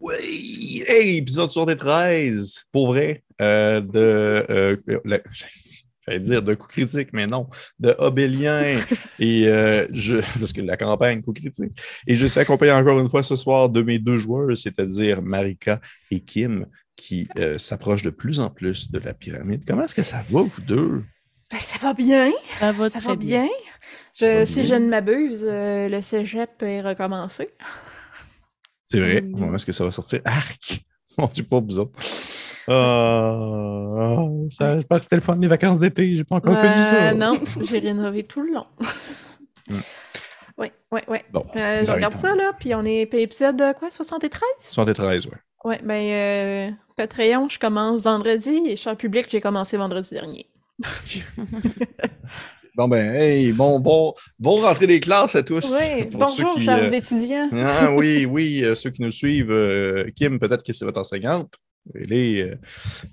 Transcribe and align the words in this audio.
Oui! 0.00 0.82
Hey, 0.86 1.16
épisode 1.18 1.50
73, 1.50 2.64
pour 2.72 2.88
vrai, 2.88 3.22
euh, 3.40 3.80
de. 3.80 4.44
Euh, 4.50 4.76
le- 5.04 5.22
J'allais 6.08 6.20
dire 6.20 6.40
de 6.42 6.54
coup 6.54 6.68
critique, 6.68 7.08
mais 7.12 7.26
non, 7.26 7.48
de 7.80 7.92
Obélien. 7.98 8.78
Et 9.18 9.48
euh, 9.48 9.86
je. 9.92 10.20
C'est 10.22 10.46
ce 10.46 10.54
que 10.54 10.60
la 10.60 10.76
campagne, 10.76 11.20
coup 11.22 11.32
critique. 11.32 11.72
Et 12.06 12.14
je 12.14 12.26
suis 12.26 12.38
accompagné 12.38 12.72
encore 12.72 13.00
une 13.00 13.08
fois 13.08 13.22
ce 13.24 13.34
soir 13.36 13.68
de 13.68 13.82
mes 13.82 13.98
deux 13.98 14.18
joueurs, 14.18 14.56
c'est-à-dire 14.56 15.20
Marika 15.22 15.80
et 16.10 16.20
Kim, 16.20 16.66
qui 16.94 17.26
euh, 17.38 17.58
s'approchent 17.58 18.02
de 18.04 18.10
plus 18.10 18.38
en 18.38 18.50
plus 18.50 18.90
de 18.90 18.98
la 19.00 19.14
pyramide. 19.14 19.64
Comment 19.66 19.82
est-ce 19.82 19.94
que 19.96 20.04
ça 20.04 20.24
va, 20.30 20.42
vous 20.42 20.60
deux? 20.62 21.02
Ben, 21.50 21.58
ça 21.60 21.78
va 21.80 21.92
bien, 21.94 22.32
Ça 22.60 22.72
va 22.72 22.88
ça 22.90 22.98
très 23.00 23.08
va 23.10 23.16
bien. 23.16 23.48
Je, 24.18 24.24
va 24.40 24.46
si 24.46 24.62
bien? 24.62 24.64
je 24.64 24.74
ne 24.74 24.88
m'abuse, 24.88 25.44
euh, 25.48 25.88
le 25.88 26.02
cégep 26.02 26.62
est 26.62 26.80
recommencé. 26.82 27.48
C'est 28.88 29.00
vrai. 29.00 29.22
Oui. 29.24 29.32
Comment 29.32 29.54
est-ce 29.54 29.66
que 29.66 29.72
ça 29.72 29.84
va 29.84 29.90
sortir? 29.90 30.20
Arc! 30.24 30.84
Mon 31.18 31.26
Dieu, 31.26 31.44
pas 31.44 31.56
autres. 31.56 31.90
Ah, 32.68 34.26
ça, 34.50 34.74
j'espère 34.74 34.98
que 34.98 35.02
c'était 35.04 35.16
le 35.16 35.22
fun 35.22 35.36
des 35.36 35.46
vacances 35.46 35.78
d'été. 35.78 36.16
J'ai 36.16 36.24
pas 36.24 36.36
encore 36.36 36.54
connu 36.60 36.74
ça. 36.74 36.94
Euh, 37.10 37.12
non, 37.14 37.40
j'ai 37.62 37.78
rénové 37.78 38.24
tout 38.24 38.42
le 38.42 38.52
long. 38.52 38.66
Oui, 40.58 40.68
oui, 40.90 41.00
oui. 41.08 41.18
Bon, 41.32 41.46
Euh, 41.54 41.84
je 41.86 41.92
regarde 41.92 42.18
ça, 42.18 42.34
là, 42.34 42.52
puis 42.58 42.74
on 42.74 42.84
est 42.84 43.02
épisode 43.14 43.60
euh, 43.60 43.72
quoi, 43.72 43.90
73? 43.90 44.40
73, 44.58 45.26
ouais. 45.26 45.32
Ouais, 45.64 45.80
ben, 45.82 45.94
euh, 45.94 46.70
Patreon, 46.96 47.48
je 47.48 47.58
commence 47.58 48.04
vendredi, 48.04 48.60
et 48.66 48.76
cher 48.76 48.96
public, 48.96 49.26
j'ai 49.30 49.40
commencé 49.40 49.76
vendredi 49.76 50.10
dernier. 50.10 50.46
Bon, 52.76 52.88
ben, 52.88 53.10
hey, 53.14 53.52
bon, 53.52 53.80
bon, 53.80 54.12
bon 54.38 54.60
rentrée 54.60 54.86
des 54.86 55.00
classes 55.00 55.34
à 55.34 55.42
tous. 55.42 55.64
Oui, 55.80 56.04
bonjour, 56.12 56.54
qui, 56.56 56.64
chers 56.64 56.76
euh, 56.86 56.90
étudiants. 56.90 57.48
Ah 57.54 57.90
oui, 57.92 58.26
oui, 58.26 58.62
euh, 58.64 58.74
ceux 58.74 58.90
qui 58.90 59.00
nous 59.00 59.10
suivent, 59.10 59.50
euh, 59.50 60.04
Kim, 60.14 60.38
peut-être 60.38 60.62
que 60.62 60.74
c'est 60.74 60.84
votre 60.84 61.00
enseignante. 61.00 61.54
Elle 61.94 62.12
est, 62.12 62.42
euh, 62.42 62.54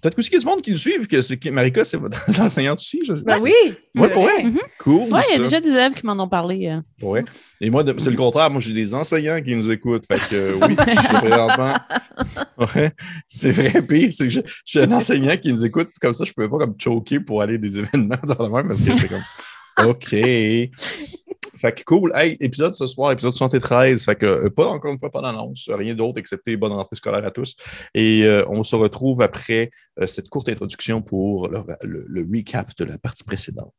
peut-être 0.02 0.18
aussi 0.18 0.30
qu'il 0.30 0.40
y 0.40 0.42
a 0.42 0.44
du 0.44 0.48
monde 0.48 0.62
qui 0.62 0.72
nous 0.72 0.78
suivent, 0.78 1.08
que 1.08 1.22
c'est 1.22 1.44
Marika, 1.52 1.86
c'est 1.86 1.96
votre 1.96 2.18
enseignante 2.42 2.80
aussi, 2.80 3.00
je 3.08 3.16
sais 3.16 3.24
Ben 3.24 3.38
oui! 3.40 3.52
Ouais, 3.64 3.76
c'est 3.96 4.10
pour 4.14 4.24
vrai. 4.24 4.42
vrai. 4.44 4.62
Cool. 4.80 5.14
Ouais, 5.14 5.22
il 5.30 5.38
y 5.38 5.40
a 5.40 5.44
déjà 5.44 5.62
des 5.62 5.70
élèves 5.70 5.94
qui 5.94 6.06
m'en 6.06 6.22
ont 6.22 6.28
parlé. 6.28 6.68
euh. 6.68 7.06
Ouais. 7.08 7.24
Et 7.62 7.70
moi, 7.70 7.86
c'est 8.00 8.10
le 8.10 8.18
contraire. 8.18 8.50
Moi, 8.50 8.60
j'ai 8.60 8.74
des 8.74 8.94
enseignants 8.96 9.42
qui 9.42 9.56
nous 9.56 9.72
écoutent. 9.72 10.06
Fait 10.08 10.20
que 10.30 10.36
euh, 10.36 10.56
oui, 10.68 10.76
je 10.86 10.92
suis 11.00 11.08
présentement. 11.18 11.74
Ouais. 12.76 12.92
C'est 13.28 13.50
vrai, 13.52 13.82
pire, 13.82 14.10
c'est 14.12 14.26
que 14.26 14.30
je, 14.30 14.40
je 14.46 14.54
suis 14.64 14.80
un 14.80 14.92
enseignant 14.92 15.36
qui 15.36 15.52
nous 15.52 15.66
écoute. 15.66 15.90
Comme 16.00 16.14
ça, 16.14 16.24
je 16.24 16.30
ne 16.30 16.34
pouvais 16.34 16.48
pas 16.48 16.64
comme 16.66 16.76
choquer 16.80 17.20
pour 17.20 17.42
aller 17.42 17.56
à 17.56 17.58
des 17.58 17.80
événements 17.80 18.16
parce 18.18 18.80
que 18.82 18.94
j'étais 18.94 19.08
comme 19.08 19.24
OK. 19.78 20.16
Fait 21.64 21.72
que 21.72 21.84
cool. 21.86 22.12
Hey, 22.14 22.36
épisode 22.42 22.74
ce 22.74 22.88
soir, 22.88 23.14
épisode 23.14 23.32
73. 23.32 24.04
Fait 24.04 24.16
que 24.16 24.26
euh, 24.26 24.50
pas 24.50 24.68
encore 24.68 24.92
une 24.92 25.00
fois 25.00 25.10
pas 25.10 25.22
d'annonce, 25.22 25.70
rien 25.74 25.96
d'autre 25.96 26.20
excepté 26.20 26.58
bonne 26.58 26.74
rentrée 26.74 26.98
scolaire 26.98 27.26
à 27.26 27.32
tous. 27.32 27.56
Et 27.94 28.24
euh, 28.26 28.44
on 28.50 28.64
se 28.64 28.76
retrouve 28.76 29.22
après 29.22 29.72
euh, 29.98 30.06
cette 30.06 30.28
courte 30.28 30.50
introduction 30.50 31.02
pour 31.02 31.48
le, 31.48 32.28
recap 32.30 32.76
de 32.78 32.84
la 32.84 32.98
partie 32.98 33.24
précédente. 33.24 33.74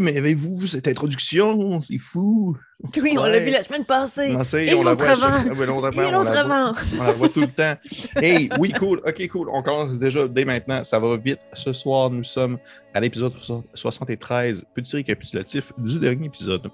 Mais 0.00 0.16
avez-vous 0.16 0.56
vu 0.56 0.66
cette 0.66 0.88
introduction? 0.88 1.80
C'est 1.82 1.98
fou! 1.98 2.56
Oui, 2.96 3.14
on 3.18 3.24
l'a 3.24 3.38
vu 3.38 3.50
la 3.50 3.62
semaine 3.62 3.84
passée. 3.84 4.32
Non, 4.32 4.42
Et 4.42 4.72
on 4.74 4.82
la 4.82 4.92
l'autre 4.92 5.04
chaque- 5.04 5.18
avant. 5.18 5.28
Ah, 5.30 5.52
ouais, 5.52 5.64
Et 6.08 6.10
l'autre 6.10 6.30
avant. 6.36 6.72
On 6.98 7.04
la 7.04 7.12
voit 7.12 7.28
tout 7.28 7.40
le 7.42 7.48
temps. 7.48 7.74
Hey, 8.16 8.48
oui, 8.58 8.72
cool. 8.72 9.02
OK, 9.06 9.28
cool. 9.28 9.50
On 9.52 9.62
commence 9.62 9.98
déjà 9.98 10.26
dès 10.26 10.46
maintenant. 10.46 10.82
Ça 10.82 10.98
va 10.98 11.18
vite. 11.18 11.40
Ce 11.52 11.74
soir, 11.74 12.08
nous 12.08 12.24
sommes 12.24 12.56
à 12.94 13.00
l'épisode 13.00 13.34
73. 13.74 14.64
Petit 14.74 14.96
récapitulatif 14.96 15.72
du 15.76 15.98
dernier 15.98 16.26
épisode. 16.26 16.70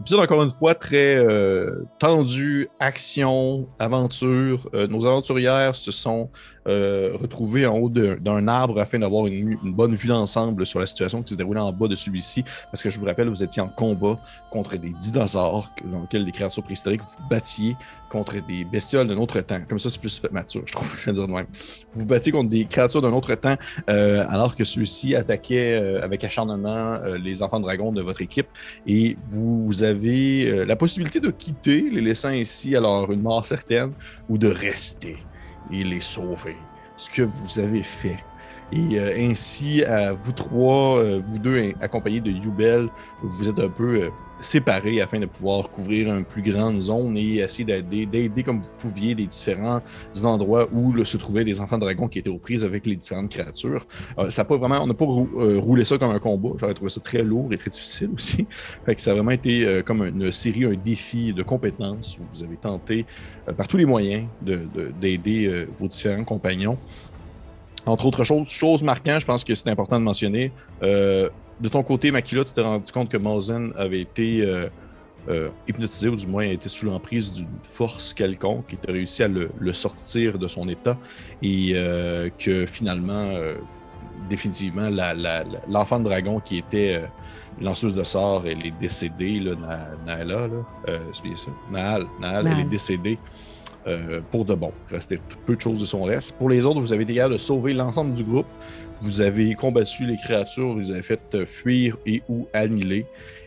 Épisode, 0.00 0.20
encore 0.20 0.42
une 0.42 0.50
fois, 0.50 0.74
très 0.74 1.14
euh, 1.14 1.84
tendu, 2.00 2.66
action, 2.80 3.68
aventure. 3.78 4.68
Euh, 4.74 4.88
nos 4.88 5.06
aventurières 5.06 5.76
se 5.76 5.92
sont 5.92 6.28
euh, 6.68 7.12
retrouvées 7.14 7.66
en 7.66 7.78
haut 7.78 7.88
d'un 7.88 8.48
arbre 8.48 8.80
afin 8.80 8.98
d'avoir 8.98 9.26
une, 9.26 9.58
bonne 9.62 9.94
vue 9.94 10.08
d'ensemble 10.08 10.66
sur 10.66 10.80
la 10.80 10.86
situation 10.86 11.22
qui 11.22 11.32
se 11.32 11.38
déroulait 11.38 11.60
en 11.60 11.72
bas 11.72 11.88
de 11.88 11.94
celui-ci. 11.94 12.44
Parce 12.70 12.82
que 12.82 12.90
je 12.90 12.98
vous 12.98 13.06
rappelle, 13.06 13.28
vous 13.28 13.42
étiez 13.42 13.62
en 13.62 13.68
combat 13.68 14.18
contre 14.50 14.76
des 14.76 14.90
dinosaures, 14.90 15.70
dans 15.84 16.02
lesquels 16.02 16.24
des 16.24 16.32
créatures 16.32 16.62
préhistoriques 16.62 17.02
vous 17.02 17.28
battiez 17.28 17.76
contre 18.12 18.46
des 18.46 18.64
bestioles 18.64 19.08
d'un 19.08 19.16
autre 19.16 19.40
temps. 19.40 19.60
Comme 19.66 19.78
ça, 19.78 19.88
c'est 19.88 19.98
plus 19.98 20.22
mature, 20.30 20.62
je 20.66 20.72
trouve, 20.72 20.86
vais 21.06 21.12
dire 21.12 21.26
de 21.26 21.32
même. 21.32 21.46
Vous 21.94 22.04
battiez 22.04 22.30
contre 22.30 22.50
des 22.50 22.66
créatures 22.66 23.00
d'un 23.00 23.12
autre 23.12 23.34
temps, 23.34 23.56
euh, 23.88 24.24
alors 24.28 24.54
que 24.54 24.64
ceux-ci 24.64 25.16
attaquaient 25.16 25.80
euh, 25.80 26.04
avec 26.04 26.22
acharnement 26.22 26.98
euh, 27.02 27.16
les 27.16 27.42
enfants 27.42 27.58
dragons 27.58 27.90
de 27.90 28.02
votre 28.02 28.20
équipe. 28.20 28.48
Et 28.86 29.16
vous 29.22 29.82
avez 29.82 30.66
la 30.66 30.76
possibilité 30.76 31.20
de 31.20 31.30
quitter, 31.30 31.88
les 31.90 32.02
laissant 32.02 32.28
ainsi 32.28 32.76
alors 32.76 33.10
une 33.10 33.22
mort 33.22 33.46
certaine, 33.46 33.92
ou 34.28 34.36
de 34.36 34.48
rester 34.48 35.16
et 35.72 35.84
les 35.84 36.00
sauver. 36.00 36.56
Ce 36.96 37.10
que 37.10 37.22
vous 37.22 37.58
avez 37.58 37.82
fait. 37.82 38.18
Et 38.72 38.98
euh, 38.98 39.14
ainsi, 39.18 39.82
vous 40.20 40.32
trois, 40.32 40.98
euh, 40.98 41.20
vous 41.24 41.38
deux 41.38 41.72
accompagnés 41.80 42.20
de 42.20 42.30
Yubel, 42.30 42.88
vous 43.22 43.48
êtes 43.48 43.58
un 43.58 43.68
peu 43.68 44.02
euh, 44.04 44.10
séparés 44.42 45.00
afin 45.00 45.18
de 45.20 45.26
pouvoir 45.26 45.70
couvrir 45.70 46.14
une 46.14 46.24
plus 46.24 46.42
grande 46.42 46.80
zone 46.82 47.16
et 47.16 47.36
essayer 47.36 47.64
d'aider, 47.64 48.04
d'aider 48.06 48.42
comme 48.42 48.60
vous 48.60 48.72
pouviez 48.78 49.14
les 49.14 49.26
différents 49.26 49.80
endroits 50.24 50.68
où 50.72 51.02
se 51.04 51.16
trouvaient 51.16 51.44
des 51.44 51.60
enfants 51.60 51.78
dragons 51.78 52.08
qui 52.08 52.18
étaient 52.18 52.28
aux 52.30 52.38
prises 52.38 52.64
avec 52.64 52.84
les 52.86 52.96
différentes 52.96 53.30
créatures. 53.30 53.86
Euh, 54.18 54.28
ça 54.30 54.44
pas 54.44 54.56
vraiment, 54.56 54.80
on 54.82 54.86
n'a 54.86 54.94
pas 54.94 55.04
euh, 55.06 55.58
roulé 55.58 55.84
ça 55.84 55.96
comme 55.96 56.10
un 56.10 56.18
combat. 56.18 56.50
J'aurais 56.58 56.74
trouvé 56.74 56.90
ça 56.90 57.00
très 57.00 57.22
lourd 57.22 57.52
et 57.52 57.56
très 57.56 57.70
difficile 57.70 58.10
aussi. 58.14 58.46
Fait 58.84 59.00
ça 59.00 59.12
a 59.12 59.14
vraiment 59.14 59.30
été 59.30 59.64
euh, 59.66 59.82
comme 59.82 60.02
une 60.04 60.30
série, 60.32 60.64
un 60.64 60.74
défi 60.74 61.32
de 61.32 61.42
compétences 61.42 62.18
où 62.18 62.22
vous 62.34 62.42
avez 62.42 62.56
tenté 62.56 63.06
par 63.56 63.66
tous 63.68 63.76
les 63.76 63.86
moyens 63.86 64.26
de- 64.42 64.68
de- 64.74 64.92
d'aider 65.00 65.46
euh, 65.46 65.66
vos 65.78 65.86
différents 65.88 66.24
compagnons. 66.24 66.76
Entre 67.86 68.06
autres 68.06 68.22
choses, 68.24 68.48
chose 68.48 68.82
marquante, 68.82 69.20
je 69.22 69.26
pense 69.26 69.42
que 69.44 69.54
c'est 69.54 69.68
important 69.68 69.98
de 69.98 70.04
mentionner. 70.04 70.52
De 71.62 71.68
ton 71.68 71.82
côté, 71.82 72.10
Makila, 72.10 72.44
tu 72.44 72.52
t'es 72.52 72.60
rendu 72.60 72.90
compte 72.92 73.08
que 73.08 73.16
Mazen 73.16 73.72
avait 73.76 74.00
été 74.00 74.42
euh, 74.42 74.68
euh, 75.28 75.48
hypnotisé, 75.68 76.08
ou 76.08 76.16
du 76.16 76.26
moins 76.26 76.42
était 76.44 76.68
sous 76.68 76.86
l'emprise 76.86 77.34
d'une 77.34 77.46
force 77.62 78.12
quelconque, 78.12 78.74
et 78.74 78.76
tu 78.76 78.90
as 78.90 78.92
réussi 78.92 79.22
à 79.22 79.28
le, 79.28 79.50
le 79.58 79.72
sortir 79.72 80.38
de 80.38 80.48
son 80.48 80.68
état, 80.68 80.98
et 81.42 81.72
euh, 81.74 82.28
que 82.36 82.66
finalement, 82.66 83.28
définitivement, 84.28 84.90
la- 84.90 85.14
la- 85.14 85.44
la- 85.44 85.60
l'enfant 85.68 85.98
de 86.00 86.04
dragon 86.04 86.40
qui 86.40 86.58
était 86.58 87.02
lanceuse 87.60 87.94
de 87.94 88.02
sorts, 88.02 88.44
elle 88.46 88.66
est 88.66 88.74
décédée, 88.80 89.38
là, 89.40 89.52
Na- 89.54 90.16
Naala, 90.24 90.48
là, 90.48 90.98
c'est 91.12 91.22
bien 91.22 91.36
ça, 91.36 91.50
Naal, 91.70 92.06
Naal, 92.20 92.46
elle 92.46 92.60
est 92.60 92.64
décédée 92.70 93.18
euh, 93.86 94.20
pour 94.30 94.44
de 94.44 94.54
bon. 94.54 94.72
Il 94.90 94.94
restait 94.96 95.18
peu 95.46 95.54
de 95.56 95.60
choses 95.60 95.80
de 95.80 95.86
son 95.86 96.04
reste. 96.04 96.36
Pour 96.38 96.48
les 96.48 96.64
autres, 96.66 96.80
vous 96.80 96.92
avez 96.92 97.02
été 97.02 97.14
capable 97.14 97.34
de 97.34 97.38
sauver 97.38 97.72
l'ensemble 97.74 98.14
du 98.14 98.22
groupe. 98.24 98.46
Vous 99.02 99.20
avez 99.20 99.54
combattu 99.54 100.06
les 100.06 100.16
créatures, 100.16 100.74
vous 100.74 100.78
les 100.78 100.92
avez 100.92 101.02
fait 101.02 101.20
euh, 101.34 101.44
fuir 101.44 101.98
et 102.06 102.22
ou 102.28 102.46
annihiler. 102.52 103.04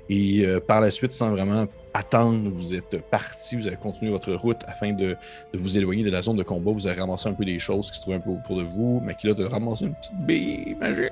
Et 0.10 0.46
euh, 0.46 0.60
par 0.60 0.82
la 0.82 0.92
suite, 0.92 1.14
sans 1.14 1.32
vraiment 1.32 1.66
attendre, 1.94 2.50
vous 2.52 2.76
êtes 2.76 3.02
parti, 3.10 3.56
vous 3.56 3.66
avez 3.66 3.78
continué 3.78 4.12
votre 4.12 4.34
route 4.34 4.60
afin 4.68 4.92
de, 4.92 5.16
de 5.54 5.58
vous 5.58 5.78
éloigner 5.78 6.04
de 6.04 6.10
la 6.10 6.22
zone 6.22 6.36
de 6.36 6.44
combat. 6.44 6.72
Vous 6.72 6.88
avez 6.88 7.00
ramassé 7.00 7.30
un 7.30 7.34
peu 7.34 7.46
des 7.46 7.58
choses 7.58 7.90
qui 7.90 7.96
se 7.96 8.02
trouvaient 8.02 8.18
un 8.18 8.20
peu 8.20 8.32
autour 8.32 8.58
de 8.58 8.64
vous. 8.64 9.00
Makila 9.00 9.34
de 9.34 9.46
ramasser 9.46 9.86
une 9.86 9.96
petite 9.96 10.18
bille 10.28 10.76
magique. 10.78 11.12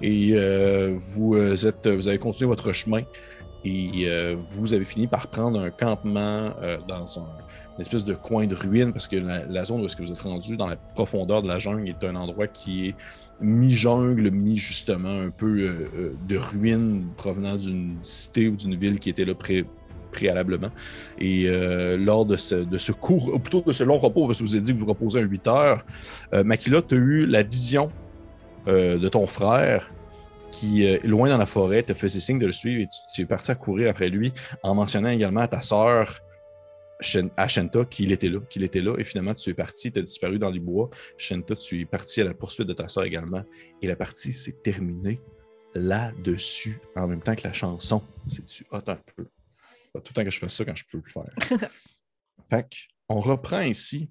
Et 0.00 0.30
euh, 0.34 0.94
vous, 0.96 1.36
êtes, 1.66 1.88
vous 1.88 2.06
avez 2.06 2.18
continué 2.18 2.48
votre 2.48 2.72
chemin. 2.72 3.02
Et 3.64 4.04
euh, 4.06 4.36
vous 4.38 4.74
avez 4.74 4.84
fini 4.84 5.06
par 5.06 5.28
prendre 5.28 5.58
un 5.58 5.70
campement 5.70 6.50
euh, 6.62 6.76
dans 6.86 7.18
un, 7.18 7.26
une 7.76 7.80
espèce 7.80 8.04
de 8.04 8.12
coin 8.12 8.46
de 8.46 8.54
ruine 8.54 8.92
parce 8.92 9.08
que 9.08 9.16
la, 9.16 9.64
zone 9.64 9.80
où 9.80 9.86
est-ce 9.86 9.96
que 9.96 10.02
vous 10.02 10.12
êtes 10.12 10.20
rendu 10.20 10.56
dans 10.56 10.66
la 10.66 10.76
profondeur 10.76 11.42
de 11.42 11.48
la 11.48 11.58
jungle 11.58 11.88
est 11.88 12.04
un 12.04 12.14
endroit 12.14 12.46
qui 12.46 12.88
est 12.88 12.94
mi-jungle, 13.40 14.30
mi-justement 14.30 15.22
un 15.22 15.30
peu 15.30 15.60
euh, 15.60 16.12
de 16.28 16.36
ruines 16.36 17.06
provenant 17.16 17.56
d'une 17.56 17.96
cité 18.02 18.48
ou 18.48 18.56
d'une 18.56 18.76
ville 18.76 18.98
qui 18.98 19.08
était 19.08 19.24
là 19.24 19.34
pré- 19.34 19.64
préalablement. 20.12 20.68
Et 21.18 21.48
lors 21.98 22.24
de 22.24 22.36
ce, 22.36 22.54
de 22.54 22.92
court, 22.92 23.34
ou 23.34 23.38
plutôt 23.40 23.62
de 23.62 23.72
ce 23.72 23.82
long 23.82 23.98
repos, 23.98 24.26
parce 24.28 24.38
que 24.38 24.44
vous 24.44 24.54
avez 24.54 24.62
dit 24.62 24.72
que 24.72 24.78
vous 24.78 24.86
reposez 24.86 25.18
à 25.18 25.22
8 25.22 25.46
heures, 25.48 25.84
Makila, 26.32 26.82
tu 26.82 26.94
as 26.94 26.98
eu 26.98 27.26
la 27.26 27.42
vision 27.42 27.90
de 28.68 29.08
ton 29.08 29.26
frère 29.26 29.90
qui, 30.54 30.86
euh, 30.86 30.98
loin 31.04 31.28
dans 31.28 31.38
la 31.38 31.46
forêt, 31.46 31.82
te 31.82 31.94
faisait 31.94 32.20
signe 32.20 32.38
de 32.38 32.46
le 32.46 32.52
suivre 32.52 32.80
et 32.80 32.86
tu, 32.86 33.14
tu 33.14 33.22
es 33.22 33.26
parti 33.26 33.50
à 33.50 33.54
courir 33.54 33.90
après 33.90 34.08
lui 34.08 34.32
en 34.62 34.74
mentionnant 34.74 35.10
également 35.10 35.40
à 35.40 35.48
ta 35.48 35.62
sœur 35.62 36.20
à 37.36 37.48
Shenta 37.48 37.84
qu'il 37.84 38.12
était 38.12 38.28
là, 38.28 38.40
qu'il 38.48 38.62
était 38.62 38.80
là, 38.80 38.96
et 38.98 39.04
finalement 39.04 39.34
tu 39.34 39.50
es 39.50 39.54
parti, 39.54 39.92
tu 39.92 39.98
as 39.98 40.02
disparu 40.02 40.38
dans 40.38 40.50
les 40.50 40.60
bois. 40.60 40.90
Shenta, 41.18 41.54
tu 41.54 41.80
es 41.80 41.84
parti 41.84 42.20
à 42.20 42.24
la 42.24 42.34
poursuite 42.34 42.68
de 42.68 42.72
ta 42.72 42.88
sœur 42.88 43.04
également, 43.04 43.42
et 43.82 43.86
la 43.86 43.96
partie 43.96 44.32
s'est 44.32 44.56
terminée 44.62 45.20
là-dessus, 45.74 46.80
en 46.94 47.08
même 47.08 47.20
temps 47.20 47.34
que 47.34 47.44
la 47.44 47.52
chanson. 47.52 48.02
C'est-tu 48.28 48.64
hot 48.70 48.82
un 48.86 48.96
peu? 49.16 49.26
Pas 49.92 50.00
tout 50.00 50.12
le 50.12 50.14
temps 50.14 50.24
que 50.24 50.30
je 50.30 50.38
fais 50.38 50.48
ça 50.48 50.64
quand 50.64 50.76
je 50.76 50.84
peux 50.90 50.98
le 50.98 51.10
faire. 51.10 51.68
fait 52.50 52.66
on 53.08 53.20
reprend 53.20 53.60
ici 53.60 54.10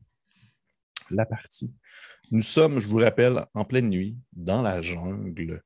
la 1.10 1.26
partie. 1.26 1.74
Nous 2.32 2.42
sommes, 2.42 2.80
je 2.80 2.88
vous 2.88 2.98
rappelle, 2.98 3.46
en 3.54 3.66
pleine 3.66 3.90
nuit, 3.90 4.18
dans 4.34 4.62
la 4.62 4.82
jungle. 4.82 5.64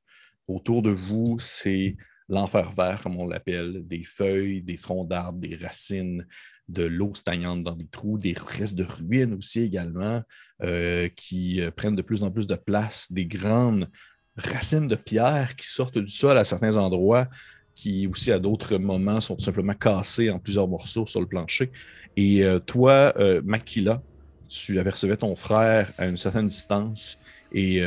Autour 0.48 0.80
de 0.80 0.90
vous, 0.90 1.38
c'est 1.38 1.96
l'enfer 2.28 2.72
vert, 2.72 3.02
comme 3.02 3.18
on 3.18 3.26
l'appelle, 3.26 3.86
des 3.86 4.02
feuilles, 4.02 4.62
des 4.62 4.76
troncs 4.76 5.08
d'arbres, 5.08 5.38
des 5.38 5.56
racines, 5.56 6.26
de 6.68 6.84
l'eau 6.84 7.14
stagnante 7.14 7.62
dans 7.62 7.74
des 7.74 7.86
trous, 7.86 8.18
des 8.18 8.34
restes 8.34 8.76
de 8.76 8.84
ruines 8.84 9.34
aussi 9.34 9.60
également, 9.60 10.22
euh, 10.62 11.08
qui 11.16 11.60
euh, 11.60 11.70
prennent 11.70 11.96
de 11.96 12.02
plus 12.02 12.22
en 12.22 12.30
plus 12.30 12.46
de 12.46 12.54
place, 12.54 13.10
des 13.10 13.26
grandes 13.26 13.90
racines 14.36 14.86
de 14.86 14.94
pierre 14.94 15.56
qui 15.56 15.66
sortent 15.66 15.98
du 15.98 16.08
sol 16.08 16.36
à 16.36 16.44
certains 16.44 16.76
endroits, 16.76 17.28
qui 17.74 18.06
aussi 18.06 18.32
à 18.32 18.38
d'autres 18.38 18.76
moments 18.76 19.20
sont 19.20 19.36
tout 19.36 19.44
simplement 19.44 19.74
cassées 19.74 20.30
en 20.30 20.38
plusieurs 20.38 20.68
morceaux 20.68 21.06
sur 21.06 21.20
le 21.20 21.26
plancher. 21.26 21.70
Et 22.16 22.44
euh, 22.44 22.58
toi, 22.58 23.14
Makila, 23.44 24.02
tu 24.48 24.78
apercevais 24.78 25.16
ton 25.16 25.34
frère 25.36 25.92
à 25.98 26.06
une 26.06 26.16
certaine 26.16 26.48
distance 26.48 27.18
et 27.52 27.82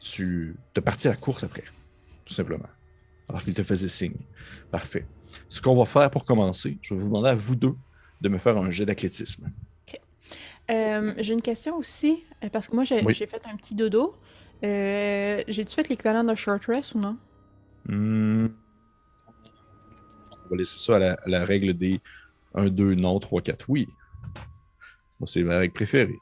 tu 0.00 0.56
te 0.72 0.80
partis 0.80 1.08
à 1.08 1.10
la 1.10 1.16
course 1.16 1.44
après, 1.44 1.64
tout 2.26 2.34
simplement, 2.34 2.68
alors 3.28 3.42
qu'il 3.42 3.54
te 3.54 3.62
faisait 3.62 3.88
signe. 3.88 4.16
Parfait. 4.70 5.06
Ce 5.48 5.62
qu'on 5.62 5.74
va 5.76 5.84
faire 5.86 6.10
pour 6.10 6.24
commencer, 6.24 6.76
je 6.82 6.92
vais 6.94 7.00
vous 7.00 7.06
demander 7.06 7.30
à 7.30 7.34
vous 7.34 7.56
deux 7.56 7.74
de 8.20 8.28
me 8.28 8.38
faire 8.38 8.56
un 8.58 8.70
jet 8.70 8.84
d'athlétisme. 8.84 9.50
Euh, 10.68 11.14
j'ai 11.18 11.32
une 11.32 11.42
question 11.42 11.76
aussi, 11.76 12.24
euh, 12.42 12.48
parce 12.48 12.66
que 12.68 12.74
moi, 12.74 12.82
j'ai 12.82 13.00
Oui. 13.04 13.14
j'ai 13.14 13.28
fait 13.28 13.40
un 13.46 13.56
petit 13.56 13.76
dodo. 13.76 14.16
Euh, 14.64 15.44
J'ai-tu 15.46 15.74
fait 15.76 15.88
l'équivalent 15.88 16.24
d'un 16.24 16.34
short 16.34 16.64
rest 16.64 16.94
ou 16.96 16.98
non? 16.98 17.16
Hmm. 17.88 18.48
On 20.44 20.48
va 20.50 20.56
laisser 20.56 20.78
ça 20.78 20.96
à 20.96 20.98
la, 20.98 21.12
à 21.12 21.28
la 21.28 21.44
règle 21.44 21.72
des 21.74 22.00
1, 22.54 22.66
2, 22.70 22.94
non, 22.96 23.16
3, 23.20 23.42
4, 23.42 23.66
oui. 23.68 23.86
Moi, 25.20 25.26
c'est 25.26 25.42
ma 25.44 25.58
règle 25.58 25.72
préférée. 25.74 26.18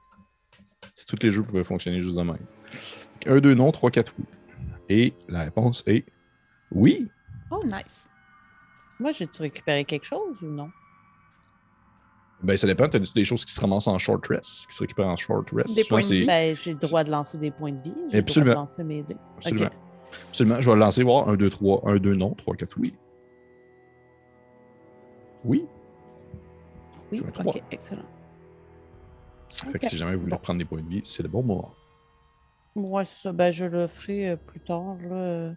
Si 0.95 1.07
tous 1.07 1.17
les 1.23 1.31
jeux 1.31 1.43
pouvaient 1.43 1.65
fonctionner 1.65 2.01
juste 2.01 2.17
de 2.17 2.23
même. 2.23 2.37
1, 3.27 3.41
2, 3.41 3.55
non, 3.55 3.73
3, 3.73 3.91
4, 3.91 4.13
oui. 4.19 4.25
Et 4.89 5.15
la 5.29 5.41
réponse 5.43 5.83
est 5.87 6.05
oui. 6.71 7.09
Oh, 7.51 7.61
nice. 7.65 8.09
Moi, 9.01 9.13
j'ai-tu 9.13 9.43
récupéré 9.43 9.85
quelque 9.85 10.05
chose 10.05 10.43
ou 10.43 10.47
non? 10.47 10.71
Ben, 12.43 12.57
ça 12.57 12.67
dépend. 12.67 12.89
Tu 12.89 12.97
as 12.97 13.13
des 13.15 13.25
choses 13.25 13.45
qui 13.45 13.53
se 13.53 13.61
ramassent 13.61 13.87
en 13.87 13.99
short 13.99 14.27
rest, 14.27 14.67
qui 14.69 14.75
se 14.77 14.81
récupèrent 14.83 15.09
en 15.09 15.17
short 15.17 15.49
rest? 15.53 15.75
Des 15.75 15.85
points 15.85 16.01
de 16.01 16.05
vie. 16.07 16.27
Ben, 16.27 16.55
j'ai 16.57 16.73
le 16.73 16.79
droit 16.79 17.03
de 17.05 17.11
lancer 17.11 17.39
des 17.39 17.51
points 17.51 17.73
de 17.73 17.81
vie. 17.81 17.95
J'ai 17.95 18.03
le 18.03 18.09
droit 18.11 18.19
Absolument. 18.21 18.51
de 18.53 18.57
lancer 18.57 18.85
mes 18.85 19.03
dés. 19.03 19.17
Absolument. 19.37 19.71
Je 20.33 20.45
vais 20.71 20.75
le 20.75 20.81
lancer, 20.81 21.03
voir. 21.03 21.29
1, 21.29 21.37
2, 21.37 21.51
3. 21.51 21.83
1, 21.87 21.97
2, 21.97 22.15
non. 22.15 22.35
3, 22.35 22.55
4, 22.57 22.77
oui. 22.79 22.95
Oui. 25.45 25.65
Oui, 27.13 27.19
J'ai 27.19 27.27
un 27.27 27.31
trois. 27.31 27.55
ok, 27.55 27.63
excellent. 27.71 28.03
Fait 29.73 29.79
que 29.79 29.87
si 29.87 29.97
jamais 29.97 30.15
vous 30.15 30.21
voulez 30.21 30.31
Bon. 30.31 30.37
reprendre 30.37 30.59
des 30.59 30.65
points 30.65 30.83
de 30.83 30.89
vie, 30.89 31.01
c'est 31.05 31.23
le 31.23 31.29
bon 31.29 31.43
moment. 31.43 31.73
Ouais, 32.75 33.05
c'est 33.05 33.23
ça. 33.23 33.33
Ben, 33.33 33.53
je 33.53 33.65
le 33.65 33.87
ferai 33.87 34.31
euh, 34.31 34.37
plus 34.37 34.61
tard. 34.61 34.97
là. 35.09 35.15
Euh, 35.17 35.53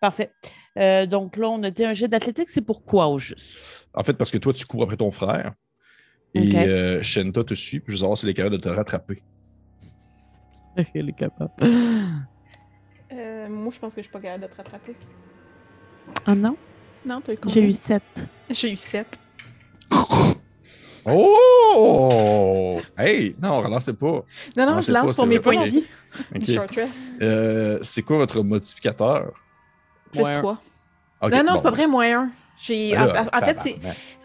Parfait. 0.00 0.32
Euh, 0.78 1.06
donc 1.06 1.36
là, 1.36 1.48
on 1.48 1.62
a 1.62 1.70
dit 1.70 1.84
un 1.84 1.94
jet 1.94 2.08
d'athlétique. 2.08 2.48
C'est 2.48 2.60
pourquoi 2.62 3.06
au 3.08 3.18
juste? 3.18 3.88
En 3.94 4.02
fait, 4.02 4.14
parce 4.14 4.30
que 4.30 4.38
toi, 4.38 4.52
tu 4.52 4.66
cours 4.66 4.82
après 4.82 4.96
ton 4.96 5.10
frère. 5.10 5.52
Et 6.34 6.40
Ok. 6.48 6.54
euh, 6.54 7.02
Shenta 7.02 7.44
te 7.44 7.54
suit. 7.54 7.80
Puis 7.80 7.92
je 7.92 7.92
veux 7.92 8.00
savoir 8.00 8.18
si 8.18 8.26
elle 8.26 8.30
est 8.30 8.34
capable 8.34 8.56
de 8.56 8.60
te 8.62 8.68
rattraper. 8.68 9.22
Elle 10.94 11.08
est 11.08 11.12
capable. 11.16 11.52
Euh, 13.12 13.48
moi, 13.48 13.70
je 13.72 13.78
pense 13.78 13.94
que 13.94 14.00
je 14.02 14.06
suis 14.06 14.12
pas 14.12 14.20
capable 14.20 14.42
de 14.42 14.48
te 14.48 14.56
rattraper. 14.56 14.94
Ah 16.26 16.34
non? 16.34 16.56
Non, 17.04 17.20
t'as 17.22 17.32
eu 17.32 17.36
J'ai 17.46 17.62
eu 17.62 17.72
7. 17.72 18.02
J'ai 18.50 18.72
eu 18.72 18.76
7. 18.76 19.18
Oh! 21.06 22.80
Hey! 22.98 23.36
Non, 23.40 23.60
relancez 23.60 23.92
pas. 23.92 24.24
Non, 24.56 24.66
non, 24.66 24.80
je 24.80 24.92
lance 24.92 25.08
pas, 25.08 25.14
pour 25.14 25.26
mes 25.26 25.38
points 25.38 25.62
de 25.62 25.68
vie. 25.68 25.84
Ok. 26.34 26.44
Short 26.44 26.70
rest. 26.74 26.94
Euh, 27.22 27.78
c'est 27.82 28.02
quoi 28.02 28.16
votre 28.18 28.42
modificateur? 28.42 29.32
Plus 30.10 30.20
Moins 30.20 30.30
un. 30.30 30.40
3. 30.40 30.62
Ok, 31.22 31.30
non, 31.30 31.38
non, 31.38 31.44
bon. 31.44 31.56
c'est 31.56 31.62
pas 31.62 31.70
vrai, 31.70 31.86
moins 31.86 32.22
1. 32.22 32.30
J'ai... 32.58 32.92
Ben 32.92 33.26
en, 33.32 33.40
fait, 33.40 33.76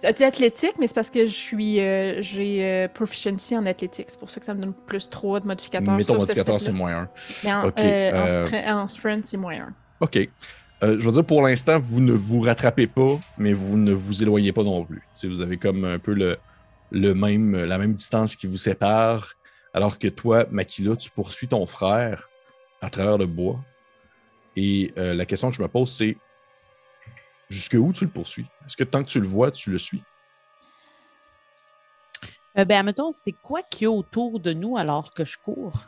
c'est 0.01 0.23
athlétique, 0.23 0.75
mais 0.79 0.87
c'est 0.87 0.93
parce 0.93 1.09
que 1.09 1.25
je 1.25 1.31
suis 1.31 1.81
euh, 1.81 2.21
j'ai 2.21 2.65
euh, 2.65 2.87
proficiency 2.87 3.57
en 3.57 3.65
athlétique. 3.65 4.05
C'est 4.07 4.19
pour 4.19 4.29
ça 4.29 4.39
que 4.39 4.45
ça 4.45 4.53
me 4.53 4.61
donne 4.61 4.73
plus 4.73 5.09
3 5.09 5.41
de 5.41 5.47
modificateur. 5.47 5.93
Mais 5.95 6.03
ton 6.03 6.13
sur 6.13 6.21
ce 6.21 6.27
modificateur, 6.27 6.61
c'est 6.61 6.71
moins 6.71 6.93
un. 6.93 7.09
Mais 7.43 7.53
en, 7.53 7.71
euh, 7.77 8.87
strength, 8.87 9.25
c'est 9.25 9.37
moins 9.37 9.55
1. 9.55 9.73
OK. 9.99 10.29
Euh, 10.83 10.97
je 10.97 11.05
veux 11.05 11.11
dire, 11.11 11.25
pour 11.25 11.41
l'instant, 11.43 11.79
vous 11.79 12.01
ne 12.01 12.13
vous 12.13 12.41
rattrapez 12.41 12.87
pas, 12.87 13.19
mais 13.37 13.53
vous 13.53 13.77
ne 13.77 13.91
vous 13.91 14.23
éloignez 14.23 14.51
pas 14.51 14.63
non 14.63 14.83
plus. 14.83 15.03
Vous 15.23 15.41
avez 15.41 15.57
comme 15.57 15.85
un 15.85 15.99
peu 15.99 16.13
le, 16.13 16.37
le 16.91 17.13
même, 17.13 17.55
la 17.55 17.77
même 17.77 17.93
distance 17.93 18.35
qui 18.35 18.47
vous 18.47 18.57
sépare, 18.57 19.33
alors 19.73 19.97
que 19.97 20.07
toi, 20.07 20.45
Makila, 20.51 20.95
tu 20.95 21.09
poursuis 21.09 21.47
ton 21.47 21.65
frère 21.65 22.29
à 22.81 22.89
travers 22.89 23.17
le 23.17 23.25
bois. 23.25 23.59
Et 24.55 24.91
euh, 24.97 25.13
la 25.13 25.25
question 25.25 25.49
que 25.49 25.55
je 25.55 25.61
me 25.61 25.67
pose, 25.67 25.91
c'est 25.91 26.17
jusque 27.49 27.75
où 27.79 27.93
tu 27.93 28.05
le 28.05 28.11
poursuis? 28.11 28.45
Est-ce 28.65 28.75
que 28.75 28.83
tant 28.83 29.03
que 29.03 29.09
tu 29.09 29.19
le 29.19 29.27
vois, 29.27 29.51
tu 29.51 29.71
le 29.71 29.77
suis? 29.77 30.03
Euh, 32.57 32.65
ben, 32.65 32.79
admettons, 32.79 33.11
c'est 33.11 33.31
quoi 33.41 33.61
qu'il 33.63 33.83
y 33.83 33.87
a 33.87 33.91
autour 33.91 34.39
de 34.39 34.51
nous 34.51 34.75
alors 34.75 35.13
que 35.13 35.23
je 35.23 35.37
cours? 35.37 35.79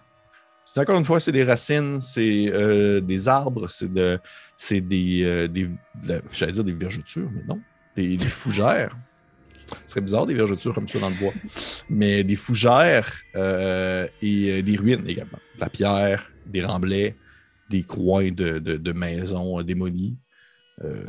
C'est 0.65 0.79
encore 0.79 0.97
une 0.97 1.03
fois, 1.03 1.19
c'est 1.19 1.33
des 1.33 1.43
racines, 1.43 1.99
c'est 1.99 2.47
euh, 2.47 3.01
des 3.01 3.27
arbres, 3.27 3.67
c'est 3.67 3.91
de, 3.91 4.17
c'est 4.55 4.79
des, 4.79 5.23
euh, 5.23 5.47
des 5.49 5.69
de- 5.95 6.23
j'allais 6.31 6.53
dire 6.53 6.63
des 6.63 6.73
vergetures, 6.73 7.29
mais 7.31 7.43
non, 7.43 7.59
des, 7.97 8.15
des 8.15 8.25
fougères. 8.25 8.95
Ce 9.85 9.89
serait 9.91 10.01
bizarre 10.01 10.25
des 10.25 10.33
vergetures 10.33 10.73
comme 10.73 10.87
ça 10.87 10.99
dans 10.99 11.09
le 11.09 11.15
bois, 11.15 11.33
mais 11.89 12.23
des 12.23 12.35
fougères 12.35 13.11
euh, 13.35 14.07
et 14.21 14.51
euh, 14.51 14.61
des 14.61 14.75
ruines 14.77 15.07
également, 15.07 15.39
de 15.55 15.61
la 15.61 15.69
pierre, 15.69 16.31
des 16.45 16.63
remblais, 16.63 17.15
des 17.69 17.83
coins 17.83 18.31
de, 18.31 18.59
de- 18.59 18.77
de 18.77 18.91
maisons 18.91 19.59
euh, 19.59 19.63
démolies. 19.63 20.15
Euh. 20.83 21.05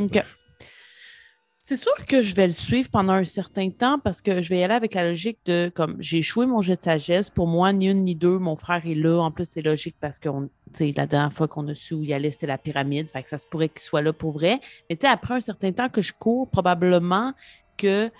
C'est 1.66 1.78
sûr 1.78 1.94
que 2.06 2.20
je 2.20 2.34
vais 2.34 2.46
le 2.46 2.52
suivre 2.52 2.90
pendant 2.90 3.14
un 3.14 3.24
certain 3.24 3.70
temps 3.70 3.98
parce 3.98 4.20
que 4.20 4.42
je 4.42 4.50
vais 4.50 4.58
y 4.58 4.62
aller 4.64 4.74
avec 4.74 4.92
la 4.92 5.08
logique 5.08 5.38
de 5.46 5.70
comme 5.74 5.96
j'ai 5.98 6.18
échoué 6.18 6.44
mon 6.44 6.60
jet 6.60 6.76
de 6.76 6.82
sagesse. 6.82 7.30
Pour 7.30 7.46
moi, 7.46 7.72
ni 7.72 7.86
une 7.88 8.04
ni 8.04 8.14
deux, 8.14 8.38
mon 8.38 8.54
frère 8.54 8.82
est 8.86 8.94
là. 8.94 9.18
En 9.22 9.30
plus, 9.30 9.46
c'est 9.48 9.62
logique 9.62 9.96
parce 9.98 10.18
que 10.18 10.28
on- 10.28 10.50
la 10.78 11.06
dernière 11.06 11.32
fois 11.32 11.48
qu'on 11.48 11.66
a 11.68 11.74
su 11.74 11.94
où 11.94 12.02
y 12.04 12.12
aller, 12.12 12.30
c'était 12.30 12.48
la 12.48 12.58
pyramide. 12.58 13.10
Fait 13.10 13.22
que 13.22 13.30
ça 13.30 13.38
se 13.38 13.48
pourrait 13.48 13.70
qu'il 13.70 13.80
soit 13.80 14.02
là 14.02 14.12
pour 14.12 14.32
vrai. 14.32 14.60
Mais 14.90 14.98
après 15.06 15.34
un 15.36 15.40
certain 15.40 15.72
temps 15.72 15.88
que 15.88 16.02
je 16.02 16.12
cours, 16.12 16.50
probablement 16.50 17.32
que 17.76 18.10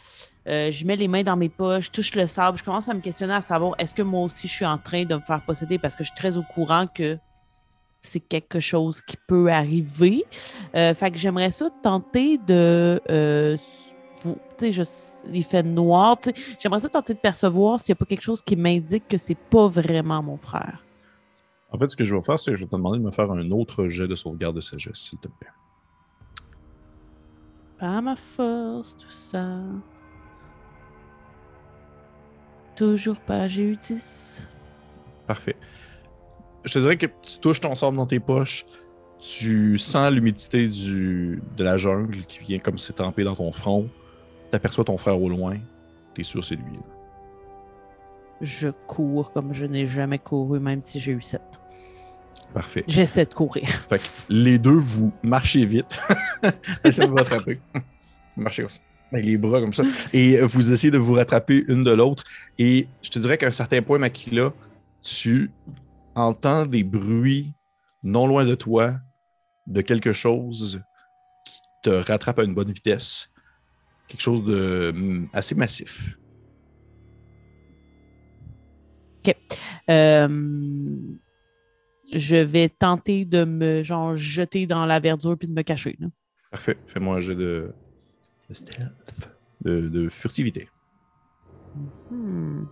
euh, 0.46 0.70
je 0.70 0.84
mets 0.86 0.96
les 0.96 1.08
mains 1.08 1.22
dans 1.22 1.36
mes 1.36 1.48
poches, 1.48 1.86
je 1.86 1.90
touche 1.90 2.14
le 2.14 2.26
sable, 2.26 2.58
je 2.58 2.64
commence 2.64 2.88
à 2.88 2.94
me 2.94 3.00
questionner 3.00 3.32
à 3.32 3.40
savoir 3.40 3.74
est-ce 3.78 3.94
que 3.94 4.02
moi 4.02 4.22
aussi 4.22 4.46
je 4.46 4.52
suis 4.52 4.66
en 4.66 4.78
train 4.78 5.04
de 5.04 5.14
me 5.14 5.20
faire 5.20 5.42
posséder? 5.44 5.78
Parce 5.78 5.94
que 5.94 6.04
je 6.04 6.08
suis 6.08 6.16
très 6.16 6.36
au 6.36 6.42
courant 6.42 6.86
que 6.86 7.18
c'est 7.98 8.20
quelque 8.20 8.60
chose 8.60 9.00
qui 9.00 9.16
peut 9.26 9.50
arriver. 9.50 10.24
Euh, 10.74 10.94
fait 10.94 11.10
que 11.10 11.16
j'aimerais 11.16 11.50
ça 11.50 11.70
tenter 11.82 12.38
de. 12.38 13.00
euh, 13.10 13.56
tu 14.58 14.72
sais, 14.72 14.84
il 15.32 15.44
fait 15.44 15.62
noir. 15.62 16.18
J'aimerais 16.60 16.80
ça 16.80 16.88
tenter 16.88 17.14
de 17.14 17.18
percevoir 17.18 17.80
s'il 17.80 17.92
n'y 17.92 17.96
a 17.96 18.00
pas 18.00 18.06
quelque 18.06 18.22
chose 18.22 18.42
qui 18.42 18.56
m'indique 18.56 19.08
que 19.08 19.18
c'est 19.18 19.34
pas 19.34 19.68
vraiment 19.68 20.22
mon 20.22 20.36
frère. 20.36 20.84
En 21.70 21.78
fait, 21.78 21.88
ce 21.88 21.96
que 21.96 22.04
je 22.04 22.14
vais 22.14 22.22
faire, 22.22 22.38
c'est 22.38 22.52
que 22.52 22.56
je 22.56 22.64
vais 22.64 22.70
te 22.70 22.76
demander 22.76 22.98
de 22.98 23.04
me 23.04 23.10
faire 23.10 23.30
un 23.30 23.50
autre 23.50 23.88
jet 23.88 24.06
de 24.06 24.14
sauvegarde 24.14 24.56
de 24.56 24.60
sagesse, 24.60 24.96
s'il 24.96 25.18
te 25.18 25.28
plaît. 25.28 25.48
Pas 27.84 28.00
ma 28.00 28.16
force, 28.16 28.96
tout 28.96 29.10
ça. 29.10 29.58
Toujours 32.76 33.20
pas, 33.20 33.46
j'ai 33.46 33.72
eu 33.72 33.76
10. 33.76 34.48
Parfait. 35.26 35.54
Je 36.64 36.72
te 36.72 36.78
dirais 36.78 36.96
que 36.96 37.04
tu 37.04 37.38
touches 37.42 37.60
ton 37.60 37.74
sable 37.74 37.98
dans 37.98 38.06
tes 38.06 38.20
poches, 38.20 38.64
tu 39.18 39.76
sens 39.76 40.10
l'humidité 40.10 40.66
du, 40.66 41.42
de 41.58 41.62
la 41.62 41.76
jungle 41.76 42.16
qui 42.26 42.38
vient 42.38 42.58
comme 42.58 42.78
s'étamper 42.78 43.22
dans 43.22 43.34
ton 43.34 43.52
front, 43.52 43.90
tu 44.48 44.56
aperçois 44.56 44.84
ton 44.84 44.96
frère 44.96 45.20
au 45.20 45.28
loin, 45.28 45.58
tu 46.14 46.22
es 46.22 46.24
sûr 46.24 46.42
c'est 46.42 46.56
lui. 46.56 46.78
Je 48.40 48.70
cours 48.86 49.30
comme 49.30 49.52
je 49.52 49.66
n'ai 49.66 49.84
jamais 49.84 50.18
couru, 50.18 50.58
même 50.58 50.80
si 50.80 51.00
j'ai 51.00 51.12
eu 51.12 51.20
7. 51.20 51.42
Parfait. 52.52 52.84
J'essaie 52.86 53.26
de 53.26 53.34
courir. 53.34 53.68
Fait 53.88 53.98
que 53.98 54.08
les 54.28 54.58
deux, 54.58 54.78
vous 54.78 55.12
marchez 55.22 55.64
vite. 55.66 55.98
Essayez 56.84 57.06
de 57.06 57.10
vous 57.10 57.16
rattraper. 57.16 57.60
Marchez 58.36 58.62
comme 58.62 58.70
ça. 58.70 58.80
Avec 59.12 59.26
les 59.26 59.36
bras 59.36 59.60
comme 59.60 59.72
ça. 59.72 59.82
Et 60.12 60.40
vous 60.40 60.72
essayez 60.72 60.90
de 60.90 60.98
vous 60.98 61.14
rattraper 61.14 61.64
une 61.68 61.84
de 61.84 61.90
l'autre. 61.92 62.24
Et 62.58 62.88
je 63.02 63.10
te 63.10 63.18
dirais 63.18 63.38
qu'à 63.38 63.46
un 63.46 63.52
certain 63.52 63.80
point, 63.82 63.98
Makila, 63.98 64.52
tu 65.02 65.50
entends 66.14 66.66
des 66.66 66.84
bruits 66.84 67.52
non 68.02 68.26
loin 68.26 68.44
de 68.44 68.54
toi, 68.54 68.94
de 69.66 69.80
quelque 69.80 70.12
chose 70.12 70.82
qui 71.44 71.58
te 71.82 71.90
rattrape 71.90 72.38
à 72.38 72.44
une 72.44 72.54
bonne 72.54 72.72
vitesse. 72.72 73.30
Quelque 74.08 74.20
chose 74.20 74.44
de 74.44 74.92
hum, 74.94 75.28
assez 75.32 75.54
massif. 75.54 76.16
Euh, 79.90 80.28
je 82.14 82.36
vais 82.36 82.68
tenter 82.68 83.24
de 83.24 83.44
me 83.44 83.82
genre 83.82 84.16
jeter 84.16 84.66
dans 84.66 84.86
la 84.86 85.00
verdure 85.00 85.36
puis 85.36 85.48
de 85.48 85.52
me 85.52 85.62
cacher. 85.62 85.96
là. 86.00 86.08
Parfait. 86.50 86.76
Fais-moi 86.86 87.16
un 87.16 87.20
jet 87.20 87.34
de, 87.34 87.72
de 88.48 88.54
stealth, 88.54 89.28
de, 89.62 89.88
de 89.88 90.08
furtivité. 90.08 90.68
Hmm. 92.10 92.64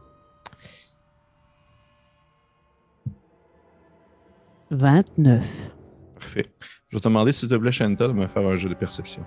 29. 4.71 5.73
Parfait. 6.15 6.47
Je 6.89 6.97
vais 6.97 7.01
te 7.01 7.09
demander, 7.09 7.33
s'il 7.33 7.49
te 7.49 7.55
plaît, 7.55 7.73
Shanta, 7.73 8.09
de 8.09 8.13
me 8.13 8.27
faire 8.27 8.47
un 8.47 8.57
jeu 8.57 8.69
de 8.69 8.75
perception. 8.75 9.25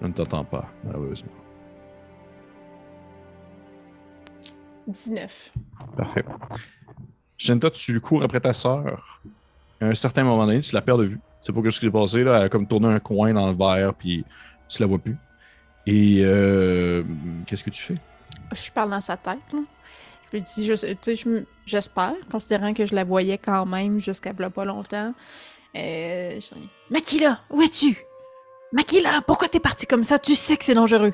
Je 0.00 0.06
ne 0.06 0.12
t'entends 0.12 0.44
pas, 0.44 0.68
malheureusement. 0.84 1.30
19. 4.88 5.52
Parfait. 5.96 6.24
Shanta, 7.36 7.70
tu 7.70 8.00
cours 8.00 8.22
après 8.22 8.40
ta 8.40 8.52
sœur. 8.52 9.20
À 9.80 9.86
un 9.86 9.94
certain 9.94 10.24
moment 10.24 10.46
donné, 10.46 10.60
tu 10.60 10.74
la 10.74 10.82
perds 10.82 10.98
de 10.98 11.04
vue. 11.04 11.20
C'est 11.40 11.52
pas 11.52 11.60
ce 11.62 11.78
qui 11.78 11.86
s'est 11.86 11.90
passé, 11.90 12.24
là. 12.24 12.38
Elle 12.38 12.44
a 12.44 12.48
comme 12.48 12.66
tourné 12.66 12.86
un 12.86 13.00
coin 13.00 13.32
dans 13.32 13.48
le 13.48 13.54
verre, 13.54 13.94
puis 13.94 14.24
tu 14.68 14.80
la 14.80 14.86
vois 14.86 14.98
plus. 14.98 15.16
Et 15.86 16.20
euh, 16.22 17.02
qu'est-ce 17.46 17.62
que 17.62 17.70
tu 17.70 17.82
fais? 17.82 17.96
Je 18.52 18.70
parle 18.70 18.90
dans 18.90 19.00
sa 19.00 19.16
tête. 19.16 19.38
Là. 19.52 19.60
Je 20.32 20.38
lui 20.38 20.42
dis, 20.42 20.66
je 20.66 21.44
j'espère, 21.66 22.14
considérant 22.30 22.72
que 22.72 22.86
je 22.86 22.94
la 22.94 23.04
voyais 23.04 23.38
quand 23.38 23.66
même 23.66 24.00
jusqu'à 24.00 24.32
pas 24.32 24.64
longtemps. 24.64 25.14
Euh, 25.76 26.40
Makila, 26.90 27.40
où 27.50 27.60
es-tu? 27.62 27.98
Makila, 28.72 29.20
pourquoi 29.26 29.48
t'es 29.48 29.60
parti 29.60 29.86
comme 29.86 30.04
ça? 30.04 30.18
Tu 30.18 30.34
sais 30.34 30.56
que 30.56 30.64
c'est 30.64 30.74
dangereux. 30.74 31.12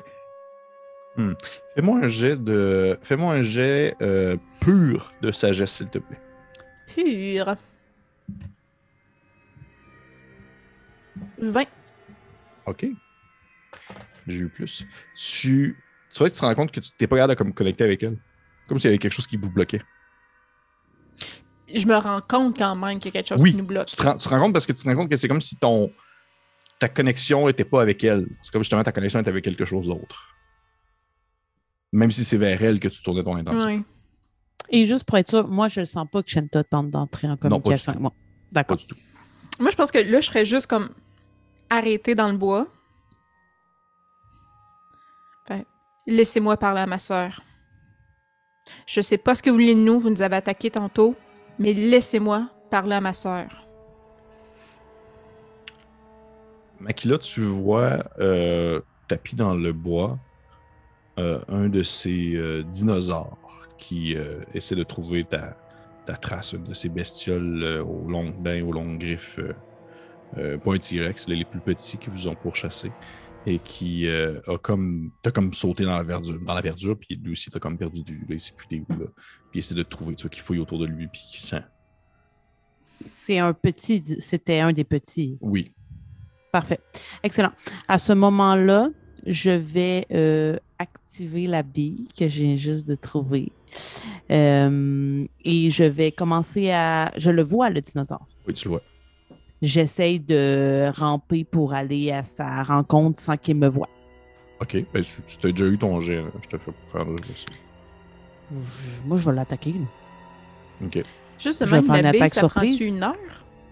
Fais-moi 1.75 1.99
un 1.99 2.07
jet 2.07 2.35
de. 2.35 2.97
Fais-moi 3.01 3.33
un 3.33 3.41
jet 3.41 3.95
euh, 4.01 4.37
pur 4.59 5.13
de 5.21 5.31
sagesse, 5.31 5.73
s'il 5.73 5.89
te 5.89 5.99
plaît. 5.99 6.19
Pur. 6.93 7.55
20. 11.39 11.63
OK. 12.65 12.85
J'ai 14.27 14.39
eu 14.39 14.49
plus. 14.49 14.85
Tu. 15.15 15.77
Tu 16.13 16.19
vois 16.19 16.29
que 16.29 16.35
tu 16.35 16.41
te 16.41 16.45
rends 16.45 16.55
compte 16.55 16.71
que 16.71 16.79
tu 16.79 16.91
t'es 16.91 17.07
pas 17.07 17.15
capable 17.15 17.33
de 17.33 17.37
comme, 17.37 17.53
connecter 17.53 17.83
avec 17.83 18.03
elle. 18.03 18.17
Comme 18.67 18.79
s'il 18.79 18.89
y 18.89 18.91
avait 18.91 18.97
quelque 18.97 19.13
chose 19.13 19.27
qui 19.27 19.37
vous 19.37 19.49
bloquait. 19.49 19.81
Je 21.73 21.85
me 21.85 21.95
rends 21.95 22.21
compte 22.21 22.57
quand 22.57 22.75
même 22.75 22.99
qu'il 22.99 23.13
y 23.13 23.17
a 23.17 23.21
quelque 23.21 23.29
chose 23.29 23.41
Oui, 23.41 23.51
qui 23.51 23.57
nous 23.57 23.65
bloque. 23.65 23.87
Tu 23.87 23.95
te, 23.95 24.03
rends, 24.03 24.17
tu 24.17 24.27
te 24.27 24.29
rends 24.29 24.41
compte 24.41 24.53
parce 24.53 24.65
que 24.65 24.73
tu 24.73 24.83
te 24.83 24.89
rends 24.89 24.95
compte 24.95 25.09
que 25.09 25.15
c'est 25.15 25.27
comme 25.27 25.41
si 25.41 25.57
ton 25.57 25.91
ta 26.79 26.89
connexion 26.89 27.47
était 27.47 27.63
pas 27.63 27.81
avec 27.81 28.03
elle. 28.03 28.27
C'est 28.41 28.51
comme 28.51 28.63
justement 28.63 28.83
ta 28.83 28.91
connexion 28.91 29.19
était 29.19 29.29
avec 29.29 29.43
quelque 29.43 29.65
chose 29.65 29.85
d'autre. 29.87 30.35
Même 31.91 32.11
si 32.11 32.23
c'est 32.23 32.37
vers 32.37 32.61
elle 32.63 32.79
que 32.79 32.87
tu 32.87 33.01
tournais 33.01 33.23
ton 33.23 33.35
intention. 33.35 33.83
Et 34.69 34.85
juste 34.85 35.03
pour 35.03 35.17
être 35.17 35.29
sûr, 35.29 35.47
moi, 35.47 35.67
je 35.67 35.81
ne 35.81 35.85
sens 35.85 36.07
pas 36.09 36.23
que 36.23 36.29
Shenta 36.29 36.63
tente 36.63 36.89
d'entrer 36.89 37.27
en 37.27 37.35
pas 37.35 37.47
du 37.47 37.49
communication 37.49 37.85
tout. 37.85 37.89
avec 37.91 38.01
moi. 38.01 38.11
Pas 38.11 38.15
D'accord. 38.51 38.77
du 38.77 38.87
tout. 38.87 38.95
Moi, 39.59 39.69
je 39.71 39.75
pense 39.75 39.91
que 39.91 39.97
là, 39.97 40.21
je 40.21 40.25
serais 40.27 40.45
juste 40.45 40.67
comme 40.67 40.89
arrêtée 41.69 42.15
dans 42.15 42.29
le 42.29 42.37
bois. 42.37 42.67
Laissez-moi 46.07 46.57
parler 46.57 46.81
à 46.81 46.87
ma 46.87 46.99
sœur. 46.99 47.41
Je 48.87 49.01
sais 49.01 49.17
pas 49.17 49.35
ce 49.35 49.43
que 49.43 49.49
vous 49.49 49.55
voulez 49.55 49.75
de 49.75 49.79
nous, 49.79 49.99
vous 49.99 50.09
nous 50.09 50.21
avez 50.21 50.35
attaqué 50.37 50.71
tantôt, 50.71 51.15
mais 51.59 51.73
laissez-moi 51.73 52.49
parler 52.69 52.95
à 52.95 53.01
ma 53.01 53.13
sœur. 53.13 53.67
Makila, 56.79 57.19
tu 57.19 57.41
vois 57.41 58.03
euh, 58.19 58.81
tapis 59.07 59.35
dans 59.35 59.53
le 59.53 59.71
bois 59.73 60.17
un 61.17 61.69
de 61.69 61.83
ces 61.83 62.35
euh, 62.35 62.63
dinosaures 62.63 63.37
qui 63.77 64.15
euh, 64.15 64.39
essaie 64.53 64.75
de 64.75 64.83
trouver 64.83 65.23
ta, 65.23 65.57
ta 66.05 66.15
trace, 66.15 66.53
une 66.53 66.63
de 66.63 66.73
ces 66.73 66.89
bestioles 66.89 67.63
euh, 67.63 67.83
aux 67.83 68.07
longues 68.07 68.41
dents, 68.41 68.67
aux 68.67 68.71
longues 68.71 68.99
griffes, 68.99 69.39
euh, 69.39 69.53
euh, 70.37 70.57
pas 70.57 70.73
un 70.73 70.77
T-Rex, 70.77 71.27
les 71.27 71.45
plus 71.45 71.59
petits 71.59 71.97
qui 71.97 72.09
vous 72.09 72.27
ont 72.27 72.35
pourchassé 72.35 72.91
et 73.45 73.57
qui 73.59 74.07
euh, 74.07 74.39
a 74.47 74.57
comme 74.57 75.11
t'as 75.23 75.31
comme 75.31 75.51
sauté 75.51 75.83
dans 75.83 75.97
la 75.97 76.03
verdure, 76.03 76.39
dans 76.45 76.53
la 76.53 76.61
verdure, 76.61 76.97
puis 76.97 77.15
lui 77.15 77.31
aussi 77.31 77.49
t'as 77.49 77.59
comme 77.59 77.77
perdu 77.77 78.03
de 78.03 78.11
vue, 78.11 78.25
il 78.29 78.39
sait 78.39 78.53
plus 78.55 78.67
t'es 78.67 78.83
où 78.87 78.93
là, 78.93 79.07
puis 79.49 79.55
il 79.55 79.59
essaie 79.59 79.75
de 79.75 79.83
trouver, 79.83 80.15
tu 80.15 80.23
vois, 80.23 80.29
qu'il 80.29 80.43
fouille 80.43 80.59
autour 80.59 80.79
de 80.79 80.85
lui 80.85 81.07
puis 81.07 81.21
qu'il 81.21 81.41
sent. 81.41 81.63
C'est 83.09 83.39
un 83.39 83.51
petit, 83.53 84.03
c'était 84.19 84.59
un 84.59 84.71
des 84.73 84.83
petits. 84.83 85.39
Oui, 85.41 85.73
Parfait. 86.51 86.79
Excellent. 87.23 87.51
À 87.87 87.97
ce 87.97 88.11
moment-là, 88.11 88.89
je 89.25 89.49
vais 89.51 90.05
euh, 90.13 90.57
activer 90.79 91.47
la 91.47 91.63
bille 91.63 92.07
que 92.17 92.25
viens 92.25 92.55
juste 92.55 92.87
de 92.87 92.95
trouver. 92.95 93.51
Euh, 94.31 95.25
et 95.43 95.69
je 95.69 95.83
vais 95.83 96.11
commencer 96.11 96.71
à. 96.71 97.11
Je 97.17 97.31
le 97.31 97.41
vois, 97.41 97.69
le 97.69 97.81
dinosaure. 97.81 98.27
oui 98.47 98.53
tu 98.53 98.65
le 98.67 98.71
vois. 98.71 98.81
J'essaye 99.61 100.19
de 100.19 100.89
ramper 100.95 101.43
pour 101.43 101.73
aller 101.73 102.11
à 102.11 102.23
sa 102.23 102.63
rencontre 102.63 103.21
sans 103.21 103.35
qu'il 103.37 103.55
me 103.57 103.67
voie. 103.67 103.89
Ok, 104.59 104.83
ben 104.93 105.01
tu 105.03 105.21
tu 105.27 105.37
t'as 105.37 105.51
déjà 105.51 105.65
eu 105.67 105.77
ton 105.77 105.99
jet, 106.01 106.21
là. 106.21 106.29
je 106.41 106.47
te 106.47 106.57
fais 106.57 106.71
pour 106.71 106.91
faire 106.91 107.05
le 107.05 107.15
jet. 107.23 107.45
Je- 108.51 108.55
Moi, 109.07 109.17
je 109.17 109.29
vais 109.29 109.35
l'attaquer. 109.35 109.73
là. 109.73 110.85
Ok. 110.85 111.03
Juste 111.39 111.65
Je 111.65 111.75
vais 111.75 111.81
faire 111.81 111.95
une 111.95 112.05
attaque 112.05 112.33
ça 112.33 112.41
prend 112.47 112.61
surprise. 112.61 112.81
une 112.81 113.01
heure 113.03 113.15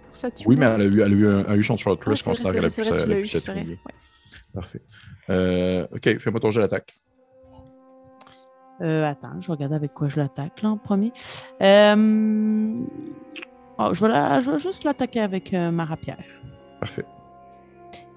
pour 0.07 0.17
ça? 0.17 0.29
Oui, 0.45 0.55
mais 0.57 0.65
elle 0.65 0.81
a 0.81 0.85
eu, 0.85 1.01
elle 1.01 1.13
a 1.13 1.15
eu, 1.15 1.27
un, 1.27 1.39
elle 1.45 1.51
a 1.51 1.55
eu 1.57 1.63
son 1.63 1.77
short 1.77 2.03
Ouais, 2.05 2.11
rest, 2.13 2.23
c'est 2.35 2.43
qu'elle 2.51 2.65
a 2.65 3.15
pu 3.15 3.27
Parfait. 4.53 4.81
Euh, 5.29 5.85
ok, 5.93 6.19
fais-moi 6.19 6.39
ton 6.39 6.51
jet 6.51 6.61
d'attaque. 6.61 6.95
Euh, 8.81 9.05
attends, 9.05 9.39
je 9.39 9.47
vais 9.47 9.53
regarder 9.53 9.75
avec 9.75 9.93
quoi 9.93 10.07
je 10.09 10.17
l'attaque 10.19 10.61
là 10.61 10.69
en 10.69 10.77
premier. 10.77 11.11
Euh, 11.61 12.85
oh, 13.77 13.89
je, 13.93 14.01
vais 14.05 14.11
la- 14.11 14.39
je 14.41 14.51
vais 14.51 14.57
juste 14.59 14.83
l'attaquer 14.85 15.19
avec 15.19 15.51
ma 15.53 15.85
rapière. 15.85 16.23
Parfait. 16.79 17.05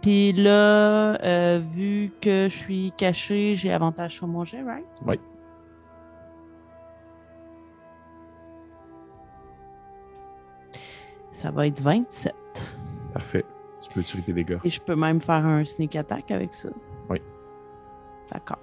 Puis 0.00 0.32
là, 0.32 1.58
vu 1.58 2.12
que 2.20 2.48
je 2.48 2.56
suis 2.56 2.92
caché, 2.96 3.54
j'ai 3.56 3.72
avantage 3.72 4.14
sur 4.16 4.26
mon 4.28 4.44
jet, 4.44 4.62
right? 4.62 4.86
Oui. 5.06 5.16
Ça 11.30 11.50
va 11.50 11.66
être 11.66 11.80
27. 11.80 12.34
Parfait. 13.12 13.44
Tu 13.82 13.90
peux 13.92 14.02
tirer 14.02 14.22
tes 14.22 14.32
dégâts. 14.32 14.58
Et 14.64 14.70
je 14.70 14.80
peux 14.80 14.96
même 14.96 15.20
faire 15.20 15.44
un 15.44 15.64
sneak 15.64 15.96
attack 15.96 16.30
avec 16.30 16.52
ça. 16.52 16.68
Oui. 17.10 17.20
D'accord. 18.32 18.58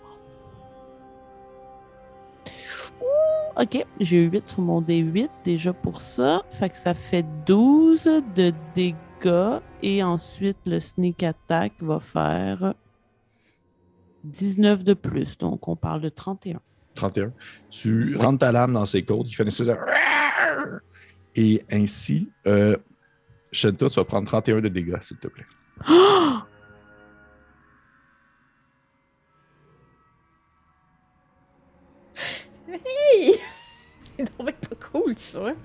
OK, 3.59 3.85
j'ai 3.99 4.23
eu 4.23 4.29
8 4.29 4.47
sur 4.47 4.61
mon 4.61 4.81
D8 4.81 5.29
déjà 5.43 5.73
pour 5.73 5.99
ça. 5.99 6.43
Fait 6.49 6.69
que 6.69 6.77
ça 6.77 6.93
fait 6.93 7.25
12 7.45 8.03
de 8.35 8.53
dégâts. 8.73 9.59
Et 9.83 10.01
ensuite, 10.01 10.57
le 10.65 10.79
sneak 10.79 11.23
attack 11.23 11.73
va 11.81 11.99
faire 11.99 12.73
19 14.23 14.85
de 14.85 14.93
plus. 14.93 15.37
Donc, 15.37 15.67
on 15.67 15.75
parle 15.75 15.99
de 15.99 16.09
31. 16.09 16.61
31. 16.95 17.33
Tu 17.69 18.15
rentres 18.15 18.39
ta 18.39 18.51
lame 18.53 18.73
dans 18.73 18.85
ses 18.85 19.03
côtes, 19.03 19.29
il 19.29 19.33
fait 19.33 19.43
une 19.43 19.47
espèce 19.47 19.67
de. 19.67 19.75
Et 21.35 21.61
ainsi, 21.71 22.29
euh, 22.47 22.77
Shenta, 23.51 23.89
tu 23.89 23.95
vas 23.95 24.05
prendre 24.05 24.27
31 24.27 24.61
de 24.61 24.67
dégâts, 24.69 24.99
s'il 25.01 25.17
te 25.17 25.27
plaît. 25.27 25.45
Hey! 32.71 33.39
C'est 34.17 34.35
pas 34.35 34.51
cool, 34.91 35.17
ça. 35.17 35.55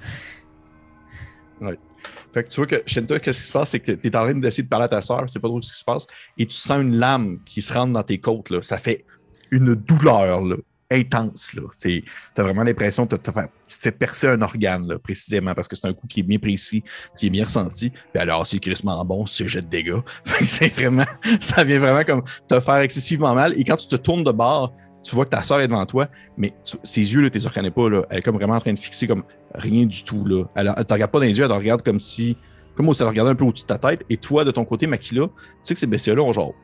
Fait 2.32 2.42
que 2.42 2.48
tu 2.48 2.56
vois 2.56 2.66
que 2.66 2.82
Shenta, 2.86 3.18
qu'est-ce 3.20 3.40
qui 3.40 3.46
se 3.46 3.52
passe? 3.52 3.70
C'est 3.70 3.80
que 3.80 3.92
tu 3.92 4.08
es 4.08 4.16
en 4.16 4.24
train 4.24 4.34
d'essayer 4.34 4.64
de 4.64 4.68
parler 4.68 4.86
à 4.86 4.88
ta 4.88 5.00
soeur, 5.00 5.22
tu 5.22 5.28
sais 5.28 5.38
pas 5.38 5.48
trop 5.48 5.60
ce 5.62 5.72
qui 5.72 5.78
se 5.78 5.84
passe, 5.84 6.06
et 6.36 6.46
tu 6.46 6.56
sens 6.56 6.80
une 6.80 6.96
lame 6.96 7.38
qui 7.44 7.62
se 7.62 7.72
rentre 7.72 7.92
dans 7.92 8.02
tes 8.02 8.18
côtes. 8.18 8.50
Là. 8.50 8.62
Ça 8.62 8.76
fait 8.76 9.04
une 9.50 9.74
douleur 9.74 10.40
là, 10.40 10.56
intense. 10.90 11.52
Tu 11.80 12.04
as 12.36 12.42
vraiment 12.42 12.62
l'impression 12.62 13.06
que 13.06 13.16
tu 13.16 13.22
te 13.22 13.82
fais 13.82 13.92
percer 13.92 14.28
un 14.28 14.40
organe, 14.42 14.86
là, 14.86 14.98
précisément, 14.98 15.54
parce 15.54 15.68
que 15.68 15.76
c'est 15.76 15.86
un 15.86 15.92
coup 15.92 16.06
qui 16.06 16.20
est 16.20 16.24
bien 16.24 16.38
précis, 16.38 16.82
qui 17.16 17.26
est 17.26 17.30
bien 17.30 17.44
ressenti. 17.44 17.90
Puis 17.90 18.20
alors, 18.20 18.46
c'est 18.46 18.58
crissement 18.58 19.04
bon, 19.04 19.26
c'est 19.26 19.48
jet 19.48 19.62
de 19.62 19.66
dégâts. 19.66 20.00
C'est 20.44 20.72
vraiment, 20.72 21.06
ça 21.40 21.64
vient 21.64 21.78
vraiment 21.78 22.04
comme 22.04 22.22
te 22.48 22.60
faire 22.60 22.76
excessivement 22.76 23.34
mal. 23.34 23.58
Et 23.58 23.64
quand 23.64 23.76
tu 23.76 23.88
te 23.88 23.96
tournes 23.96 24.24
de 24.24 24.32
bord, 24.32 24.72
tu 25.02 25.14
vois 25.14 25.24
que 25.24 25.30
ta 25.30 25.42
soeur 25.42 25.60
est 25.60 25.68
devant 25.68 25.84
toi, 25.86 26.08
mais 26.36 26.52
ses 26.82 27.14
yeux, 27.14 27.20
là, 27.20 27.30
tu 27.30 27.38
les 27.38 27.46
reconnais 27.46 27.70
pas. 27.70 27.88
Là. 27.88 28.02
Elle 28.10 28.18
est 28.18 28.22
comme 28.22 28.36
vraiment 28.36 28.54
en 28.54 28.60
train 28.60 28.72
de 28.72 28.78
fixer 28.78 29.06
comme 29.06 29.24
rien 29.54 29.84
du 29.84 30.02
tout. 30.02 30.24
Là. 30.24 30.44
Elle, 30.54 30.72
elle 30.76 30.84
te 30.84 30.92
regarde 30.94 31.10
pas 31.10 31.18
dans 31.18 31.26
les 31.26 31.36
yeux, 31.36 31.44
elle 31.44 31.50
te 31.50 31.54
regarde 31.54 31.82
comme 31.82 32.00
si. 32.00 32.36
Comme 32.76 32.92
si 32.92 33.02
elle 33.02 33.08
regardait 33.08 33.30
un 33.30 33.34
peu 33.36 33.44
au-dessus 33.44 33.64
de 33.64 33.68
ta 33.68 33.78
tête. 33.78 34.04
Et 34.10 34.16
toi, 34.16 34.44
de 34.44 34.50
ton 34.50 34.64
côté, 34.64 34.86
Makila, 34.86 35.26
tu 35.26 35.32
sais 35.62 35.74
que 35.74 35.80
ces 35.80 35.86
bestioles-là 35.86 36.24
ont 36.24 36.32
genre. 36.32 36.54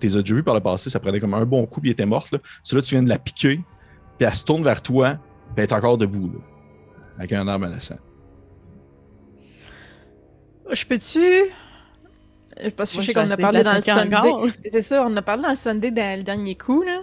Tu 0.00 0.06
les 0.06 0.16
as 0.16 0.20
déjà 0.22 0.34
vus 0.34 0.42
par 0.42 0.54
le 0.54 0.60
passé, 0.60 0.90
ça 0.90 1.00
prenait 1.00 1.20
comme 1.20 1.34
un 1.34 1.44
bon 1.44 1.66
coup, 1.66 1.80
puis 1.80 1.90
elle 1.90 1.92
était 1.92 2.06
morte. 2.06 2.32
Là. 2.32 2.38
Celle-là, 2.62 2.82
tu 2.82 2.94
viens 2.94 3.02
de 3.02 3.08
la 3.08 3.18
piquer, 3.18 3.60
puis 4.18 4.26
elle 4.26 4.34
se 4.34 4.44
tourne 4.44 4.62
vers 4.62 4.82
toi, 4.82 5.18
puis 5.54 5.56
elle 5.58 5.64
est 5.64 5.72
encore 5.72 5.98
debout, 5.98 6.30
là, 6.32 6.40
avec 7.18 7.32
un 7.32 7.46
air 7.46 7.58
menaçant. 7.58 7.98
Je 10.70 10.84
peux-tu? 10.86 11.20
Parce 12.76 12.92
que 12.92 12.96
Moi, 12.96 13.02
je 13.02 13.06
sais 13.06 13.14
qu'on 13.14 13.30
a 13.30 13.36
parlé 13.36 13.62
dans 13.62 13.74
le 13.74 13.82
Sunday. 13.82 14.52
C'est 14.72 14.80
ça, 14.80 15.04
on 15.06 15.16
a 15.16 15.22
parlé 15.22 15.42
dans 15.42 15.50
le 15.50 15.56
Sunday 15.56 15.90
dans 15.90 16.18
le 16.18 16.22
dernier 16.22 16.54
coup, 16.54 16.82
là. 16.82 17.00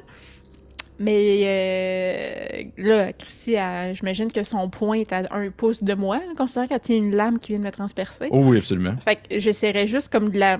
Mais 1.00 1.42
euh, 1.44 2.64
là, 2.78 3.14
Christy, 3.14 3.56
j'imagine 3.94 4.32
que 4.32 4.42
son 4.42 4.68
point 4.70 4.98
est 4.98 5.14
à 5.14 5.24
un 5.32 5.52
pouce 5.52 5.84
de 5.84 5.94
moi, 5.94 6.20
considérant 6.36 6.68
qu'elle 6.68 6.80
tient 6.80 6.96
une 6.96 7.16
lame 7.16 7.38
qui 7.38 7.50
vient 7.50 7.60
de 7.60 7.66
me 7.66 7.72
transpercer. 7.72 8.30
Oh 8.32 8.42
oui, 8.44 8.58
absolument. 8.58 8.96
Fait 8.98 9.18
que 9.18 9.40
j'essaierais 9.40 9.86
juste 9.86 10.12
comme 10.12 10.30
de 10.30 10.40
la. 10.40 10.58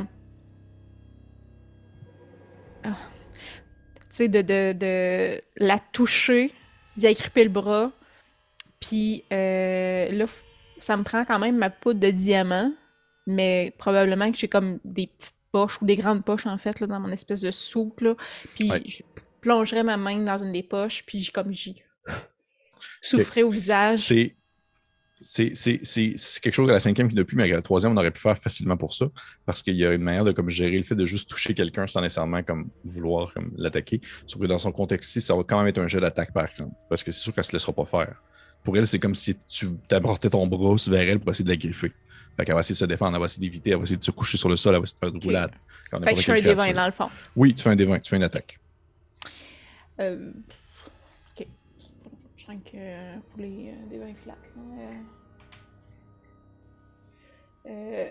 Tu 2.88 4.06
sais, 4.10 4.28
de, 4.28 4.42
de, 4.42 4.74
de 4.74 5.42
la 5.58 5.80
toucher, 5.80 6.54
d'y 6.96 7.08
agripper 7.08 7.44
le 7.44 7.50
bras. 7.50 7.92
Puis 8.80 9.24
euh, 9.34 10.12
là, 10.12 10.26
ça 10.80 10.98
me 10.98 11.04
prend 11.04 11.26
quand 11.26 11.40
même 11.40 11.58
ma 11.58 11.70
poudre 11.70 12.00
de 12.00 12.12
diamant. 12.12 12.72
Mais 13.26 13.74
probablement 13.78 14.32
que 14.32 14.38
j'ai 14.38 14.48
comme 14.48 14.80
des 14.86 15.08
petites 15.08 15.36
poches 15.52 15.82
ou 15.82 15.86
des 15.86 15.96
grandes 15.96 16.24
poches 16.24 16.46
en 16.46 16.58
fait, 16.58 16.80
là, 16.80 16.88
dans 16.88 17.00
mon 17.00 17.10
espèce 17.12 17.42
de 17.42 17.52
soute. 17.52 18.02
Là. 18.02 18.16
Puis 18.56 18.72
Ouais. 18.72 18.82
je 18.86 19.02
plongerais 19.42 19.84
ma 19.84 19.98
main 19.98 20.20
dans 20.24 20.38
une 20.38 20.54
des 20.54 20.64
poches, 20.64 21.04
puis 21.06 21.30
comme 21.34 21.52
j'y 21.52 21.84
souffrais 23.02 23.44
au 23.44 23.50
visage. 23.50 23.98
C'est. 24.00 24.36
C'est 25.20 25.54
quelque 26.42 26.54
chose 26.54 26.70
à 26.70 26.74
la 26.74 26.80
cinquième 26.80 27.10
qui 27.10 27.16
n'a 27.16 27.24
plus, 27.24 27.36
mais 27.36 27.52
à 27.52 27.56
la 27.56 27.62
troisième, 27.62 27.94
on 27.94 27.98
aurait 27.98 28.12
pu 28.12 28.22
faire 28.22 28.38
facilement 28.38 28.78
pour 28.78 28.94
ça. 28.94 29.08
Parce 29.46 29.64
qu'il 29.64 29.76
y 29.76 29.86
a 29.86 29.94
une 29.94 30.02
manière 30.02 30.26
de 30.26 30.32
comme, 30.32 30.50
gérer 30.50 30.78
le 30.78 30.84
fait 30.84 30.96
de 30.96 31.06
juste 31.06 31.30
toucher 31.30 31.54
quelqu'un 31.54 31.88
sans 31.88 32.02
nécessairement 32.02 32.44
comme, 32.44 32.70
vouloir 32.84 33.34
comme, 33.34 33.52
l'attaquer. 33.58 34.00
Sauf 34.28 34.42
que 34.42 34.48
dans 34.48 34.58
son 34.58 34.72
contexte-ci, 34.72 35.22
ça 35.22 35.36
va 35.36 35.44
quand 35.44 35.58
même 35.58 35.68
être 35.68 35.80
un 35.80 35.88
jeu 35.88 36.00
d'attaque, 36.00 36.34
par 36.34 36.46
exemple. 36.48 36.76
Parce 36.90 37.04
que 37.04 37.12
c'est 37.12 37.22
sûr 37.22 37.34
qu'elle 37.34 37.42
ne 37.42 37.48
se 37.48 37.54
laissera 37.54 37.74
pas 37.74 37.86
faire. 37.86 38.22
Pour 38.64 38.78
elle, 38.78 38.88
c'est 38.88 39.00
comme 39.00 39.16
si 39.16 39.36
tu 39.48 39.68
t'apportais 39.88 40.30
ton 40.30 40.46
bras 40.46 40.76
vers 40.90 41.10
elle 41.10 41.20
pour 41.20 41.32
essayer 41.32 41.46
de 41.46 41.50
la 41.50 41.58
griffer. 41.58 41.92
Fait 42.38 42.46
qu'elle 42.46 42.54
va 42.54 42.60
essayer 42.60 42.76
de 42.76 42.80
se 42.80 42.86
défendre, 42.86 43.16
elle 43.16 43.20
va 43.20 43.26
essayer 43.26 43.48
d'éviter, 43.48 43.72
elle 43.72 43.78
va 43.78 43.84
essayer 43.84 43.98
de 43.98 44.04
se 44.04 44.12
coucher 44.12 44.38
sur 44.38 44.50
le 44.50 44.56
sol, 44.56 44.76
elle 44.76 44.82
va 44.82 44.84
essayer 44.84 44.96
de 44.96 45.00
faire 45.00 45.12
de 45.12 45.18
Ok. 45.18 45.24
roulade. 45.24 45.52
Quand 45.90 46.04
Fait 46.04 46.12
que 46.12 46.18
je 46.18 46.22
suis 46.22 46.32
un 46.32 46.36
n'importe 46.36 46.46
quelle 46.46 46.56
des 46.56 46.56
20 46.56 46.64
créature. 46.64 46.82
dans 46.82 46.86
le 46.86 46.92
fond. 46.92 47.16
Oui, 47.36 47.54
tu 47.56 47.64
fais 47.64 47.70
un 47.70 47.76
20, 47.76 48.00
tu 48.00 48.10
fais 48.10 48.16
une 48.18 48.24
attaque. 48.24 48.60
Euh. 50.00 50.32
Que 52.48 52.76
euh, 52.76 53.16
pour 53.32 53.42
les 53.42 53.70
euh, 53.72 53.90
des 53.90 53.98
20 54.00 54.16
flaques. 54.24 54.38
là, 54.56 54.90
euh, 57.70 58.10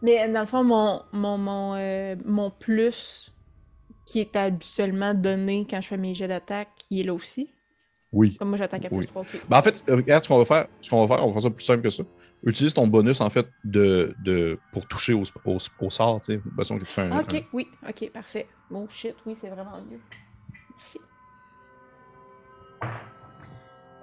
mais 0.00 0.28
dans 0.28 0.40
le 0.40 0.46
fond, 0.46 0.64
mon, 0.64 1.02
mon, 1.12 1.36
mon, 1.38 2.16
mon 2.24 2.50
plus 2.50 3.30
qui 4.06 4.20
est 4.20 4.36
habituellement 4.36 5.12
donné 5.14 5.66
quand 5.68 5.80
je 5.80 5.88
fais 5.88 5.96
mes 5.98 6.14
jets 6.14 6.28
d'attaque, 6.28 6.84
il 6.90 7.00
est 7.00 7.04
là 7.04 7.14
aussi. 7.14 7.50
Oui. 8.12 8.36
Comme 8.36 8.48
moi, 8.50 8.56
j'attaque 8.58 8.84
à 8.86 8.88
plus 8.88 8.98
Oui. 8.98 9.06
3. 9.06 9.22
ok. 9.22 9.46
Ben, 9.48 9.58
en 9.58 9.62
fait, 9.62 9.82
regarde 9.88 10.22
ce 10.24 10.28
qu'on 10.28 10.38
va 10.38 10.44
faire. 10.44 10.66
Ce 10.80 10.88
qu'on 10.88 11.04
va 11.04 11.16
faire, 11.16 11.24
on 11.24 11.28
va 11.28 11.32
faire 11.34 11.42
ça 11.42 11.50
plus 11.50 11.64
simple 11.64 11.82
que 11.82 11.90
ça. 11.90 12.04
Utilise 12.44 12.72
ton 12.74 12.86
bonus, 12.86 13.20
en 13.20 13.28
fait, 13.30 13.46
de, 13.64 14.14
de, 14.20 14.58
pour 14.72 14.86
toucher 14.86 15.12
au, 15.14 15.22
au, 15.44 15.58
au 15.80 15.90
sort, 15.90 16.20
tu 16.20 16.32
sais. 16.34 16.36
De 16.38 16.54
façon 16.56 16.78
que 16.78 16.84
tu 16.84 16.92
fais 16.92 17.02
un. 17.02 17.20
Ok, 17.20 17.34
un- 17.34 17.40
oui, 17.52 17.68
ok, 17.88 18.10
parfait. 18.12 18.46
Bon 18.70 18.86
shit, 18.88 19.14
oui, 19.26 19.36
c'est 19.40 19.48
vraiment 19.50 19.80
mieux. 19.90 20.00
Merci. 20.78 21.00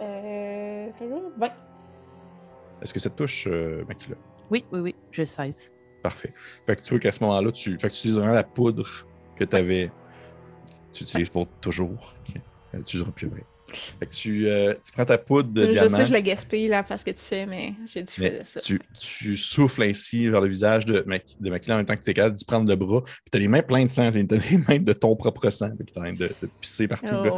Euh. 0.02 0.90
20. 1.38 1.52
Est-ce 2.82 2.94
que 2.94 3.00
ça 3.00 3.10
te 3.10 3.16
touche, 3.16 3.48
euh, 3.48 3.84
Makila? 3.88 4.16
Oui, 4.50 4.66
oui, 4.72 4.80
oui, 4.80 4.96
je 5.12 5.24
16. 5.24 5.74
Parfait. 6.04 6.34
Fait 6.66 6.76
que 6.76 6.82
tu 6.82 6.90
vois 6.90 7.00
qu'à 7.00 7.12
ce 7.12 7.24
moment-là, 7.24 7.52
tu, 7.52 7.72
fait 7.72 7.78
que 7.78 7.94
tu 7.94 8.00
utilises 8.00 8.18
vraiment 8.18 8.34
la 8.34 8.44
poudre 8.44 8.88
que 9.36 9.44
tu 9.44 9.56
avais. 9.56 9.92
Tu 10.92 11.04
utilises 11.04 11.30
pour 11.30 11.48
toujours. 11.62 12.14
Euh, 12.36 12.40
Tu 12.86 12.98
n'useras 12.98 13.12
plus 13.12 13.28
après. 13.28 13.44
Fait 13.76 14.06
que 14.06 14.12
tu, 14.12 14.48
euh, 14.48 14.74
tu 14.84 14.92
prends 14.92 15.06
ta 15.06 15.18
poudre 15.18 15.50
de 15.52 15.66
je 15.66 15.72
diamant. 15.72 15.90
sais, 15.90 16.06
je 16.06 16.14
le 16.14 16.20
gaspille 16.20 16.68
là 16.68 16.84
parce 16.84 17.04
que 17.04 17.12
tu 17.12 17.22
fais, 17.22 17.46
mais 17.46 17.74
j'ai 17.92 18.02
je 18.02 18.22
Mais 18.22 18.30
faisais 18.32 18.42
ça. 18.44 18.60
tu, 18.62 18.80
tu 19.00 19.38
souffles 19.38 19.84
ainsi 19.84 20.30
vers 20.30 20.42
le 20.42 20.48
visage 20.48 20.86
de, 20.86 21.06
de 21.40 21.50
Makila 21.50 21.76
en 21.76 21.78
même 21.78 21.86
temps 21.86 21.96
que 21.96 22.02
tu 22.04 22.10
es 22.10 22.14
capable 22.14 22.38
de 22.38 22.46
prendre 22.46 22.70
le 22.70 22.76
bras. 22.76 23.02
Puis 23.04 23.32
tu 23.32 23.38
as 23.38 23.42
les 23.42 23.48
mains 23.48 23.62
pleines 23.62 23.88
de 23.88 23.92
sang, 23.92 24.12
tu 24.12 24.20
as 24.20 24.52
les 24.52 24.58
mains 24.68 24.80
de 24.80 24.94
ton 24.94 25.16
propre 25.16 25.50
sang, 25.50 25.72
puis 25.78 25.86
tu 25.86 25.94
es 25.94 25.98
en 26.00 26.04
train 26.04 26.14
de, 26.14 26.30
de 26.42 26.50
pisser 26.60 26.88
partout. 26.88 27.08
Oh, 27.12 27.24
là. 27.26 27.34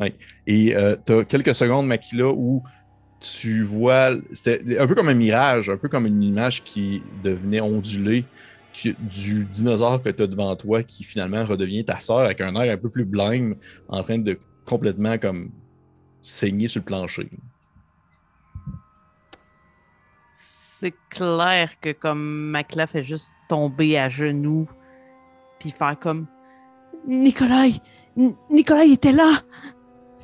oui. 0.00 0.12
Et 0.46 0.74
tu 1.06 1.12
as 1.12 1.24
quelques 1.24 1.54
secondes, 1.54 1.86
Makila, 1.86 2.28
où 2.28 2.62
tu 3.20 3.62
vois. 3.62 4.12
C'était 4.32 4.78
un 4.78 4.86
peu 4.86 4.94
comme 4.94 5.08
un 5.08 5.14
mirage, 5.14 5.68
un 5.70 5.76
peu 5.76 5.88
comme 5.88 6.06
une 6.06 6.22
image 6.22 6.62
qui 6.64 7.02
devenait 7.22 7.60
ondulée 7.60 8.24
du 9.00 9.44
dinosaure 9.44 10.00
que 10.00 10.10
tu 10.10 10.22
as 10.22 10.26
devant 10.26 10.54
toi 10.56 10.82
qui 10.82 11.02
finalement 11.04 11.44
redevient 11.44 11.84
ta 11.84 11.98
sœur 12.00 12.20
avec 12.20 12.40
un 12.40 12.54
air 12.54 12.72
un 12.72 12.76
peu 12.76 12.88
plus 12.88 13.04
blême, 13.04 13.56
en 13.88 14.02
train 14.02 14.18
de 14.18 14.38
complètement 14.64 15.18
comme 15.18 15.50
saigner 16.22 16.68
sur 16.68 16.80
le 16.80 16.84
plancher. 16.84 17.28
C'est 20.32 20.94
clair 21.10 21.70
que 21.80 21.92
comme 21.92 22.50
Macla 22.50 22.86
fait 22.86 23.02
juste 23.02 23.32
tomber 23.48 23.98
à 23.98 24.08
genoux, 24.08 24.66
puis 25.58 25.70
faire 25.70 25.98
comme 25.98 26.26
Nicolas, 27.06 27.66
N- 28.16 28.34
Nicolas 28.50 28.84
il 28.84 28.94
était 28.94 29.12
là. 29.12 29.40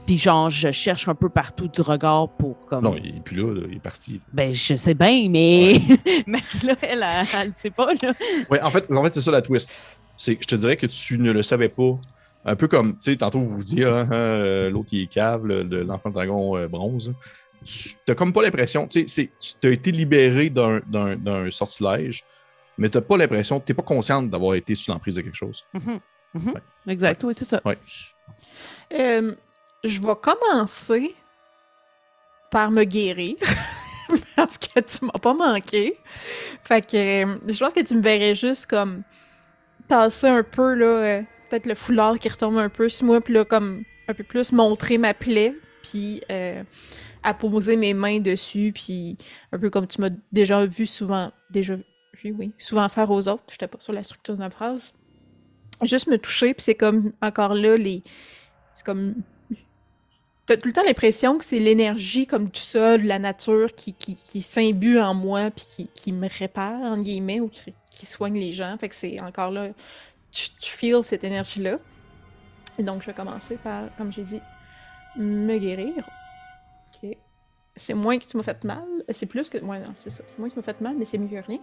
Puis 0.06 0.18
genre 0.18 0.48
je 0.50 0.70
cherche 0.72 1.08
un 1.08 1.14
peu 1.14 1.28
partout 1.28 1.68
du 1.68 1.80
regard 1.82 2.28
pour 2.30 2.64
comme 2.66 2.84
Non, 2.84 2.96
il 2.96 3.16
est 3.16 3.20
plus 3.20 3.36
là, 3.36 3.52
là, 3.60 3.66
il 3.68 3.76
est 3.76 3.80
parti. 3.80 4.20
ben 4.32 4.52
je 4.54 4.74
sais 4.76 4.94
bien 4.94 5.28
mais 5.28 5.80
Macla 6.26 6.74
elle, 6.80 7.02
elle, 7.04 7.26
elle 7.34 7.48
le 7.48 7.54
sait 7.60 7.70
pas 7.70 7.92
là. 7.94 8.14
Ouais, 8.48 8.60
en 8.62 8.70
fait, 8.70 8.90
en 8.90 9.02
fait 9.04 9.12
c'est 9.14 9.20
ça 9.20 9.30
la 9.32 9.42
twist. 9.42 9.78
C'est, 10.16 10.38
je 10.40 10.46
te 10.46 10.54
dirais 10.54 10.76
que 10.76 10.86
tu 10.86 11.18
ne 11.18 11.32
le 11.32 11.42
savais 11.42 11.68
pas. 11.68 11.98
Un 12.48 12.56
peu 12.56 12.68
comme, 12.68 12.92
tu 12.96 13.10
sais, 13.12 13.16
tantôt 13.16 13.40
vous 13.40 13.56
vous 13.56 13.62
dites, 13.64 13.84
ah, 13.84 14.06
ah, 14.10 14.14
euh, 14.14 14.70
l'autre 14.70 14.88
qui 14.88 15.02
est 15.02 15.06
cave, 15.08 15.44
le- 15.46 15.62
le- 15.64 15.82
l'enfant 15.82 16.10
dragon 16.10 16.56
euh, 16.56 16.68
bronze. 16.68 17.12
Tu 17.64 17.96
n'as 18.06 18.14
comme 18.14 18.32
pas 18.32 18.42
l'impression, 18.42 18.86
tu 18.86 19.00
sais, 19.08 19.30
c'est- 19.40 19.58
tu 19.60 19.66
as 19.66 19.70
été 19.72 19.90
libéré 19.90 20.48
d'un, 20.50 20.80
sortilège, 21.50 22.22
mais 22.78 22.88
tu 22.88 22.96
n'as 22.98 23.02
pas 23.02 23.16
l'impression, 23.16 23.58
tu 23.58 23.72
n'es 23.72 23.74
pas 23.76 23.82
consciente 23.82 24.30
d'avoir 24.30 24.54
été 24.54 24.74
sous 24.76 24.92
l'emprise 24.92 25.16
de 25.16 25.22
quelque 25.22 25.34
chose. 25.36 25.64
Ouais. 25.74 26.42
Exact, 26.86 27.24
oui, 27.24 27.34
c'est 27.36 27.44
ça. 27.46 27.60
Ouais. 27.64 27.78
Euh, 28.92 29.34
je 29.82 30.00
vais 30.00 30.14
commencer 30.22 31.14
par 32.50 32.70
me 32.70 32.84
guérir. 32.84 33.34
parce 34.36 34.56
que 34.58 34.78
tu 34.80 35.04
m'as 35.06 35.18
pas 35.18 35.34
manqué. 35.34 35.98
Fait 36.62 36.80
que 36.80 37.26
je 37.52 37.58
pense 37.58 37.72
que 37.72 37.80
tu 37.82 37.94
me 37.96 38.02
verrais 38.02 38.36
juste 38.36 38.66
comme 38.66 39.02
tasser 39.88 40.28
un 40.28 40.44
peu, 40.44 40.74
là, 40.74 41.22
peut-être 41.48 41.66
le 41.66 41.74
foulard 41.74 42.18
qui 42.18 42.28
retombe 42.28 42.58
un 42.58 42.68
peu 42.68 42.88
sur 42.88 43.06
moi, 43.06 43.20
puis 43.20 43.34
là, 43.34 43.44
comme 43.44 43.84
un 44.08 44.14
peu 44.14 44.24
plus 44.24 44.52
montrer 44.52 44.98
ma 44.98 45.14
plaie, 45.14 45.54
puis 45.82 46.22
euh, 46.30 46.62
apposer 47.22 47.76
mes 47.76 47.94
mains 47.94 48.20
dessus, 48.20 48.72
puis 48.74 49.16
un 49.52 49.58
peu 49.58 49.70
comme 49.70 49.86
tu 49.86 50.00
m'as 50.00 50.10
déjà 50.32 50.64
vu 50.66 50.86
souvent, 50.86 51.32
déjà 51.50 51.76
vu, 52.22 52.34
oui, 52.38 52.52
souvent 52.58 52.88
faire 52.88 53.10
aux 53.10 53.28
autres. 53.28 53.44
J'étais 53.50 53.68
pas 53.68 53.78
sur 53.80 53.92
la 53.92 54.02
structure 54.02 54.34
de 54.34 54.40
ma 54.40 54.50
phrase. 54.50 54.94
Juste 55.82 56.06
me 56.06 56.18
toucher, 56.18 56.54
puis 56.54 56.62
c'est 56.62 56.74
comme, 56.74 57.12
encore 57.20 57.54
là, 57.54 57.76
les... 57.76 58.02
C'est 58.74 58.84
comme 58.84 59.14
T'as 60.46 60.56
tout 60.56 60.68
le 60.68 60.72
temps 60.72 60.84
l'impression 60.84 61.38
que 61.38 61.44
c'est 61.44 61.58
l'énergie 61.58 62.28
comme 62.28 62.48
du 62.48 62.60
sol, 62.60 63.02
la 63.02 63.18
nature 63.18 63.74
qui, 63.74 63.92
qui, 63.92 64.14
qui 64.14 64.40
s'imbue 64.40 65.00
en 65.00 65.12
moi 65.12 65.50
puis 65.50 65.66
qui, 65.68 65.90
qui 65.92 66.12
me 66.12 66.28
répare, 66.28 66.80
en 66.82 66.98
guillemets, 66.98 67.40
ou 67.40 67.48
qui, 67.48 67.74
qui 67.90 68.06
soigne 68.06 68.38
les 68.38 68.52
gens. 68.52 68.76
Fait 68.78 68.88
que 68.88 68.94
c'est 68.94 69.20
encore 69.20 69.50
là, 69.50 69.70
tu, 70.36 70.50
tu 70.60 70.70
feels 70.72 71.02
cette 71.04 71.24
énergie-là. 71.24 71.78
Et 72.78 72.82
donc, 72.82 73.00
je 73.00 73.06
vais 73.06 73.14
commencer 73.14 73.56
par, 73.56 73.84
comme 73.96 74.12
j'ai 74.12 74.22
dit, 74.22 74.40
me 75.16 75.56
guérir. 75.58 75.94
Ok. 77.02 77.16
C'est 77.76 77.94
moins 77.94 78.18
que 78.18 78.24
tu 78.24 78.36
m'as 78.36 78.42
fait 78.42 78.62
mal. 78.64 78.84
C'est 79.10 79.26
plus 79.26 79.48
que. 79.48 79.58
Ouais, 79.58 79.78
non, 79.80 79.94
c'est 79.98 80.10
ça. 80.10 80.22
C'est 80.26 80.38
moins 80.38 80.48
que 80.48 80.54
tu 80.54 80.58
m'as 80.58 80.64
fait 80.64 80.80
mal, 80.80 80.94
mais 80.98 81.04
c'est 81.04 81.18
mieux 81.18 81.28
que 81.28 81.46
rien. 81.46 81.58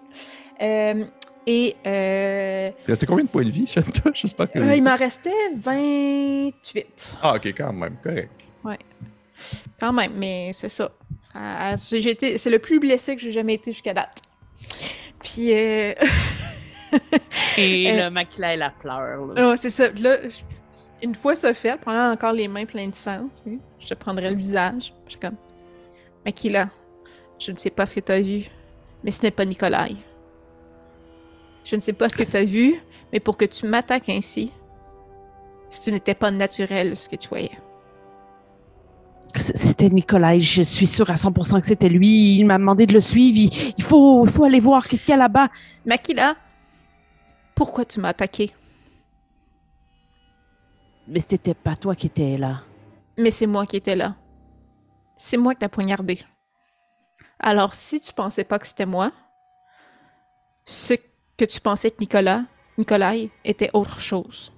Euh, 0.62 1.06
et. 1.46 1.76
Euh, 1.86 2.72
Il 2.88 2.92
restait 2.92 3.06
combien 3.06 3.26
de 3.26 3.30
points 3.30 3.44
de 3.46 3.50
vie, 3.52 3.68
sur 3.68 3.84
toi? 3.92 4.12
J'espère 4.14 4.52
que. 4.52 4.60
euh, 4.60 4.76
il 4.76 4.84
m'en 4.84 4.96
restait 4.96 5.32
28. 5.58 7.18
Ah, 7.22 7.36
ok, 7.36 7.46
quand 7.56 7.74
même, 7.74 7.98
correct. 8.04 8.32
Quand 9.80 9.92
même, 9.94 10.14
mais 10.16 10.52
c'est 10.54 10.70
ça. 10.70 10.92
C'est 11.78 12.50
le 12.50 12.60
plus 12.60 12.80
blessé 12.80 13.16
que 13.16 13.22
j'ai 13.22 13.32
jamais 13.32 13.56
été 13.56 13.72
jusqu'à 13.72 13.94
date. 13.94 14.22
Puis, 15.22 15.52
euh... 15.54 15.94
Et 17.58 17.92
Euh, 17.92 18.06
le 18.06 18.10
Macla, 18.12 18.54
elle 18.54 18.62
a 18.62 18.70
pleure. 18.70 19.34
oh, 19.38 19.54
c'est 19.58 19.70
ça. 19.70 19.90
Là, 19.90 20.28
je- 20.30 20.38
une 21.02 21.16
fois 21.16 21.36
ça 21.36 21.54
fait, 21.54 21.78
pendant 21.82 22.12
encore 22.12 22.32
les 22.34 22.48
mains 22.48 22.66
pleines 22.66 22.92
de 22.92 22.96
sang, 22.96 23.28
tu 23.44 23.52
sais, 23.52 23.58
je 23.80 23.88
te 23.88 23.94
prendrai 23.94 24.30
le 24.30 24.36
visage. 24.38 24.94
Je 25.06 25.12
suis 25.12 25.20
comme, 25.20 25.36
Makila, 26.26 26.70
je 27.40 27.52
ne 27.52 27.58
sais 27.58 27.70
pas 27.70 27.86
ce 27.86 27.96
que 27.96 28.00
tu 28.00 28.12
as 28.12 28.22
vu, 28.22 28.46
mais 29.04 29.12
ce 29.12 29.22
n'est 29.24 29.32
pas 29.32 29.44
Nikolai. 29.46 29.96
Je 31.66 31.76
ne 31.76 31.82
sais 31.82 31.94
pas 31.94 32.08
ce 32.10 32.18
que 32.18 32.24
tu 32.24 32.38
as 32.38 32.44
vu, 32.46 32.76
mais 33.12 33.20
pour 33.20 33.36
que 33.38 33.46
tu 33.46 33.66
m'attaques 33.68 34.10
ainsi, 34.10 34.52
ce 35.70 35.92
n'était 35.92 36.14
pas 36.16 36.32
naturel 36.32 36.96
ce 36.96 37.10
que 37.10 37.16
tu 37.18 37.28
voyais. 37.28 37.52
C'était 39.36 39.90
Nicolas, 39.90 40.38
je 40.38 40.62
suis 40.62 40.86
sûre 40.86 41.10
à 41.10 41.16
100% 41.16 41.60
que 41.60 41.66
c'était 41.66 41.90
lui. 41.90 42.36
Il 42.38 42.46
m'a 42.46 42.58
demandé 42.58 42.86
de 42.86 42.94
le 42.94 43.02
suivre. 43.02 43.38
Il, 43.40 43.74
il 43.78 43.84
faut, 43.84 44.26
il 44.26 44.32
faut 44.32 44.44
aller 44.44 44.60
voir 44.60 44.88
qu'est-ce 44.88 45.04
qu'il 45.06 45.12
y 45.12 45.16
a 45.16 45.18
là-bas. 45.18 45.48
Makila, 45.86 46.36
pourquoi 47.56 47.86
tu 47.86 48.00
m'as 48.00 48.10
attaqué? 48.10 48.52
Mais 51.08 51.22
c'était 51.28 51.54
pas 51.54 51.76
toi 51.76 51.96
qui 51.96 52.08
étais 52.08 52.38
là. 52.38 52.64
Mais 53.18 53.32
c'est 53.32 53.48
moi 53.48 53.66
qui 53.66 53.78
étais 53.78 53.96
là. 53.96 54.16
C'est 55.18 55.38
moi 55.38 55.54
qui 55.54 55.60
t'ai 55.60 55.68
poignardé. 55.68 56.20
Alors, 57.40 57.76
si 57.76 58.00
tu 58.00 58.14
pensais 58.14 58.44
pas 58.44 58.58
que 58.58 58.68
c'était 58.68 58.86
moi, 58.86 59.12
ce 60.66 60.94
que 61.38 61.46
tu 61.46 61.60
pensais 61.60 61.92
que 61.92 62.00
Nicolas, 62.00 62.46
Nikolai 62.78 63.30
était 63.44 63.70
autre 63.74 64.00
chose. 64.00 64.52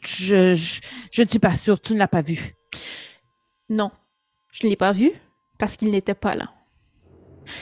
Je, 0.00 0.54
je, 0.54 0.80
je 1.12 1.22
ne 1.22 1.28
suis 1.28 1.38
pas 1.38 1.54
sûre, 1.54 1.80
tu 1.80 1.92
ne 1.92 1.98
l'as 1.98 2.08
pas 2.08 2.22
vu. 2.22 2.56
Non, 3.68 3.90
je 4.50 4.66
ne 4.66 4.70
l'ai 4.70 4.76
pas 4.76 4.92
vu 4.92 5.12
parce 5.58 5.76
qu'il 5.76 5.90
n'était 5.90 6.14
pas 6.14 6.34
là. 6.34 6.52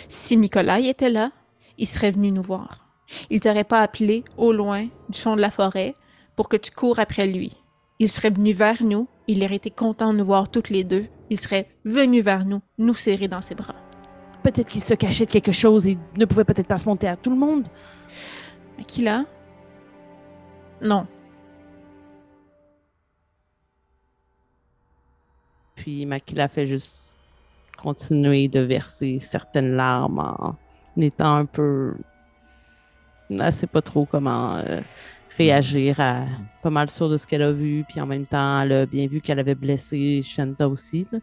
Si 0.09 0.37
Nikolai 0.37 0.89
était 0.89 1.11
là, 1.11 1.33
il 1.81 1.87
serait 1.87 2.13
venu 2.13 2.31
nous 2.31 2.43
voir. 2.43 2.87
Il 3.31 3.41
t'aurait 3.41 3.65
pas 3.65 3.81
appelé 3.81 4.23
au 4.37 4.53
loin 4.53 4.87
du 5.09 5.19
fond 5.19 5.35
de 5.35 5.41
la 5.41 5.51
forêt 5.51 5.95
pour 6.37 6.49
que 6.49 6.57
tu 6.57 6.71
cours 6.71 7.01
après 7.01 7.27
lui. 7.27 7.57
Il 7.99 8.09
serait 8.09 8.31
venu 8.31 8.53
vers 8.53 8.83
nous, 8.83 9.09
il 9.27 9.43
aurait 9.43 9.57
été 9.57 9.71
content 9.71 10.13
de 10.13 10.19
nous 10.19 10.25
voir 10.25 10.49
toutes 10.49 10.69
les 10.69 10.85
deux. 10.85 11.07
Il 11.31 11.41
serait 11.41 11.67
venu 11.85 12.21
vers 12.21 12.45
nous, 12.45 12.61
nous 12.79 12.95
serrer 12.95 13.29
dans 13.29 13.43
ses 13.43 13.55
bras. 13.55 13.75
Peut-être 14.43 14.69
qu'il 14.69 14.83
se 14.83 14.95
cachait 14.95 15.27
de 15.27 15.31
quelque 15.31 15.53
chose 15.53 15.87
et 15.87 15.99
ne 16.17 16.25
pouvait 16.25 16.45
peut-être 16.45 16.69
pas 16.69 16.79
se 16.79 16.87
monter 16.87 17.09
à 17.09 17.17
tout 17.17 17.31
le 17.31 17.37
monde. 17.37 17.67
Aquila? 18.79 19.25
Non. 20.83 21.07
Puis 25.77 26.05
Makila 26.05 26.49
fait 26.49 26.67
juste 26.67 27.15
continuer 27.83 28.49
de 28.49 28.61
verser 28.61 29.19
certaines 29.19 29.75
larmes 29.75 30.19
en 30.19 30.57
étant 30.99 31.37
un 31.37 31.45
peu. 31.47 31.95
Elle 33.31 33.53
sait 33.53 33.67
pas 33.67 33.83
trop 33.83 34.07
comment 34.07 34.57
euh, 34.57 34.81
réagir 35.39 36.01
à 36.01 36.25
pas 36.63 36.71
mal 36.71 36.91
sûr 36.91 37.09
de 37.09 37.17
ce 37.17 37.27
qu'elle 37.27 37.43
a 37.43 37.53
vu. 37.53 37.85
Puis 37.89 38.01
en 38.01 38.07
même 38.07 38.27
temps, 38.27 38.63
elle 38.63 38.73
a 38.73 38.87
bien 38.87 39.07
vu 39.07 39.21
qu'elle 39.21 39.39
avait 39.39 39.55
blessé 39.55 40.21
Shanta 40.23 40.69
aussi. 40.69 41.07
là. 41.13 41.19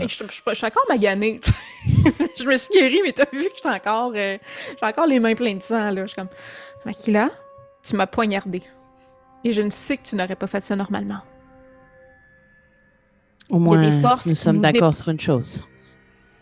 Hey, 0.00 0.08
je, 0.08 0.24
je- 0.24 0.40
je 0.46 0.54
suis 0.54 0.66
encore 0.66 0.84
maganée. 0.88 1.40
je 2.38 2.44
me 2.44 2.56
suis 2.56 2.72
guérie, 2.72 3.00
mais 3.04 3.12
t'as 3.12 3.24
vu 3.32 3.44
que 3.44 3.56
j'étais 3.56 3.68
encore. 3.68 4.12
euh, 4.14 4.38
j'ai 4.80 4.86
encore 4.86 5.06
les 5.06 5.18
mains 5.18 5.34
pleines 5.34 5.58
de 5.58 5.62
sang, 5.62 5.90
là. 5.90 6.02
Je 6.02 6.06
suis 6.06 6.14
comme. 6.16 6.28
Makila, 6.86 7.30
tu 7.82 7.96
m'as 7.96 8.06
poignardé. 8.06 8.62
Et 9.44 9.52
je 9.52 9.60
ne 9.60 9.70
sais 9.70 9.96
que 9.96 10.04
tu 10.04 10.14
n'aurais 10.14 10.36
pas 10.36 10.46
fait 10.46 10.60
ça 10.62 10.76
normalement. 10.76 11.20
Au 13.50 13.58
moins, 13.58 13.80
des 13.80 14.00
forces 14.00 14.26
nous 14.26 14.36
sommes 14.36 14.60
d'accord 14.72 14.94
sur 14.94 15.08
une 15.08 15.20
chose. 15.20 15.62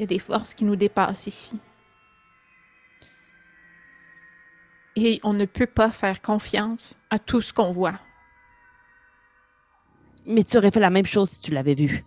Il 0.01 0.05
y 0.05 0.05
a 0.05 0.07
des 0.07 0.19
forces 0.19 0.55
qui 0.55 0.65
nous 0.65 0.77
dépassent 0.77 1.27
ici. 1.27 1.59
Et 4.97 5.21
on 5.23 5.35
ne 5.35 5.45
peut 5.45 5.67
pas 5.67 5.93
faire 5.93 6.23
confiance 6.23 6.97
à 7.11 7.19
tout 7.19 7.43
ce 7.43 7.53
qu'on 7.53 7.71
voit. 7.71 8.01
Mais 10.25 10.43
tu 10.43 10.57
aurais 10.57 10.71
fait 10.71 10.81
la 10.81 10.89
même 10.89 11.05
chose 11.05 11.33
si 11.33 11.41
tu 11.41 11.53
l'avais 11.53 11.75
vu. 11.75 12.03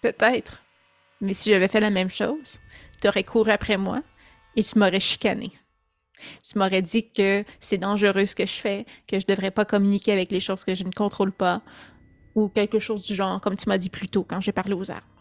Peut-être. 0.00 0.62
Mais 1.20 1.34
si 1.34 1.50
j'avais 1.50 1.68
fait 1.68 1.80
la 1.80 1.90
même 1.90 2.08
chose, 2.08 2.58
tu 3.02 3.08
aurais 3.08 3.22
couru 3.22 3.50
après 3.50 3.76
moi 3.76 4.00
et 4.56 4.62
tu 4.62 4.78
m'aurais 4.78 5.00
chicané. 5.00 5.52
Tu 6.42 6.58
m'aurais 6.58 6.80
dit 6.80 7.12
que 7.12 7.44
c'est 7.60 7.76
dangereux 7.76 8.24
ce 8.24 8.34
que 8.34 8.46
je 8.46 8.54
fais, 8.54 8.86
que 9.06 9.20
je 9.20 9.26
devrais 9.26 9.50
pas 9.50 9.66
communiquer 9.66 10.12
avec 10.12 10.30
les 10.30 10.40
choses 10.40 10.64
que 10.64 10.74
je 10.74 10.84
ne 10.84 10.92
contrôle 10.92 11.32
pas, 11.32 11.60
ou 12.34 12.48
quelque 12.48 12.78
chose 12.78 13.02
du 13.02 13.14
genre, 13.14 13.38
comme 13.42 13.58
tu 13.58 13.68
m'as 13.68 13.76
dit 13.76 13.90
plus 13.90 14.08
tôt 14.08 14.24
quand 14.24 14.40
j'ai 14.40 14.52
parlé 14.52 14.72
aux 14.72 14.90
arbres. 14.90 15.11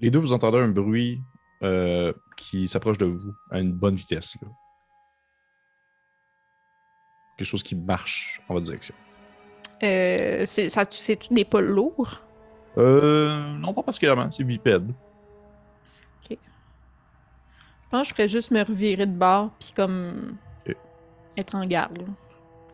Les 0.00 0.10
deux, 0.10 0.18
vous 0.18 0.32
entendez 0.32 0.58
un 0.58 0.68
bruit 0.68 1.20
euh, 1.62 2.12
qui 2.36 2.66
s'approche 2.68 2.98
de 2.98 3.06
vous 3.06 3.34
à 3.50 3.60
une 3.60 3.72
bonne 3.72 3.94
vitesse. 3.94 4.36
là. 4.40 4.48
Quelque 7.36 7.48
chose 7.48 7.62
qui 7.62 7.74
marche 7.74 8.40
en 8.48 8.54
votre 8.54 8.66
direction. 8.66 8.94
Euh, 9.82 10.44
c'est 10.46 10.68
ça, 10.68 10.84
c'est 10.90 11.16
tout 11.16 11.32
des 11.32 11.44
pas 11.44 11.60
lourds? 11.60 12.20
Euh, 12.78 13.54
non, 13.58 13.72
pas 13.72 13.82
particulièrement, 13.82 14.30
c'est 14.30 14.44
bipède. 14.44 14.92
Je 16.30 17.96
pense 17.96 18.02
que 18.02 18.08
je 18.10 18.14
ferais 18.14 18.28
juste 18.28 18.50
me 18.52 18.62
revirer 18.62 19.04
de 19.04 19.10
bord, 19.12 19.50
puis 19.58 19.72
comme 19.74 20.36
Ok. 20.64 20.76
être 21.36 21.56
en 21.56 21.66
garde. 21.66 21.98
là. 21.98 22.04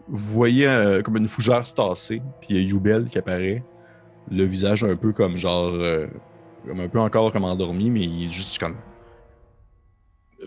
Vous 0.09 0.19
voyez 0.33 0.69
euh, 0.69 1.01
comme 1.01 1.17
une 1.17 1.27
fougère 1.27 1.67
se 1.67 1.75
tasser, 1.75 2.21
puis 2.41 2.49
il 2.51 2.57
y 2.57 2.59
a 2.59 2.63
Youbel 2.69 3.09
qui 3.09 3.17
apparaît. 3.19 3.65
Le 4.31 4.45
visage 4.45 4.85
un 4.85 4.95
peu 4.95 5.15
comme 5.15 5.37
genre. 5.39 5.73
Comme 6.67 6.81
un 6.81 6.89
peu 6.89 7.01
encore 7.01 7.33
comme 7.33 7.45
endormi, 7.45 7.91
mais 7.91 8.05
il 8.05 8.27
est 8.27 8.31
juste 8.33 8.59
comme. 8.59 8.77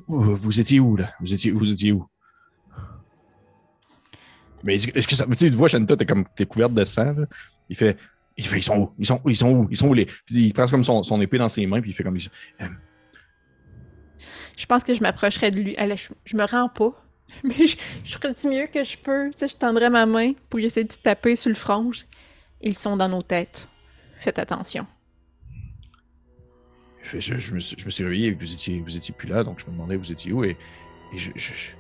Vous, 0.07 0.59
étiez 0.59 0.79
où, 0.79 0.95
là? 0.95 1.13
Vous 1.19 1.33
étiez, 1.33 1.51
vous 1.51 1.71
étiez 1.71 1.91
où? 1.91 2.05
Mais 4.63 4.75
est-ce 4.75 4.87
que- 5.07 5.15
ça. 5.15 5.25
Tu 5.25 5.33
sais, 5.37 5.49
tu 5.49 5.55
vois, 5.55 5.67
Shanta, 5.69 5.95
t'es 5.97 6.05
comme. 6.05 6.25
T'es 6.35 6.45
couverte 6.45 6.73
de 6.73 6.85
sang, 6.85 7.13
là. 7.13 7.25
Il 7.69 7.75
fait. 7.75 7.97
Il 8.37 8.45
fait, 8.45 8.59
ils 8.59 8.63
sont 8.63 8.77
où? 8.77 8.93
Ils 8.99 9.05
sont, 9.05 9.21
ils 9.25 9.35
sont 9.35 9.51
où? 9.51 9.67
Ils 9.71 9.77
sont 9.77 9.87
où 9.87 9.93
les. 9.93 10.05
Puis 10.05 10.47
il 10.47 10.53
prend 10.53 10.67
comme 10.67 10.83
son, 10.83 11.03
son 11.03 11.19
épée 11.21 11.37
dans 11.37 11.49
ses 11.49 11.65
mains, 11.65 11.81
puis 11.81 11.91
il 11.91 11.93
fait 11.93 12.03
comme. 12.03 12.17
Je 12.19 12.29
pense 14.65 14.83
que 14.83 14.93
je 14.93 15.01
m'approcherais 15.01 15.51
de 15.51 15.59
lui. 15.59 15.75
Allez, 15.77 15.97
je, 15.97 16.09
je 16.25 16.37
me 16.37 16.45
rends 16.45 16.69
pas, 16.69 16.91
mais 17.43 17.67
je, 17.67 17.77
je 18.05 18.17
ferais 18.17 18.33
du 18.33 18.47
mieux 18.47 18.67
que 18.67 18.83
je 18.83 18.97
peux. 18.97 19.31
Tu 19.31 19.39
sais, 19.39 19.47
je 19.47 19.57
tendrais 19.57 19.89
ma 19.89 20.05
main 20.05 20.33
pour 20.49 20.59
essayer 20.59 20.85
de 20.85 20.93
taper 20.93 21.35
sur 21.35 21.49
le 21.49 21.55
front. 21.55 21.91
Ils 22.61 22.75
sont 22.75 22.97
dans 22.97 23.09
nos 23.09 23.21
têtes. 23.21 23.69
Faites 24.17 24.39
attention. 24.39 24.85
Je, 27.13 27.37
je 27.39 27.53
me 27.53 27.59
suis, 27.59 27.75
je 27.79 27.85
me 27.85 27.89
suis 27.89 28.03
réveillé 28.03 28.27
et 28.27 28.31
vous 28.31 28.53
étiez, 28.53 28.81
vous 28.81 28.95
étiez 28.95 29.13
plus 29.17 29.27
là, 29.27 29.43
donc 29.43 29.59
je 29.59 29.65
me 29.65 29.71
demandais 29.71 29.95
vous 29.97 30.11
étiez 30.11 30.31
où 30.31 30.43
et, 30.43 30.57
et 31.13 31.17
je, 31.17 31.31
je- 31.35 31.53
je- 31.53 31.71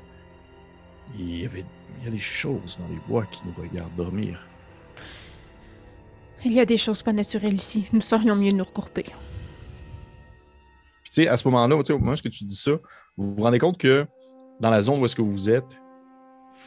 il 1.17 1.41
y 1.41 1.45
avait 1.45 1.63
il 1.99 2.05
y 2.05 2.07
a 2.07 2.11
des 2.11 2.19
choses 2.19 2.77
dans 2.79 2.87
les 2.87 2.99
bois 3.07 3.25
qui 3.25 3.41
nous 3.45 3.53
regardent 3.61 3.95
dormir. 3.95 4.45
Il 6.45 6.53
y 6.53 6.59
a 6.59 6.65
des 6.65 6.77
choses 6.77 7.03
pas 7.03 7.11
naturelles 7.11 7.55
ici. 7.55 7.85
Nous 7.91 7.99
serions 8.01 8.35
mieux 8.35 8.51
de 8.51 8.55
nous 8.55 8.63
recouper. 8.63 9.03
Puis 9.03 9.13
tu 11.11 11.23
sais, 11.23 11.27
à 11.27 11.35
ce 11.35 11.47
moment-là, 11.47 11.75
au 11.75 11.97
moment 11.99 12.13
où 12.13 12.15
tu 12.29 12.43
dis 12.45 12.55
ça, 12.55 12.71
vous 13.17 13.35
vous 13.35 13.43
rendez 13.43 13.59
compte 13.59 13.77
que 13.77 14.05
dans 14.61 14.69
la 14.69 14.81
zone 14.81 15.01
où 15.01 15.05
est-ce 15.05 15.15
que 15.15 15.21
vous 15.21 15.49
êtes, 15.49 15.65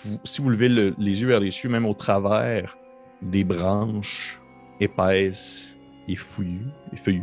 vous- 0.04 0.18
si 0.24 0.42
vous 0.42 0.50
levez 0.50 0.68
le- 0.68 0.94
les 0.98 1.22
yeux 1.22 1.28
vers 1.28 1.40
les 1.40 1.50
cieux, 1.50 1.68
même 1.70 1.86
au 1.86 1.94
travers 1.94 2.76
des 3.22 3.44
branches 3.44 4.40
épaisses 4.80 5.74
et 6.08 6.16
fouillues, 6.16 6.66
et 6.92 6.96
feuillues, 6.96 7.22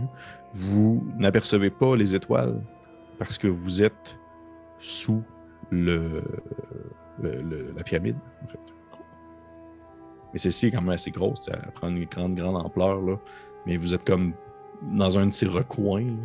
vous 0.53 1.05
n'apercevez 1.17 1.69
pas 1.69 1.95
les 1.95 2.15
étoiles 2.15 2.61
parce 3.17 3.37
que 3.37 3.47
vous 3.47 3.81
êtes 3.81 4.17
sous 4.79 5.23
le, 5.69 6.23
la 7.21 7.83
pyramide. 7.83 8.17
Mais 10.33 10.39
celle-ci 10.39 10.67
est 10.67 10.71
quand 10.71 10.81
même 10.81 10.91
assez 10.91 11.11
grosse, 11.11 11.45
ça 11.45 11.57
prend 11.73 11.89
une 11.89 12.05
grande, 12.05 12.35
grande 12.35 12.55
ampleur, 12.55 13.01
là. 13.01 13.17
Mais 13.65 13.77
vous 13.77 13.93
êtes 13.93 14.05
comme 14.05 14.33
dans 14.81 15.17
un 15.17 15.27
de 15.27 15.31
ces 15.31 15.47
recoins, 15.47 16.15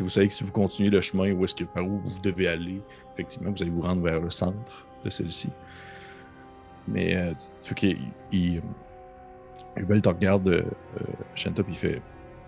vous 0.00 0.08
savez 0.08 0.28
que 0.28 0.34
si 0.34 0.44
vous 0.44 0.52
continuez 0.52 0.90
le 0.90 1.00
chemin 1.00 1.32
où 1.32 1.44
est-ce 1.44 1.54
que 1.54 1.64
par 1.64 1.84
où 1.84 1.96
vous 1.96 2.18
devez 2.20 2.48
aller, 2.48 2.80
effectivement, 3.12 3.50
vous 3.50 3.62
allez 3.62 3.70
vous 3.70 3.82
rendre 3.82 4.02
vers 4.02 4.20
le 4.20 4.30
centre 4.30 4.86
de 5.04 5.10
celle-ci. 5.10 5.50
Mais 6.88 7.14
euh, 7.14 7.32
tu 7.60 7.68
vois 7.70 7.74
qu'il 7.74 7.98
il, 8.32 8.58
euh, 8.58 9.80
Hubel 9.80 10.00
te 10.02 10.08
regarde, 10.08 10.48
euh, 10.48 10.62
puis 11.34 11.64
il 11.68 11.74
fait 11.74 12.02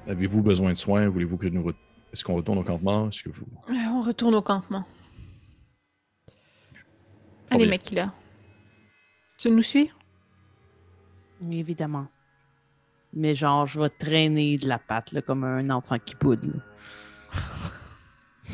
Avez-vous 0.06 0.42
besoin 0.42 0.70
de 0.70 0.76
soins? 0.76 1.08
Voulez-vous 1.08 1.36
que 1.38 1.46
nous. 1.46 1.62
re- 1.62 1.74
Est-ce 2.12 2.24
qu'on 2.24 2.34
retourne 2.36 2.58
au 2.58 2.62
campement? 2.64 3.08
Est-ce 3.08 3.22
que 3.22 3.30
vous. 3.30 3.46
Euh, 3.68 3.72
On 3.90 4.02
retourne 4.02 4.34
au 4.34 4.42
campement. 4.42 4.84
Allez, 7.50 7.64
bien. 7.64 7.70
Makila. 7.74 8.12
Tu 9.38 9.50
nous 9.50 9.62
suis? 9.62 9.90
Évidemment. 11.50 12.06
Mais 13.12 13.34
genre, 13.34 13.66
je 13.66 13.80
vais 13.80 13.88
traîner 13.90 14.56
de 14.58 14.66
la 14.68 14.78
patte, 14.78 15.12
là, 15.12 15.22
comme 15.22 15.44
un 15.44 15.70
enfant 15.70 15.98
qui 15.98 16.14
là. 16.22 16.60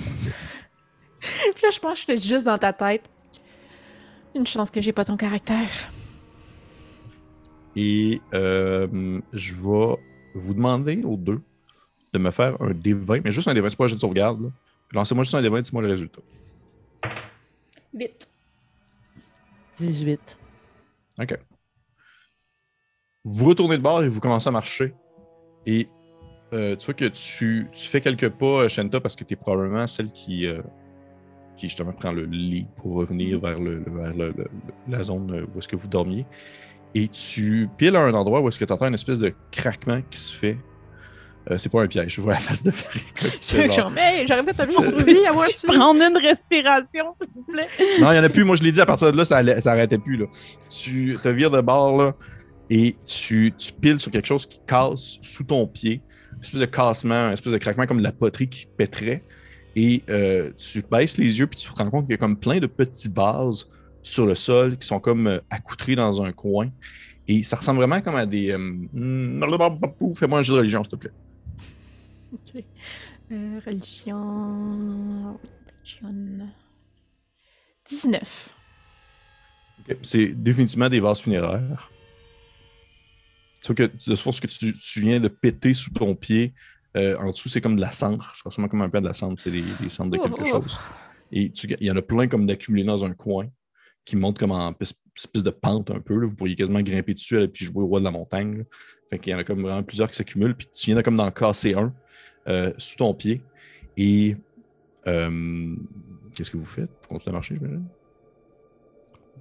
Puis 1.21 1.63
là, 1.63 1.71
je 1.73 1.79
pense 1.79 2.05
que 2.05 2.15
je 2.15 2.21
suis 2.21 2.29
juste 2.29 2.45
dans 2.47 2.59
ta 2.59 2.73
tête. 2.73 3.03
Une 4.35 4.47
chance 4.47 4.71
que 4.71 4.81
j'ai 4.81 4.93
pas 4.93 5.05
ton 5.05 5.17
caractère. 5.17 5.69
Et 7.77 8.21
euh, 8.35 9.21
je 9.33 9.55
vais 9.55 9.97
vous 10.35 10.55
demander 10.55 11.01
aux 11.05 11.17
deux 11.17 11.41
de 12.13 12.19
me 12.19 12.31
faire 12.31 12.61
un 12.61 12.71
D20, 12.73 13.23
mais 13.25 13.31
juste 13.33 13.49
un 13.49 13.55
D20, 13.55 13.71
c'est 13.71 13.77
pas 13.77 13.85
un 13.85 13.89
jeu 13.89 13.95
de 13.97 14.01
sauvegarde. 14.01 14.43
là. 14.43 14.49
Lancez-moi 14.93 15.23
juste 15.25 15.35
un 15.35 15.43
D20, 15.43 15.63
dis-moi 15.63 15.83
le 15.83 15.89
résultat. 15.89 16.21
Vite. 17.95 18.29
18. 19.77 20.39
OK. 21.21 21.39
Vous 23.25 23.45
retournez 23.47 23.77
de 23.77 23.83
bord 23.83 24.03
et 24.03 24.09
vous 24.09 24.21
commencez 24.21 24.49
à 24.49 24.53
marcher. 24.53 24.95
Et 25.67 25.89
euh, 26.53 26.75
tu 26.77 26.87
vois 26.87 26.95
que 26.95 27.05
tu, 27.07 27.69
tu 27.73 27.89
fais 27.89 28.01
quelques 28.01 28.29
pas, 28.31 28.63
euh, 28.65 28.69
Shanta, 28.69 29.01
parce 29.01 29.15
que 29.15 29.25
tu 29.25 29.35
es 29.35 29.37
probablement 29.37 29.87
celle 29.87 30.11
qui, 30.11 30.47
euh, 30.47 30.63
qui 31.57 31.69
justement 31.69 31.93
prend 31.93 32.13
le 32.13 32.25
lit 32.25 32.67
pour 32.77 32.95
revenir 32.95 33.39
vers, 33.41 33.61
le, 33.61 33.79
le- 33.81 33.91
vers 33.93 34.15
le- 34.15 34.33
le- 34.37 34.51
la 34.89 35.03
zone 35.03 35.47
où 35.55 35.59
est-ce 35.59 35.69
que 35.69 35.77
vous 35.77 35.87
dormiez. 35.89 36.27
Et 36.95 37.09
tu 37.09 37.69
piles 37.79 37.95
à 37.97 38.01
un 38.01 38.15
endroit 38.15 38.41
où 38.41 38.49
est-ce 38.49 38.59
que 38.59 38.65
tu 38.65 38.73
entends 38.73 38.87
une 38.89 38.95
espèce 38.95 39.19
de 39.21 39.33
craquement 39.53 40.01
qui 40.11 40.19
se 40.19 40.35
fait. 40.35 40.57
Euh, 41.51 41.57
c'est 41.57 41.71
pas 41.73 41.83
un 41.83 41.87
piège, 41.87 42.15
je 42.17 42.21
vois 42.21 42.35
la 42.35 42.39
face 42.39 42.63
de 42.63 42.71
Farika. 42.71 43.27
C'est 43.41 43.73
genre- 43.73 43.91
j'aurais 44.29 44.45
fait 44.53 44.61
un 44.61 44.67
jour 44.67 44.85
survie 44.85 45.25
à 45.27 45.33
moi 45.33 45.45
aussi. 45.47 45.67
prendre 45.67 46.03
une 46.03 46.17
respiration, 46.19 47.15
s'il 47.19 47.31
vous 47.35 47.43
plaît? 47.51 47.67
Non, 48.01 48.11
il 48.11 48.15
n'y 48.15 48.19
en 48.19 48.25
a 48.25 48.29
plus. 48.29 48.45
Moi, 48.45 48.57
je 48.57 48.63
l'ai 48.63 48.73
dit, 48.73 48.81
à 48.81 48.85
partir 48.87 49.11
de 49.11 49.17
là, 49.17 49.25
ça, 49.25 49.39
allait- 49.39 49.61
ça 49.61 49.73
arrêtait 49.73 49.97
plus. 49.99 50.17
Là. 50.19 50.27
Tu 50.69 51.17
te 51.23 51.29
vires 51.29 51.51
de 51.51 51.61
bord 51.63 51.97
là, 51.97 52.15
et 52.69 52.95
tu, 53.07 53.55
tu 53.57 53.73
piles 53.73 53.99
sur 53.99 54.11
quelque 54.13 54.27
chose 54.29 54.45
qui 54.47 54.61
casse 54.67 55.19
sous 55.23 55.45
ton 55.45 55.67
pied. 55.67 56.03
une 56.35 56.41
espèce 56.43 56.61
de 56.61 56.67
cassement, 56.67 57.29
une 57.29 57.33
espèce 57.33 57.53
de 57.55 57.59
craquement 57.59 57.87
comme 57.87 57.99
de 57.99 58.03
la 58.05 58.13
poterie 58.13 58.49
qui 58.49 58.67
pèterait. 58.77 59.23
Et 59.77 60.03
euh, 60.11 60.51
tu 60.57 60.83
baisses 60.91 61.17
les 61.17 61.39
yeux, 61.39 61.47
puis 61.47 61.59
tu 61.59 61.71
te 61.71 61.75
rends 61.79 61.89
compte 61.91 62.05
qu'il 62.05 62.13
y 62.13 62.15
a 62.15 62.19
comme 62.19 62.37
plein 62.37 62.59
de 62.59 62.67
petits 62.67 63.09
vases 63.09 63.67
sur 64.03 64.27
le 64.27 64.35
sol 64.35 64.79
qui 64.79 64.87
sont 64.87 65.01
comme 65.01 65.27
euh, 65.27 65.41
accoutrés 65.51 65.95
dans 65.97 66.23
un 66.23 66.33
coin. 66.33 66.71
Et 67.29 67.43
ça 67.43 67.57
ressemble 67.57 67.79
vraiment 67.79 68.01
comme 68.01 68.17
à 68.17 68.27
des. 68.27 68.51
euh, 68.51 68.59
Fais-moi 70.17 70.39
un 70.41 70.43
jeu 70.43 70.55
de 70.55 70.59
religion, 70.59 70.83
s'il 70.83 70.91
te 70.91 70.97
plaît. 70.97 71.13
Ok. 72.33 72.65
Euh, 73.33 73.61
religion. 73.65 75.39
religion. 75.85 76.49
19. 77.89 78.55
Ok, 79.89 79.97
C'est 80.03 80.27
définitivement 80.29 80.89
des 80.89 81.01
vases 81.01 81.21
funéraires. 81.21 81.91
Sauf 83.63 83.77
que 83.77 83.83
de 83.85 84.15
ce 84.15 84.41
que 84.41 84.47
tu, 84.47 84.73
tu 84.73 85.01
viens 85.01 85.21
de 85.21 85.29
péter 85.29 85.75
sous 85.75 85.91
ton 85.91 86.15
pied, 86.15 86.55
euh, 86.97 87.17
en 87.19 87.31
dessous, 87.31 87.49
c'est 87.49 87.61
comme 87.61 87.77
de 87.77 87.81
la 87.81 87.93
cendre. 87.93 88.33
Ça 88.35 88.43
ressemble 88.47 88.69
comme 88.69 88.83
un 88.83 88.89
peu 88.89 88.99
à 88.99 89.01
de 89.01 89.07
la 89.07 89.15
cendre. 89.15 89.39
C'est 89.39 89.51
des, 89.51 89.63
des 89.81 89.91
cendres 89.91 90.11
de 90.13 90.17
quelque 90.19 90.43
Oh. 90.43 90.47
chose. 90.63 90.79
Et 91.31 91.51
tu- 91.53 91.69
il 91.79 91.87
y 91.87 91.91
en 91.91 91.97
a 91.97 92.03
plein 92.03 92.27
comme 92.27 92.47
d'accumulés 92.47 92.85
dans 92.85 93.05
un 93.05 93.13
coin 93.13 93.47
qui 94.05 94.17
montent 94.17 94.39
comme 94.39 94.51
en 94.53 94.75
espèce 95.15 95.43
de 95.45 95.51
pente 95.51 95.91
un 95.91 96.01
peu. 96.01 96.17
là. 96.17 96.27
Vous 96.27 96.35
pourriez 96.35 96.57
quasiment 96.57 96.81
grimper 96.83 97.15
dessus 97.15 97.41
et 97.43 97.49
puis 97.49 97.65
jouer 97.65 97.83
au 97.83 97.87
roi 97.87 98.01
de 98.01 98.05
la 98.05 98.11
montagne. 98.11 98.59
là. 98.59 98.65
Fait 99.11 99.19
qu'il 99.19 99.33
y 99.33 99.35
en 99.35 99.39
a 99.39 99.45
comme 99.45 99.63
vraiment 99.63 99.83
plusieurs 99.83 100.09
qui 100.11 100.17
s'accumulent. 100.17 100.55
Puis 100.57 100.69
tu 100.73 100.87
viens 100.87 100.97
de 100.97 101.03
comme 101.03 101.17
d'en 101.17 101.31
casser 101.31 101.75
un 101.75 101.93
euh, 102.49 102.73
sous 102.79 102.97
ton 102.97 103.13
pied. 103.15 103.43
Et 103.97 104.37
euh, 105.07 105.75
qu'est-ce 106.37 106.51
que 106.51 106.57
vous 106.57 106.65
faites? 106.65 106.89
Vous 107.03 107.09
continuez 107.09 107.31
à 107.31 107.33
marcher, 107.35 107.57
j'imagine? 107.57 107.85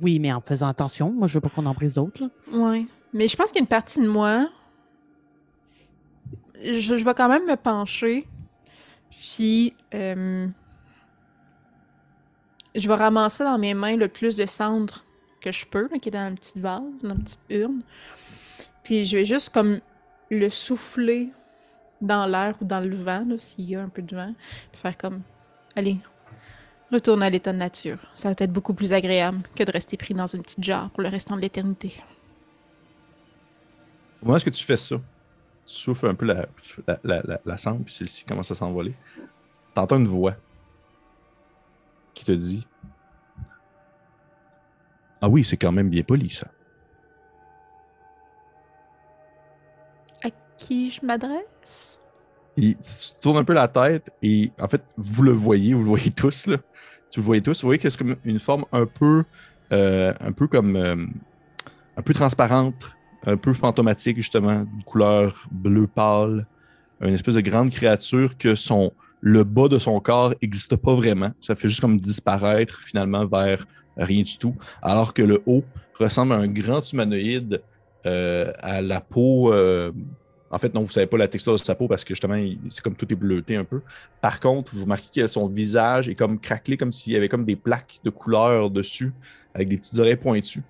Oui, 0.01 0.19
mais 0.19 0.31
en 0.33 0.41
faisant 0.41 0.67
attention. 0.67 1.11
Moi, 1.11 1.27
je 1.27 1.35
veux 1.35 1.41
pas 1.41 1.49
qu'on 1.49 1.65
en 1.65 1.73
brise 1.73 1.93
d'autres. 1.93 2.23
là. 2.23 2.29
Ouais. 2.57 2.85
Mais 3.13 3.27
je 3.27 3.35
pense 3.35 3.51
qu'il 3.51 3.57
y 3.59 3.61
a 3.61 3.63
une 3.63 3.67
partie 3.67 4.01
de 4.01 4.07
moi. 4.07 4.49
Je, 6.63 6.97
je 6.97 7.05
vais 7.05 7.13
quand 7.13 7.29
même 7.29 7.45
me 7.45 7.55
pencher. 7.55 8.27
Puis. 9.11 9.73
euh, 9.93 10.47
je 12.75 12.87
vais 12.87 12.95
ramasser 12.95 13.43
dans 13.43 13.57
mes 13.57 13.73
mains 13.73 13.95
le 13.95 14.07
plus 14.07 14.35
de 14.35 14.45
cendres 14.45 15.05
que 15.41 15.51
je 15.51 15.65
peux, 15.65 15.87
qui 16.01 16.09
est 16.09 16.11
dans 16.11 16.29
une 16.29 16.37
petite 16.37 16.57
vase, 16.57 16.81
dans 17.03 17.15
une 17.15 17.23
petite 17.23 17.39
urne. 17.49 17.81
Puis 18.83 19.05
je 19.05 19.17
vais 19.17 19.25
juste 19.25 19.49
comme 19.49 19.79
le 20.29 20.49
souffler 20.49 21.29
dans 22.01 22.25
l'air 22.25 22.55
ou 22.61 22.65
dans 22.65 22.79
le 22.79 22.95
vent, 22.95 23.25
s'il 23.39 23.69
y 23.69 23.75
a 23.75 23.81
un 23.81 23.89
peu 23.89 24.01
de 24.01 24.15
vent. 24.15 24.33
Puis 24.71 24.81
faire 24.81 24.97
comme. 24.97 25.21
Allez, 25.75 25.97
retourne 26.91 27.23
à 27.23 27.29
l'état 27.29 27.53
de 27.53 27.57
nature. 27.57 27.99
Ça 28.15 28.29
va 28.29 28.35
être 28.37 28.51
beaucoup 28.51 28.73
plus 28.73 28.93
agréable 28.93 29.41
que 29.55 29.63
de 29.63 29.71
rester 29.71 29.97
pris 29.97 30.13
dans 30.13 30.27
une 30.27 30.41
petite 30.41 30.63
jarre 30.63 30.89
pour 30.91 31.01
le 31.01 31.09
restant 31.09 31.35
de 31.35 31.41
l'éternité. 31.41 32.01
Au 34.21 34.25
moment 34.25 34.37
où 34.37 34.49
tu 34.49 34.63
fais 34.63 34.77
ça, 34.77 34.95
tu 34.95 35.01
souffles 35.65 36.07
un 36.07 36.15
peu 36.15 36.25
la, 36.25 36.45
la, 37.03 37.39
la 37.45 37.57
cendre, 37.57 37.83
puis 37.85 37.93
celle-ci 37.93 38.25
commence 38.25 38.51
à 38.51 38.55
s'envoler. 38.55 38.93
T'entends 39.73 39.97
une 39.97 40.07
voix 40.07 40.35
qui 42.19 42.25
te 42.25 42.31
dit 42.33 42.67
Ah 45.21 45.29
oui, 45.29 45.43
c'est 45.45 45.57
quand 45.57 45.71
même 45.71 45.89
bien 45.89 46.03
poli, 46.03 46.29
ça. 46.29 46.47
À 50.23 50.29
qui 50.57 50.89
je 50.91 51.05
m'adresse? 51.05 52.01
Et 52.57 52.75
tu 52.75 53.19
tournes 53.21 53.37
un 53.37 53.43
peu 53.45 53.53
la 53.53 53.69
tête 53.69 54.11
et 54.21 54.51
en 54.59 54.67
fait, 54.67 54.83
vous 54.97 55.23
le 55.23 55.31
voyez, 55.31 55.73
vous 55.73 55.83
le 55.83 55.87
voyez 55.87 56.11
tous, 56.15 56.47
là. 56.47 56.57
Tu 57.09 57.21
le 57.21 57.25
voyez 57.25 57.41
tous. 57.41 57.61
Vous 57.61 57.67
voyez 57.67 57.79
que 57.79 57.89
c'est 57.89 57.97
comme 57.97 58.17
une 58.25 58.39
forme 58.39 58.65
un 58.71 58.85
peu, 58.85 59.23
euh, 59.71 60.13
un 60.19 60.31
peu 60.33 60.47
comme, 60.47 60.75
euh, 60.75 61.05
un 61.95 62.01
peu 62.01 62.13
transparente, 62.13 62.91
un 63.25 63.37
peu 63.37 63.53
fantomatique, 63.53 64.17
justement, 64.17 64.63
d'une 64.63 64.83
couleur 64.83 65.47
bleu 65.51 65.87
pâle. 65.87 66.45
Une 67.01 67.13
espèce 67.13 67.35
de 67.35 67.41
grande 67.41 67.69
créature 67.69 68.37
que 68.37 68.55
son, 68.55 68.91
le 69.21 69.43
bas 69.43 69.67
de 69.67 69.79
son 69.79 69.99
corps 69.99 70.33
n'existe 70.41 70.75
pas 70.75 70.93
vraiment. 70.93 71.31
Ça 71.41 71.55
fait 71.55 71.67
juste 71.67 71.81
comme 71.81 71.99
disparaître 71.99 72.79
finalement 72.81 73.25
vers 73.25 73.65
rien 73.97 74.23
du 74.23 74.37
tout. 74.37 74.55
Alors 74.81 75.13
que 75.13 75.21
le 75.21 75.41
haut 75.45 75.63
ressemble 75.99 76.33
à 76.33 76.37
un 76.37 76.47
grand 76.47 76.81
humanoïde 76.91 77.61
euh, 78.05 78.51
à 78.59 78.81
la 78.81 79.01
peau. 79.01 79.53
euh, 79.53 79.91
en 80.51 80.57
fait, 80.57 80.73
non, 80.73 80.81
vous 80.81 80.87
ne 80.87 80.91
savez 80.91 81.05
pas 81.05 81.17
la 81.17 81.27
texture 81.27 81.53
de 81.53 81.57
sa 81.57 81.75
peau 81.75 81.87
parce 81.87 82.03
que 82.03 82.13
justement, 82.13 82.41
c'est 82.69 82.81
comme 82.81 82.95
tout 82.95 83.11
est 83.11 83.15
bleuté 83.15 83.55
un 83.55 83.65
peu. 83.65 83.81
Par 84.21 84.39
contre, 84.39 84.73
vous 84.73 84.83
remarquez 84.83 85.21
que 85.21 85.27
son 85.27 85.47
visage 85.47 86.09
est 86.09 86.15
comme 86.15 86.39
craquelé, 86.39 86.77
comme 86.77 86.91
s'il 86.91 87.13
y 87.13 87.15
avait 87.15 87.29
comme 87.29 87.45
des 87.45 87.55
plaques 87.55 87.99
de 88.03 88.09
couleur 88.09 88.71
dessus, 88.71 89.13
avec 89.53 89.67
des 89.67 89.77
petites 89.77 89.99
oreilles 89.99 90.15
pointues. 90.15 90.63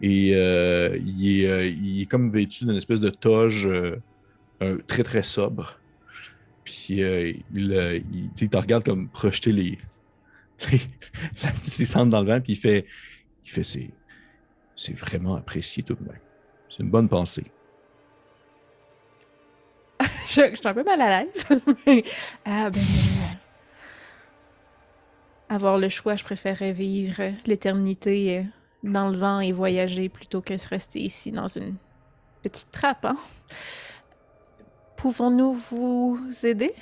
Et 0.00 0.30
euh, 0.34 0.96
il, 1.04 1.44
est, 1.44 2.06
comme 2.08 2.30
vêtu 2.30 2.64
d'une 2.64 2.76
espèce 2.76 3.00
de 3.00 3.10
toge 3.10 3.68
très 4.86 5.02
très 5.02 5.22
sobre. 5.22 5.78
Puis 6.68 7.02
euh, 7.02 7.32
il, 7.54 7.72
euh, 7.72 7.98
il, 8.12 8.48
te 8.50 8.56
regarde 8.58 8.84
comme 8.84 9.08
projeter 9.08 9.52
les, 9.52 9.78
les 10.70 10.80
ses 11.54 11.86
cendres 11.86 12.12
dans 12.12 12.20
le 12.20 12.26
vent, 12.26 12.40
puis 12.42 12.52
il 12.52 12.56
fait, 12.56 12.84
il 13.42 13.50
fait 13.50 13.64
c'est, 13.64 13.90
c'est 14.76 14.92
vraiment 14.92 15.36
apprécié 15.36 15.82
tout 15.82 15.94
de 15.94 16.04
même. 16.04 16.20
C'est 16.68 16.82
une 16.82 16.90
bonne 16.90 17.08
pensée. 17.08 17.46
Je, 20.28 20.54
suis 20.54 20.68
un 20.68 20.74
peu 20.74 20.84
mal 20.84 21.00
à 21.00 21.22
l'aise. 21.22 21.46
ah 22.44 22.68
ben. 22.68 22.78
euh, 22.78 23.34
Avoir 25.48 25.78
le 25.78 25.88
choix, 25.88 26.16
je 26.16 26.24
préférerais 26.24 26.74
vivre 26.74 27.32
l'éternité 27.46 28.40
euh, 28.40 28.42
dans 28.82 29.08
le 29.08 29.16
vent 29.16 29.40
et 29.40 29.52
voyager 29.52 30.10
plutôt 30.10 30.42
que 30.42 30.52
de 30.52 30.68
rester 30.68 31.00
ici 31.00 31.32
dans 31.32 31.48
une 31.48 31.76
petite 32.42 32.70
trappe. 32.70 33.06
Hein? 33.06 33.16
Pouvons-nous 34.98 35.54
vous 35.54 36.18
aider? 36.42 36.72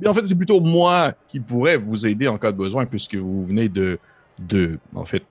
Mais 0.00 0.06
en 0.06 0.14
fait, 0.14 0.26
c'est 0.26 0.36
plutôt 0.36 0.60
moi 0.60 1.14
qui 1.26 1.40
pourrais 1.40 1.76
vous 1.76 2.06
aider 2.06 2.28
en 2.28 2.38
cas 2.38 2.52
de 2.52 2.56
besoin, 2.56 2.86
puisque 2.86 3.16
vous 3.16 3.42
venez 3.42 3.68
de, 3.68 3.98
de 4.38 4.78
en 4.94 5.04
fait, 5.04 5.24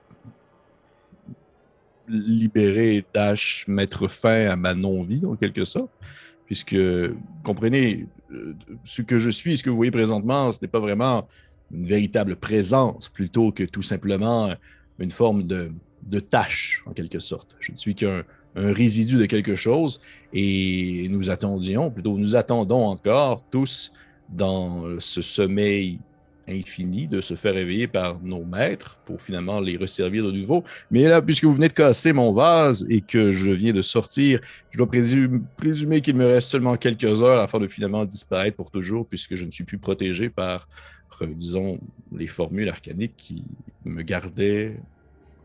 libérer, 2.08 3.04
dash, 3.14 3.64
mettre 3.68 4.08
fin 4.08 4.48
à 4.48 4.56
ma 4.56 4.74
non-vie, 4.74 5.24
en 5.26 5.36
quelque 5.36 5.64
sorte. 5.64 5.90
Puisque, 6.46 6.76
comprenez, 7.44 8.06
euh, 8.32 8.54
ce 8.84 9.02
que 9.02 9.18
je 9.18 9.30
suis, 9.30 9.56
ce 9.56 9.62
que 9.62 9.70
vous 9.70 9.76
voyez 9.76 9.92
présentement, 9.92 10.50
ce 10.50 10.58
n'est 10.60 10.68
pas 10.68 10.80
vraiment 10.80 11.28
une 11.70 11.86
véritable 11.86 12.36
présence, 12.36 13.08
plutôt 13.08 13.52
que 13.52 13.62
tout 13.62 13.82
simplement 13.82 14.54
une 14.98 15.10
forme 15.10 15.44
de, 15.44 15.70
de 16.02 16.18
tâche, 16.18 16.82
en 16.86 16.92
quelque 16.92 17.20
sorte. 17.20 17.54
Je 17.60 17.70
ne 17.72 17.76
suis 17.76 17.94
qu'un 17.94 18.24
un 18.58 18.72
résidu 18.72 19.16
de 19.16 19.26
quelque 19.26 19.54
chose, 19.54 20.00
et 20.32 21.06
nous 21.10 21.30
attendions, 21.30 21.90
plutôt 21.90 22.18
nous 22.18 22.36
attendons 22.36 22.84
encore 22.84 23.44
tous 23.50 23.92
dans 24.28 24.84
ce 24.98 25.22
sommeil 25.22 26.00
infini 26.48 27.06
de 27.06 27.20
se 27.20 27.34
faire 27.34 27.54
réveiller 27.54 27.86
par 27.86 28.20
nos 28.22 28.44
maîtres 28.44 28.98
pour 29.04 29.20
finalement 29.20 29.60
les 29.60 29.76
resservir 29.76 30.24
de 30.24 30.32
nouveau. 30.32 30.64
Mais 30.90 31.04
là, 31.04 31.20
puisque 31.20 31.44
vous 31.44 31.54
venez 31.54 31.68
de 31.68 31.72
casser 31.72 32.12
mon 32.12 32.32
vase 32.32 32.86
et 32.88 33.00
que 33.00 33.32
je 33.32 33.50
viens 33.50 33.72
de 33.72 33.82
sortir, 33.82 34.40
je 34.70 34.78
dois 34.78 34.86
présumer, 34.86 35.40
présumer 35.56 36.00
qu'il 36.00 36.16
me 36.16 36.26
reste 36.26 36.48
seulement 36.48 36.76
quelques 36.76 37.22
heures 37.22 37.40
afin 37.40 37.60
de 37.60 37.66
finalement 37.66 38.04
disparaître 38.04 38.56
pour 38.56 38.70
toujours, 38.70 39.06
puisque 39.06 39.36
je 39.36 39.44
ne 39.44 39.50
suis 39.50 39.64
plus 39.64 39.78
protégé 39.78 40.30
par, 40.30 40.68
euh, 41.22 41.26
disons, 41.26 41.78
les 42.16 42.26
formules 42.26 42.68
arcaniques 42.68 43.14
qui 43.16 43.44
me 43.84 44.02
gardaient 44.02 44.76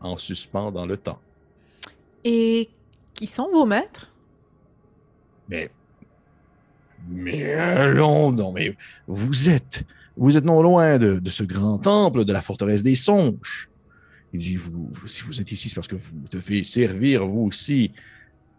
en 0.00 0.16
suspens 0.16 0.72
dans 0.72 0.86
le 0.86 0.96
temps. 0.96 1.18
Qui 3.14 3.26
sont 3.26 3.48
vos 3.50 3.64
maîtres? 3.64 4.12
Mais. 5.48 5.70
Mais 7.08 7.54
allons, 7.54 8.32
non, 8.32 8.52
mais 8.52 8.76
vous 9.06 9.48
êtes. 9.48 9.84
Vous 10.16 10.36
êtes 10.36 10.44
non 10.44 10.62
loin 10.62 10.98
de, 10.98 11.18
de 11.18 11.30
ce 11.30 11.42
grand 11.42 11.78
temple 11.78 12.24
de 12.24 12.32
la 12.32 12.40
forteresse 12.40 12.82
des 12.82 12.94
songes. 12.94 13.68
Il 14.32 14.40
dit 14.40 14.56
vous, 14.56 14.90
si 15.06 15.22
vous 15.22 15.40
êtes 15.40 15.50
ici, 15.52 15.68
c'est 15.68 15.74
parce 15.74 15.88
que 15.88 15.96
vous 15.96 16.16
devez 16.30 16.64
servir, 16.64 17.26
vous 17.26 17.42
aussi, 17.42 17.92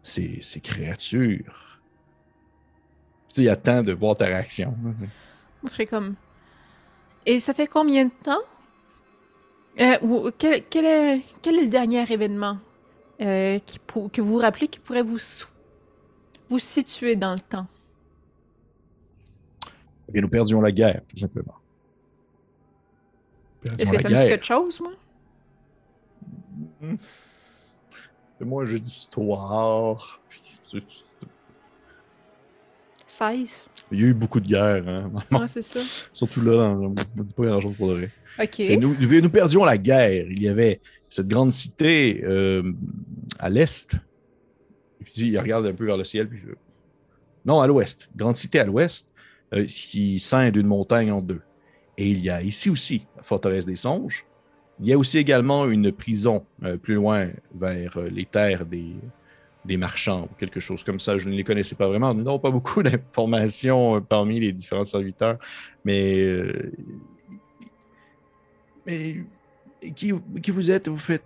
ces, 0.03 0.37
ces 0.41 0.59
créatures. 0.59 1.81
Tu 3.29 3.35
sais, 3.35 3.43
il 3.43 3.49
attend 3.49 3.83
de 3.83 3.93
voir 3.93 4.15
ta 4.15 4.25
réaction. 4.25 4.75
Je 5.63 5.69
fais 5.69 5.85
comme. 5.85 6.15
Et 7.25 7.39
ça 7.39 7.53
fait 7.53 7.67
combien 7.67 8.05
de 8.05 8.11
temps? 8.21 8.43
Euh, 9.79 10.31
quel, 10.37 10.63
quel 10.69 10.85
est, 10.85 11.21
quel 11.41 11.55
est 11.55 11.63
le 11.63 11.69
dernier 11.69 12.09
événement? 12.09 12.59
Euh, 13.21 13.59
qui 13.59 13.79
pour- 13.79 14.11
que 14.11 14.21
vous 14.21 14.33
vous 14.33 14.37
rappelez 14.39 14.67
qui 14.67 14.79
pourrait 14.79 15.03
vous, 15.03 15.17
vous 16.49 16.59
situer 16.59 17.15
dans 17.15 17.33
le 17.33 17.39
temps? 17.39 17.67
Et 20.13 20.21
nous 20.21 20.29
perdions 20.29 20.61
la 20.61 20.71
guerre, 20.71 21.01
tout 21.07 21.17
simplement. 21.17 21.55
Est-ce 23.79 23.91
que 23.91 23.97
ça 23.97 24.03
la 24.03 24.03
me 24.03 24.07
dit 24.09 24.13
guerre. 24.13 24.27
quelque 24.27 24.45
chose, 24.45 24.79
moi? 24.79 24.91
Hmm. 26.81 26.95
Fais-moi 28.37 28.63
un 28.63 28.65
jeu 28.65 28.79
d'histoire. 28.79 30.21
puis 30.29 30.41
tu- 30.69 30.81
tu- 30.83 30.97
16. 33.07 33.69
Il 33.91 33.99
y 33.99 34.03
a 34.03 34.07
eu 34.07 34.13
beaucoup 34.13 34.39
de 34.39 34.47
guerres, 34.47 34.87
hein. 34.87 35.11
Ouais, 35.31 35.47
c'est 35.47 35.61
ça. 35.61 35.79
Surtout 36.13 36.41
là, 36.41 36.69
on 36.69 36.89
ne 36.89 36.95
dit 36.95 37.33
pas 37.33 37.45
grand-chose 37.45 37.75
pour 37.77 37.87
le 37.87 37.93
vrai. 37.95 38.11
Ok. 38.41 38.59
Et 38.59 38.77
nous, 38.77 39.29
perdions 39.29 39.63
la 39.63 39.77
guerre. 39.77 40.25
Il 40.29 40.41
y 40.41 40.47
avait 40.47 40.81
cette 41.09 41.27
grande 41.27 41.51
cité 41.51 42.21
euh, 42.23 42.73
à 43.39 43.49
l'est. 43.49 43.95
Il 45.17 45.37
regarde 45.39 45.65
un 45.65 45.73
peu 45.73 45.85
vers 45.85 45.97
le 45.97 46.03
ciel, 46.03 46.27
puis 46.27 46.41
Non, 47.45 47.61
à 47.61 47.67
l'ouest. 47.67 48.09
Grande 48.15 48.35
cité 48.35 48.59
à 48.59 48.65
l'ouest, 48.65 49.07
euh, 49.53 49.65
qui 49.65 50.19
scinde 50.19 50.55
une 50.55 50.67
montagne 50.67 51.11
en 51.11 51.21
deux. 51.21 51.41
Et 51.97 52.09
il 52.09 52.19
y 52.19 52.29
a 52.29 52.41
ici 52.41 52.69
aussi 52.69 53.05
la 53.15 53.23
forteresse 53.23 53.65
des 53.65 53.77
songes. 53.77 54.25
Il 54.81 54.87
y 54.87 54.93
a 54.93 54.97
aussi 54.97 55.17
également 55.17 55.67
une 55.67 55.93
prison 55.93 56.45
euh, 56.63 56.75
plus 56.75 56.95
loin 56.95 57.29
vers 57.57 57.97
les 58.11 58.25
terres 58.25 58.65
des, 58.65 58.95
des 59.63 59.77
marchands 59.77 60.23
ou 60.23 60.35
quelque 60.37 60.59
chose 60.59 60.83
comme 60.83 60.99
ça. 60.99 61.17
Je 61.17 61.29
ne 61.29 61.35
les 61.35 61.45
connaissais 61.45 61.75
pas 61.75 61.87
vraiment. 61.87 62.13
Nous 62.13 62.23
n'avons 62.23 62.39
pas 62.39 62.51
beaucoup 62.51 62.83
d'informations 62.83 64.01
parmi 64.01 64.41
les 64.41 64.51
différents 64.51 64.85
serviteurs, 64.85 65.37
mais. 65.85 66.51
Mais. 68.85 69.23
Qui, 69.95 70.13
qui 70.41 70.51
vous 70.51 70.71
êtes, 70.71 70.87
vous 70.87 70.97
faites? 70.97 71.23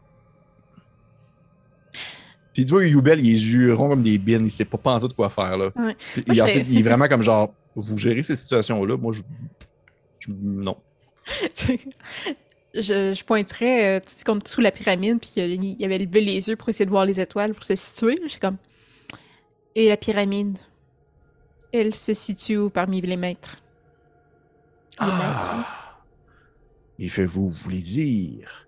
Puis 2.53 2.65
tu 2.65 2.71
vois, 2.73 2.85
Youbel, 2.85 3.23
il 3.23 3.69
est 3.69 3.73
ronds 3.73 3.89
comme 3.89 4.03
des 4.03 4.17
bines, 4.17 4.45
il 4.45 4.51
sait 4.51 4.65
pas, 4.65 4.77
pas 4.77 4.95
en 4.95 4.99
tout 4.99 5.09
quoi 5.15 5.29
faire. 5.29 5.57
Là. 5.57 5.71
Ouais. 5.75 5.95
Puis, 6.13 6.23
Moi, 6.27 6.35
il, 6.35 6.65
fait, 6.65 6.79
est 6.79 6.81
vraiment 6.81 7.07
comme 7.07 7.21
genre, 7.21 7.53
vous 7.75 7.97
gérez 7.97 8.23
cette 8.23 8.39
situation-là, 8.39 8.97
moi 8.97 9.13
je. 9.13 9.21
je- 10.19 10.31
non. 10.31 10.77
je, 12.73 13.13
je 13.13 13.23
pointerais 13.23 13.97
euh, 13.97 13.99
tout 13.99 14.13
comme 14.25 14.39
sous 14.45 14.61
la 14.61 14.71
pyramide, 14.71 15.19
puis 15.21 15.31
il, 15.37 15.63
il 15.79 15.85
avait 15.85 15.99
levé 15.99 16.21
les 16.21 16.49
yeux 16.49 16.55
pour 16.55 16.69
essayer 16.69 16.85
de 16.85 16.89
voir 16.89 17.05
les 17.05 17.21
étoiles 17.21 17.53
pour 17.53 17.63
se 17.63 17.75
situer. 17.75 18.19
Je 18.23 18.29
suis 18.29 18.39
comme. 18.39 18.57
Et 19.75 19.87
la 19.87 19.95
pyramide, 19.95 20.57
elle 21.71 21.93
se 21.95 22.13
situe 22.13 22.57
où 22.57 22.69
parmi 22.69 22.99
les 22.99 23.15
maîtres? 23.15 23.61
Les 24.99 25.05
maîtres, 25.05 25.49
hein? 25.53 25.65
Il 26.99 27.09
fait, 27.09 27.25
vous 27.25 27.47
voulez 27.47 27.79
dire? 27.79 28.67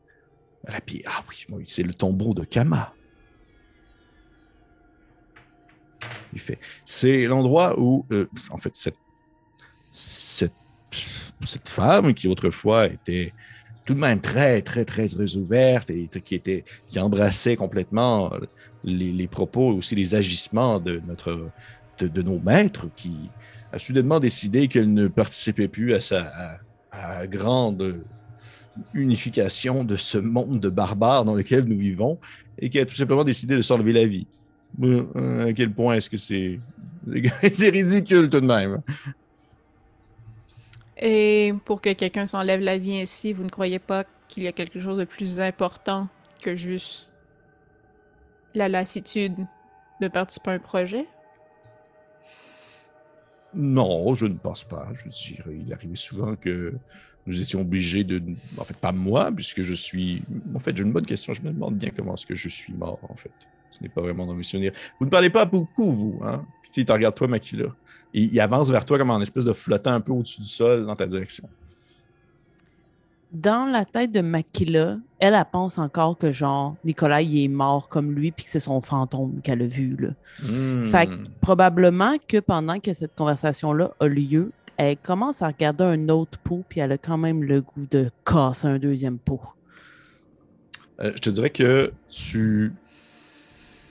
La 0.64 0.80
pi- 0.80 1.04
Ah 1.06 1.24
oui, 1.50 1.66
c'est 1.68 1.84
le 1.84 1.94
tombeau 1.94 2.34
de 2.34 2.46
Kama. 2.46 2.94
Il 6.34 6.40
fait, 6.40 6.60
c'est 6.86 7.26
l'endroit 7.26 7.78
où, 7.78 8.06
euh, 8.12 8.28
en 8.50 8.58
fait, 8.58 8.74
cette, 8.74 8.96
cette, 9.92 10.54
cette 11.44 11.68
femme 11.68 12.14
qui 12.14 12.30
autrefois 12.30 12.88
était 12.88 13.34
tout 13.86 13.94
de 13.94 14.00
même 14.00 14.22
très, 14.22 14.62
très, 14.62 14.86
très, 14.86 15.10
très 15.10 15.36
ouverte 15.36 15.90
et 15.90 16.08
qui, 16.08 16.36
était, 16.36 16.64
qui 16.88 17.00
embrassait 17.00 17.58
complètement 17.58 18.32
les, 18.86 19.28
propos 19.28 19.74
et 19.74 19.76
aussi 19.76 19.96
les 19.96 20.16
agissements 20.16 20.80
de, 20.80 21.02
notre, 21.06 21.50
de, 22.00 22.22
nos 22.22 22.40
maîtres, 22.40 22.88
qui 22.96 23.30
a 23.74 23.80
soudainement 23.80 24.20
décidé 24.22 24.70
qu'elle 24.70 24.94
ne 24.94 25.08
participait 25.08 25.68
plus 25.68 25.94
à 25.94 26.00
sa, 26.00 26.60
grande 27.26 28.06
unification 28.94 29.84
de 29.84 29.96
ce 29.96 30.18
monde 30.18 30.60
de 30.60 30.70
barbares 30.70 31.26
dans 31.26 31.36
lequel 31.36 31.66
nous 31.66 31.78
vivons 31.78 32.20
et 32.60 32.70
qui 32.70 32.80
a 32.80 32.86
tout 32.86 32.96
simplement 32.96 33.24
décidé 33.24 33.56
de 33.56 33.62
s'enlever 33.62 33.94
la 33.94 34.06
vie. 34.06 34.28
Euh, 34.82 35.50
à 35.50 35.54
quel 35.54 35.72
point 35.72 35.96
est-ce 35.96 36.10
que 36.10 36.18
c'est. 36.18 36.60
C'est 37.52 37.70
ridicule 37.70 38.30
tout 38.30 38.40
de 38.40 38.46
même. 38.46 38.82
Et 40.98 41.54
pour 41.66 41.82
que 41.82 41.92
quelqu'un 41.94 42.28
s'enlève 42.28 42.62
la 42.62 42.78
vie 42.78 43.02
ainsi, 43.02 43.34
vous 43.34 43.44
ne 43.44 43.50
croyez 43.50 43.80
pas 43.80 44.06
qu'il 44.28 44.44
y 44.44 44.48
a 44.48 44.52
quelque 44.52 44.80
chose 44.80 45.00
de 45.00 45.04
plus 45.04 45.40
important 45.40 46.08
que 46.42 46.56
juste 46.56 47.14
la 48.54 48.70
lassitude 48.70 49.34
de 50.00 50.08
participer 50.08 50.52
à 50.52 50.54
un 50.54 50.60
projet? 50.60 51.08
Non, 53.54 54.14
je 54.16 54.28
ne 54.28 54.36
pense 54.36 54.64
pas. 54.64 54.88
Je 54.94 55.10
dirais, 55.10 55.60
il 55.66 55.74
arrivait 55.74 55.96
souvent 55.96 56.36
que 56.36 56.74
nous 57.28 57.42
étions 57.42 57.62
obligés 57.62 58.04
de. 58.04 58.22
En 58.58 58.64
fait, 58.64 58.78
pas 58.78 58.92
moi, 58.92 59.32
puisque 59.32 59.62
je 59.62 59.74
suis. 59.74 60.24
En 60.56 60.60
fait, 60.60 60.76
j'ai 60.76 60.84
une 60.84 60.92
bonne 60.92 61.06
question. 61.06 61.34
Je 61.34 61.42
me 61.42 61.52
demande 61.52 61.76
bien 61.76 61.92
comment 61.96 62.16
est-ce 62.16 62.26
que 62.26 62.36
je 62.36 62.50
suis 62.50 62.74
mort, 62.74 63.00
en 63.10 63.16
fait. 63.16 63.32
Ce 63.72 63.82
n'est 63.82 63.90
pas 63.90 64.02
vraiment 64.02 64.26
dans 64.26 64.34
mes 64.34 64.44
souvenirs. 64.44 64.74
Vous 65.00 65.06
ne 65.06 65.12
parlez 65.12 65.30
pas 65.30 65.46
beaucoup, 65.46 65.92
vous, 65.92 66.20
hein? 66.24 66.46
Puis 66.62 66.72
tu 66.72 66.76
sais, 66.76 66.82
il 66.82 66.86
te 66.86 66.92
regarde 66.92 67.16
toi, 67.16 67.28
Makila. 67.28 67.68
Et 68.14 68.24
il 68.24 68.40
avance 68.40 68.70
vers 68.70 68.86
toi 68.86 68.98
comme 68.98 69.10
en 69.10 69.22
espèce 69.22 69.46
de 69.46 69.54
flottant 69.54 69.92
un 69.92 70.02
peu 70.02 70.12
au-dessus 70.12 70.42
du 70.42 70.48
sol 70.48 70.86
dans 70.86 70.96
ta 70.96 71.06
direction. 71.06 71.48
Dans 73.32 73.66
la 73.66 73.86
tête 73.86 74.12
de 74.12 74.20
Makila, 74.20 74.98
elle, 75.18 75.34
elle 75.34 75.46
pense 75.50 75.78
encore 75.78 76.18
que 76.18 76.34
genre 76.34 76.76
Nicolas 76.84 77.22
il 77.22 77.46
est 77.46 77.48
mort 77.48 77.88
comme 77.88 78.12
lui 78.12 78.32
puis 78.32 78.44
que 78.44 78.52
c'est 78.52 78.60
son 78.60 78.82
fantôme 78.82 79.40
qu'elle 79.42 79.62
a 79.62 79.68
vu 79.68 79.96
là. 79.98 80.10
Hmm. 80.44 80.84
Fait 80.84 81.08
que 81.08 81.14
probablement 81.40 82.18
que 82.28 82.40
pendant 82.40 82.82
que 82.82 82.94
cette 82.94 83.16
conversation-là 83.16 83.92
a 84.02 84.08
lieu, 84.08 84.52
elle 84.90 84.98
commence 84.98 85.42
à 85.44 85.48
regarder 85.48 85.84
un 85.84 86.10
autre 86.10 86.40
pot 86.40 86.64
puis 86.68 86.80
elle 86.80 86.92
a 86.92 86.98
quand 86.98 87.18
même 87.18 87.44
le 87.44 87.62
goût 87.62 87.86
de 87.90 88.10
casser 88.26 88.68
un 88.68 88.80
deuxième 88.80 89.20
pot. 89.20 89.42
Euh, 91.00 91.12
je 91.16 91.20
te 91.22 91.30
dirais 91.30 91.52
que 91.52 91.94
tu, 92.10 92.74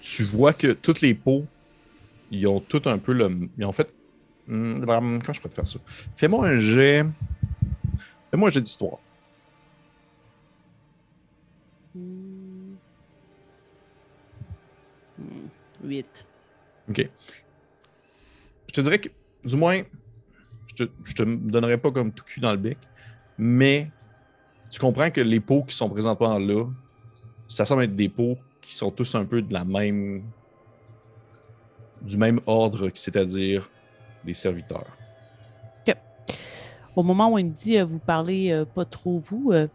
tu 0.00 0.24
vois 0.24 0.53
que 0.53 0.72
toutes 0.72 1.00
les 1.00 1.14
peaux, 1.14 1.44
ils 2.33 2.46
ont 2.46 2.61
tout 2.61 2.83
un 2.87 2.98
peu 2.98 3.12
le. 3.12 3.48
Ils 3.57 3.64
ont 3.64 3.72
fait. 3.72 3.92
Hmm, 4.46 4.81
Comment 4.85 5.18
je 5.20 5.40
pourrais 5.40 5.48
te 5.50 5.55
faire 5.55 5.66
ça? 5.66 5.79
Fais-moi 6.16 6.48
un 6.48 6.57
jet. 6.57 7.05
Fais-moi 8.31 8.48
un 8.48 8.53
jet 8.53 8.61
d'histoire. 8.61 8.98
Hmm. 11.94 12.74
Hmm, 15.18 15.48
Huit. 15.85 16.24
OK. 16.88 17.09
Je 18.68 18.72
te 18.72 18.81
dirais 18.81 18.98
que, 18.98 19.09
du 19.44 19.57
moins, 19.57 19.83
je 20.80 20.84
te, 20.84 20.90
je 21.04 21.14
te 21.14 21.22
donnerai 21.22 21.78
pas 21.78 21.90
comme 21.90 22.12
tout 22.12 22.24
cul 22.24 22.40
dans 22.40 22.52
le 22.52 22.58
bec, 22.58 22.78
mais 23.38 23.90
tu 24.70 24.80
comprends 24.80 25.10
que 25.10 25.20
les 25.20 25.40
pots 25.40 25.62
qui 25.62 25.76
sont 25.76 25.88
présentement 25.88 26.38
là, 26.38 26.64
ça 27.48 27.64
semble 27.66 27.82
être 27.82 27.96
des 27.96 28.08
pots 28.08 28.38
qui 28.60 28.74
sont 28.74 28.90
tous 28.90 29.14
un 29.14 29.24
peu 29.24 29.42
de 29.42 29.52
la 29.52 29.64
même. 29.64 30.22
du 32.02 32.16
même 32.16 32.40
ordre, 32.46 32.90
c'est-à-dire 32.94 33.68
des 34.24 34.34
serviteurs. 34.34 34.96
Au 36.96 37.02
moment 37.02 37.32
où 37.32 37.38
il 37.38 37.46
me 37.46 37.50
dit 37.50 37.78
euh, 37.78 37.84
vous 37.84 38.00
parlez 38.00 38.50
euh, 38.50 38.64
pas 38.64 38.84
trop 38.84 39.18
vous, 39.18 39.52
euh, 39.52 39.68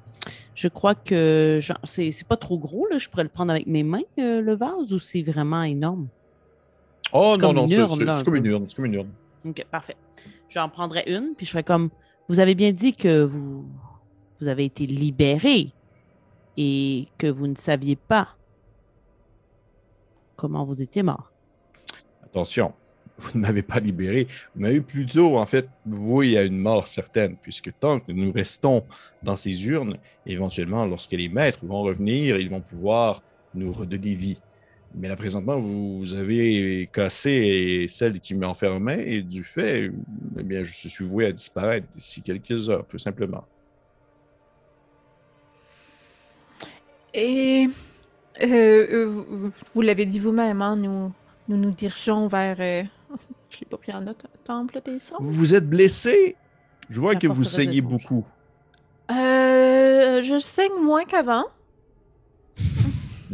je 0.53 0.67
crois 0.67 0.95
que 0.95 1.59
c'est 1.83 2.27
pas 2.27 2.37
trop 2.37 2.57
gros, 2.57 2.87
là. 2.87 2.97
je 2.97 3.09
pourrais 3.09 3.23
le 3.23 3.29
prendre 3.29 3.51
avec 3.51 3.67
mes 3.67 3.83
mains, 3.83 4.01
le 4.17 4.55
vase, 4.55 4.93
ou 4.93 4.99
c'est 4.99 5.21
vraiment 5.21 5.63
énorme? 5.63 6.07
Oh 7.13 7.37
non, 7.39 7.53
non, 7.53 7.67
c'est 7.67 8.23
comme 8.23 8.35
une 8.35 8.45
urne, 8.45 8.65
c'est 8.67 8.75
comme 8.75 8.85
une 8.85 8.93
urne. 8.93 9.09
Ok, 9.45 9.63
parfait. 9.69 9.95
J'en 10.49 10.69
prendrais 10.69 11.03
une, 11.08 11.36
puis 11.36 11.45
je 11.45 11.51
ferais 11.51 11.63
comme 11.63 11.89
vous 12.27 12.39
avez 12.39 12.55
bien 12.55 12.71
dit 12.71 12.93
que 12.93 13.23
vous, 13.23 13.65
vous 14.39 14.47
avez 14.47 14.65
été 14.65 14.88
libéré 14.88 15.71
et 16.58 17.08
que 17.17 17.27
vous 17.27 17.47
ne 17.47 17.55
saviez 17.55 17.95
pas 17.95 18.29
comment 20.36 20.63
vous 20.63 20.81
étiez 20.81 21.03
mort. 21.03 21.31
Attention, 22.23 22.73
vous 23.17 23.38
ne 23.38 23.45
m'avez 23.45 23.62
pas 23.62 23.79
libéré, 23.79 24.27
vous 24.55 24.62
m'avez 24.62 24.81
plutôt, 24.81 25.38
en 25.38 25.45
fait, 25.45 25.69
voué 25.86 26.38
à 26.38 26.43
une 26.43 26.58
mort 26.58 26.88
certaine, 26.88 27.38
puisque 27.38 27.71
tant 27.79 27.99
que 27.99 28.12
nous 28.12 28.31
restons 28.31 28.84
dans 29.23 29.36
ces 29.36 29.67
urnes, 29.67 29.97
éventuellement, 30.25 30.86
lorsque 30.86 31.12
les 31.12 31.29
maîtres 31.29 31.65
vont 31.65 31.81
revenir, 31.84 32.38
ils 32.38 32.49
vont 32.49 32.62
pouvoir 32.62 33.21
nous 33.53 33.71
redonner 33.71 34.15
vie. 34.15 34.39
Mais 34.97 35.10
là, 35.10 35.15
présentement, 35.17 35.60
vous 35.60 36.13
avez 36.15 36.89
cassé 36.93 37.86
celle 37.89 38.19
qui 38.19 38.34
m'enfermait, 38.34 39.03
et 39.08 39.21
du 39.21 39.43
fait, 39.43 39.91
eh 40.39 40.43
bien, 40.43 40.63
je 40.63 40.71
suis 40.88 41.03
voué 41.03 41.25
à 41.25 41.31
disparaître 41.34 41.88
d'ici 41.93 42.21
quelques 42.21 42.69
heures, 42.69 42.86
tout 42.88 42.97
simplement. 42.97 43.45
Et 47.13 47.67
euh, 48.41 48.45
euh, 48.45 49.05
vous, 49.05 49.51
vous 49.73 49.81
l'avez 49.81 50.05
dit 50.05 50.19
vous-même, 50.19 50.62
hein, 50.62 50.75
nous, 50.75 51.12
nous 51.47 51.58
nous 51.58 51.71
dirigeons 51.71 52.27
vers. 52.27 52.58
euh, 52.60 52.84
je 53.49 53.60
l'ai 53.60 53.65
pas 53.69 53.77
pris 53.77 53.93
en 53.93 54.01
note. 54.01 54.25
Temple 54.43 54.81
des 54.86 54.99
Songes? 54.99 55.19
Vous 55.21 55.53
êtes 55.55 55.67
blessé? 55.69 56.36
Je 56.89 56.99
vois 56.99 57.15
que 57.15 57.27
vous 57.27 57.43
saignez 57.43 57.81
beaucoup. 57.81 58.25
Euh, 59.12 60.21
je 60.21 60.39
saigne 60.39 60.81
moins 60.81 61.05
qu'avant. 61.05 61.45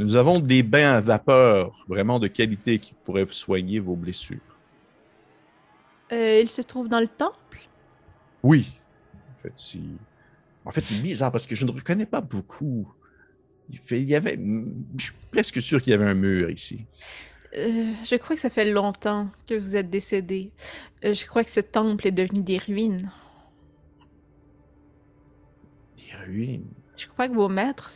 Nous 0.02 0.16
avons 0.16 0.40
des 0.40 0.64
bains 0.64 0.94
à 0.94 1.02
vapeur 1.02 1.86
vraiment 1.88 2.20
de 2.20 2.28
qualité 2.28 2.80
qui 2.80 2.94
pourraient 3.04 3.26
soigner 3.30 3.80
vos 3.80 3.96
blessures. 3.96 4.40
Euh, 6.12 6.42
il 6.42 6.50
se 6.50 6.62
trouve 6.62 6.88
dans 6.90 7.00
le 7.00 7.08
temple? 7.08 7.60
Oui. 8.42 8.74
En 9.14 9.42
fait, 9.44 9.54
c'est... 9.56 9.80
En 10.66 10.72
fait, 10.72 10.86
c'est 10.86 11.02
bizarre 11.02 11.32
parce 11.32 11.46
que 11.46 11.56
je 11.56 11.66
ne 11.66 11.72
reconnais 11.72 12.06
pas 12.06 12.22
beaucoup. 12.22 12.92
Il, 13.70 13.78
fait- 13.80 14.02
il 14.02 14.10
y 14.10 14.16
avait... 14.16 14.40
Je 14.98 15.04
suis 15.04 15.14
presque 15.32 15.62
sûr 15.62 15.82
qu'il 15.82 15.92
y 15.92 15.94
avait 15.94 16.06
un 16.06 16.16
mur 16.16 16.50
ici. 16.50 16.86
Euh, 17.56 17.92
je 18.04 18.16
crois 18.16 18.36
que 18.36 18.42
ça 18.42 18.50
fait 18.50 18.72
longtemps 18.72 19.30
que 19.48 19.56
vous 19.56 19.76
êtes 19.76 19.90
décédé. 19.90 20.52
Euh, 21.06 21.14
je 21.14 21.26
crois 21.26 21.44
que 21.44 21.52
ce 21.52 21.60
temple 21.60 22.08
est 22.08 22.12
devenu 22.12 22.42
des 22.42 22.58
ruines. 22.58 23.12
Des 25.98 26.16
ruines. 26.26 26.68
Je 26.98 27.08
crois 27.08 27.28
que 27.28 27.34
vos 27.34 27.50
maîtres 27.50 27.92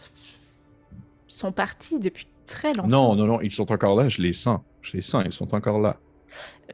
sont 1.35 1.51
partis 1.51 1.99
depuis 1.99 2.27
très 2.45 2.73
longtemps. 2.73 2.87
Non, 2.87 3.15
non, 3.15 3.25
non, 3.25 3.41
ils 3.41 3.51
sont 3.51 3.71
encore 3.71 3.95
là, 3.99 4.09
je 4.09 4.21
les 4.21 4.33
sens. 4.33 4.61
Je 4.81 4.93
les 4.93 5.01
sens, 5.01 5.23
ils 5.25 5.33
sont 5.33 5.53
encore 5.55 5.79
là. 5.79 5.97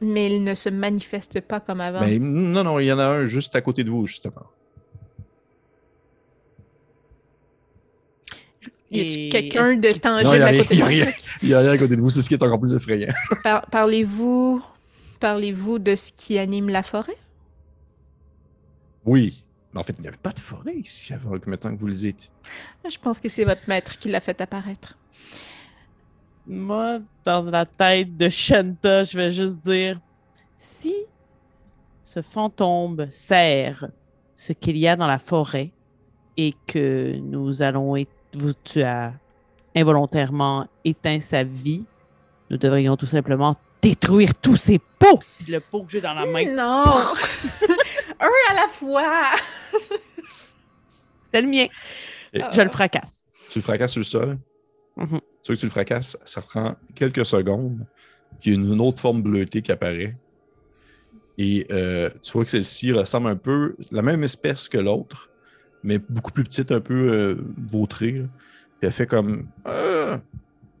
Mais 0.00 0.26
ils 0.34 0.42
ne 0.42 0.54
se 0.54 0.68
manifestent 0.68 1.40
pas 1.40 1.60
comme 1.60 1.80
avant. 1.80 2.00
Mais 2.00 2.18
non, 2.18 2.64
non, 2.64 2.78
il 2.78 2.86
y 2.86 2.92
en 2.92 2.98
a 2.98 3.04
un 3.06 3.24
juste 3.26 3.54
à 3.56 3.60
côté 3.60 3.84
de 3.84 3.90
vous, 3.90 4.06
justement. 4.06 4.46
Y 8.90 9.00
a-t-il 9.00 9.26
Et 9.26 9.28
quelqu'un 9.30 9.74
de 9.74 9.90
tangible 9.90 10.42
a 10.42 10.46
à 10.46 10.54
côté 10.56 10.76
de 10.76 10.82
a 10.82 10.84
vous? 10.84 11.12
Il 11.42 11.48
y 11.48 11.54
a 11.54 11.60
rien 11.60 11.70
à 11.70 11.78
côté 11.78 11.96
de 11.96 12.00
vous, 12.00 12.10
c'est 12.10 12.20
ce 12.20 12.28
qui 12.28 12.34
est 12.34 12.42
encore 12.42 12.60
plus 12.60 12.74
effrayant. 12.74 13.12
Par- 13.42 13.66
Parlez-vous 13.70 14.62
Parlez-vous 15.20 15.78
de 15.78 15.94
ce 15.94 16.12
qui 16.12 16.36
anime 16.38 16.68
la 16.68 16.82
forêt? 16.82 17.16
Oui. 19.04 19.44
Mais 19.72 19.80
en 19.80 19.82
fait, 19.82 19.94
il 19.98 20.02
n'y 20.02 20.08
avait 20.08 20.16
pas 20.16 20.32
de 20.32 20.38
forêt 20.38 20.74
ici 20.74 21.12
avant 21.14 21.38
que 21.38 21.48
maintenant 21.48 21.74
que 21.74 21.80
vous 21.80 21.86
le 21.86 21.94
dites. 21.94 22.30
Je 22.88 22.98
pense 22.98 23.20
que 23.20 23.28
c'est 23.28 23.44
votre 23.44 23.62
maître 23.68 23.98
qui 23.98 24.08
l'a 24.08 24.20
fait 24.20 24.40
apparaître. 24.40 24.98
Moi, 26.46 26.98
dans 27.24 27.42
la 27.44 27.64
tête 27.64 28.16
de 28.16 28.28
Shanta, 28.28 29.04
je 29.04 29.16
vais 29.16 29.30
juste 29.30 29.60
dire 29.60 30.00
si 30.58 30.94
ce 32.04 32.20
fantôme 32.20 33.06
sert 33.10 33.86
ce 34.36 34.52
qu'il 34.52 34.76
y 34.76 34.88
a 34.88 34.96
dans 34.96 35.06
la 35.06 35.18
forêt 35.18 35.70
et 36.36 36.54
que 36.66 37.16
nous 37.22 37.62
allons. 37.62 37.94
Vous, 38.34 38.52
tu 38.64 38.82
as 38.82 39.12
involontairement 39.76 40.66
éteint 40.84 41.20
sa 41.20 41.44
vie, 41.44 41.84
nous 42.50 42.56
devrions 42.56 42.96
tout 42.96 43.06
simplement 43.06 43.56
détruire 43.80 44.34
tous 44.34 44.56
ses 44.56 44.78
pots. 44.78 45.18
Puis 45.38 45.52
Le 45.52 45.60
pot 45.60 45.82
que 45.82 45.92
j'ai 45.92 46.00
dans 46.00 46.14
la 46.14 46.24
main, 46.26 46.54
Non! 46.54 46.84
Un 48.22 48.30
à 48.50 48.54
la 48.54 48.68
fois! 48.68 49.30
c'était 51.22 51.42
le 51.42 51.48
mien. 51.48 51.66
Et- 52.32 52.40
Je 52.52 52.60
le 52.62 52.70
fracasse. 52.70 53.24
Tu 53.50 53.58
le 53.58 53.62
fracasses 53.62 53.92
sur 53.92 54.00
le 54.00 54.04
sol? 54.04 54.38
Mhm. 54.96 55.20
Sur 55.42 55.54
que 55.54 55.60
tu 55.60 55.66
le 55.66 55.70
fracasses, 55.72 56.16
ça 56.24 56.40
prend 56.40 56.76
quelques 56.94 57.26
secondes. 57.26 57.84
Puis 58.40 58.50
il 58.50 58.54
y 58.54 58.56
a 58.56 58.60
une 58.72 58.80
autre 58.80 59.00
forme 59.00 59.22
bleutée 59.22 59.60
qui 59.62 59.72
apparaît. 59.72 60.16
Et 61.38 61.66
euh, 61.72 62.10
tu 62.22 62.32
vois 62.32 62.44
que 62.44 62.50
celle-ci 62.50 62.92
ressemble 62.92 63.28
un 63.28 63.36
peu 63.36 63.76
la 63.90 64.02
même 64.02 64.22
espèce 64.22 64.68
que 64.68 64.78
l'autre, 64.78 65.30
mais 65.82 65.98
beaucoup 65.98 66.30
plus 66.30 66.44
petite, 66.44 66.70
un 66.70 66.80
peu 66.80 67.08
euh, 67.10 67.34
vautrée. 67.68 68.12
là. 68.12 68.24
Puis 68.78 68.86
elle 68.86 68.92
fait 68.92 69.06
comme 69.06 69.48
Ah, 69.64 70.20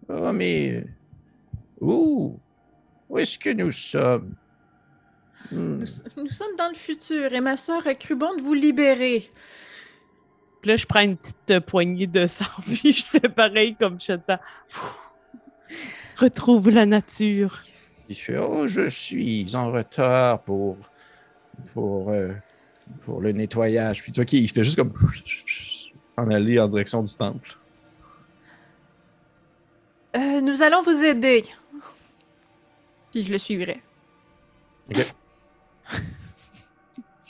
ah, 0.08 0.32
mais 0.32 0.84
où 1.80 2.38
Où 3.08 3.18
est-ce 3.18 3.38
que 3.38 3.50
nous 3.50 3.72
sommes? 3.72 4.34
Hmm. 5.52 5.78
Nous, 5.78 6.24
nous 6.24 6.30
sommes 6.30 6.56
dans 6.56 6.68
le 6.68 6.74
futur 6.74 7.32
et 7.32 7.40
ma 7.40 7.56
sœur 7.56 7.86
a 7.86 7.94
cru 7.94 8.14
bon 8.14 8.34
de 8.36 8.42
vous 8.42 8.54
libérer. 8.54 9.30
Puis 10.62 10.70
là, 10.70 10.76
je 10.76 10.86
prends 10.86 11.00
une 11.00 11.16
petite 11.16 11.50
euh, 11.50 11.60
poignée 11.60 12.06
de 12.06 12.26
sang, 12.26 12.44
puis 12.62 12.92
je 12.92 13.04
fais 13.04 13.28
pareil 13.28 13.74
comme 13.78 14.00
Shanta. 14.00 14.40
Retrouve 16.16 16.70
la 16.70 16.86
nature. 16.86 17.60
Il 18.08 18.14
fait 18.14 18.38
Oh, 18.38 18.66
je 18.68 18.88
suis 18.88 19.54
en 19.54 19.72
retard 19.72 20.42
pour, 20.42 20.76
pour, 21.74 22.10
euh, 22.10 22.32
pour 23.04 23.20
le 23.20 23.32
nettoyage. 23.32 24.02
Puis 24.02 24.12
tu 24.12 24.20
vois 24.20 24.24
qu'il 24.24 24.48
fait 24.48 24.62
juste 24.62 24.76
comme 24.76 24.92
s'en 26.10 26.30
aller 26.30 26.60
en 26.60 26.68
direction 26.68 27.02
du 27.02 27.14
temple. 27.14 27.56
Euh, 30.14 30.40
nous 30.40 30.62
allons 30.62 30.82
vous 30.82 31.04
aider. 31.04 31.44
Puis 33.10 33.24
je 33.24 33.32
le 33.32 33.38
suivrai. 33.38 33.82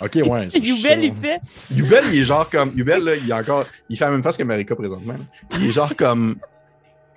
Ok, 0.02 0.18
ouais. 0.28 0.50
c'est- 0.50 0.58
Youbel, 0.58 1.04
il 1.04 1.14
fait 1.14 1.40
Youbel, 1.70 2.04
il 2.12 2.20
est 2.20 2.24
genre 2.24 2.48
comme. 2.50 2.70
Youbel, 2.70 3.02
là, 3.04 3.16
il 3.16 3.28
est 3.30 3.32
encore. 3.32 3.66
Il 3.88 3.96
fait 3.96 4.04
la 4.04 4.10
même 4.10 4.22
face 4.22 4.36
que 4.36 4.42
Marika 4.42 4.74
présentement. 4.74 5.14
Il 5.52 5.66
est 5.66 5.70
genre 5.72 5.94
comme. 5.96 6.36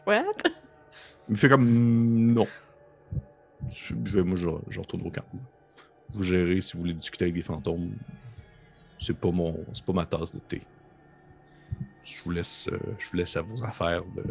What? 0.06 0.24
Il 1.30 1.38
fait 1.38 1.50
comme. 1.50 1.66
mm, 1.66 2.34
Non. 2.34 2.48
Moi, 4.24 4.36
je, 4.38 4.48
je 4.70 4.80
retourne 4.80 5.02
au 5.08 5.10
camp. 5.10 5.26
Vous 6.14 6.24
gérez 6.24 6.62
si 6.62 6.74
vous 6.74 6.80
voulez 6.80 6.94
discuter 6.94 7.26
avec 7.26 7.34
des 7.36 7.42
fantômes. 7.42 7.92
C'est 9.00 9.18
pas 9.18 9.32
mon. 9.32 9.58
C'est 9.74 9.84
pas 9.84 9.94
ma 9.94 10.06
tasse 10.06 10.36
de 10.36 10.40
thé. 10.40 10.62
Je 12.04 12.22
vous 12.24 12.32
laisse, 12.32 12.70
euh, 12.72 12.78
je 13.00 13.10
vous 13.10 13.18
laisse 13.18 13.36
à 13.36 13.42
vos 13.42 13.64
affaires 13.64 14.04
de, 14.16 14.24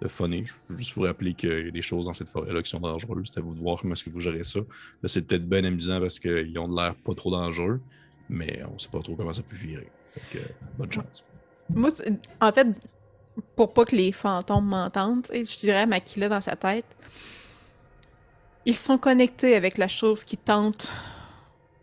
de 0.00 0.08
funny. 0.08 0.44
Je 0.46 0.72
veux 0.72 0.78
juste 0.78 0.94
vous 0.94 1.02
rappeler 1.02 1.34
qu'il 1.34 1.66
y 1.66 1.68
a 1.68 1.70
des 1.70 1.82
choses 1.82 2.06
dans 2.06 2.12
cette 2.12 2.28
forêt-là 2.28 2.62
qui 2.62 2.70
sont 2.70 2.80
dangereuses. 2.80 3.30
C'est 3.32 3.40
à 3.40 3.42
vous 3.42 3.54
de 3.54 3.58
voir 3.58 3.80
comment 3.80 3.94
est-ce 3.94 4.04
que 4.04 4.10
vous 4.10 4.20
gérez 4.20 4.44
ça. 4.44 4.60
Là, 4.60 5.08
c'est 5.08 5.22
peut-être 5.22 5.48
bien 5.48 5.64
amusant 5.64 6.00
parce 6.00 6.18
qu'ils 6.18 6.58
ont 6.58 6.68
de 6.68 6.76
l'air 6.76 6.94
pas 6.96 7.14
trop 7.14 7.30
dangereux, 7.30 7.80
mais 8.28 8.62
on 8.72 8.78
sait 8.78 8.88
pas 8.88 9.00
trop 9.00 9.16
comment 9.16 9.32
ça 9.32 9.42
peut 9.42 9.56
virer. 9.56 9.90
Fait 10.12 10.38
que, 10.38 10.44
bonne 10.78 10.92
chance. 10.92 11.24
Moi, 11.70 11.90
en 12.40 12.52
fait, 12.52 12.68
pour 13.54 13.72
pas 13.72 13.84
que 13.84 13.96
les 13.96 14.12
fantômes 14.12 14.66
m'entendent, 14.66 15.26
je 15.32 15.58
dirais 15.58 15.82
à 15.82 15.86
Makila 15.86 16.28
dans 16.28 16.40
sa 16.40 16.56
tête, 16.56 16.86
ils 18.64 18.76
sont 18.76 18.98
connectés 18.98 19.54
avec 19.54 19.78
la 19.78 19.88
chose 19.88 20.24
qui 20.24 20.36
tente, 20.36 20.92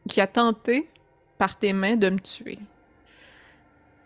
qui 0.08 0.20
a 0.22 0.28
tenté 0.28 0.90
par 1.38 1.58
tes 1.58 1.74
mains 1.74 1.96
de 1.96 2.10
me 2.10 2.20
tuer. 2.20 2.60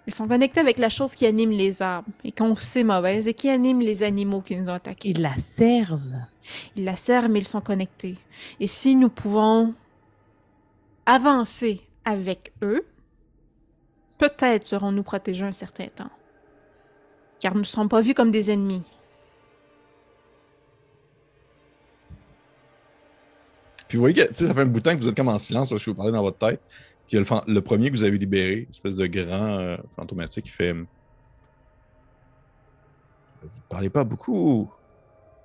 Ils 0.07 0.13
sont 0.13 0.27
connectés 0.27 0.61
avec 0.61 0.79
la 0.79 0.87
chose 0.87 1.13
qui 1.13 1.25
anime 1.25 1.51
les 1.51 1.81
arbres 1.81 2.09
et 2.23 2.31
qu'on 2.31 2.55
sait 2.55 2.85
mauvaise 2.85 3.27
et 3.27 3.33
qui 3.33 3.49
anime 3.49 3.81
les 3.81 4.03
animaux 4.03 4.39
qui 4.39 4.55
nous 4.55 4.69
ont 4.69 4.73
attaqués. 4.73 5.09
Ils 5.09 5.21
la 5.21 5.35
servent. 5.35 6.15
Ils 6.77 6.85
la 6.85 6.95
servent, 6.95 7.29
mais 7.29 7.39
ils 7.39 7.47
sont 7.47 7.59
connectés. 7.59 8.15
Et 8.61 8.67
si 8.67 8.95
nous 8.95 9.09
pouvons 9.09 9.73
avancer 11.05 11.81
avec 12.05 12.53
eux, 12.61 12.85
peut-être 14.17 14.65
serons-nous 14.65 15.03
protégés 15.03 15.43
un 15.43 15.51
certain 15.51 15.87
temps. 15.87 16.09
Car 17.41 17.53
nous 17.53 17.59
ne 17.59 17.65
serons 17.65 17.89
pas 17.89 17.99
vus 17.99 18.13
comme 18.13 18.31
des 18.31 18.49
ennemis. 18.49 18.83
Puis 23.89 23.97
vous 23.97 24.03
voyez 24.03 24.25
que 24.25 24.33
ça 24.33 24.53
fait 24.53 24.61
un 24.61 24.65
bout 24.65 24.79
de 24.79 24.83
temps 24.83 24.95
que 24.95 25.01
vous 25.01 25.09
êtes 25.09 25.15
comme 25.15 25.27
en 25.27 25.37
silence 25.37 25.69
parce 25.69 25.81
que 25.81 25.85
je 25.85 25.89
vous 25.91 25.97
parlais 25.97 26.13
dans 26.13 26.21
votre 26.21 26.37
tête. 26.37 26.61
Puis 27.07 27.15
il 27.17 27.23
y 27.23 27.25
a 27.25 27.43
le, 27.47 27.61
premier 27.61 27.89
que 27.89 27.95
vous 27.95 28.03
avez 28.03 28.17
libéré, 28.17 28.67
espèce 28.69 28.95
de 28.97 29.07
grand 29.07 29.59
euh, 29.59 29.77
fantomatique, 29.95 30.43
qui 30.45 30.51
fait 30.51 30.73
Vous 30.73 30.85
parlez 33.69 33.89
pas 33.89 34.03
beaucoup. 34.03 34.69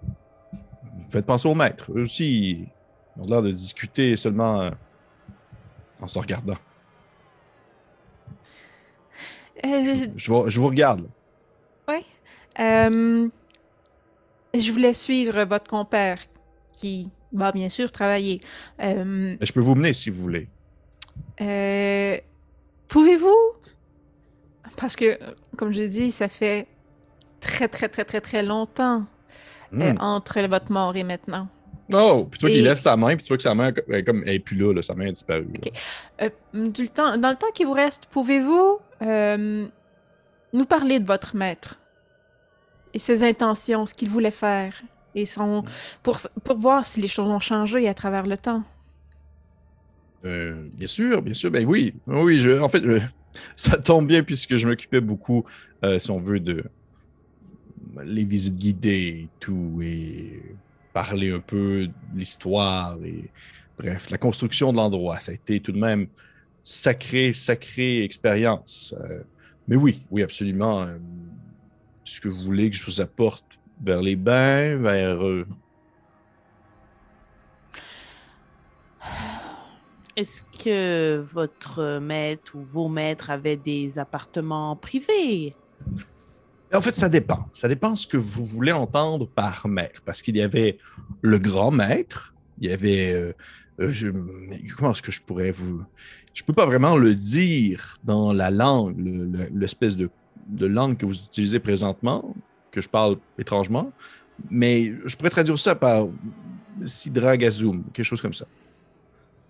Vous 0.02 1.08
faites 1.08 1.24
penser 1.26 1.48
au 1.48 1.54
maître. 1.54 1.90
Eux 1.94 2.02
aussi, 2.02 2.68
ils 3.16 3.22
ont 3.22 3.26
l'air 3.26 3.42
de 3.42 3.50
discuter 3.52 4.16
seulement 4.16 4.60
euh, 4.62 4.70
en 6.00 6.08
se 6.08 6.18
regardant. 6.18 6.56
Euh, 9.64 10.08
Je, 10.16 10.32
vous- 10.32 10.48
je 10.50 10.60
vous 10.60 10.66
regarde. 10.66 11.06
là. 11.88 12.00
euh, 12.60 13.28
je 14.54 14.72
voulais 14.72 14.94
suivre 14.94 15.44
votre 15.44 15.70
compère 15.70 16.18
qui 16.72 17.08
va 17.32 17.52
bien 17.52 17.68
sûr 17.68 17.90
travailler. 17.92 18.40
Euh, 18.80 19.36
Mais 19.38 19.46
je 19.46 19.52
peux 19.52 19.60
vous 19.60 19.74
mener 19.76 19.92
si 19.92 20.10
vous 20.10 20.20
voulez. 20.20 20.48
Euh, 21.40 22.16
Pouvez-vous? 22.88 23.52
Parce 24.76 24.96
que, 24.96 25.18
comme 25.56 25.72
je 25.72 25.82
dis, 25.82 26.10
ça 26.10 26.28
fait 26.28 26.66
très, 27.40 27.68
très, 27.68 27.88
très, 27.88 28.04
très, 28.04 28.20
très 28.20 28.42
longtemps 28.42 29.04
euh, 29.74 29.92
Hmm. 29.94 29.96
entre 30.00 30.40
votre 30.42 30.70
mort 30.70 30.94
et 30.96 31.02
maintenant. 31.04 31.48
Oh! 31.92 32.26
Puis 32.30 32.38
tu 32.38 32.46
vois 32.46 32.54
qu'il 32.54 32.64
lève 32.64 32.76
sa 32.76 32.96
main, 32.96 33.16
puis 33.16 33.24
tu 33.24 33.28
vois 33.28 33.38
que 33.38 33.42
sa 33.42 33.54
main 33.54 33.72
elle 33.88 34.04
comme 34.04 34.22
elle 34.26 34.34
est 34.34 34.38
plus 34.38 34.56
là, 34.56 34.72
là, 34.74 34.82
sa 34.82 34.94
main 34.94 35.08
a 35.08 35.12
disparu. 35.12 35.46
Euh, 36.20 36.28
du 36.54 36.90
temps, 36.90 37.16
dans 37.16 37.30
le 37.30 37.36
temps 37.36 37.50
qui 37.54 37.64
vous 37.64 37.72
reste, 37.72 38.06
pouvez-vous 38.06 38.78
euh, 39.00 39.66
nous 40.52 40.64
parler 40.66 41.00
de 41.00 41.06
votre 41.06 41.34
maître 41.36 41.78
et 42.92 42.98
ses 42.98 43.22
intentions, 43.24 43.86
ce 43.86 43.94
qu'il 43.94 44.10
voulait 44.10 44.30
faire, 44.30 44.74
et 45.14 45.24
son, 45.24 45.64
pour, 46.02 46.18
pour 46.44 46.56
voir 46.58 46.86
si 46.86 47.00
les 47.00 47.08
choses 47.08 47.28
ont 47.28 47.40
changé 47.40 47.88
à 47.88 47.94
travers 47.94 48.26
le 48.26 48.36
temps? 48.36 48.62
Euh, 50.24 50.68
bien 50.74 50.86
sûr, 50.86 51.22
bien 51.22 51.34
sûr. 51.34 51.50
Ben 51.50 51.66
oui, 51.66 51.94
oui. 52.06 52.58
En 52.58 52.68
fait, 52.68 52.82
ça 53.56 53.76
tombe 53.78 54.06
bien 54.06 54.22
puisque 54.22 54.56
je 54.56 54.66
m'occupais 54.66 55.00
beaucoup, 55.00 55.44
euh, 55.84 55.98
si 55.98 56.10
on 56.10 56.18
veut, 56.18 56.40
de 56.40 56.64
les 58.04 58.24
visites 58.24 58.56
guidées 58.56 59.24
et 59.24 59.28
tout, 59.38 59.80
et 59.82 60.42
parler 60.92 61.30
un 61.30 61.40
peu 61.40 61.88
de 61.88 62.18
l'histoire 62.18 62.96
et 63.04 63.30
bref, 63.76 64.08
la 64.10 64.18
construction 64.18 64.72
de 64.72 64.78
l'endroit. 64.78 65.20
Ça 65.20 65.32
a 65.32 65.34
été 65.34 65.60
tout 65.60 65.72
de 65.72 65.78
même 65.78 66.06
sacrée, 66.62 67.32
sacrée 67.32 68.02
expérience. 68.02 68.94
Euh, 69.00 69.22
mais 69.68 69.76
oui, 69.76 70.04
oui, 70.10 70.22
absolument. 70.22 70.84
Est-ce 70.84 72.20
que 72.20 72.28
vous 72.28 72.42
voulez 72.42 72.70
que 72.70 72.76
je 72.76 72.84
vous 72.84 73.00
apporte 73.00 73.44
vers 73.84 74.02
les 74.02 74.16
bains, 74.16 74.76
vers 74.76 75.22
Est-ce 80.16 80.42
que 80.62 81.18
votre 81.20 81.98
maître 81.98 82.54
ou 82.54 82.60
vos 82.62 82.88
maîtres 82.88 83.30
avaient 83.30 83.56
des 83.56 83.98
appartements 83.98 84.76
privés? 84.76 85.54
En 86.74 86.80
fait, 86.80 86.94
ça 86.96 87.08
dépend. 87.08 87.46
Ça 87.54 87.68
dépend 87.68 87.96
ce 87.96 88.06
que 88.06 88.16
vous 88.16 88.44
voulez 88.44 88.72
entendre 88.72 89.26
par 89.26 89.66
maître. 89.68 90.02
Parce 90.04 90.22
qu'il 90.22 90.36
y 90.36 90.42
avait 90.42 90.78
le 91.22 91.38
grand 91.38 91.70
maître, 91.70 92.34
il 92.60 92.70
y 92.70 92.72
avait. 92.72 93.12
euh, 93.12 93.32
comment 94.76 94.92
est-ce 94.92 95.02
que 95.02 95.12
je 95.12 95.22
pourrais 95.22 95.50
vous. 95.50 95.82
Je 96.34 96.42
peux 96.42 96.52
pas 96.52 96.66
vraiment 96.66 96.96
le 96.96 97.14
dire 97.14 97.98
dans 98.04 98.32
la 98.32 98.50
langue, 98.50 98.98
le- 98.98 99.24
le- 99.26 99.48
l'espèce 99.54 99.96
de, 99.96 100.08
de 100.46 100.66
langue 100.66 100.96
que 100.98 101.06
vous 101.06 101.18
utilisez 101.24 101.58
présentement, 101.58 102.34
que 102.70 102.80
je 102.80 102.88
parle 102.88 103.16
étrangement, 103.38 103.90
mais 104.50 104.92
je 105.06 105.16
pourrais 105.16 105.30
traduire 105.30 105.58
ça 105.58 105.74
par 105.74 106.06
Sidra 106.84 107.36
Gazoum, 107.36 107.82
quelque 107.92 108.04
chose 108.04 108.20
comme 108.22 108.32
ça. 108.34 108.46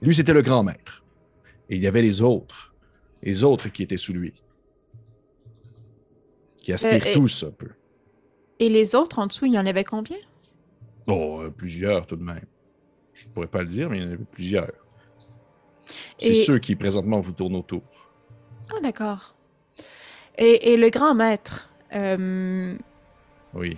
Lui, 0.03 0.15
c'était 0.15 0.33
le 0.35 0.43
grand 0.43 0.63
maître. 0.65 1.03
Et 1.71 1.77
il 1.77 1.83
y 1.83 1.87
avait 1.87 2.03
les 2.03 2.21
autres, 2.23 2.75
les 3.23 3.45
autres 3.45 3.69
qui 3.69 3.83
étaient 3.83 3.97
sous 3.97 4.13
lui, 4.13 4.35
qui 6.57 6.73
aspirent 6.73 7.07
et- 7.07 7.15
tous 7.15 7.45
un 7.45 7.51
peu. 7.51 7.69
Et 8.59 8.69
les 8.69 8.95
autres 8.95 9.19
en 9.19 9.27
dessous, 9.27 9.47
il 9.47 9.55
y 9.55 9.59
en 9.59 9.67
avait 9.67 9.85
combien? 9.85 10.17
Oh, 11.07 11.41
euh, 11.43 11.51
plusieurs 11.51 12.07
tout 12.07 12.17
de 12.17 12.23
même. 12.23 12.45
Je 13.13 13.27
ne 13.27 13.33
pourrais 13.33 13.47
pas 13.47 13.63
le 13.63 13.69
dire, 13.69 13.91
mais 13.91 13.99
il 13.99 14.03
y 14.03 14.07
en 14.07 14.09
avait 14.13 14.25
plusieurs. 14.31 14.71
C'est 16.19 16.29
Et- 16.29 16.35
ceux 16.35 16.59
qui 16.59 16.77
présentement 16.77 17.21
vous 17.21 17.33
tournent 17.33 17.57
autour. 17.57 17.83
Ah, 18.71 18.81
d'accord. 18.81 19.35
Et, 20.39 20.73
et 20.73 20.77
le 20.77 20.91
grand 20.91 21.15
maître, 21.15 21.69
euh, 21.95 22.77
Oui. 23.55 23.77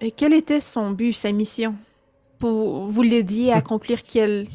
et 0.00 0.10
quel 0.10 0.32
était 0.32 0.60
son 0.60 0.90
but, 0.92 1.12
sa 1.12 1.32
mission? 1.32 1.74
Pour, 2.38 2.88
vous 2.88 3.02
l'aidiez 3.02 3.52
à 3.52 3.56
accomplir 3.58 4.02
quel, 4.04 4.46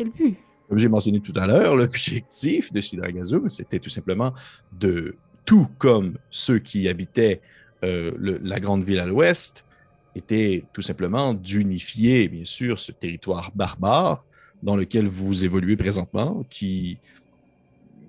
quel 0.00 0.10
but? 0.10 0.36
Comme 0.68 0.78
j'ai 0.78 0.88
mentionné 0.88 1.20
tout 1.20 1.32
à 1.36 1.46
l'heure, 1.46 1.76
l'objectif 1.76 2.72
de 2.72 2.80
Sidragazum, 2.80 3.50
c'était 3.50 3.80
tout 3.80 3.90
simplement 3.90 4.32
de, 4.72 5.16
tout 5.44 5.68
comme 5.78 6.14
ceux 6.30 6.58
qui 6.58 6.88
habitaient 6.88 7.40
euh, 7.84 8.12
la 8.42 8.60
grande 8.60 8.84
ville 8.84 9.00
à 9.00 9.06
l'ouest, 9.06 9.64
était 10.16 10.64
tout 10.72 10.82
simplement 10.82 11.34
d'unifier, 11.34 12.28
bien 12.28 12.44
sûr, 12.44 12.78
ce 12.78 12.92
territoire 12.92 13.52
barbare 13.54 14.24
dans 14.62 14.76
lequel 14.76 15.06
vous 15.06 15.44
évoluez 15.44 15.76
présentement, 15.76 16.44
qui 16.48 16.98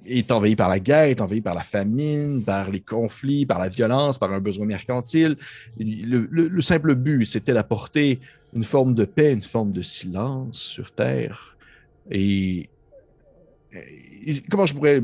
est 0.05 0.31
envahi 0.31 0.55
par 0.55 0.69
la 0.69 0.79
guerre, 0.79 1.05
est 1.05 1.21
envahi 1.21 1.41
par 1.41 1.55
la 1.55 1.61
famine, 1.61 2.43
par 2.43 2.71
les 2.71 2.79
conflits, 2.79 3.45
par 3.45 3.59
la 3.59 3.69
violence, 3.69 4.17
par 4.17 4.31
un 4.31 4.39
besoin 4.39 4.65
mercantile. 4.65 5.35
Le, 5.79 6.27
le- 6.29 6.47
le 6.47 6.61
simple 6.61 6.95
but, 6.95 7.25
c'était 7.25 7.53
d'apporter 7.53 8.19
une 8.53 8.63
forme 8.63 8.93
de 8.95 9.05
paix, 9.05 9.33
une 9.33 9.41
forme 9.41 9.71
de 9.71 9.81
silence 9.81 10.59
sur 10.59 10.91
Terre. 10.91 11.55
Et, 12.09 12.69
et- 13.73 14.41
comment 14.49 14.65
je 14.65 14.73
pourrais... 14.73 15.01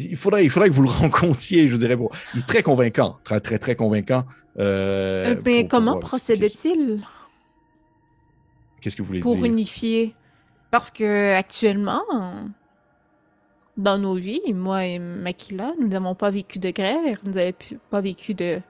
Il 0.00 0.16
faudrait, 0.16 0.44
il 0.44 0.50
faudrait 0.50 0.68
que 0.68 0.74
vous 0.74 0.82
le 0.82 0.88
rencontriez, 1.02 1.66
je 1.68 1.76
dirais. 1.76 1.96
Bon, 1.96 2.08
il 2.34 2.40
est 2.40 2.46
très 2.46 2.62
convaincant, 2.62 3.18
très, 3.24 3.40
très, 3.40 3.58
très 3.58 3.74
convaincant. 3.76 4.24
euh, 4.58 5.34
Euh, 5.34 5.40
mais 5.44 5.62
pour- 5.62 5.68
comment 5.70 5.92
pour, 5.92 6.00
procédait-il? 6.00 7.02
Qu'est-ce 8.80 8.94
que 8.96 9.02
vous 9.02 9.08
voulez 9.08 9.20
pour 9.20 9.34
dire? 9.34 9.44
unifier? 9.44 10.14
Parce 10.70 10.90
que 10.90 11.32
actuellement, 11.34 12.02
dans 13.76 13.98
nos 13.98 14.14
vies, 14.14 14.52
moi 14.52 14.84
et 14.84 14.98
Makila, 14.98 15.72
nous 15.80 15.88
n'avons 15.88 16.14
pas 16.14 16.30
vécu 16.30 16.58
de 16.58 16.70
guerre, 16.70 17.18
nous 17.24 17.32
n'avons 17.32 17.52
pas 17.90 18.00
vécu 18.00 18.34
de, 18.34 18.60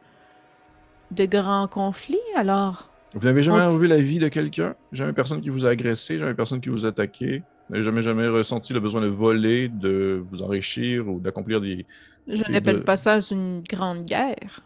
de 1.11 1.27
grands 1.27 1.67
conflits, 1.69 2.17
alors... 2.37 2.88
Vous 3.15 3.25
n'avez 3.25 3.43
jamais 3.43 3.63
enlevé 3.63 3.89
la 3.89 4.01
vie 4.01 4.19
de 4.19 4.29
quelqu'un? 4.29 4.75
Jamais 4.93 5.13
personne 5.13 5.41
qui 5.41 5.49
vous 5.49 5.67
a 5.67 5.71
agressé? 5.71 6.19
Jamais 6.19 6.35
personne 6.35 6.61
qui 6.61 6.69
vous 6.69 6.85
a 6.85 6.89
attaqué? 6.89 7.43
Vous 7.69 7.75
n'avez 7.75 7.85
jamais, 7.85 8.03
jamais 8.03 8.29
ressenti 8.29 8.73
le 8.73 8.81
besoin 8.81 9.01
de 9.01 9.07
voler, 9.07 9.69
de 9.69 10.23
vous 10.31 10.43
enrichir 10.43 11.09
ou 11.09 11.19
d'accomplir 11.19 11.61
des... 11.61 11.87
Je 12.27 12.43
n'appelle 12.51 12.77
de- 12.81 12.83
pas 12.83 12.97
ça 12.97 13.21
une 13.31 13.63
grande 13.63 14.05
guerre. 14.05 14.61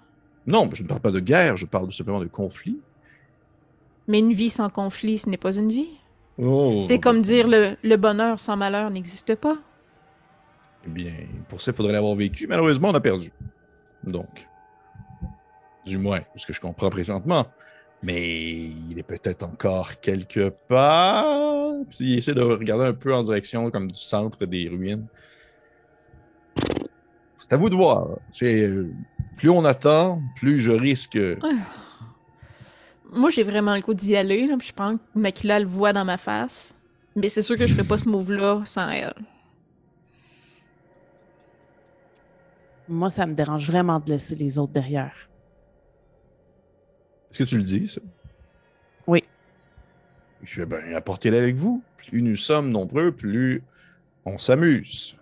Non, 0.46 0.68
je 0.72 0.82
ne 0.82 0.88
parle 0.88 1.00
pas 1.00 1.12
de 1.12 1.20
guerre, 1.20 1.56
je 1.56 1.66
parle 1.66 1.92
simplement 1.92 2.20
de 2.20 2.26
conflit. 2.26 2.80
Mais 4.08 4.18
une 4.18 4.32
vie 4.32 4.50
sans 4.50 4.68
conflit, 4.68 5.18
ce 5.18 5.28
n'est 5.28 5.36
pas 5.36 5.56
une 5.56 5.70
vie. 5.70 5.90
Oh. 6.38 6.82
C'est 6.84 6.98
comme 6.98 7.22
dire 7.22 7.46
le, 7.46 7.76
le 7.84 7.96
bonheur 7.96 8.40
sans 8.40 8.56
malheur 8.56 8.90
n'existe 8.90 9.36
pas. 9.36 9.58
Eh 10.84 10.90
bien, 10.90 11.12
pour 11.48 11.60
ça, 11.60 11.70
il 11.70 11.74
faudrait 11.74 11.92
l'avoir 11.92 12.16
vécu. 12.16 12.48
Malheureusement, 12.48 12.88
on 12.88 12.94
a 12.94 13.00
perdu. 13.00 13.30
Donc, 14.02 14.48
du 15.86 15.98
moins, 15.98 16.22
ce 16.34 16.44
que 16.44 16.52
je 16.52 16.60
comprends 16.60 16.90
présentement. 16.90 17.46
Mais 18.02 18.70
il 18.90 18.98
est 18.98 19.04
peut-être 19.04 19.44
encore 19.44 20.00
quelque 20.00 20.48
part. 20.68 21.74
Puis 21.88 21.98
il 22.00 22.18
essaie 22.18 22.34
de 22.34 22.42
regarder 22.42 22.86
un 22.86 22.92
peu 22.92 23.14
en 23.14 23.22
direction 23.22 23.70
comme 23.70 23.90
du 23.90 24.00
centre 24.00 24.44
des 24.44 24.68
ruines. 24.68 25.06
C'est 27.38 27.52
à 27.52 27.56
vous 27.56 27.70
de 27.70 27.74
voir. 27.74 28.08
C'est 28.30 28.66
euh, 28.66 28.92
plus 29.36 29.50
on 29.50 29.64
attend, 29.64 30.20
plus 30.36 30.60
je 30.60 30.72
risque. 30.72 31.18
Moi, 33.12 33.30
j'ai 33.30 33.42
vraiment 33.42 33.74
le 33.74 33.82
coup 33.82 33.94
d'y 33.94 34.16
aller, 34.16 34.46
là, 34.46 34.56
puis 34.56 34.68
je 34.68 34.72
pense 34.72 34.96
que 34.96 35.18
Makila 35.18 35.60
le 35.60 35.66
voit 35.66 35.92
dans 35.92 36.04
ma 36.04 36.16
face. 36.16 36.74
Mais 37.14 37.28
c'est 37.28 37.42
sûr 37.42 37.58
que 37.58 37.66
je 37.66 37.74
ferais 37.74 37.86
pas 37.86 37.98
ce 37.98 38.08
move-là 38.08 38.62
sans 38.64 38.88
elle. 38.88 39.12
Moi, 42.88 43.10
ça 43.10 43.26
me 43.26 43.34
dérange 43.34 43.66
vraiment 43.66 44.00
de 44.00 44.10
laisser 44.10 44.34
les 44.34 44.56
autres 44.58 44.72
derrière. 44.72 45.28
Est-ce 47.32 47.38
que 47.38 47.48
tu 47.48 47.56
le 47.56 47.62
dis, 47.64 47.88
ça? 47.88 48.02
Oui. 49.06 49.24
Je 50.42 50.52
fais, 50.52 50.66
ben, 50.66 50.94
apportez-les 50.94 51.38
avec 51.38 51.56
vous. 51.56 51.82
Plus 51.96 52.20
nous 52.20 52.36
sommes 52.36 52.68
nombreux, 52.68 53.10
plus 53.10 53.62
on 54.26 54.36
s'amuse. 54.36 55.16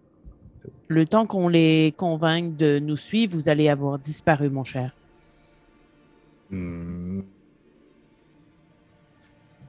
Le 0.88 1.06
temps 1.06 1.24
qu'on 1.24 1.46
les 1.46 1.94
convainque 1.96 2.56
de 2.56 2.80
nous 2.80 2.96
suivre, 2.96 3.36
vous 3.36 3.48
allez 3.48 3.68
avoir 3.68 3.96
disparu, 4.00 4.50
mon 4.50 4.64
cher. 4.64 4.92
Hmm. 6.50 7.20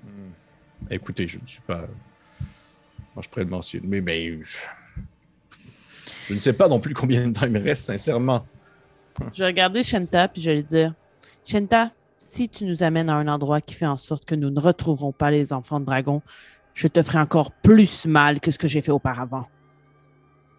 Hmm. 0.04 0.32
Écoutez, 0.90 1.28
je 1.28 1.38
ne 1.38 1.46
suis 1.46 1.62
pas. 1.62 1.88
Moi, 3.14 3.22
je 3.22 3.30
pourrais 3.30 3.44
le 3.44 3.52
mentionner, 3.52 3.86
mais, 3.88 4.02
mais 4.02 4.42
je... 4.42 4.58
je 6.26 6.34
ne 6.34 6.40
sais 6.40 6.54
pas 6.54 6.68
non 6.68 6.80
plus 6.80 6.96
combien 6.96 7.28
de 7.28 7.34
temps 7.34 7.46
il 7.46 7.52
me 7.52 7.62
reste, 7.62 7.86
sincèrement. 7.86 8.48
Je 9.32 9.44
vais 9.44 9.48
regarder 9.48 9.84
Shenta 9.84 10.28
puis 10.28 10.42
je 10.42 10.50
vais 10.50 10.56
lui 10.56 10.64
dire 10.64 10.96
Shenta, 11.46 11.92
si 12.24 12.48
tu 12.48 12.64
nous 12.66 12.84
amènes 12.84 13.10
à 13.10 13.16
un 13.16 13.28
endroit 13.28 13.60
qui 13.60 13.74
fait 13.74 13.86
en 13.86 13.98
sorte 13.98 14.26
que 14.26 14.36
nous 14.36 14.50
ne 14.50 14.60
retrouverons 14.60 15.12
pas 15.12 15.32
les 15.32 15.52
enfants 15.52 15.80
de 15.80 15.86
dragon, 15.86 16.22
je 16.74 16.88
te 16.88 17.02
ferai 17.04 17.20
encore 17.20 17.52
plus 17.52 18.06
mal 18.06 18.40
que 18.40 18.52
ce 18.52 18.58
que 18.58 18.68
j'ai 18.68 18.82
fait 18.82 18.92
auparavant. 18.92 19.48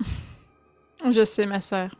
Je 1.11 1.25
sais, 1.25 1.47
ma 1.47 1.61
sœur. 1.61 1.95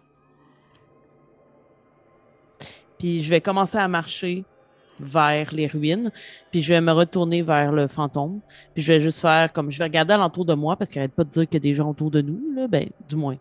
Puis 2.99 3.23
je 3.23 3.31
vais 3.31 3.41
commencer 3.41 3.79
à 3.79 3.89
marcher 3.89 4.45
vers 5.01 5.53
les 5.53 5.67
ruines, 5.67 6.13
puis 6.53 6.63
je 6.63 6.73
vais 6.73 6.81
me 6.81 6.93
retourner 6.93 7.43
vers 7.43 7.73
le 7.73 7.89
fantôme, 7.89 8.41
puis 8.75 8.83
je 8.85 8.93
vais 8.93 9.01
juste 9.01 9.21
faire 9.21 9.53
comme 9.53 9.71
je 9.71 9.79
vais 9.79 9.85
regarder 9.85 10.13
alentour 10.13 10.45
de 10.45 10.55
moi 10.55 10.77
parce 10.77 10.93
qu'il 10.93 11.01
n'arrête 11.01 11.15
pas 11.15 11.25
de 11.25 11.31
dire 11.31 11.49
qu'il 11.49 11.55
y 11.55 11.57
a 11.57 11.61
des 11.61 11.75
gens 11.75 11.91
autour 11.91 12.13
de 12.13 12.21
nous, 12.21 12.41
là, 12.55 12.69
ben, 12.69 12.89
du 13.09 13.17
moins, 13.17 13.39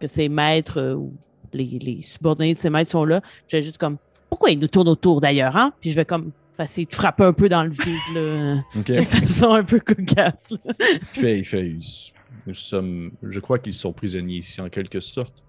que 0.00 0.06
ces 0.06 0.30
maîtres 0.30 0.80
euh, 0.80 0.94
ou 0.94 1.12
les, 1.52 1.64
les 1.64 2.00
subordonnés 2.00 2.54
de 2.54 2.58
ces 2.58 2.70
maîtres 2.70 2.92
sont 2.92 3.04
là. 3.04 3.20
Je 3.48 3.56
vais 3.58 3.62
juste 3.62 3.76
comme 3.76 3.98
pourquoi 4.32 4.50
ils 4.50 4.58
nous 4.58 4.66
tournent 4.66 4.88
autour 4.88 5.20
d'ailleurs, 5.20 5.54
hein? 5.58 5.74
Puis 5.78 5.90
je 5.90 5.96
vais 5.96 6.06
comme 6.06 6.30
essayer 6.58 6.86
de 6.86 6.94
frapper 6.94 7.24
un 7.24 7.34
peu 7.34 7.50
dans 7.50 7.64
le 7.64 7.68
vide, 7.70 8.14
là, 8.14 8.54
OK. 8.78 8.86
de 8.86 9.02
façon 9.02 9.52
un 9.52 9.62
peu 9.62 9.78
cocasse. 9.78 10.52
là. 10.52 10.58
il 10.80 11.04
fait, 11.20 11.38
il 11.40 11.44
fait. 11.44 11.66
il- 11.68 12.12
Nous 12.46 12.54
sommes. 12.54 13.10
Je 13.22 13.40
crois 13.40 13.58
qu'ils 13.58 13.74
sont 13.74 13.92
prisonniers 13.92 14.38
ici, 14.38 14.58
en 14.62 14.70
quelque 14.70 15.00
sorte. 15.00 15.44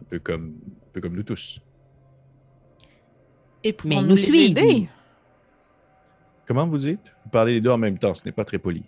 Un 0.00 0.04
peu 0.10 0.18
comme, 0.18 0.56
un 0.66 0.92
peu 0.92 1.00
comme 1.00 1.14
nous 1.16 1.22
tous. 1.22 1.58
Et 3.64 3.68
Mais 3.68 3.72
pouvons 3.72 4.02
nous 4.02 4.08
nous 4.08 4.14
les 4.16 4.36
aider? 4.36 4.88
Comment 6.46 6.66
vous 6.66 6.78
dites? 6.78 7.12
Vous 7.24 7.30
parlez 7.30 7.54
les 7.54 7.60
deux 7.62 7.70
en 7.70 7.78
même 7.78 7.98
temps, 7.98 8.14
ce 8.14 8.24
n'est 8.26 8.32
pas 8.32 8.44
très 8.44 8.58
poli. 8.58 8.82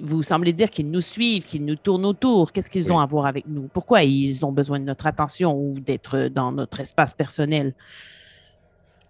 Vous 0.00 0.22
semblez 0.22 0.52
dire 0.52 0.70
qu'ils 0.70 0.90
nous 0.90 1.00
suivent, 1.00 1.44
qu'ils 1.44 1.64
nous 1.64 1.74
tournent 1.76 2.04
autour. 2.06 2.52
Qu'est-ce 2.52 2.70
qu'ils 2.70 2.84
Oui. 2.86 2.90
ont 2.92 3.00
à 3.00 3.06
voir 3.06 3.26
avec 3.26 3.46
nous? 3.46 3.68
Pourquoi 3.72 4.02
ils 4.04 4.44
ont 4.46 4.52
besoin 4.52 4.78
de 4.78 4.84
notre 4.84 5.06
attention 5.06 5.56
ou 5.56 5.80
d'être 5.80 6.28
dans 6.28 6.52
notre 6.52 6.80
espace 6.80 7.12
personnel? 7.14 7.74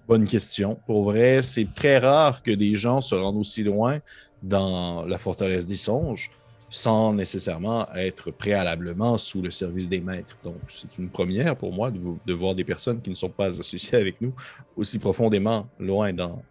Bonne 0.06 0.26
question. 0.26 0.78
Pour 0.86 1.04
vrai, 1.04 1.42
c'est 1.42 1.66
très 1.74 1.98
rare 1.98 2.42
que 2.42 2.50
des 2.50 2.74
gens 2.74 3.00
se 3.02 3.14
rendent 3.14 3.36
aussi 3.36 3.62
loin 3.62 3.98
dans 4.42 5.04
la 5.04 5.18
forteresse 5.18 5.66
des 5.66 5.76
songes 5.76 6.30
sans 6.70 7.14
nécessairement 7.14 7.86
être 7.94 8.30
préalablement 8.30 9.16
sous 9.16 9.40
le 9.40 9.50
service 9.50 9.88
des 9.88 10.00
maîtres. 10.00 10.36
Donc, 10.44 10.56
c'est 10.68 10.98
une 10.98 11.08
première 11.08 11.56
pour 11.56 11.72
moi 11.72 11.90
de, 11.90 11.98
vous- 11.98 12.18
de 12.26 12.32
voir 12.34 12.54
des 12.54 12.64
personnes 12.64 13.00
qui 13.00 13.08
ne 13.10 13.14
sont 13.14 13.30
pas 13.30 13.58
associées 13.58 13.98
avec 13.98 14.20
nous 14.20 14.34
aussi 14.76 14.98
profondément 14.98 15.66
loin 15.78 16.12
dans 16.12 16.42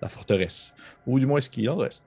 la 0.00 0.08
forteresse. 0.10 0.72
Ou 1.06 1.18
du 1.18 1.24
moins 1.26 1.40
ce 1.40 1.48
qu'il 1.48 1.68
en 1.70 1.76
reste. 1.76 2.04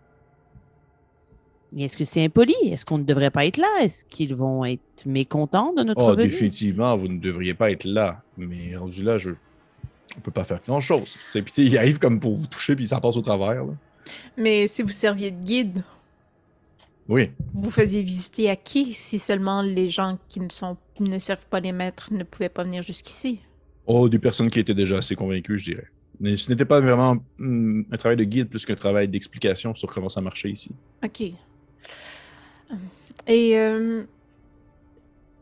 Est-ce 1.78 1.98
que 1.98 2.06
c'est 2.06 2.24
impoli? 2.24 2.54
Est-ce 2.66 2.86
qu'on 2.86 2.98
ne 3.00 3.04
devrait 3.04 3.32
pas 3.32 3.46
être 3.46 3.58
là? 3.58 3.68
Est-ce 3.82 4.06
qu'ils 4.06 4.36
vont 4.36 4.64
être 4.66 4.82
mécontents 5.06 5.74
de 5.74 5.84
notre 5.84 6.02
Oh, 6.02 6.16
venue? 6.16 6.30
définitivement, 6.30 6.96
vous 6.98 7.08
ne 7.08 7.20
devriez 7.20 7.54
pas 7.54 7.72
être 7.72 7.84
là. 7.84 8.22
Mais 8.38 8.76
rendu 8.78 9.04
là, 9.04 9.18
je... 9.18 9.32
on 10.18 10.20
peut 10.22 10.32
pas 10.32 10.44
faire 10.44 10.62
grand-chose. 10.66 11.18
C'est- 11.34 11.42
Puis, 11.42 11.52
tu 11.54 11.64
sais, 11.64 11.68
il 11.72 11.78
arrive 11.78 12.00
comme 12.00 12.20
pour 12.20 12.34
vous 12.36 12.48
toucher, 12.48 12.76
puis 12.76 12.88
ça 12.88 13.00
passe 13.02 13.18
au 13.18 13.22
travers. 13.22 13.66
là. 13.66 13.74
Mais 14.38 14.68
si 14.68 14.84
vous 14.84 14.90
serviez 14.90 15.32
de 15.32 15.40
guide, 15.44 15.84
Oui. 17.10 17.32
vous 17.54 17.70
faisiez 17.72 18.02
visiter 18.04 18.50
à 18.50 18.56
qui 18.56 18.94
si 18.94 19.20
seulement 19.20 19.62
les 19.62 19.90
gens 19.90 20.18
qui 20.30 20.40
ne, 20.40 20.50
sont, 20.50 20.78
ne 21.00 21.20
servent 21.20 21.48
pas 21.48 21.60
les 21.60 21.72
maîtres 21.72 22.10
ne 22.14 22.24
pouvaient 22.24 22.50
pas 22.50 22.64
venir 22.64 22.84
jusqu'ici? 22.84 23.40
Oh, 23.88 24.08
des 24.10 24.20
personnes 24.20 24.50
qui 24.50 24.60
étaient 24.60 24.74
déjà 24.74 24.98
assez 24.98 25.16
convaincues, 25.16 25.58
je 25.60 25.66
dirais. 25.66 25.88
Mais 26.20 26.38
ce 26.38 26.50
n'était 26.50 26.66
pas 26.66 26.80
vraiment 26.80 27.18
hum, 27.40 27.86
un 27.92 27.98
travail 27.98 28.18
de 28.18 28.24
guide 28.24 28.48
plus 28.50 28.66
qu'un 28.66 28.76
travail 28.76 29.08
d'explication 29.08 29.76
sur 29.76 29.92
comment 29.94 30.10
ça 30.10 30.22
marchait 30.22 30.50
ici. 30.50 30.72
Ok. 31.04 31.24
Et 33.28 33.58
euh, 33.58 34.04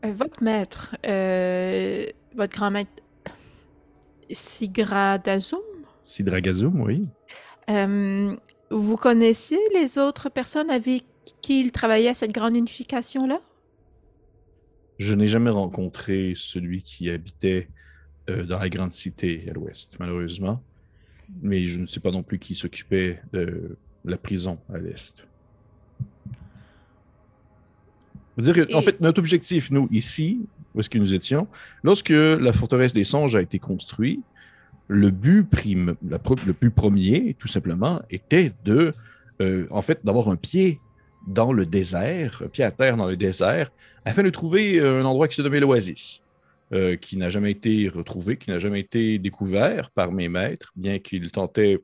votre 0.02 0.42
maître, 0.42 0.96
euh, 1.06 2.06
votre 2.34 2.54
grand 2.54 2.70
maître, 2.70 2.90
Sigradazum, 4.30 5.60
Sidragazum, 6.04 6.80
oui. 6.80 7.06
euh, 7.70 8.34
vous 8.70 8.96
connaissez 8.96 9.58
les 9.74 9.98
autres 9.98 10.30
personnes 10.30 10.70
avec 10.70 11.04
qui 11.42 11.60
il 11.60 11.72
travaillait 11.72 12.08
à 12.08 12.14
cette 12.14 12.32
grande 12.32 12.56
unification-là? 12.56 13.40
Je 14.98 15.12
n'ai 15.14 15.26
jamais 15.26 15.50
rencontré 15.50 16.32
celui 16.36 16.82
qui 16.82 17.10
habitait 17.10 17.68
dans 18.26 18.58
la 18.58 18.68
grande 18.70 18.92
cité 18.92 19.46
à 19.50 19.52
l'ouest, 19.52 19.96
malheureusement. 20.00 20.62
mais 21.42 21.64
je 21.64 21.80
ne 21.80 21.86
sais 21.86 22.00
pas 22.00 22.10
non 22.10 22.22
plus 22.22 22.38
qui 22.38 22.54
s'occupait 22.54 23.20
de 23.32 23.76
la 24.04 24.16
prison 24.16 24.58
à 24.72 24.78
l'est. 24.78 25.26
Dire 28.42 28.54
que, 28.54 28.74
en 28.74 28.80
Et- 28.80 28.82
fait, 28.82 29.00
notre 29.00 29.18
objectif, 29.20 29.70
nous, 29.70 29.88
ici, 29.92 30.40
où 30.74 30.80
est-ce 30.80 30.90
que 30.90 30.98
nous 30.98 31.14
étions, 31.14 31.46
lorsque 31.82 32.10
la 32.10 32.52
forteresse 32.52 32.92
des 32.92 33.04
songes 33.04 33.36
a 33.36 33.42
été 33.42 33.58
construite, 33.58 34.20
le 34.88 35.10
but, 35.10 35.44
prim- 35.48 35.94
la 36.08 36.18
pro- 36.18 36.36
le 36.46 36.52
but 36.52 36.70
premier, 36.70 37.34
tout 37.38 37.48
simplement, 37.48 38.02
était 38.10 38.52
de, 38.64 38.92
euh, 39.40 39.66
en 39.70 39.82
fait, 39.82 40.00
d'avoir 40.04 40.28
un 40.28 40.36
pied 40.36 40.78
dans 41.26 41.52
le 41.52 41.64
désert, 41.64 42.42
un 42.44 42.48
pied 42.48 42.64
à 42.64 42.70
terre 42.70 42.96
dans 42.96 43.06
le 43.06 43.16
désert, 43.16 43.70
afin 44.04 44.22
de 44.22 44.30
trouver 44.30 44.80
un 44.80 45.04
endroit 45.04 45.26
qui 45.28 45.36
se 45.36 45.42
nommait 45.42 45.60
l'Oasis, 45.60 46.20
euh, 46.72 46.96
qui 46.96 47.16
n'a 47.16 47.30
jamais 47.30 47.52
été 47.52 47.88
retrouvé, 47.88 48.36
qui 48.36 48.50
n'a 48.50 48.58
jamais 48.58 48.80
été 48.80 49.18
découvert 49.18 49.90
par 49.90 50.12
mes 50.12 50.28
maîtres, 50.28 50.70
bien 50.76 50.98
qu'ils 50.98 51.30
tentaient 51.30 51.78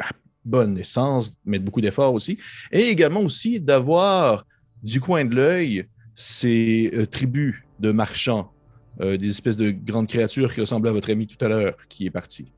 à 0.00 0.10
bonne 0.44 0.78
essence, 0.78 1.34
mettre 1.44 1.64
beaucoup 1.64 1.82
d'efforts 1.82 2.14
aussi, 2.14 2.38
et 2.70 2.88
également 2.88 3.20
aussi 3.20 3.60
d'avoir 3.60 4.46
du 4.82 5.00
coin 5.00 5.24
de 5.24 5.34
l'œil 5.34 5.86
ces 6.14 6.90
euh, 6.94 7.06
tribus 7.06 7.56
de 7.80 7.90
marchands, 7.90 8.52
euh, 9.00 9.16
des 9.16 9.28
espèces 9.28 9.56
de 9.56 9.70
grandes 9.70 10.08
créatures 10.08 10.52
qui 10.52 10.60
ressemblaient 10.60 10.90
à 10.90 10.92
votre 10.92 11.10
ami 11.10 11.26
tout 11.26 11.42
à 11.44 11.48
l'heure, 11.48 11.76
qui 11.88 12.06
est 12.06 12.10
parti, 12.10 12.52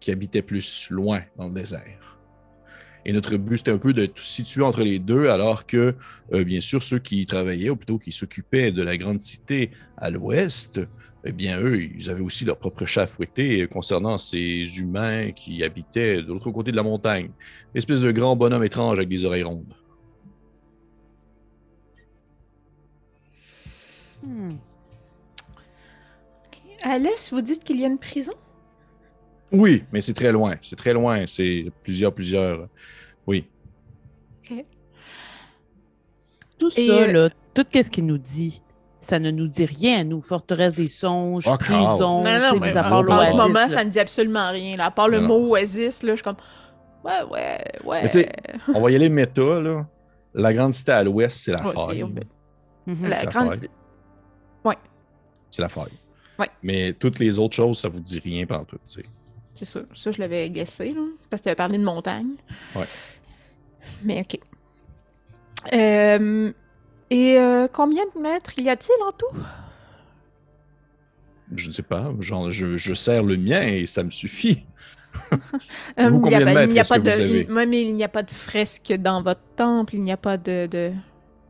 qui 0.00 0.10
habitait 0.10 0.42
plus 0.42 0.88
loin 0.90 1.22
dans 1.36 1.48
le 1.48 1.54
désert. 1.54 2.18
Et 3.08 3.12
notre 3.12 3.36
but, 3.36 3.58
c'était 3.58 3.70
un 3.70 3.78
peu 3.78 3.92
de 3.92 4.10
situer 4.16 4.62
entre 4.62 4.82
les 4.82 4.98
deux, 4.98 5.28
alors 5.28 5.64
que, 5.64 5.94
euh, 6.32 6.42
bien 6.42 6.60
sûr, 6.60 6.82
ceux 6.82 6.98
qui 6.98 7.24
travaillaient, 7.24 7.70
ou 7.70 7.76
plutôt 7.76 7.98
qui 7.98 8.10
s'occupaient 8.10 8.72
de 8.72 8.82
la 8.82 8.96
grande 8.96 9.20
cité 9.20 9.70
à 9.96 10.10
l'ouest, 10.10 10.80
eh 11.24 11.32
bien, 11.32 11.60
eux, 11.60 11.80
ils 11.80 12.10
avaient 12.10 12.20
aussi 12.20 12.44
leur 12.44 12.58
propre 12.58 12.84
chat 12.84 13.08
euh, 13.38 13.66
concernant 13.68 14.18
ces 14.18 14.64
humains 14.78 15.30
qui 15.30 15.62
habitaient 15.62 16.16
de 16.16 16.26
l'autre 16.26 16.50
côté 16.50 16.72
de 16.72 16.76
la 16.76 16.82
montagne. 16.82 17.30
Espèce 17.76 18.00
de 18.00 18.10
grand 18.10 18.34
bonhomme 18.34 18.64
étrange 18.64 18.98
avec 18.98 19.08
des 19.08 19.24
oreilles 19.24 19.44
rondes. 19.44 19.72
Hmm. 24.26 24.48
À 26.82 26.98
l'est, 26.98 27.30
vous 27.32 27.40
dites 27.40 27.64
qu'il 27.64 27.80
y 27.80 27.84
a 27.84 27.88
une 27.88 27.98
prison? 27.98 28.32
Oui, 29.52 29.84
mais 29.92 30.00
c'est 30.00 30.12
très 30.14 30.32
loin. 30.32 30.56
C'est 30.62 30.76
très 30.76 30.92
loin. 30.92 31.24
C'est 31.26 31.66
plusieurs, 31.82 32.12
plusieurs. 32.12 32.68
Oui. 33.26 33.46
Ok. 34.50 34.64
Tout 36.58 36.70
Et, 36.76 36.86
ça, 36.88 36.92
euh, 36.94 37.12
là, 37.12 37.30
tout 37.54 37.64
ce 37.72 37.90
qu'il 37.90 38.06
nous 38.06 38.18
dit, 38.18 38.62
ça 39.00 39.18
ne 39.18 39.30
nous 39.30 39.46
dit 39.46 39.64
rien, 39.66 40.04
nous. 40.04 40.20
Forteresse 40.20 40.74
des 40.74 40.88
songes, 40.88 41.44
prison, 41.58 42.22
Non, 42.22 42.24
non, 42.24 42.58
mais 42.60 42.76
à 42.76 42.86
en 42.86 43.24
ce 43.26 43.32
moment, 43.32 43.52
là. 43.54 43.68
ça 43.68 43.84
me 43.84 43.90
dit 43.90 44.00
absolument 44.00 44.50
rien. 44.50 44.76
Là. 44.76 44.86
À 44.86 44.90
part 44.90 45.08
le 45.08 45.20
Non. 45.20 45.28
mot 45.28 45.50
oasis, 45.52 46.02
là, 46.02 46.12
je 46.12 46.16
suis 46.16 46.24
comme. 46.24 46.36
Ouais, 47.04 47.22
ouais, 47.30 47.58
ouais. 47.84 48.02
Mais 48.02 48.08
tu 48.08 48.20
sais, 48.20 48.32
on 48.74 48.80
va 48.80 48.90
y 48.90 48.96
aller 48.96 49.08
méta, 49.08 49.60
là. 49.60 49.86
La 50.34 50.52
grande 50.52 50.74
cité 50.74 50.92
à 50.92 51.02
l'ouest, 51.04 51.36
c'est 51.36 51.52
la 51.52 51.66
Ouais, 51.66 51.74
faille. 51.74 52.02
Mhm. 52.04 52.96
La 53.02 53.08
la 53.08 53.26
grande- 53.26 53.48
faille. 53.60 53.70
C'est 55.50 55.62
la 55.62 55.68
faille. 55.68 55.92
Ouais. 56.38 56.50
Mais 56.62 56.92
toutes 56.92 57.18
les 57.18 57.38
autres 57.38 57.56
choses, 57.56 57.78
ça 57.78 57.88
vous 57.88 58.00
dit 58.00 58.18
rien 58.18 58.44
par 58.46 58.66
tout, 58.66 58.76
tu 58.76 58.82
sais. 58.94 59.04
C'est 59.54 59.64
ça. 59.64 59.80
Ça, 59.94 60.10
je 60.10 60.18
l'avais 60.20 60.50
guessé, 60.50 60.90
là, 60.90 61.00
parce 61.30 61.40
que 61.40 61.44
tu 61.44 61.48
avais 61.48 61.56
parlé 61.56 61.78
de 61.78 61.84
montagne. 61.84 62.32
Ouais. 62.74 62.84
Mais 64.02 64.20
OK. 64.20 64.38
Euh, 65.72 66.52
et 67.08 67.38
euh, 67.38 67.66
combien 67.72 68.02
de 68.14 68.20
mètres 68.20 68.52
y 68.58 68.68
a-t-il 68.68 69.02
en 69.04 69.12
tout? 69.12 69.34
Je 71.54 71.68
ne 71.68 71.72
sais 71.72 71.82
pas. 71.82 72.12
Genre, 72.20 72.50
je, 72.50 72.76
je 72.76 72.92
sers 72.94 73.22
le 73.22 73.36
mien 73.36 73.62
et 73.62 73.86
ça 73.86 74.02
me 74.02 74.10
suffit. 74.10 74.64
Euh, 75.98 76.10
Vous, 76.10 76.20
il 76.26 76.30
y 76.32 76.34
a 76.34 76.38
combien 76.38 76.40
de 76.40 76.44
pas- 76.44 76.52
mètres 76.52 76.70
il 76.70 76.72
n'y 76.74 76.78
a 76.78 76.82
est-ce 76.82 76.88
pas 76.90 76.98
que 76.98 77.04
de, 77.04 77.10
vous 77.10 77.20
avez? 77.22 77.40
il- 77.48 77.52
ouais, 77.52 77.64
mais 77.66 77.80
il 77.80 77.94
n'y 77.94 78.04
a 78.04 78.08
pas 78.08 78.22
de 78.22 78.30
fresque 78.30 78.92
dans 78.98 79.22
votre 79.22 79.40
temple, 79.56 79.94
il 79.94 80.02
n'y 80.02 80.12
a 80.12 80.18
pas 80.18 80.36
de. 80.36 80.66
de... 80.70 80.92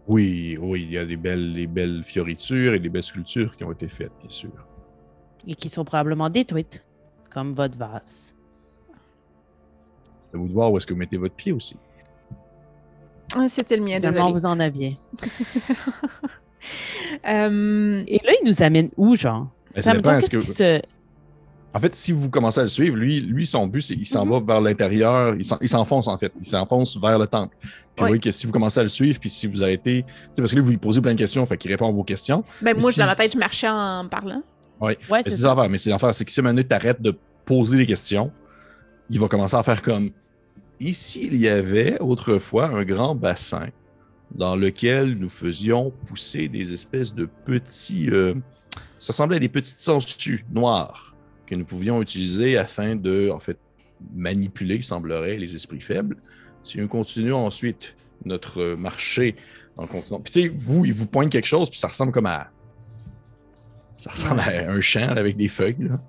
Oui, 0.09 0.57
oui, 0.61 0.83
il 0.83 0.93
y 0.93 0.99
a 0.99 1.05
des 1.05 1.17
belles, 1.17 1.53
des 1.53 1.67
belles 1.67 2.03
fioritures 2.05 2.75
et 2.75 2.79
des 2.79 2.89
belles 2.89 3.03
sculptures 3.03 3.57
qui 3.57 3.65
ont 3.65 3.73
été 3.73 3.89
faites, 3.89 4.13
bien 4.21 4.29
sûr. 4.29 4.51
Et 5.47 5.55
qui 5.55 5.69
sont 5.69 5.85
probablement 5.85 6.29
détruites, 6.29 6.85
comme 7.31 7.53
votre 7.55 7.77
vase. 7.77 8.35
C'est 10.23 10.37
à 10.37 10.39
vous 10.39 10.49
de 10.49 10.53
voir 10.53 10.71
où 10.71 10.77
est-ce 10.77 10.87
que 10.87 10.93
vous 10.93 10.99
mettez 10.99 11.17
votre 11.17 11.35
pied 11.35 11.53
aussi. 11.53 11.77
Ah, 13.37 13.49
C'était 13.49 13.77
le 13.77 13.83
mien, 13.85 13.97
Finalement, 13.97 14.31
désolé. 14.31 14.33
vous 14.33 14.47
en 14.47 14.61
aviez. 14.61 14.97
Euh, 17.29 18.03
Et 18.09 18.19
là, 18.25 18.33
il 18.43 18.47
nous 18.49 18.61
amène 18.63 18.89
où, 18.97 19.15
genre? 19.15 19.49
Mais 19.77 19.83
ça 19.83 19.93
dépend, 19.95 20.17
est-ce 20.17 20.29
qu'est-ce 20.31 20.47
que- 20.49 20.53
qui 20.53 20.57
se- 20.57 20.83
En 21.77 21.81
fait, 21.81 21.95
si 21.95 22.13
vous 22.13 22.31
commencez 22.31 22.59
à 22.61 22.63
le 22.63 22.71
suivre, 22.71 22.97
lui, 22.97 23.21
lui 23.21 23.47
son 23.47 23.67
but, 23.67 23.83
c'est 23.83 23.95
il 23.95 24.07
s'en 24.07 24.25
Mhm. 24.25 24.31
va 24.33 24.41
vers 24.55 24.61
l'intérieur, 24.63 25.35
il 25.37 25.45
s'en- 25.45 25.59
il 25.61 25.69
s'enfonce 25.69 26.09
en 26.09 26.17
fait, 26.17 26.33
il 26.41 26.45
s'enfonce 26.45 26.97
vers 26.99 27.19
le 27.19 27.27
temple. 27.27 27.55
Puis 27.61 27.69
vous 27.99 28.03
Ouais. 28.05 28.09
voyez 28.09 28.21
que 28.21 28.31
si 28.31 28.47
vous 28.47 28.53
commencez 28.53 28.81
à 28.81 28.83
le 28.83 28.89
suivre, 28.89 29.19
puis 29.21 29.29
si 29.29 29.47
vous 29.47 29.63
arrêtez, 29.63 30.05
parce 30.35 30.51
que 30.51 30.57
là, 30.57 30.63
vous 30.63 30.71
lui 30.71 30.79
posez 30.79 31.03
plein 31.03 31.13
de 31.13 31.19
questions, 31.19 31.45
fait 31.45 31.59
qu'il 31.59 31.71
répond 31.71 31.89
à 31.89 31.93
vos 31.93 32.03
questions. 32.03 32.45
ben, 32.63 32.75
Mais 32.75 32.81
moi, 32.81 32.93
si- 32.93 32.99
dans 32.99 33.05
ma 33.07 33.15
tête, 33.15 33.33
je 33.35 33.39
marchais 33.39 33.69
en 33.69 34.09
parlant. 34.09 34.43
Ouais, 34.81 34.97
Mais 35.11 35.23
c'est 35.25 35.31
ça. 35.33 35.49
l'affaire, 35.55 35.69
mais 35.71 35.77
c'est 35.79 35.91
l'affaire, 35.91 36.15
c'est 36.15 36.25
que 36.25 36.33
si 36.33 36.41
maintenant 36.41 36.63
tu 36.67 36.75
arrêtes 36.75 37.03
de 37.03 37.15
poser 37.45 37.77
des 37.77 37.87
questions, 37.87 38.33
il 39.11 39.21
va 39.21 39.29
commencer 39.29 39.57
à 39.57 39.63
faire 39.63 39.83
comme 39.83 40.11
ici, 40.81 41.29
il 41.31 41.37
y 41.37 41.49
avait 41.49 41.99
autrefois 42.01 42.67
un 42.69 42.85
grand 42.85 43.15
bassin 43.15 43.69
dans 44.35 44.57
lequel 44.57 45.15
nous 45.19 45.29
faisions 45.29 45.93
pousser 46.07 46.49
des 46.49 46.73
espèces 46.73 47.15
de 47.15 47.29
petits. 47.45 48.09
euh, 48.11 48.35
ça 48.99 49.13
ressemblait 49.13 49.37
à 49.37 49.41
des 49.41 49.49
petites 49.51 49.77
sangsues 49.79 50.45
noires? 50.51 51.15
Que 51.47 51.55
nous 51.55 51.65
pouvions 51.65 52.03
utiliser 52.03 52.59
afin 52.59 52.97
de, 52.97 53.31
en 53.31 53.39
fait, 53.39 53.59
manipuler, 54.15 54.77
il 54.77 54.85
semblerait, 54.85 55.39
les 55.39 55.55
esprits 55.55 55.81
faibles. 55.81 56.17
Si 56.63 56.79
nous 56.79 56.89
continuons 56.89 57.47
ensuite 57.47 57.97
notre 58.25 58.75
marché 58.75 59.37
en 59.77 59.87
continuant. 59.87 60.21
Puis 60.21 60.33
tu 60.33 60.43
sais, 60.43 60.49
vous, 60.49 60.85
il 60.85 60.93
vous 60.93 61.07
pointe 61.07 61.31
quelque 61.31 61.47
chose, 61.47 61.71
puis 61.71 61.79
ça 61.79 61.89
ressemble 61.89 62.13
comme 62.13 62.27
à. 62.27 62.51
Ça 63.97 64.11
ressemble 64.11 64.41
à 64.41 64.71
un 64.71 64.81
champ 64.81 65.09
avec 65.17 65.37
des 65.37 65.49
feuilles. 65.49 65.77
là. 65.79 66.01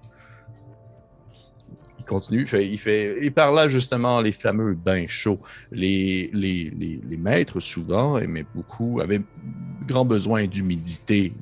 Il 1.99 2.05
continue, 2.05 2.41
il 2.41 2.79
fait, 2.79 3.17
il 3.17 3.25
Et 3.25 3.31
par 3.31 3.51
là, 3.51 3.67
justement, 3.67 4.21
les 4.21 4.31
fameux 4.31 4.73
bains 4.73 5.07
chauds. 5.07 5.39
Les, 5.71 6.29
les, 6.33 6.71
les, 6.77 7.01
les 7.07 7.17
maîtres, 7.17 7.59
souvent, 7.59 8.17
aimaient 8.17 8.45
beaucoup, 8.55 9.01
avaient 9.01 9.21
grand 9.87 10.05
besoin 10.05 10.45
d'humidité. 10.45 11.33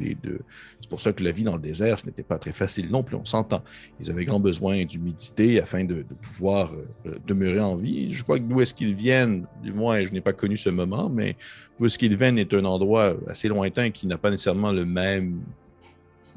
C'est 0.81 0.89
pour 0.89 1.01
ça 1.01 1.11
que 1.13 1.23
la 1.23 1.31
vie 1.31 1.43
dans 1.43 1.55
le 1.55 1.61
désert, 1.61 1.99
ce 1.99 2.05
n'était 2.05 2.23
pas 2.23 2.37
très 2.37 2.53
facile 2.53 2.89
non 2.89 3.03
plus, 3.03 3.15
on 3.15 3.25
s'entend. 3.25 3.63
Ils 3.99 4.09
avaient 4.11 4.25
grand 4.25 4.39
besoin 4.39 4.85
d'humidité 4.85 5.59
afin 5.59 5.83
de, 5.83 6.05
pouvoir 6.21 6.73
euh, 6.73 7.09
euh, 7.09 7.15
demeurer 7.25 7.59
en 7.59 7.75
vie. 7.75 8.11
Je 8.13 8.23
crois 8.23 8.39
que 8.39 8.43
d'où 8.43 8.61
est-ce 8.61 8.73
qu'ils 8.73 8.95
viennent, 8.95 9.45
du 9.63 9.73
moins, 9.73 10.03
je 10.05 10.11
n'ai 10.11 10.21
pas 10.21 10.33
connu 10.33 10.57
ce 10.57 10.69
moment, 10.69 11.09
mais 11.09 11.35
d'où 11.77 11.85
est-ce 11.85 11.97
qu'ils 11.97 12.15
viennent 12.15 12.37
est 12.37 12.53
un 12.53 12.65
endroit 12.65 13.15
assez 13.27 13.47
lointain 13.47 13.89
qui 13.89 14.07
n'a 14.07 14.17
pas 14.17 14.29
nécessairement 14.29 14.71
le 14.71 14.85
même 14.85 15.41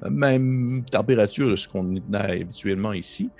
la 0.00 0.10
même 0.10 0.84
température 0.90 1.50
de 1.50 1.56
ce 1.56 1.68
qu'on 1.68 1.96
a 2.12 2.18
habituellement 2.18 2.92
ici. 2.92 3.30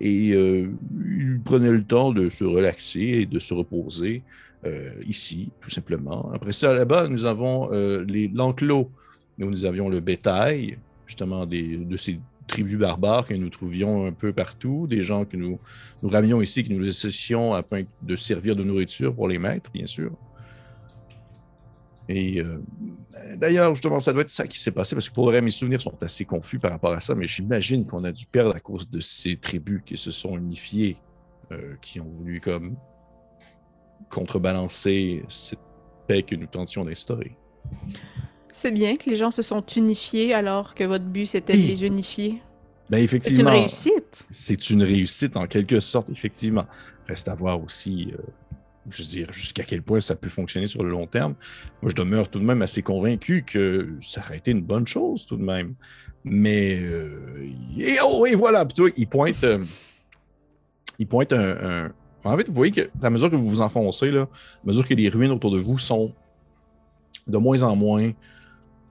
Et 0.00 0.32
euh, 0.32 0.70
il 1.04 1.40
prenait 1.42 1.70
le 1.70 1.82
temps 1.82 2.12
de 2.12 2.28
se 2.28 2.44
relaxer 2.44 3.00
et 3.00 3.26
de 3.26 3.38
se 3.38 3.54
reposer 3.54 4.22
ici, 5.06 5.50
tout 5.60 5.70
simplement. 5.70 6.30
Après 6.32 6.52
ça, 6.52 6.74
là-bas, 6.74 7.08
nous 7.08 7.24
avons 7.24 7.70
euh, 7.72 8.04
l'enclos 8.34 8.90
où 9.38 9.44
nous 9.44 9.64
avions 9.64 9.88
le 9.88 10.00
bétail, 10.00 10.78
justement 11.06 11.46
des, 11.46 11.76
de 11.76 11.96
ces 11.96 12.18
tribus 12.46 12.78
barbares 12.78 13.26
que 13.26 13.34
nous 13.34 13.50
trouvions 13.50 14.06
un 14.06 14.12
peu 14.12 14.32
partout, 14.32 14.86
des 14.88 15.02
gens 15.02 15.24
que 15.24 15.36
nous, 15.36 15.58
nous 16.02 16.08
ramions 16.08 16.40
ici, 16.40 16.64
que 16.64 16.72
nous 16.72 16.80
laissions 16.80 17.54
afin 17.54 17.82
de 18.02 18.16
servir 18.16 18.56
de 18.56 18.62
nourriture 18.62 19.14
pour 19.14 19.28
les 19.28 19.38
maîtres, 19.38 19.70
bien 19.72 19.86
sûr. 19.86 20.12
Et 22.08 22.40
euh, 22.40 22.58
d'ailleurs, 23.36 23.74
justement, 23.74 23.98
ça 23.98 24.12
doit 24.12 24.22
être 24.22 24.30
ça 24.30 24.46
qui 24.46 24.60
s'est 24.60 24.70
passé, 24.70 24.94
parce 24.94 25.08
que 25.08 25.14
pour 25.14 25.24
vrai, 25.24 25.42
mes 25.42 25.50
souvenirs 25.50 25.80
sont 25.80 26.00
assez 26.02 26.24
confus 26.24 26.58
par 26.58 26.70
rapport 26.70 26.92
à 26.92 27.00
ça, 27.00 27.14
mais 27.14 27.26
j'imagine 27.26 27.84
qu'on 27.84 28.04
a 28.04 28.12
dû 28.12 28.26
perdre 28.26 28.54
à 28.54 28.60
cause 28.60 28.88
de 28.88 29.00
ces 29.00 29.36
tribus 29.36 29.82
qui 29.84 29.96
se 29.96 30.12
sont 30.12 30.36
unifiées, 30.38 30.96
euh, 31.50 31.74
qui 31.82 32.00
ont 32.00 32.08
voulu 32.08 32.40
comme 32.40 32.76
contrebalancer 34.10 35.24
cette 35.28 35.58
paix 36.06 36.22
que 36.22 36.34
nous 36.36 36.46
tentions 36.46 36.84
d'instaurer. 36.84 37.36
C'est 38.52 38.70
bien 38.70 38.96
que 38.96 39.10
les 39.10 39.16
gens 39.16 39.30
se 39.30 39.42
sont 39.42 39.64
unifiés 39.76 40.32
alors 40.32 40.74
que 40.74 40.84
votre 40.84 41.04
but 41.04 41.26
c'était 41.26 41.52
de 41.52 41.58
les 41.58 41.84
unifier. 41.84 42.40
Ben, 42.88 42.98
C'est 42.98 42.98
une 42.98 43.04
effectivement, 43.04 43.50
réussite. 43.50 44.26
c'est 44.30 44.70
une 44.70 44.82
réussite 44.84 45.36
en 45.36 45.46
quelque 45.46 45.80
sorte, 45.80 46.08
effectivement. 46.10 46.66
Reste 47.08 47.28
à 47.28 47.34
voir 47.34 47.60
aussi, 47.62 48.12
euh, 48.16 48.22
je 48.88 49.02
veux 49.02 49.08
dire, 49.08 49.32
jusqu'à 49.32 49.64
quel 49.64 49.82
point 49.82 50.00
ça 50.00 50.14
peut 50.14 50.28
fonctionner 50.28 50.68
sur 50.68 50.84
le 50.84 50.90
long 50.90 51.06
terme. 51.08 51.34
Moi, 51.82 51.90
je 51.90 51.94
demeure 51.96 52.28
tout 52.30 52.38
de 52.38 52.44
même 52.44 52.62
assez 52.62 52.82
convaincu 52.82 53.42
que 53.44 53.88
ça 54.00 54.20
aurait 54.20 54.38
été 54.38 54.52
une 54.52 54.62
bonne 54.62 54.86
chose 54.86 55.26
tout 55.26 55.36
de 55.36 55.42
même. 55.42 55.74
Mais, 56.22 56.78
euh, 56.80 57.44
et, 57.78 57.96
oh, 58.04 58.24
et 58.26 58.36
voilà, 58.36 58.64
tu 58.64 58.82
vois, 58.82 58.90
il 58.96 59.06
pointe, 59.08 59.42
euh, 59.44 59.64
il 60.98 61.06
pointe 61.08 61.32
un, 61.32 61.56
un- 61.86 61.92
En 62.26 62.36
fait, 62.36 62.48
vous 62.48 62.54
voyez 62.54 62.72
que 62.72 62.90
à 63.02 63.10
mesure 63.10 63.30
que 63.30 63.36
vous 63.36 63.48
vous 63.48 63.60
enfoncez, 63.60 64.10
là, 64.10 64.22
à 64.22 64.66
mesure 64.66 64.86
que 64.86 64.94
les 64.94 65.08
ruines 65.08 65.30
autour 65.30 65.50
de 65.50 65.58
vous 65.58 65.78
sont 65.78 66.12
de 67.26 67.38
moins 67.38 67.62
en 67.62 67.76
moins 67.76 68.12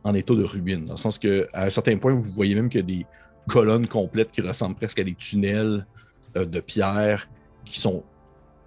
en 0.04 0.14
état 0.14 0.36
de 0.36 0.44
ruine, 0.44 0.86
dans 0.86 0.94
le 0.94 0.98
sens 0.98 1.18
que 1.18 1.48
à 1.54 1.66
un 1.66 1.70
certain 1.70 1.98
point, 1.98 2.14
vous 2.14 2.32
voyez 2.34 2.56
même 2.56 2.70
qu'il 2.70 2.82
y 2.82 2.84
a 2.84 2.86
des 2.86 3.06
colonnes 3.48 3.88
complètes 3.88 4.32
qui 4.32 4.42
ressemblent 4.42 4.76
presque 4.76 5.00
à 5.00 5.04
des 5.04 5.16
tunnels 5.16 5.86
euh, 6.36 6.46
de 6.46 6.60
pierre 6.60 7.28
qui 7.64 7.80
sont 7.80 8.04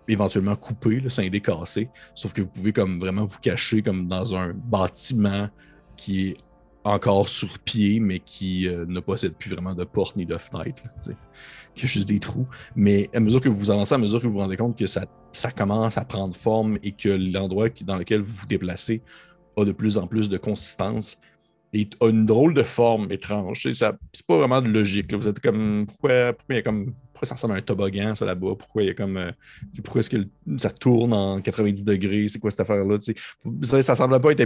éventuellement 0.08 0.56
coupés, 0.56 1.00
là, 1.00 1.10
scindés, 1.10 1.40
cassés. 1.40 1.88
Sauf 2.14 2.32
que 2.32 2.42
vous 2.42 2.48
pouvez 2.48 2.72
comme 2.72 2.98
vraiment 2.98 3.24
vous 3.24 3.38
cacher 3.38 3.82
comme 3.82 4.06
dans 4.06 4.34
un 4.34 4.52
bâtiment 4.54 5.48
qui 5.96 6.30
est 6.30 6.36
encore 6.84 7.28
sur 7.28 7.58
pied, 7.58 8.00
mais 8.00 8.18
qui 8.18 8.68
euh, 8.68 8.84
ne 8.86 9.00
possède 9.00 9.34
plus 9.34 9.50
vraiment 9.50 9.74
de 9.74 9.84
porte 9.84 10.16
ni 10.16 10.26
de 10.26 10.36
fenêtre. 10.36 10.82
Qui 11.74 11.84
a 11.84 11.88
juste 11.88 12.08
des 12.08 12.18
trous. 12.18 12.46
Mais 12.76 13.10
à 13.14 13.20
mesure 13.20 13.40
que 13.40 13.48
vous 13.48 13.70
avancez, 13.70 13.94
à 13.94 13.98
mesure 13.98 14.20
que 14.20 14.26
vous 14.26 14.34
vous 14.34 14.38
rendez 14.38 14.56
compte 14.56 14.78
que 14.78 14.86
ça, 14.86 15.04
ça 15.32 15.50
commence 15.50 15.98
à 15.98 16.04
prendre 16.04 16.34
forme 16.34 16.78
et 16.82 16.92
que 16.92 17.08
l'endroit 17.08 17.68
dans 17.82 17.96
lequel 17.96 18.20
vous 18.20 18.34
vous 18.34 18.46
déplacez 18.46 19.02
a 19.56 19.64
de 19.64 19.72
plus 19.72 19.98
en 19.98 20.06
plus 20.06 20.28
de 20.28 20.38
consistance 20.38 21.18
et 21.72 21.88
a 22.00 22.08
une 22.08 22.24
drôle 22.24 22.54
de 22.54 22.62
forme 22.62 23.10
étrange. 23.12 23.68
C'est 23.70 24.26
pas 24.26 24.38
vraiment 24.38 24.62
de 24.62 24.68
logique. 24.68 25.12
Vous 25.12 25.28
êtes 25.28 25.40
comme. 25.40 25.86
Pourquoi, 25.86 26.32
pourquoi, 26.32 26.54
il 26.54 26.56
y 26.56 26.60
a 26.60 26.62
comme, 26.62 26.94
pourquoi 27.18 27.26
ça 27.26 27.34
ressemble 27.34 27.54
à 27.54 27.56
un 27.56 27.62
toboggan, 27.62 28.14
ça 28.14 28.24
là-bas? 28.24 28.54
Pourquoi 28.56 28.84
il 28.84 28.86
y 28.86 28.90
a 28.90 28.94
comme. 28.94 29.16
euh, 29.16 29.32
pourquoi 29.82 30.00
est-ce 30.00 30.10
que 30.10 30.18
ça 30.56 30.70
tourne 30.70 31.12
en 31.12 31.40
90 31.40 31.82
degrés? 31.82 32.28
C'est 32.28 32.38
quoi 32.38 32.52
cette 32.52 32.60
affaire-là? 32.60 32.96
ça 33.82 33.94
semble 33.96 34.20
pas 34.20 34.30
être 34.30 34.40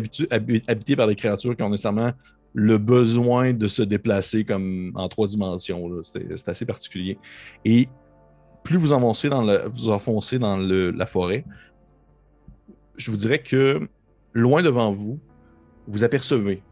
habité 0.69 0.97
par 0.97 1.07
des 1.07 1.15
créatures 1.15 1.55
qui 1.55 1.63
ont 1.63 1.69
nécessairement 1.69 2.13
le 2.55 2.79
besoin 2.79 3.53
de 3.53 3.69
se 3.69 3.83
déplacer 3.83 4.45
comme 4.45 4.93
en 4.95 5.07
trois 5.09 5.27
dimensions. 5.27 5.91
C'est 6.03 6.49
assez 6.49 6.65
particulier. 6.65 7.19
Et 7.67 7.89
plus 8.65 8.79
vous 8.79 8.95
enfoncez 8.95 9.29
dans, 9.29 9.43
le, 9.43 9.69
vous 9.71 9.91
enfoncez 9.91 10.39
dans 10.39 10.57
le- 10.57 10.93
la 10.93 11.07
forêt, 11.07 11.45
je 12.97 13.11
vous 13.11 13.17
dirais 13.19 13.41
que 13.41 13.87
loin 14.33 14.63
devant 14.63 14.93
vous, 14.93 15.21
vous 15.87 16.05
apercevez 16.05 16.63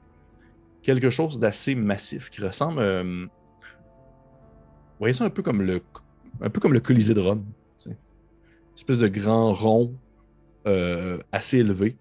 quelque 0.83 1.11
chose 1.11 1.39
d'assez 1.39 1.75
massif 1.75 2.31
qui 2.31 2.41
ressemble. 2.41 2.81
euh, 2.81 3.27
voyez 5.01 5.15
ça 5.15 5.25
un 5.25 5.31
peu 5.31 5.43
comme 5.43 5.63
le, 5.63 5.81
un 6.41 6.51
peu 6.51 6.61
comme 6.61 6.73
le 6.73 6.81
Colisée 6.81 7.15
de 7.15 7.21
Rome. 7.21 7.45
Une 7.87 7.95
espèce 8.77 8.99
de 9.01 9.09
grand 9.09 9.53
rond 9.53 9.95
euh, 10.67 11.19
assez 11.33 11.59
élevé. 11.59 11.97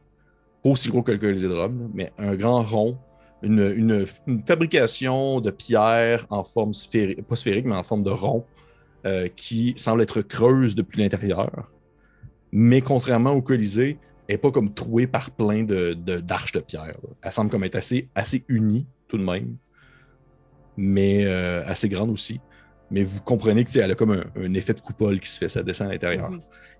Pas 0.63 0.69
aussi 0.69 0.89
gros 0.89 1.01
que 1.03 1.11
le 1.11 1.17
Colisée 1.17 1.47
de 1.49 1.53
Rome, 1.53 1.89
mais 1.93 2.11
un 2.17 2.35
grand 2.35 2.61
rond. 2.61 2.97
Une, 3.41 3.73
une- 3.75 4.05
fabrication 4.45 5.39
de 5.41 5.49
pierre 5.49 6.25
en 6.29 6.43
forme 6.43 6.73
sphérique, 6.73 7.21
pas 7.25 7.35
sphérique, 7.37 7.65
mais 7.65 7.75
en 7.75 7.83
forme 7.83 8.03
de 8.03 8.09
rond, 8.09 8.45
euh, 9.05 9.27
qui 9.33 9.73
semble 9.77 10.01
être 10.01 10.21
creuse 10.21 10.75
depuis 10.75 10.99
l'intérieur. 11.01 11.71
Mais 12.51 12.81
contrairement 12.81 13.31
au 13.31 13.41
Colisée, 13.41 13.97
elle 14.27 14.35
n'est 14.35 14.37
pas 14.39 14.51
comme 14.51 14.73
trouée 14.73 15.07
par 15.07 15.31
plein 15.31 15.63
de, 15.63 15.93
de- 15.93 16.19
d'arches 16.19 16.51
de 16.51 16.59
pierre. 16.59 16.97
Elle 17.21 17.31
semble 17.31 17.49
comme 17.49 17.63
être 17.63 17.75
assez, 17.75 18.09
assez 18.13 18.43
unie 18.49 18.85
tout 19.07 19.17
de 19.17 19.23
même, 19.23 19.55
mais 20.77 21.25
euh, 21.25 21.63
assez 21.65 21.89
grande 21.89 22.09
aussi. 22.11 22.39
Mais 22.91 23.03
vous 23.03 23.21
comprenez 23.21 23.63
que 23.63 23.79
elle 23.79 23.91
a 23.91 23.95
comme 23.95 24.11
un, 24.11 24.25
un 24.35 24.53
effet 24.53 24.73
de 24.73 24.81
coupole 24.81 25.19
qui 25.19 25.29
se 25.29 25.37
fait, 25.37 25.49
ça 25.49 25.61
descend 25.61 25.89
à 25.89 25.91
l'intérieur. 25.91 26.31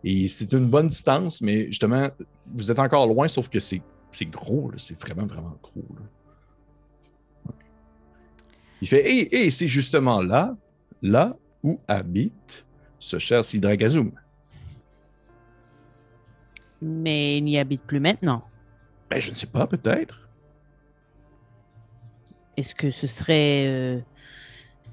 Et 0.04 0.28
c'est 0.28 0.52
une 0.54 0.66
bonne 0.66 0.88
distance, 0.88 1.42
mais 1.42 1.68
justement, 1.68 2.10
vous 2.48 2.72
êtes 2.72 2.80
encore 2.80 3.06
loin, 3.08 3.28
sauf 3.28 3.48
que 3.50 3.60
c'est, 3.60 3.82
gros, 4.24 4.72
là. 4.72 4.78
c'est 4.78 4.98
vraiment, 5.00 5.26
vraiment 5.28 5.56
gros. 5.62 5.86
là. 5.96 7.54
Il 8.82 8.88
fait 8.88 9.06
Et, 9.12 9.46
et 9.46 9.52
c'est 9.52 9.68
justement 9.68 10.22
là, 10.22 10.56
là 11.02 11.36
où 11.64 11.80
habite 11.88 12.66
ce 12.98 13.20
cher 13.20 13.44
Sidragazum. 13.44 14.12
Mais 16.82 17.38
il 17.38 17.44
n'y 17.44 17.60
habite 17.60 17.84
plus 17.84 18.00
maintenant. 18.00 18.44
Ben, 19.10 19.20
je 19.20 19.32
ne 19.32 19.36
sais 19.36 19.48
pas, 19.48 19.68
peut-être. 19.68 20.30
Est-ce 22.56 22.76
que 22.76 22.92
ce 22.92 23.08
serait 23.08 23.66
euh, 23.68 24.00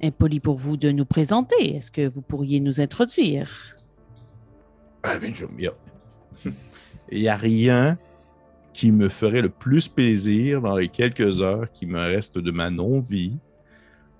impoli 0.03 0.41
pour 0.41 0.57
vous 0.57 0.77
de 0.77 0.91
nous 0.91 1.05
présenter? 1.05 1.77
Est-ce 1.77 1.91
que 1.91 2.07
vous 2.07 2.23
pourriez 2.23 2.61
nous 2.61 2.81
introduire? 2.81 3.77
Ah, 5.03 5.19
ben, 5.19 5.33
il 7.13 7.21
n'y 7.21 7.29
a 7.29 7.37
rien 7.37 7.99
qui 8.73 8.93
me 8.93 9.09
ferait 9.09 9.43
le 9.43 9.49
plus 9.49 9.89
plaisir 9.89 10.61
dans 10.61 10.77
les 10.77 10.89
quelques 10.89 11.41
heures 11.41 11.71
qui 11.73 11.87
me 11.87 11.99
restent 11.99 12.39
de 12.39 12.51
ma 12.51 12.71
non-vie 12.71 13.39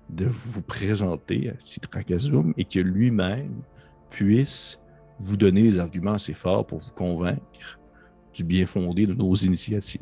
de 0.09 0.25
vous 0.25 0.61
présenter 0.61 1.49
à 1.49 1.53
Citracazum 1.59 2.53
et 2.57 2.63
que 2.63 2.79
lui-même 2.79 3.61
puisse 4.09 4.79
vous 5.19 5.37
donner 5.37 5.63
des 5.63 5.79
arguments 5.79 6.13
assez 6.13 6.33
forts 6.33 6.65
pour 6.65 6.79
vous 6.79 6.91
convaincre 6.91 7.79
du 8.33 8.43
bien 8.43 8.65
fondé 8.65 9.05
de 9.05 9.13
nos 9.13 9.35
initiatives. 9.35 10.01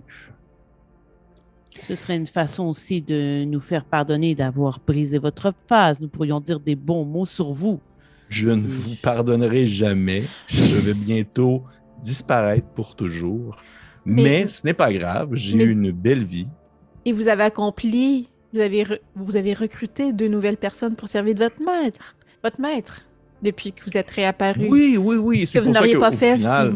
Ce 1.77 1.95
serait 1.95 2.15
une 2.15 2.27
façon 2.27 2.63
aussi 2.65 3.01
de 3.01 3.43
nous 3.45 3.59
faire 3.59 3.85
pardonner 3.85 4.33
d'avoir 4.35 4.79
brisé 4.85 5.17
votre 5.19 5.53
phase. 5.67 5.99
Nous 5.99 6.07
pourrions 6.07 6.39
dire 6.39 6.59
des 6.59 6.75
bons 6.75 7.05
mots 7.05 7.25
sur 7.25 7.51
vous. 7.51 7.79
Je 8.29 8.49
ne 8.49 8.65
vous 8.65 8.95
pardonnerai 9.01 9.67
jamais. 9.67 10.23
Je 10.47 10.75
vais 10.77 10.93
bientôt 10.93 11.63
disparaître 12.01 12.67
pour 12.69 12.95
toujours. 12.95 13.57
Mais, 14.05 14.23
Mais- 14.23 14.47
ce 14.47 14.65
n'est 14.65 14.73
pas 14.73 14.91
grave. 14.93 15.29
J'ai 15.33 15.57
Mais- 15.57 15.63
eu 15.65 15.71
une 15.71 15.91
belle 15.91 16.23
vie. 16.23 16.47
Et 17.05 17.11
vous 17.11 17.27
avez 17.27 17.43
accompli, 17.43 18.29
vous 18.53 18.59
avez, 18.61 18.83
re- 18.83 18.99
vous 19.15 19.35
avez 19.35 19.53
recruté 19.53 20.11
deux 20.13 20.27
nouvelles 20.27 20.57
personnes 20.57 20.95
pour 20.95 21.07
servir 21.07 21.35
de 21.35 21.43
votre 21.43 21.61
maître, 21.63 22.15
votre 22.43 22.59
maître, 22.61 23.05
depuis 23.43 23.73
que 23.73 23.83
vous 23.85 23.95
êtes 23.97 24.09
réapparu. 24.09 24.67
Oui, 24.69 24.97
oui, 24.99 25.17
oui. 25.17 25.45
Ce 25.45 25.53
C'est 25.53 25.59
que 25.59 25.65
vous 25.65 25.71
n'auriez 25.71 25.97
pas 25.97 26.11
fait 26.11 26.37
final, 26.37 26.73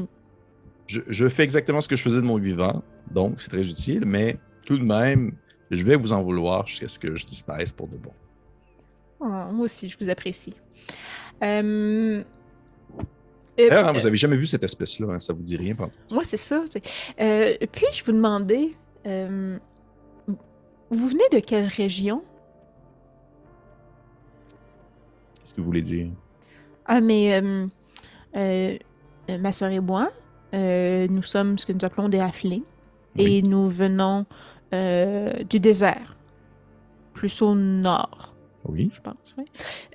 si... 0.88 0.96
je, 0.96 1.02
je 1.08 1.28
fais 1.28 1.44
exactement 1.44 1.82
ce 1.82 1.88
que 1.88 1.96
je 1.96 2.02
faisais 2.04 2.18
de 2.18 2.22
mon 2.26 2.38
vivant. 2.38 2.84
Donc, 3.12 3.42
c'est 3.42 3.50
très 3.50 3.68
utile. 3.68 4.04
Mais 4.06 4.38
tout 4.70 4.78
de 4.78 4.84
même, 4.84 5.32
je 5.72 5.84
vais 5.84 5.96
vous 5.96 6.14
en 6.14 6.22
vouloir 6.22 6.68
jusqu'à 6.68 6.88
ce 6.88 7.00
que 7.00 7.16
je 7.16 7.26
disparaisse 7.26 7.72
pour 7.72 7.88
de 7.88 7.98
bon. 7.98 8.12
Oh, 9.20 9.26
moi 9.26 9.66
aussi, 9.66 9.90
je 9.90 9.98
vous 10.00 10.12
apprécie. 10.12 10.54
Euh... 11.42 12.24
D'ailleurs, 13.58 13.88
hein, 13.88 13.90
euh, 13.90 13.94
vous 13.94 14.06
avez 14.06 14.16
jamais 14.16 14.38
vu 14.38 14.46
cette 14.46 14.64
espèce-là. 14.64 15.08
hein, 15.16 15.20
ça 15.20 15.34
vous 15.34 15.42
dit 15.42 15.58
rien. 15.58 15.74
pardon. 15.74 15.92
Moi, 16.12 16.22
c'est 16.24 16.38
ça. 16.38 16.64
Euh, 17.20 17.56
Puis-je 17.72 18.06
vous 18.06 18.12
demander, 18.12 18.76
euh, 19.08 19.58
vous 20.92 21.08
venez 21.08 21.28
de 21.32 21.40
quelle 21.40 21.66
région? 21.66 22.24
Qu'est-ce 25.40 25.56
que 25.56 25.62
vous 25.62 25.66
voulez 25.66 25.82
dire? 25.82 26.10
Ah, 26.86 27.02
mais 27.02 27.42
euh, 28.36 28.78
ma 29.28 29.52
soeur 29.52 29.72
et 29.72 29.80
moi, 29.80 30.12
nous 30.54 31.24
sommes 31.24 31.58
ce 31.58 31.66
que 31.66 31.74
nous 31.74 31.84
appelons 31.84 32.08
des 32.08 32.20
Halflings 32.20 32.62
et 33.18 33.42
nous 33.42 33.68
venons 33.70 34.26
euh, 34.74 35.44
du 35.50 35.60
désert, 35.60 36.18
plus 37.14 37.42
au 37.42 37.56
nord, 37.56 38.36
Oui. 38.68 38.90
je 38.94 39.02
pense. 39.02 39.36
oui. 39.38 39.46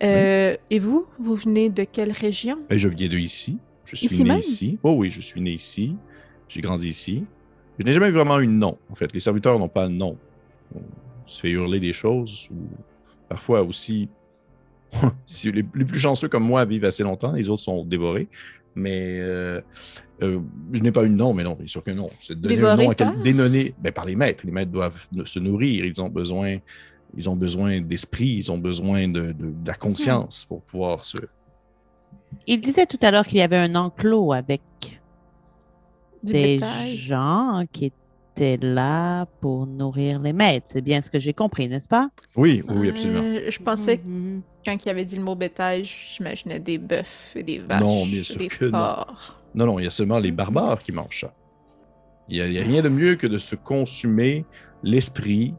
Euh, 0.03 0.57
Et 0.71 0.79
vous, 0.79 1.07
vous 1.19 1.35
venez 1.35 1.71
de 1.71 1.85
quelle 1.85 2.13
région? 2.13 2.59
Ben, 2.69 2.79
je 2.79 2.89
viens 2.89 3.09
de 3.09 3.17
ici. 3.19 3.59
Je 3.85 3.97
suis 3.97 4.07
Ici 4.07 4.23
né 4.25 4.29
même? 4.31 4.39
ici. 4.39 4.79
Oh 4.83 4.95
oui, 4.97 5.11
je 5.11 5.21
suis 5.21 5.41
né 5.41 5.51
ici. 5.53 5.95
J'ai 6.49 6.61
grandi 6.61 6.89
ici. 6.89 7.25
Je 7.79 7.85
n'ai 7.85 7.93
jamais 7.93 8.11
vraiment 8.11 8.41
eu 8.41 8.47
de 8.47 8.53
nom. 8.53 8.79
En 8.91 8.95
fait, 8.95 9.13
les 9.13 9.21
serviteurs 9.21 9.59
n'ont 9.59 9.69
pas 9.69 9.87
de 9.89 9.93
nom. 9.93 10.17
On 10.75 10.81
se 11.27 11.41
fait 11.41 11.51
hurler 11.51 11.81
des 11.81 11.93
choses 11.93 12.49
ou 12.51 12.57
parfois 13.29 13.63
aussi. 13.63 14.09
si 15.27 15.51
les, 15.51 15.65
les 15.75 15.85
plus 15.85 15.99
chanceux 15.99 16.29
comme 16.29 16.45
moi 16.45 16.65
vivent 16.65 16.85
assez 16.85 17.03
longtemps, 17.03 17.33
les 17.33 17.49
autres 17.49 17.63
sont 17.63 17.85
dévorés. 17.85 18.29
Mais 18.77 19.19
euh, 19.21 19.61
euh, 20.23 20.41
je 20.73 20.81
n'ai 20.83 20.91
pas 20.93 21.05
eu 21.05 21.09
de 21.09 21.15
nom, 21.15 21.33
mais 21.33 21.45
non, 21.45 21.55
bien 21.55 21.67
sûr 21.67 21.83
que 21.83 21.91
non. 21.93 22.09
C'est 22.21 22.39
de 22.41 22.49
donner 22.49 22.63
un 22.63 22.77
nom 22.77 22.91
à 22.91 22.95
quel- 22.95 23.13
par? 23.13 23.23
dénonner 23.23 23.75
ben, 23.79 23.93
par 23.93 24.05
les 24.05 24.17
maîtres. 24.17 24.45
Les 24.45 24.53
maîtres 24.53 24.73
doivent 24.73 25.07
se 25.25 25.39
nourrir. 25.39 25.85
Ils 25.85 26.01
ont 26.01 26.09
besoin, 26.09 26.59
ils 27.17 27.29
ont 27.31 27.37
besoin 27.37 27.81
d'esprit, 27.81 28.35
ils 28.39 28.51
ont 28.53 28.59
besoin 28.59 29.07
de, 29.09 29.33
de- 29.33 29.33
de 29.33 29.67
la 29.67 29.75
conscience 29.75 30.45
pour 30.45 30.63
pouvoir 30.63 31.05
se, 31.05 31.19
Il 32.47 32.61
disait 32.61 32.87
tout 32.87 32.99
à 33.03 33.11
l'heure 33.11 33.27
qu'il 33.27 33.39
y 33.39 33.43
avait 33.43 33.57
un 33.57 33.75
enclos 33.77 34.33
avec 34.33 34.63
Du 36.23 36.33
des 36.33 36.57
bétail? 36.59 36.97
gens 36.97 37.63
qui 37.71 37.87
étaient 37.87 37.97
là 38.63 39.27
pour 39.41 39.67
nourrir 39.67 40.21
les 40.21 40.33
maîtres. 40.33 40.67
C'est 40.71 40.81
bien 40.81 41.01
ce 41.01 41.11
que 41.11 41.19
j'ai 41.19 41.33
compris, 41.33 41.69
n'est-ce 41.69 41.89
pas? 41.89 42.11
Oui, 42.37 42.63
oui, 42.69 42.89
absolument. 42.91 43.23
Euh, 43.23 43.51
je 43.51 43.59
pensais 43.61 43.99
que 43.99 44.07
Mhm. 44.07 44.43
quand 44.65 44.85
il 44.85 44.89
avait 44.89 45.05
dit 45.05 45.17
le 45.17 45.23
mot 45.23 45.35
bétail, 45.35 45.85
j'imaginais 45.85 46.61
des 46.61 46.79
bœufs 46.79 47.33
et 47.37 47.43
des 47.43 47.59
vaches. 47.59 47.81
Non, 47.81 48.07
bien 48.07 48.23
sûr 48.23 48.37
des 48.39 48.49
que 48.49 48.65
non. 48.65 48.73
porcs. 48.73 49.41
Non, 49.55 49.67
non, 49.67 49.79
il 49.79 49.85
y 49.85 49.87
a 49.87 49.91
seulement 49.91 50.19
les 50.19 50.33
barbares 50.33 50.83
qui 50.83 50.91
mangent 50.93 51.21
ça. 51.21 51.33
Il 52.29 52.37
n'y 52.37 52.41
a, 52.41 52.47
il 52.47 52.53
y 52.55 52.59
a 52.59 52.63
rien 52.63 52.83
de 52.83 52.89
mieux 52.89 53.15
que 53.17 53.27
de 53.27 53.39
se 53.39 53.55
consumer 53.55 54.45
l'esprit, 54.83 55.55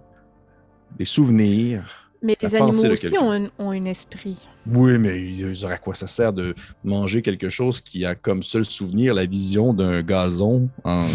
les 1.00 1.06
souvenirs. 1.06 2.12
Mais 2.22 2.36
les 2.42 2.56
animaux 2.56 2.72
aussi 2.92 3.12
quelqu'un. 3.12 3.22
ont 3.26 3.32
un, 3.32 3.48
ont 3.60 3.70
un 3.70 3.86
esprit. 3.86 4.40
Oui, 4.68 4.98
mais 4.98 5.22
ils 5.22 5.64
auraient 5.64 5.76
à 5.76 5.78
quoi 5.78 5.94
ça 5.94 6.08
sert 6.08 6.34
de 6.34 6.56
manger 6.84 7.22
quelque 7.22 7.50
chose 7.50 7.82
qui 7.82 8.04
a 8.04 8.16
comme 8.16 8.42
seul 8.42 8.66
souvenir 8.66 9.14
la 9.14 9.26
vision 9.28 9.74
d'un 9.74 10.02
gazon 10.02 10.68
en 10.84 11.06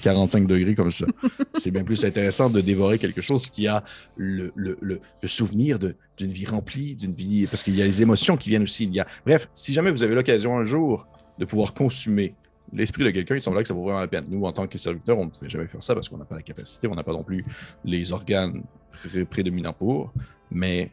45 0.00 0.46
degrés 0.46 0.74
comme 0.74 0.90
ça. 0.90 1.06
C'est 1.54 1.70
bien 1.70 1.84
plus 1.84 2.04
intéressant 2.04 2.50
de 2.50 2.60
dévorer 2.60 2.98
quelque 2.98 3.20
chose 3.20 3.48
qui 3.50 3.66
a 3.68 3.84
le, 4.16 4.52
le- 4.56 4.78
le- 4.80 5.00
le 5.22 5.28
souvenir 5.28 5.78
d'une 5.78 6.30
vie 6.30 6.46
remplie, 6.46 6.94
d'une 6.94 7.12
vie. 7.12 7.46
Parce 7.46 7.62
qu'il 7.62 7.76
y 7.76 7.82
a 7.82 7.84
les 7.84 8.02
émotions 8.02 8.36
qui 8.36 8.48
viennent 8.50 8.62
aussi. 8.64 8.84
Il 8.84 8.94
y 8.94 9.00
a... 9.00 9.06
Bref, 9.24 9.48
si 9.54 9.72
jamais 9.72 9.90
vous 9.90 10.02
avez 10.02 10.14
l'occasion 10.14 10.56
un 10.58 10.64
jour 10.64 11.06
de 11.38 11.44
pouvoir 11.44 11.72
consommer 11.74 12.34
l'esprit 12.72 13.04
de 13.04 13.10
quelqu'un, 13.10 13.34
il 13.36 13.42
semblerait 13.42 13.64
que 13.64 13.68
ça 13.68 13.74
vaut 13.74 13.82
vraiment 13.84 14.00
la 14.00 14.08
peine. 14.08 14.24
Nous, 14.28 14.44
en 14.44 14.52
tant 14.52 14.66
que 14.66 14.78
serviteurs, 14.78 15.18
on 15.18 15.24
ne 15.26 15.30
pouvait 15.30 15.48
jamais 15.50 15.66
faire 15.66 15.82
ça 15.82 15.94
parce 15.94 16.08
qu'on 16.08 16.18
n'a 16.18 16.24
pas 16.24 16.36
la 16.36 16.42
capacité, 16.42 16.86
on 16.88 16.94
n'a 16.94 17.02
pas 17.02 17.12
non 17.12 17.24
plus 17.24 17.44
les 17.84 18.12
organes 18.12 18.62
pré- 18.92 19.24
prédominants 19.24 19.72
pour, 19.72 20.12
mais 20.50 20.90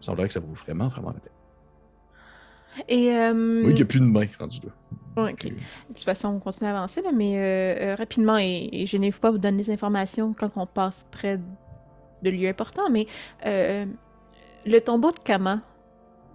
il 0.00 0.04
semblerait 0.04 0.28
que 0.28 0.34
ça 0.34 0.40
vaut 0.40 0.52
vraiment, 0.54 0.88
vraiment 0.88 1.08
la 1.10 1.20
peine. 1.20 1.32
Et. 2.88 3.10
euh, 3.10 3.62
Oui, 3.64 3.70
il 3.70 3.74
n'y 3.76 3.82
a 3.82 3.86
plus 3.86 4.00
de 4.00 4.04
main 4.04 4.26
rendu 4.38 4.58
là. 4.64 4.72
Ouais, 5.16 5.32
ok. 5.32 5.44
De 5.44 5.54
toute 5.88 6.00
façon, 6.04 6.28
on 6.28 6.38
continue 6.38 6.68
à 6.68 6.76
avancer, 6.76 7.02
là, 7.02 7.10
mais 7.12 7.38
euh, 7.38 7.92
euh, 7.92 7.94
rapidement, 7.94 8.38
et, 8.38 8.68
et 8.72 8.86
je 8.86 8.96
n'ai 8.96 9.12
pas 9.12 9.30
vous 9.30 9.38
donner 9.38 9.58
des 9.58 9.70
informations 9.70 10.34
quand 10.34 10.50
on 10.56 10.66
passe 10.66 11.06
près 11.10 11.40
de 12.22 12.30
lieux 12.30 12.48
importants, 12.48 12.90
mais 12.90 13.06
euh, 13.44 13.86
le 14.64 14.80
tombeau 14.80 15.10
de 15.10 15.18
Kama, 15.18 15.60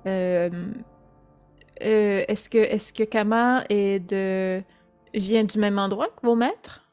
est-ce 0.06 0.50
que, 2.50 2.58
est 2.58 2.96
que 2.96 3.04
Kama 3.04 3.64
est 3.70 4.00
de, 4.00 4.64
vient 5.14 5.44
du 5.44 5.58
même 5.60 5.80
endroit 5.80 6.08
que 6.08 6.26
vos 6.26 6.36
maîtres? 6.36 6.88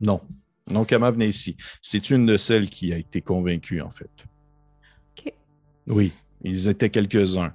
Non. 0.00 0.20
Non, 0.72 0.84
Kama 0.84 1.10
venait 1.10 1.28
ici. 1.28 1.56
C'est 1.82 2.10
une 2.10 2.24
de 2.24 2.38
celles 2.38 2.70
qui 2.70 2.92
a 2.92 2.96
été 2.96 3.20
convaincue, 3.20 3.82
en 3.82 3.90
fait. 3.90 4.10
Ok. 5.18 5.32
Oui, 5.88 6.12
ils 6.42 6.68
étaient 6.68 6.88
quelques-uns. 6.88 7.54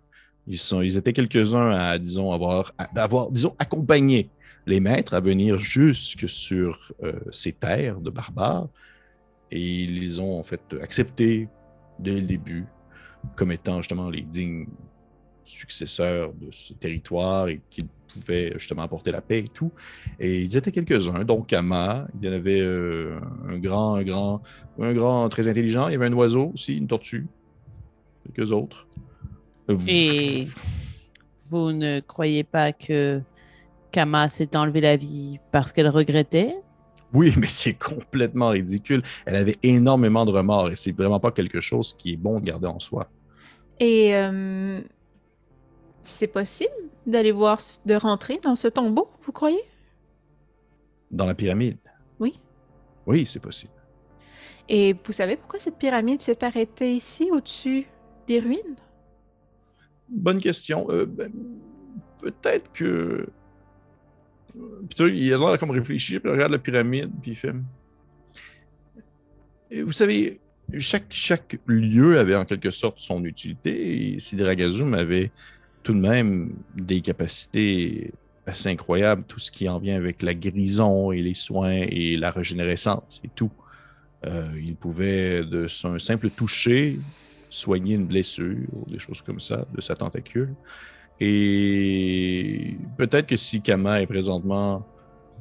Ils, 0.49 0.97
étaient 0.97 1.13
quelques-uns 1.13 1.69
à, 1.69 1.97
disons, 1.99 2.31
avoir, 2.31 2.73
disons, 3.31 3.55
accompagné 3.59 4.29
les 4.65 4.79
maîtres 4.79 5.13
à 5.13 5.19
venir 5.19 5.59
jusque 5.59 6.27
sur 6.27 6.91
euh, 7.03 7.13
ces 7.31 7.53
terres 7.53 8.01
de 8.01 8.09
barbares. 8.09 8.67
Et 9.51 9.83
ils 9.83 9.99
les 9.99 10.19
ont, 10.19 10.39
en 10.39 10.43
fait, 10.43 10.61
acceptés 10.81 11.47
dès 11.99 12.15
le 12.15 12.21
début 12.21 12.65
comme 13.35 13.51
étant, 13.51 13.77
justement, 13.77 14.09
les 14.09 14.21
dignes 14.21 14.67
successeurs 15.43 16.33
de 16.33 16.47
ce 16.51 16.73
territoire 16.73 17.47
et 17.49 17.61
qu'ils 17.69 17.87
pouvaient, 18.07 18.53
justement, 18.53 18.83
apporter 18.83 19.11
la 19.11 19.21
paix 19.21 19.39
et 19.39 19.47
tout. 19.47 19.71
Et 20.19 20.41
ils 20.41 20.57
étaient 20.57 20.71
quelques-uns, 20.71 21.23
donc 21.23 21.47
Kama, 21.47 22.07
il 22.19 22.27
y 22.27 22.29
en 22.29 22.33
avait 22.33 22.61
euh, 22.61 23.19
un 23.47 23.57
grand, 23.57 23.95
un 23.95 24.03
grand, 24.03 24.41
un 24.79 24.93
grand 24.93 25.27
très 25.29 25.47
intelligent, 25.47 25.87
il 25.87 25.93
y 25.93 25.95
avait 25.95 26.07
un 26.07 26.13
oiseau 26.13 26.51
aussi, 26.53 26.77
une 26.77 26.87
tortue, 26.87 27.27
quelques 28.25 28.51
autres. 28.51 28.87
Et 29.87 30.47
vous 31.49 31.71
ne 31.71 31.99
croyez 31.99 32.43
pas 32.43 32.71
que 32.71 33.21
Kama 33.91 34.29
s'est 34.29 34.55
enlevé 34.55 34.81
la 34.81 34.97
vie 34.97 35.39
parce 35.51 35.71
qu'elle 35.71 35.87
regrettait? 35.87 36.55
Oui, 37.13 37.33
mais 37.37 37.47
c'est 37.47 37.73
complètement 37.73 38.49
ridicule. 38.49 39.01
Elle 39.25 39.35
avait 39.35 39.57
énormément 39.63 40.25
de 40.25 40.31
remords 40.31 40.69
et 40.69 40.75
c'est 40.75 40.91
vraiment 40.91 41.19
pas 41.19 41.31
quelque 41.31 41.59
chose 41.59 41.95
qui 41.97 42.13
est 42.13 42.17
bon 42.17 42.39
de 42.39 42.45
garder 42.45 42.67
en 42.67 42.79
soi. 42.79 43.09
Et 43.79 44.15
euh, 44.15 44.81
c'est 46.03 46.27
possible 46.27 46.73
d'aller 47.05 47.31
voir, 47.31 47.59
de 47.85 47.95
rentrer 47.95 48.39
dans 48.43 48.55
ce 48.55 48.67
tombeau, 48.67 49.09
vous 49.21 49.31
croyez? 49.31 49.61
Dans 51.11 51.25
la 51.25 51.33
pyramide. 51.33 51.77
Oui. 52.19 52.39
Oui, 53.07 53.25
c'est 53.25 53.39
possible. 53.39 53.73
Et 54.67 54.95
vous 55.03 55.13
savez 55.13 55.35
pourquoi 55.35 55.59
cette 55.59 55.77
pyramide 55.77 56.21
s'est 56.21 56.43
arrêtée 56.43 56.93
ici, 56.93 57.29
au-dessus 57.31 57.87
des 58.27 58.39
ruines? 58.39 58.75
Bonne 60.09 60.39
question. 60.39 60.87
Euh, 60.89 61.05
ben, 61.05 61.31
Peut-être 62.21 62.71
que. 62.73 63.27
Puis 64.89 65.19
il 65.19 65.33
a 65.33 65.37
l'air 65.37 65.59
comme 65.59 65.71
réfléchir, 65.71 66.19
puis 66.19 66.29
il 66.29 66.33
regarde 66.33 66.51
la 66.51 66.59
pyramide, 66.59 67.11
puis 67.21 67.31
il 67.31 67.35
fait. 67.35 67.53
Vous 69.83 69.91
savez, 69.91 70.39
chaque, 70.77 71.05
chaque 71.09 71.59
lieu 71.65 72.19
avait 72.19 72.35
en 72.35 72.45
quelque 72.45 72.71
sorte 72.71 72.99
son 72.99 73.23
utilité, 73.23 74.13
et 74.13 74.19
Sidragazum 74.19 74.93
avait 74.95 75.31
tout 75.83 75.93
de 75.93 75.99
même 75.99 76.53
des 76.75 77.01
capacités 77.01 78.11
assez 78.45 78.69
incroyables, 78.69 79.23
tout 79.27 79.39
ce 79.39 79.51
qui 79.51 79.69
en 79.69 79.79
vient 79.79 79.95
avec 79.95 80.21
la 80.23 80.33
guérison 80.33 81.11
et 81.11 81.21
les 81.21 81.35
soins 81.35 81.85
et 81.87 82.17
la 82.17 82.31
régénérescence 82.31 83.21
et 83.23 83.29
tout. 83.33 83.51
Euh, 84.25 84.49
il 84.61 84.75
pouvait, 84.75 85.45
de 85.45 85.67
un 85.85 85.99
simple 85.99 86.29
toucher, 86.29 86.99
soigner 87.49 87.95
une 87.95 88.05
blessure 88.05 88.57
ou 88.73 88.89
des 88.89 88.99
choses 88.99 89.21
comme 89.21 89.39
ça 89.39 89.65
de 89.75 89.81
sa 89.81 89.95
tentacule. 89.95 90.53
Et 91.19 92.77
peut-être 92.97 93.27
que 93.27 93.37
si 93.37 93.61
Kama 93.61 94.01
est 94.01 94.07
présentement 94.07 94.85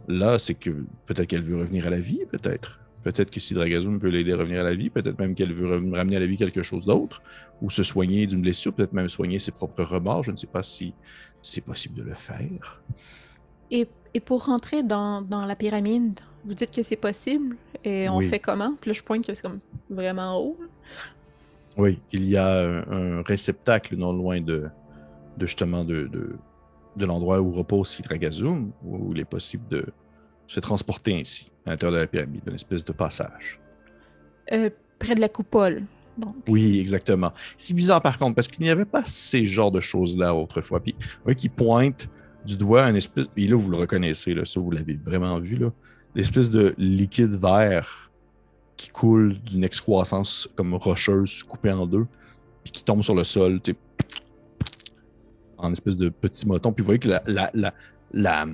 là, 0.08 0.38
c'est 0.38 0.54
que 0.54 0.70
peut-être 1.06 1.26
qu'elle 1.28 1.42
veut 1.44 1.58
revenir 1.58 1.86
à 1.86 1.90
la 1.90 2.00
vie, 2.00 2.20
peut-être. 2.30 2.80
Peut-être 3.04 3.30
que 3.30 3.38
si 3.40 3.54
Dragazum 3.54 4.00
peut 4.00 4.08
l'aider 4.08 4.32
à 4.32 4.36
revenir 4.38 4.60
à 4.60 4.64
la 4.64 4.74
vie, 4.74 4.90
peut-être 4.90 5.18
même 5.18 5.34
qu'elle 5.34 5.52
veut 5.52 5.68
ramener 5.94 6.16
à 6.16 6.20
la 6.20 6.26
vie 6.26 6.36
quelque 6.36 6.62
chose 6.62 6.84
d'autre, 6.86 7.22
ou 7.62 7.70
se 7.70 7.82
soigner 7.82 8.26
d'une 8.26 8.40
blessure, 8.40 8.72
peut-être 8.72 8.92
même 8.92 9.08
soigner 9.08 9.38
ses 9.38 9.52
propres 9.52 9.84
remords. 9.84 10.24
Je 10.24 10.32
ne 10.32 10.36
sais 10.36 10.46
pas 10.48 10.62
si 10.62 10.94
c'est 11.42 11.60
possible 11.60 11.94
de 11.94 12.02
le 12.02 12.14
faire. 12.14 12.82
Et, 13.70 13.86
et 14.14 14.20
pour 14.20 14.46
rentrer 14.46 14.82
dans, 14.82 15.22
dans 15.22 15.46
la 15.46 15.54
pyramide, 15.54 16.18
vous 16.44 16.54
dites 16.54 16.74
que 16.74 16.82
c'est 16.82 16.96
possible, 16.96 17.56
et 17.84 18.08
on 18.08 18.16
Oui. 18.16 18.28
fait 18.28 18.40
comment? 18.40 18.74
Puis 18.80 18.90
là, 18.90 18.94
je 18.94 19.02
pointe 19.02 19.24
que 19.26 19.34
c'est 19.34 19.42
comme 19.42 19.60
vraiment 19.88 20.36
haut. 20.40 20.58
Oui, 21.78 22.00
il 22.12 22.28
y 22.28 22.36
a 22.36 22.58
un, 22.58 23.18
un 23.18 23.22
réceptacle 23.22 23.96
non 23.96 24.12
loin 24.12 24.40
de, 24.40 24.68
de 25.36 25.46
justement 25.46 25.84
de, 25.84 26.08
de, 26.08 26.36
de 26.96 27.06
l'endroit 27.06 27.40
où 27.40 27.52
repose 27.52 27.88
Sidragazum, 27.88 28.72
où 28.84 29.12
il 29.14 29.20
est 29.20 29.24
possible 29.24 29.66
de 29.68 29.86
se 30.46 30.60
transporter 30.60 31.18
ainsi 31.18 31.50
à 31.64 31.70
l'intérieur 31.70 31.94
de 31.94 32.00
la 32.00 32.06
pyramide, 32.06 32.42
une 32.46 32.54
espèce 32.54 32.84
de 32.84 32.92
passage. 32.92 33.60
Euh, 34.52 34.70
près 34.98 35.14
de 35.14 35.20
la 35.20 35.28
coupole. 35.28 35.84
Donc, 36.16 36.34
Oui, 36.48 36.80
exactement. 36.80 37.32
C'est 37.56 37.74
bizarre 37.74 38.02
par 38.02 38.18
contre, 38.18 38.34
parce 38.34 38.48
qu'il 38.48 38.64
n'y 38.64 38.70
avait 38.70 38.84
pas 38.84 39.02
ces 39.04 39.46
genres 39.46 39.70
de 39.70 39.80
choses-là 39.80 40.34
autrefois. 40.34 40.80
Puis, 40.80 40.96
un 41.26 41.34
qui 41.34 41.48
pointe 41.48 42.08
du 42.44 42.56
doigt 42.56 42.84
un 42.84 42.94
espèce. 42.94 43.26
Et 43.36 43.46
là, 43.46 43.56
vous 43.56 43.70
le 43.70 43.76
reconnaissez, 43.76 44.34
là, 44.34 44.44
ça, 44.44 44.58
vous 44.58 44.70
l'avez 44.70 44.94
vraiment 44.94 45.38
vu, 45.38 45.56
là. 45.56 45.70
L'espèce 46.14 46.50
de 46.50 46.74
liquide 46.78 47.34
vert 47.34 48.07
qui 48.78 48.88
coule 48.88 49.38
d'une 49.40 49.64
excroissance 49.64 50.48
comme 50.56 50.72
rocheuse, 50.74 51.42
coupée 51.42 51.72
en 51.72 51.86
deux, 51.86 52.06
puis 52.62 52.72
qui 52.72 52.84
tombe 52.84 53.02
sur 53.02 53.14
le 53.14 53.24
sol, 53.24 53.60
tu 53.60 53.72
sais, 53.72 53.78
en 55.58 55.72
espèce 55.72 55.96
de 55.98 56.08
petit 56.08 56.46
moton. 56.46 56.72
Puis 56.72 56.82
vous 56.82 56.86
voyez 56.86 57.00
que 57.00 57.08
la, 57.08 57.22
la, 57.26 57.50
la, 57.52 57.74
la, 58.12 58.46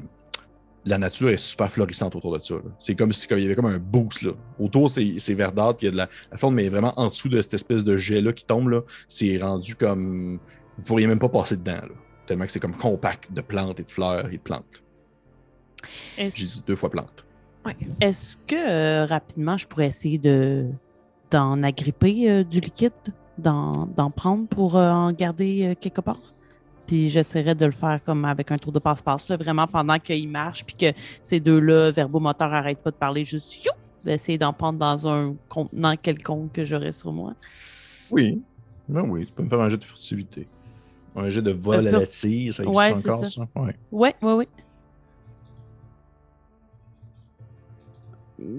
la 0.86 0.98
nature 0.98 1.28
est 1.28 1.36
super 1.36 1.70
florissante 1.70 2.16
autour 2.16 2.36
de 2.36 2.42
ça. 2.42 2.56
C'est 2.78 2.94
comme 2.94 3.12
si 3.12 3.28
comme, 3.28 3.38
il 3.38 3.42
y 3.42 3.44
avait 3.44 3.54
comme 3.54 3.66
un 3.66 3.78
boost. 3.78 4.22
Là. 4.22 4.32
Autour, 4.58 4.90
c'est 4.90 5.34
verdâtre, 5.34 5.76
puis 5.78 5.86
il 5.86 5.88
y 5.88 5.88
a 5.88 5.92
de 5.92 5.96
la, 5.98 6.08
la 6.32 6.38
forme, 6.38 6.54
mais 6.54 6.68
vraiment 6.68 6.98
en 6.98 7.08
dessous 7.08 7.28
de 7.28 7.40
cette 7.42 7.54
espèce 7.54 7.84
de 7.84 7.96
jet-là 7.96 8.32
qui 8.32 8.44
tombe, 8.44 8.84
c'est 9.06 9.38
rendu 9.38 9.76
comme. 9.76 10.40
Vous 10.78 10.82
pourriez 10.82 11.06
même 11.06 11.20
pas 11.20 11.28
passer 11.28 11.56
dedans, 11.56 11.82
là. 11.82 11.94
tellement 12.26 12.46
que 12.46 12.50
c'est 12.50 12.58
comme 12.58 12.76
compact 12.76 13.30
de 13.30 13.40
plantes 13.42 13.78
et 13.78 13.84
de 13.84 13.90
fleurs 13.90 14.28
et 14.28 14.38
de 14.38 14.42
plantes. 14.42 14.82
J'ai 16.16 16.30
dit 16.30 16.62
deux 16.66 16.74
fois 16.76 16.90
plantes. 16.90 17.24
Est-ce 18.00 18.36
que 18.46 18.54
euh, 18.54 19.06
rapidement 19.06 19.56
je 19.56 19.66
pourrais 19.66 19.86
essayer 19.86 20.18
de 20.18 20.70
d'en 21.30 21.62
agripper 21.62 22.30
euh, 22.30 22.44
du 22.44 22.60
liquide, 22.60 22.92
d'en 23.38 23.86
d'en 23.86 24.10
prendre 24.10 24.46
pour 24.46 24.76
euh, 24.76 24.90
en 24.90 25.12
garder 25.12 25.66
euh, 25.66 25.74
quelque 25.78 26.00
part? 26.00 26.20
Puis 26.86 27.08
j'essaierai 27.08 27.54
de 27.54 27.64
le 27.64 27.72
faire 27.72 28.00
comme 28.04 28.24
avec 28.26 28.52
un 28.52 28.58
tour 28.58 28.70
de 28.70 28.78
passe-passe, 28.78 29.28
là, 29.30 29.36
vraiment 29.38 29.66
pendant 29.66 29.98
qu'il 29.98 30.28
marche, 30.28 30.64
puis 30.64 30.76
que 30.76 30.98
ces 31.22 31.40
deux-là, 31.40 31.90
verbomoteur, 31.90 32.52
arrêtent 32.52 32.82
pas 32.82 32.90
de 32.90 32.96
parler, 32.96 33.24
juste 33.24 33.64
you, 33.64 33.72
d'essayer 34.04 34.36
d'en 34.36 34.52
prendre 34.52 34.78
dans 34.78 35.08
un 35.08 35.34
contenant 35.48 35.96
quelconque 35.96 36.52
que 36.52 36.64
j'aurai 36.64 36.92
sur 36.92 37.10
moi. 37.10 37.32
Oui. 38.10 38.42
Ben 38.86 39.00
oui, 39.00 39.24
tu 39.26 39.32
peux 39.32 39.42
me 39.42 39.48
faire 39.48 39.62
un 39.62 39.70
jet 39.70 39.78
de 39.78 39.84
furtivité. 39.84 40.46
Un 41.16 41.30
jet 41.30 41.40
de 41.40 41.52
vol 41.52 41.82
De 41.82 41.88
à 41.88 41.92
la 42.00 42.06
tire, 42.06 42.52
ça 42.52 42.64
existe 42.64 42.78
Ouais, 42.78 42.92
encore, 42.92 43.24
ça. 43.24 43.30
ça? 43.30 43.60
Ouais. 43.62 43.74
Ouais, 43.90 44.14
ouais, 44.20 44.48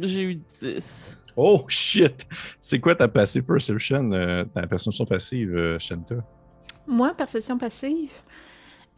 J'ai 0.01 0.21
eu 0.21 0.35
10. 0.35 1.17
Oh 1.37 1.65
shit! 1.67 2.25
C'est 2.59 2.79
quoi 2.79 2.95
ta 2.95 3.07
passive 3.07 3.43
perception, 3.43 4.11
euh, 4.13 4.45
ta 4.45 4.65
perception 4.67 5.05
passive, 5.05 5.55
euh, 5.55 5.77
Shanta? 5.79 6.15
moi, 6.87 7.13
perception 7.15 7.57
passive, 7.57 8.11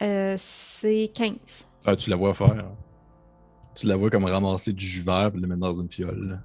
euh, 0.02 0.36
c'est 0.38 1.10
15. 1.14 1.66
Ah, 1.84 1.96
tu 1.96 2.10
la 2.10 2.16
vois 2.16 2.34
faire. 2.34 2.66
Tu 3.74 3.86
la 3.86 3.96
vois 3.96 4.10
comme 4.10 4.24
ramasser 4.24 4.72
du 4.72 4.84
jus 4.84 5.00
vert 5.02 5.30
et 5.34 5.38
le 5.38 5.46
mettre 5.46 5.60
dans 5.60 5.72
une 5.72 5.90
fiole. 5.90 6.40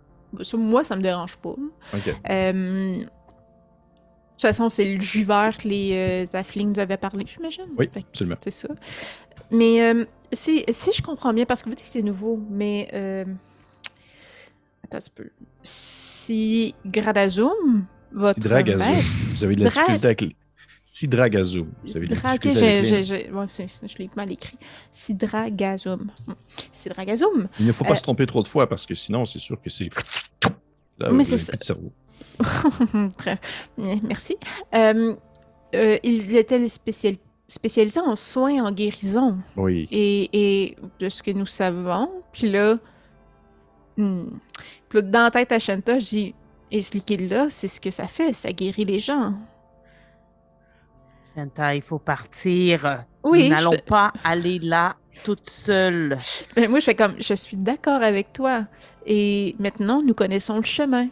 moi, 0.54 0.84
ça 0.84 0.96
me 0.96 1.02
dérange 1.02 1.36
pas. 1.38 1.56
Ok. 1.94 2.16
Euh, 2.30 2.98
de 2.98 3.04
toute 3.04 4.42
façon, 4.42 4.70
c'est 4.70 4.96
le 4.96 5.02
jus 5.02 5.24
vert 5.24 5.58
que 5.58 5.68
les 5.68 6.26
euh, 6.34 6.38
afflings 6.38 6.74
nous 6.74 6.80
avaient 6.80 6.98
parlé, 6.98 7.26
j'imagine. 7.28 7.66
Oui, 7.78 7.90
absolument. 7.96 8.38
C'est 8.44 8.52
ça. 8.52 8.70
Mais 9.52 9.82
euh, 9.82 10.06
si, 10.32 10.64
si 10.72 10.92
je 10.94 11.02
comprends 11.02 11.34
bien, 11.34 11.46
parce 11.46 11.62
que 11.62 11.70
vous 11.70 11.76
dites 11.76 11.86
que 11.86 11.92
c'est 11.92 12.02
nouveau, 12.02 12.40
mais. 12.50 12.90
Attends 14.84 14.98
un 14.98 15.12
peu. 15.16 15.30
Si 15.64 16.76
Gradazum, 16.86 17.86
votre. 18.12 18.42
Sidragazum. 18.42 18.88
maître- 18.90 19.04
Vous 19.36 19.44
avez 19.44 19.56
de 19.56 19.64
la 19.64 19.70
Dra- 19.70 19.80
difficulté 19.82 20.06
avec. 20.08 20.22
les- 20.22 20.36
Sidragazum. 20.86 21.72
Vous 21.84 21.98
avez 21.98 22.06
de 22.08 22.14
la 22.16 22.22
Dra- 22.22 22.28
difficulté 22.38 22.68
avec 22.80 22.86
j'ai- 22.86 23.02
les- 23.26 23.32
ouais, 23.32 23.46
c'est- 23.52 23.68
je 23.88 23.98
l'ai 23.98 24.10
mal 24.16 24.32
écrit. 24.32 24.58
Sidragazum. 24.92 26.12
Hmm. 26.28 26.34
Sidragazum. 26.72 27.48
Il 27.60 27.66
ne 27.66 27.72
faut 27.72 27.84
pas 27.84 27.94
Euh, 27.94 27.96
se 27.96 28.04
tromper 28.04 28.26
trop 28.28 28.44
de 28.44 28.48
fois 28.48 28.68
parce 28.70 28.86
que 28.86 28.94
sinon, 28.94 29.26
c'est 29.26 29.40
sûr 29.40 29.60
que 29.62 29.70
c'est. 29.70 29.90
Mais 31.12 31.24
c'est 31.24 31.38
ça. 31.38 31.54
cerveau. 31.60 31.92
Très 33.18 33.40
bien, 33.78 34.00
merci. 34.04 34.36
Euh, 34.76 35.16
euh, 35.76 35.98
il 36.04 36.36
était 36.36 36.68
spécial- 36.70 37.16
spécialisé 37.48 38.00
en 38.00 38.16
soins 38.16 38.64
en 38.64 38.72
guérison. 38.72 39.38
Oui. 39.58 39.88
Et, 39.92 40.30
et 40.34 40.76
de 41.00 41.10
ce 41.10 41.24
que 41.24 41.32
nous 41.32 41.46
savons, 41.48 42.10
puis 42.32 42.52
là, 42.52 42.78
hmm, 43.98 44.26
puis 44.94 45.02
là, 45.02 45.08
dans 45.10 45.24
la 45.24 45.32
tête 45.32 45.52
à 45.52 45.58
Shanta, 45.60 45.98
je 46.00 46.06
dis, 46.06 46.36
et 46.72 46.82
ce 46.82 46.94
liquide-là, 46.94 47.48
c'est 47.50 47.68
ce 47.68 47.82
que 47.82 47.90
ça 47.90 48.08
fait, 48.08 48.34
ça 48.34 48.52
guérit 48.52 48.86
les 48.86 49.00
gens. 49.00 49.34
Shanta, 51.36 51.74
il 51.76 51.82
faut 51.82 52.00
partir. 52.00 53.06
Oui, 53.24 53.46
Nous 53.46 53.50
n'allons 53.56 53.78
pas 53.88 54.12
aller 54.24 54.60
là 54.60 54.96
toute 55.24 55.50
seule. 55.50 56.18
ben, 56.56 56.70
moi 56.70 56.80
je 56.80 56.86
fais 56.86 56.96
comme 56.96 57.16
je 57.20 57.34
suis 57.34 57.58
d'accord 57.58 58.02
avec 58.04 58.34
toi. 58.34 58.66
Et 59.06 59.56
maintenant 59.60 60.02
nous 60.04 60.14
connaissons 60.14 60.58
le 60.58 60.64
chemin. 60.64 61.08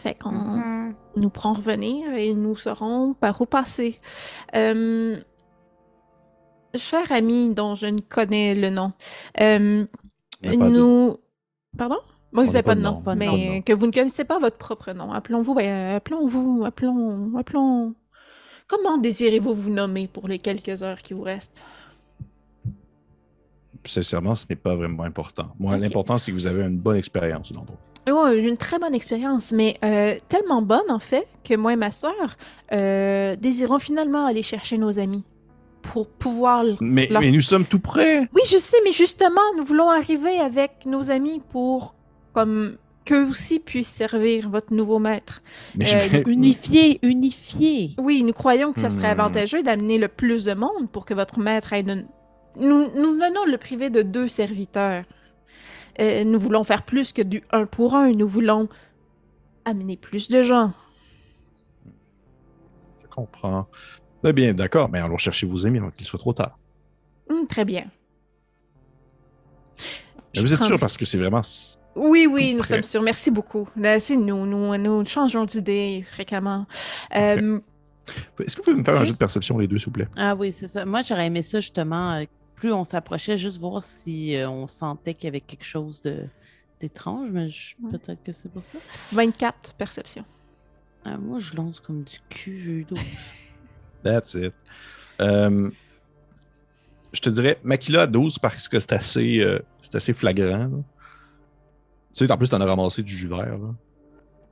Fait 0.00 0.14
qu'on 0.14 0.32
Mhm. 0.32 0.94
nous 1.16 1.30
prend 1.30 1.52
revenir 1.52 2.12
et 2.14 2.34
nous 2.34 2.56
saurons 2.56 3.14
par 3.14 3.40
où 3.40 3.46
passer. 3.46 4.00
Euh, 4.54 5.18
cher 6.74 7.10
ami 7.12 7.54
dont 7.54 7.74
je 7.74 7.86
ne 7.86 8.00
connais 8.00 8.54
le 8.54 8.70
nom, 8.70 8.92
euh, 9.40 9.84
nous. 10.42 11.16
Pardon? 11.76 12.00
Moi, 12.32 12.44
vous 12.44 12.48
n'a 12.48 12.52
n'avez 12.54 12.62
pas 12.62 12.74
de 12.74 12.80
nom, 12.80 13.02
mais 13.16 13.62
que 13.64 13.72
vous 13.72 13.86
ne 13.86 13.92
connaissez 13.92 14.24
pas 14.24 14.38
votre 14.38 14.56
propre 14.56 14.92
nom. 14.92 15.12
Appelons-vous, 15.12 15.54
ben, 15.54 15.96
appelons-vous, 15.96 16.64
appelons, 16.64 17.32
appelons. 17.36 17.94
Comment 18.68 18.96
désirez-vous 18.96 19.52
vous 19.54 19.70
nommer 19.70 20.08
pour 20.08 20.28
les 20.28 20.38
quelques 20.38 20.82
heures 20.82 20.98
qui 20.98 21.12
vous 21.12 21.22
restent? 21.22 21.62
Sincèrement, 23.84 24.36
ce 24.36 24.46
n'est 24.48 24.56
pas 24.56 24.74
vraiment 24.76 25.02
important. 25.02 25.48
Moi, 25.58 25.76
l'important, 25.76 26.16
c'est 26.16 26.30
que 26.30 26.36
vous 26.36 26.46
avez 26.46 26.62
une 26.62 26.78
bonne 26.78 26.96
expérience 26.96 27.50
dans 27.52 27.60
l'endroit. 27.60 27.78
Oui, 28.08 28.40
une 28.48 28.56
très 28.56 28.78
bonne 28.78 28.94
expérience, 28.94 29.52
mais 29.52 29.76
euh, 29.84 30.16
tellement 30.28 30.60
bonne 30.62 30.90
en 30.90 30.98
fait 30.98 31.26
que 31.44 31.54
moi 31.54 31.72
et 31.72 31.76
ma 31.76 31.92
sœur 31.92 32.12
euh, 32.72 33.36
désirons 33.36 33.78
finalement 33.78 34.26
aller 34.26 34.42
chercher 34.42 34.76
nos 34.76 34.98
amis 34.98 35.22
pour 35.82 36.08
pouvoir. 36.08 36.64
Mais, 36.80 37.06
leur- 37.08 37.20
mais 37.22 37.30
nous 37.30 37.40
sommes 37.40 37.64
tout 37.64 37.78
prêts. 37.78 38.28
Oui, 38.34 38.40
je 38.50 38.58
sais, 38.58 38.76
mais 38.84 38.90
justement, 38.92 39.40
nous 39.56 39.64
voulons 39.64 39.88
arriver 39.88 40.38
avec 40.40 40.84
nos 40.86 41.12
amis 41.12 41.40
pour 41.50 41.94
comme 42.32 42.76
qu'eux 43.04 43.26
aussi 43.28 43.58
puissent 43.58 43.88
servir 43.88 44.48
votre 44.48 44.72
nouveau 44.72 44.98
maître. 44.98 45.42
Mais 45.74 45.84
Euh, 45.92 45.98
je 46.00 46.08
vais- 46.08 46.22
Unifié, 46.26 46.98
unifié. 47.02 47.94
Oui, 47.98 48.22
nous 48.22 48.32
croyons 48.32 48.72
que 48.72 48.80
ça 48.80 48.90
serait 48.90 49.14
Hmm. 49.14 49.20
avantageux 49.20 49.62
d'amener 49.62 49.98
le 49.98 50.08
plus 50.08 50.44
de 50.44 50.54
monde 50.54 50.90
pour 50.90 51.04
que 51.04 51.14
votre 51.14 51.38
maître 51.40 51.72
ait 51.72 51.80
une... 51.80 52.06
Nous, 52.56 52.88
nous 52.94 53.12
venons 53.14 53.44
de 53.46 53.50
le 53.50 53.58
priver 53.58 53.90
de 53.90 54.02
deux 54.02 54.28
serviteurs. 54.28 55.04
Euh, 56.00 56.22
nous 56.24 56.38
voulons 56.38 56.64
faire 56.64 56.84
plus 56.84 57.12
que 57.12 57.22
du 57.22 57.42
un 57.50 57.66
pour 57.66 57.94
un. 57.96 58.12
Nous 58.12 58.28
voulons 58.28 58.68
amener 59.64 59.96
plus 59.96 60.28
de 60.28 60.42
gens. 60.42 60.72
Je 63.02 63.08
comprends. 63.08 63.66
Eh 64.24 64.32
bien, 64.32 64.54
d'accord, 64.54 64.88
mais 64.90 65.00
allons 65.00 65.16
chercher 65.18 65.46
vos 65.46 65.66
amis 65.66 65.78
avant 65.78 65.90
qu'il 65.90 66.06
soit 66.06 66.18
trop 66.18 66.32
tard. 66.32 66.56
Hmm, 67.28 67.46
très 67.46 67.64
bien. 67.64 67.84
Je 70.34 70.40
vous 70.40 70.54
êtes 70.54 70.60
sûr 70.60 70.78
parce 70.78 70.96
que 70.96 71.04
c'est 71.04 71.18
vraiment. 71.18 71.42
Oui, 71.94 72.26
oui, 72.30 72.54
nous 72.54 72.60
prêt. 72.60 72.68
sommes 72.76 72.82
sûrs. 72.82 73.02
Merci 73.02 73.30
beaucoup. 73.30 73.68
C'est 73.98 74.16
nous, 74.16 74.46
nous, 74.46 74.76
nous 74.78 75.04
changeons 75.06 75.44
d'idée 75.44 76.04
fréquemment. 76.10 76.66
Euh, 77.14 77.60
Est-ce 78.40 78.56
que 78.56 78.62
vous 78.62 78.64
pouvez 78.64 78.76
me 78.76 78.84
faire 78.84 78.96
un 79.00 79.04
jeu 79.04 79.12
de 79.12 79.18
perception, 79.18 79.58
les 79.58 79.68
deux, 79.68 79.78
s'il 79.78 79.86
vous 79.86 79.92
plaît? 79.92 80.08
Ah 80.16 80.34
oui, 80.34 80.52
c'est 80.52 80.68
ça. 80.68 80.84
Moi, 80.84 81.02
j'aurais 81.02 81.26
aimé 81.26 81.42
ça 81.42 81.60
justement. 81.60 82.14
euh, 82.14 82.24
plus 82.54 82.72
on 82.72 82.84
s'approchait, 82.84 83.36
juste 83.36 83.58
voir 83.60 83.82
si 83.82 84.36
euh, 84.36 84.48
on 84.48 84.66
sentait 84.68 85.14
qu'il 85.14 85.24
y 85.24 85.28
avait 85.28 85.40
quelque 85.40 85.64
chose 85.64 86.00
de 86.02 86.24
d'étrange, 86.80 87.28
mais 87.30 87.48
je- 87.48 87.74
Ouais. 87.82 87.92
peut-être 87.92 88.22
que 88.24 88.32
c'est 88.32 88.50
pour 88.52 88.64
ça. 88.64 88.78
24 89.12 89.74
perceptions. 89.74 90.24
Ah, 91.04 91.16
moi, 91.16 91.38
je 91.40 91.54
lance 91.56 91.78
comme 91.80 92.02
du 92.04 92.16
cul, 92.28 92.58
j'ai 92.58 92.72
eu 92.72 92.84
12. 92.84 92.98
That's 94.04 94.34
it. 94.34 94.52
Je 95.20 95.70
te 97.20 97.30
dirais, 97.30 97.58
Makila 97.62 98.02
à 98.02 98.06
12 98.06 98.38
parce 98.38 98.68
que 98.68 98.78
c'est 98.80 98.92
assez, 98.92 99.40
euh, 99.40 99.58
c'est 99.80 99.94
assez 99.96 100.12
flagrant. 100.14 100.58
là. 100.58 100.68
Tu 102.14 102.26
sais, 102.26 102.30
en 102.32 102.36
plus, 102.36 102.48
tu 102.48 102.54
en 102.54 102.60
as 102.60 102.64
ramassé 102.66 103.02
du 103.02 103.14
jus 103.16 103.28
vert. 103.28 103.58
là. 103.58 103.74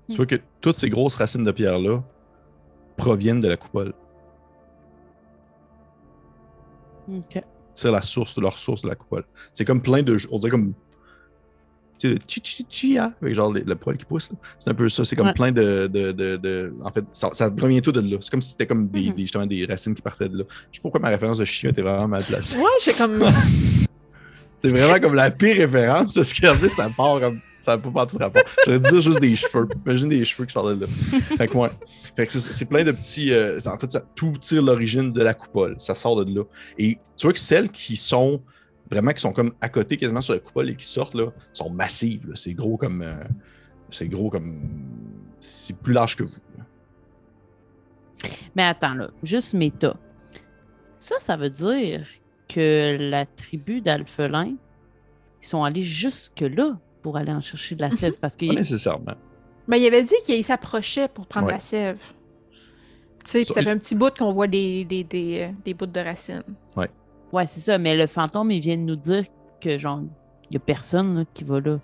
Tu 0.08 0.16
vois 0.16 0.26
que 0.26 0.36
toutes 0.60 0.76
ces 0.76 0.90
grosses 0.90 1.14
racines 1.14 1.44
de 1.44 1.52
pierre-là 1.52 2.02
proviennent 2.96 3.40
de 3.40 3.48
la 3.48 3.56
coupole. 3.56 3.92
OK. 7.08 7.42
C'est 7.74 7.90
la 7.90 8.00
source, 8.02 8.36
leur 8.38 8.52
source 8.54 8.82
de 8.82 8.88
la 8.88 8.94
coupole. 8.94 9.24
C'est 9.52 9.64
comme 9.64 9.80
plein 9.82 10.02
de. 10.02 10.16
On 10.30 10.38
dirait 10.38 10.50
comme. 10.50 10.74
Tu 11.98 12.12
sais, 12.14 12.18
chi 12.26 12.40
chi 12.42 12.66
chi 12.68 12.98
hein, 12.98 13.14
avec 13.20 13.34
genre 13.34 13.52
le 13.52 13.74
poil 13.76 13.96
qui 13.98 14.04
pousse. 14.06 14.30
là. 14.30 14.38
C'est 14.58 14.70
un 14.70 14.74
peu 14.74 14.88
ça. 14.88 15.04
C'est 15.04 15.16
comme 15.16 15.26
Ouais. 15.28 15.34
plein 15.34 15.52
de, 15.52 15.86
de, 15.86 16.12
de, 16.12 16.36
de- 16.36 16.74
En 16.82 16.90
fait, 16.90 17.04
ça, 17.12 17.28
ça 17.32 17.50
provient 17.50 17.80
tout 17.80 17.92
de 17.92 18.00
là. 18.00 18.16
C'est 18.20 18.30
comme 18.30 18.40
si 18.40 18.50
c'était 18.52 18.66
comme 18.66 18.88
des, 18.88 19.08
Mhm. 19.10 19.14
des- 19.14 19.22
justement 19.22 19.46
des 19.46 19.66
racines 19.66 19.94
qui 19.94 20.02
partaient 20.02 20.28
de 20.28 20.38
là. 20.38 20.44
Je 20.48 20.54
sais 20.76 20.80
pas 20.80 20.82
pourquoi 20.82 21.00
ma 21.00 21.08
référence 21.10 21.38
de 21.38 21.44
chien 21.44 21.70
était 21.70 21.82
vraiment 21.82 22.08
mal 22.08 22.22
placée. 22.24 22.58
Ouais, 22.58 22.64
j'ai 22.82 22.94
comme. 22.94 23.18
C'est 24.62 24.70
vraiment 24.70 24.98
comme 25.00 25.14
la 25.14 25.30
pire 25.30 25.56
référence 25.56 26.14
parce 26.14 26.38
qu'en 26.38 26.56
plus, 26.56 26.68
ça 26.70 26.88
part 26.96 27.20
comme. 27.20 27.40
Ça 27.60 27.76
n'a 27.76 27.90
pas 27.90 28.06
tout 28.06 28.16
rapport. 28.18 28.42
J'aurais 28.64 28.80
dû 28.80 28.88
dire 28.88 29.00
juste 29.00 29.20
des 29.20 29.36
cheveux. 29.36 29.68
Imagine 29.86 30.08
des 30.08 30.24
cheveux 30.24 30.46
qui 30.46 30.52
sortent 30.52 30.74
de 30.76 30.80
là. 30.80 30.86
Fait 31.36 31.46
que, 31.46 31.56
ouais. 31.56 31.68
Fait 32.16 32.26
que 32.26 32.32
c'est- 32.32 32.64
plein 32.64 32.82
de 32.84 32.90
petits. 32.92 33.32
euh, 33.32 33.58
en 33.66 33.78
fait, 33.78 33.90
ça, 33.90 34.00
tout 34.14 34.32
tire 34.40 34.62
l'origine 34.62 35.12
de 35.12 35.22
la 35.22 35.34
coupole. 35.34 35.76
Ça 35.78 35.94
sort 35.94 36.24
de 36.24 36.34
là. 36.34 36.44
Et 36.78 36.98
tu 37.16 37.26
vois 37.26 37.32
que 37.34 37.38
celles 37.38 37.70
qui 37.70 37.96
sont 37.96 38.42
vraiment, 38.90 39.12
qui 39.12 39.20
sont 39.20 39.32
comme 39.32 39.52
à 39.60 39.68
côté 39.68 39.96
quasiment 39.96 40.20
sur 40.22 40.32
la 40.34 40.40
coupole 40.40 40.70
et 40.70 40.74
qui 40.76 40.86
sortent, 40.86 41.14
là, 41.14 41.26
sont 41.52 41.70
massives. 41.70 42.32
C'est 42.34 42.54
gros 42.54 42.76
comme. 42.76 43.02
euh, 43.02 43.22
c'est 43.90 44.08
gros 44.08 44.30
comme. 44.30 44.58
C'est 45.40 45.76
plus 45.76 45.92
large 45.92 46.16
que 46.16 46.22
vous. 46.24 46.32
Mais 48.54 48.64
attends, 48.64 48.94
là, 48.94 49.08
juste 49.22 49.54
méta. 49.54 49.96
Ça, 50.96 51.14
ça 51.20 51.36
veut 51.36 51.50
dire 51.50 52.06
que 52.48 52.96
la 52.98 53.24
tribu 53.26 53.80
d'Alphelin, 53.80 54.54
ils 55.42 55.46
sont 55.46 55.64
allés 55.64 55.82
jusque-là 55.82 56.78
pour 57.02 57.16
aller 57.16 57.32
en 57.32 57.40
chercher 57.40 57.74
de 57.74 57.82
la 57.82 57.90
sève 57.96 58.14
parce 58.14 58.36
que 58.36 58.46
Pas 58.46 58.54
nécessairement. 58.54 59.14
Ben, 59.68 59.76
il 59.76 59.86
avait 59.86 60.02
dit 60.02 60.14
qu'il 60.26 60.44
s'approchait 60.44 61.08
pour 61.08 61.26
prendre 61.26 61.46
Ouais. 61.46 61.54
la 61.54 61.60
sève. 61.60 62.00
Tu 63.24 63.30
sais, 63.30 63.44
puis 63.44 63.52
Ça- 63.52 63.62
fait 63.62 63.70
un 63.70 63.78
petit 63.78 63.94
bout 63.94 64.12
qu'on 64.16 64.32
voit 64.32 64.46
des, 64.46 64.84
des, 64.84 65.04
des, 65.04 65.40
euh, 65.42 65.52
des 65.64 65.74
bouts 65.74 65.86
de 65.86 66.00
racines. 66.00 66.42
Ouais, 67.32 67.46
c'est 67.46 67.60
ça, 67.60 67.78
mais 67.78 67.96
le 67.96 68.08
fantôme, 68.08 68.50
il 68.50 68.60
vient 68.60 68.76
de 68.76 68.82
nous 68.82 68.96
dire 68.96 69.22
que, 69.60 69.78
genre, 69.78 70.00
il 70.50 70.54
y 70.54 70.56
a 70.56 70.58
personne 70.60 71.18
là, 71.18 71.24
qui 71.32 71.44
va 71.44 71.60
là. 71.60 71.78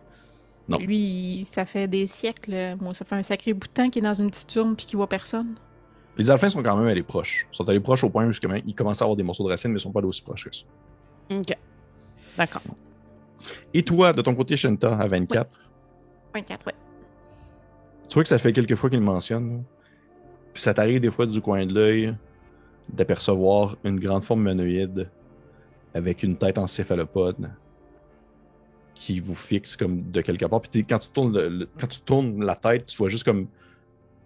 Non. 0.68 0.78
Lui, 0.78 1.46
ça 1.52 1.64
fait 1.64 1.86
des 1.86 2.08
siècles. 2.08 2.52
euh, 2.52 2.74
Moi, 2.80 2.92
ça 2.94 3.04
fait 3.04 3.14
un 3.14 3.22
sacré 3.22 3.52
bout 3.54 3.68
de 3.68 3.72
temps 3.72 3.88
qu'il 3.88 4.02
est 4.04 4.08
dans 4.08 4.14
une 4.14 4.28
petite 4.28 4.52
urne 4.56 4.74
puis 4.74 4.86
qu'il 4.86 4.96
voit 4.96 5.08
personne. 5.08 5.54
Les 6.18 6.28
alphins 6.32 6.48
sont 6.48 6.64
quand 6.64 6.76
même 6.76 6.88
allés 6.88 7.04
proches. 7.04 7.46
Ils 7.52 7.56
sont 7.56 7.68
allés 7.68 7.78
proches 7.78 8.02
au 8.02 8.10
point 8.10 8.26
où 8.26 8.32
ils 8.66 8.74
commencent 8.74 9.02
à 9.02 9.04
avoir 9.04 9.14
des 9.14 9.22
morceaux 9.22 9.44
de 9.44 9.50
racines, 9.50 9.70
mais 9.70 9.78
ils 9.78 9.82
sont 9.82 9.92
pas 9.92 10.00
allés 10.00 10.08
aussi 10.08 10.22
proches 10.22 10.46
que 10.48 10.56
ça. 10.56 10.64
OK. 11.30 11.56
D'accord. 12.36 12.62
Et 13.74 13.82
toi, 13.82 14.12
de 14.12 14.20
ton 14.22 14.34
côté, 14.34 14.56
Shenta, 14.56 14.96
à 14.96 15.06
24, 15.08 15.58
24, 16.34 16.66
ouais. 16.66 16.72
tu 18.08 18.14
vois 18.14 18.22
que 18.22 18.28
ça 18.28 18.38
fait 18.38 18.52
quelques 18.52 18.74
fois 18.74 18.90
qu'il 18.90 18.98
le 18.98 19.04
mentionne. 19.04 19.50
là. 19.58 19.58
Puis 20.52 20.62
ça 20.62 20.72
t'arrive 20.74 21.00
des 21.00 21.10
fois 21.10 21.26
du 21.26 21.40
coin 21.40 21.66
de 21.66 21.74
l'œil 21.74 22.14
d'apercevoir 22.88 23.76
une 23.84 23.98
grande 24.00 24.24
forme 24.24 24.42
monoïde 24.42 25.10
avec 25.92 26.22
une 26.22 26.36
tête 26.36 26.56
en 26.58 26.66
céphalopode 26.66 27.50
qui 28.94 29.20
vous 29.20 29.34
fixe 29.34 29.76
comme 29.76 30.10
de 30.10 30.20
quelque 30.22 30.46
part. 30.46 30.62
Puis 30.62 30.84
quand 30.84 30.98
tu, 30.98 31.10
tournes 31.10 31.36
le- 31.36 31.48
le- 31.48 31.68
quand 31.78 31.86
tu 31.86 32.00
tournes 32.00 32.42
la 32.44 32.54
tête, 32.56 32.86
tu 32.86 32.96
vois 32.96 33.08
juste 33.08 33.24
comme 33.24 33.48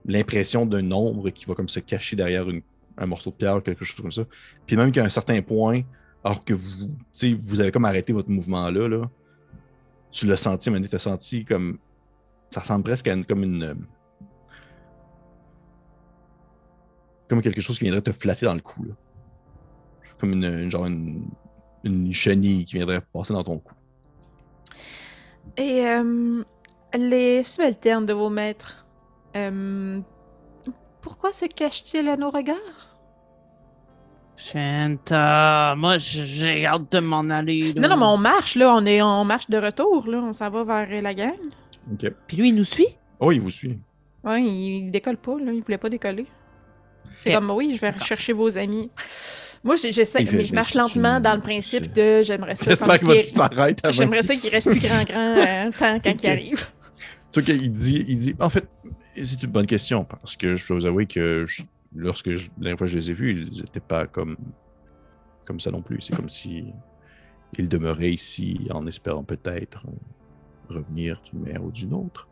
l'impression 0.07 0.65
d'un 0.67 0.91
ombre 0.93 1.31
qui 1.31 1.45
va 1.47 1.55
comme 1.55 1.69
se 1.69 1.81
cacher 1.81 2.15
derrière 2.17 2.49
une- 2.49 2.63
un 2.97 3.07
morceau 3.07 3.31
de 3.31 3.35
pierre 3.37 3.57
ou 3.57 3.61
quelque 3.61 3.85
chose 3.85 4.01
comme 4.01 4.13
ça. 4.13 4.23
Puis 4.67 4.77
même 4.77 4.93
qu'à 4.93 5.05
un 5.05 5.09
certain 5.09 5.41
point, 5.43 5.83
alors 6.25 6.45
que 6.45 6.55
vous, 6.55 6.89
vous 7.43 7.61
avez 7.61 7.71
comme 7.73 7.85
arrêté 7.85 8.13
votre 8.13 8.31
mouvement-là, 8.31 8.89
là, 8.89 9.11
tu 10.11 10.27
l'as 10.27 10.37
senti, 10.37 10.71
mais 10.71 10.81
tu 10.87 10.95
as 10.95 10.99
senti 10.99 11.45
comme. 11.45 11.79
Ça 12.51 12.61
ressemble 12.61 12.83
presque 12.85 13.07
à 13.09 13.15
une, 13.15 13.25
comme 13.25 13.45
une. 13.45 13.63
euh, 13.63 13.75
Comme 17.29 17.43
quelque 17.43 17.61
chose 17.61 17.79
qui 17.79 17.85
viendrait 17.85 18.03
te 18.03 18.13
flatter 18.13 18.47
dans 18.47 18.55
le 18.55 18.61
cou. 18.61 18.85
Là. 18.85 18.95
Comme 20.19 20.33
une, 20.33 20.45
une- 20.45 20.71
genre 20.71 20.87
une, 20.87 21.29
une 21.85 22.13
chenille 22.13 22.65
qui 22.65 22.75
viendrait 22.77 23.01
passer 23.01 23.33
dans 23.33 23.45
ton 23.45 23.59
cou. 23.59 23.75
Et 25.57 25.87
euh, 25.87 26.43
les 26.95 27.43
subalternes 27.45 28.05
de 28.05 28.13
vos 28.13 28.31
maîtres, 28.31 28.87
euh, 29.37 30.01
pourquoi 31.01 31.33
se 31.33 31.47
cachent-ils 31.47 32.09
à 32.09 32.17
nos 32.17 32.31
regards? 32.31 32.90
Shanta, 34.43 35.75
moi, 35.77 35.99
j'ai 35.99 36.67
hâte 36.67 36.91
de 36.93 36.99
m'en 37.01 37.21
aller. 37.31 37.73
là. 37.75 37.83
Non, 37.83 37.89
non, 37.91 37.97
mais 37.97 38.07
on 38.07 38.17
marche, 38.19 38.57
là. 38.57 38.75
On 38.75 38.85
est 38.87 39.01
en 39.01 39.25
marche 39.25 39.49
de 39.49 39.59
retour, 39.59 40.07
là. 40.09 40.19
On 40.19 40.33
s'en 40.33 40.51
va 40.51 40.65
vers 40.65 41.03
la 41.03 41.15
gang. 41.15 41.35
Ok. 41.93 42.11
Puis 42.27 42.37
lui, 42.37 42.49
il 42.49 42.55
nous 42.55 42.65
suit? 42.65 42.87
Oh, 43.19 43.33
il 43.33 43.41
vous 43.41 43.51
suit. 43.51 43.79
Ouais, 44.25 44.43
il 44.43 44.91
décolle 44.91 45.17
pas, 45.17 45.37
là. 45.39 45.53
Il 45.53 45.63
voulait 45.63 45.79
pas 45.79 45.89
décoller. 45.89 46.27
C'est 47.23 47.33
comme, 47.35 47.51
oui, 47.51 47.73
je 47.75 47.81
vais 47.81 47.91
rechercher 47.91 48.33
vos 48.33 48.57
amis. 48.57 48.91
Moi, 49.63 49.77
j'essaie, 49.77 50.27
mais 50.33 50.45
je 50.47 50.55
marche 50.55 50.75
lentement 50.75 51.17
me- 51.17 51.21
dans 51.21 51.35
le 51.35 51.41
principe 51.43 51.93
de 51.93 52.23
j'aimerais 52.23 52.57
ça. 52.57 52.71
J'espère 52.71 52.99
qu'il 52.99 53.09
va 53.09 53.15
disparaître 53.17 53.85
avant 53.85 53.93
J'aimerais 53.93 54.23
ça 54.23 54.35
qu'il 54.35 54.49
reste 54.51 54.71
plus 54.71 54.81
grand, 54.81 55.05
grand 55.09 55.37
euh, 55.37 55.71
tant 55.79 56.01
quand 56.01 56.15
il 56.23 56.27
arrive. 56.31 56.67
Tu 57.31 57.41
vois 57.41 57.43
qu'il 57.43 57.71
dit, 57.71 58.05
il 58.09 58.17
dit, 58.17 58.35
en 58.41 58.49
fait, 58.49 58.67
c'est 59.23 59.43
une 59.43 59.51
bonne 59.51 59.67
question 59.67 60.05
parce 60.05 60.35
que 60.37 60.57
je 60.57 60.67
dois 60.67 60.79
vous 60.79 60.87
avouer 60.87 61.05
que 61.07 61.45
je- 61.47 61.63
lorsque 61.95 62.33
je, 62.33 62.49
la 62.49 62.63
dernière 62.63 62.79
fois 62.79 62.87
que 62.87 62.93
je 62.93 62.99
les 62.99 63.11
ai 63.11 63.15
vus, 63.15 63.33
ils 63.33 63.61
n'étaient 63.61 63.81
pas 63.81 64.07
comme, 64.07 64.37
comme 65.47 65.61
ça 65.61 65.71
non 65.71 65.83
plus. 65.83 66.01
C'est 66.01 66.17
comme 66.17 66.29
si 66.29 66.73
ils 67.59 67.69
demeuraient 67.69 68.13
ici 68.13 68.69
en 68.71 68.87
espérant 68.87 69.25
peut-être 69.25 69.85
revenir 70.69 71.21
d'une 71.23 71.41
manière 71.41 71.65
ou 71.65 71.71
d'une 71.71 71.95
autre, 71.95 72.29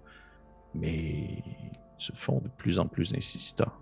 mais 0.74 1.42
ils 1.42 1.72
se 1.98 2.12
font 2.12 2.40
de 2.40 2.48
plus 2.48 2.78
en 2.78 2.86
plus 2.86 3.12
insistants. 3.14 3.72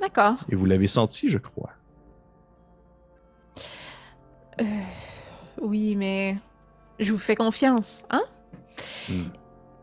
D'accord. 0.00 0.36
Et 0.50 0.54
vous 0.54 0.66
l'avez 0.66 0.86
senti, 0.86 1.28
je 1.28 1.38
crois. 1.38 1.72
Euh, 4.60 4.64
oui, 5.60 5.96
mais 5.96 6.36
je 6.98 7.12
vous 7.12 7.18
fais 7.18 7.34
confiance, 7.34 8.02
hein? 8.10 8.22
Hmm. 9.08 9.28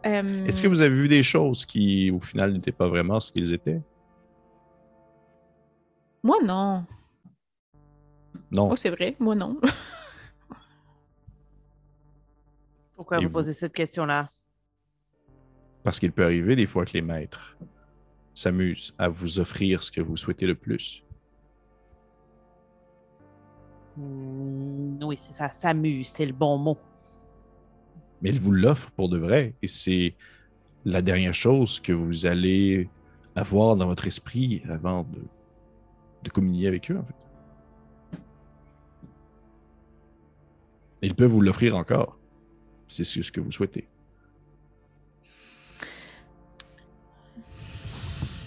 Euh, 0.06 0.46
Est-ce 0.46 0.62
que 0.62 0.68
vous 0.68 0.82
avez 0.82 0.96
vu 0.96 1.08
des 1.08 1.24
choses 1.24 1.66
qui, 1.66 2.12
au 2.12 2.20
final, 2.20 2.54
n'étaient 2.54 2.72
pas 2.72 2.88
vraiment 2.88 3.20
ce 3.20 3.32
qu'ils 3.32 3.52
étaient? 3.52 3.82
Moi, 6.28 6.44
non. 6.44 6.86
Non. 8.52 8.70
Oh, 8.70 8.76
c'est 8.76 8.90
vrai, 8.90 9.16
moi, 9.18 9.34
non. 9.34 9.62
Pourquoi 12.98 13.20
Et 13.20 13.24
vous 13.24 13.30
vous? 13.30 13.36
posez 13.36 13.54
cette 13.54 13.72
question-là? 13.72 14.28
Parce 15.84 16.02
qu'il 16.02 16.12
peut 16.12 16.26
arriver 16.26 16.58
des 16.58 16.66
fois 16.66 16.84
que 16.84 16.92
les 16.92 17.02
maîtres 17.02 17.58
s'amusent 18.34 18.94
à 18.98 19.08
vous 19.08 19.40
offrir 19.40 19.82
ce 19.82 19.90
que 19.90 20.02
vous 20.02 20.18
souhaitez 20.18 20.46
le 20.46 20.56
plus. 20.56 21.02
Hmm, 23.96 25.02
oui, 25.02 25.16
c'est 25.16 25.32
ça, 25.32 25.50
s'amuse, 25.54 26.10
c'est 26.10 26.26
le 26.26 26.34
bon 26.34 26.58
mot. 26.58 26.78
Mais 28.22 28.32
ils 28.32 28.42
vous 28.42 28.52
l'offrent 28.52 28.92
pour 28.92 29.08
de 29.08 29.18
vrai. 29.18 29.56
Et 29.62 29.68
c'est 29.68 30.14
la 30.84 31.02
dernière 31.02 31.34
chose 31.34 31.80
que 31.80 31.94
vous 31.94 32.26
allez 32.26 32.90
avoir 33.34 33.78
dans 33.78 33.88
votre 33.88 34.08
esprit 34.08 34.62
avant 34.68 35.04
de, 35.04 35.20
de 36.24 36.30
communier 36.30 36.68
avec 36.68 36.90
eux, 36.92 36.98
en 36.98 37.04
fait. 37.04 38.18
Ils 41.04 41.16
peuvent 41.16 41.30
vous 41.32 41.42
l'offrir 41.42 41.76
encore. 41.78 42.18
si 42.88 43.04
C'est 43.06 43.22
ce 43.22 43.32
que 43.32 43.40
vous 43.42 43.52
souhaitez. 43.52 43.88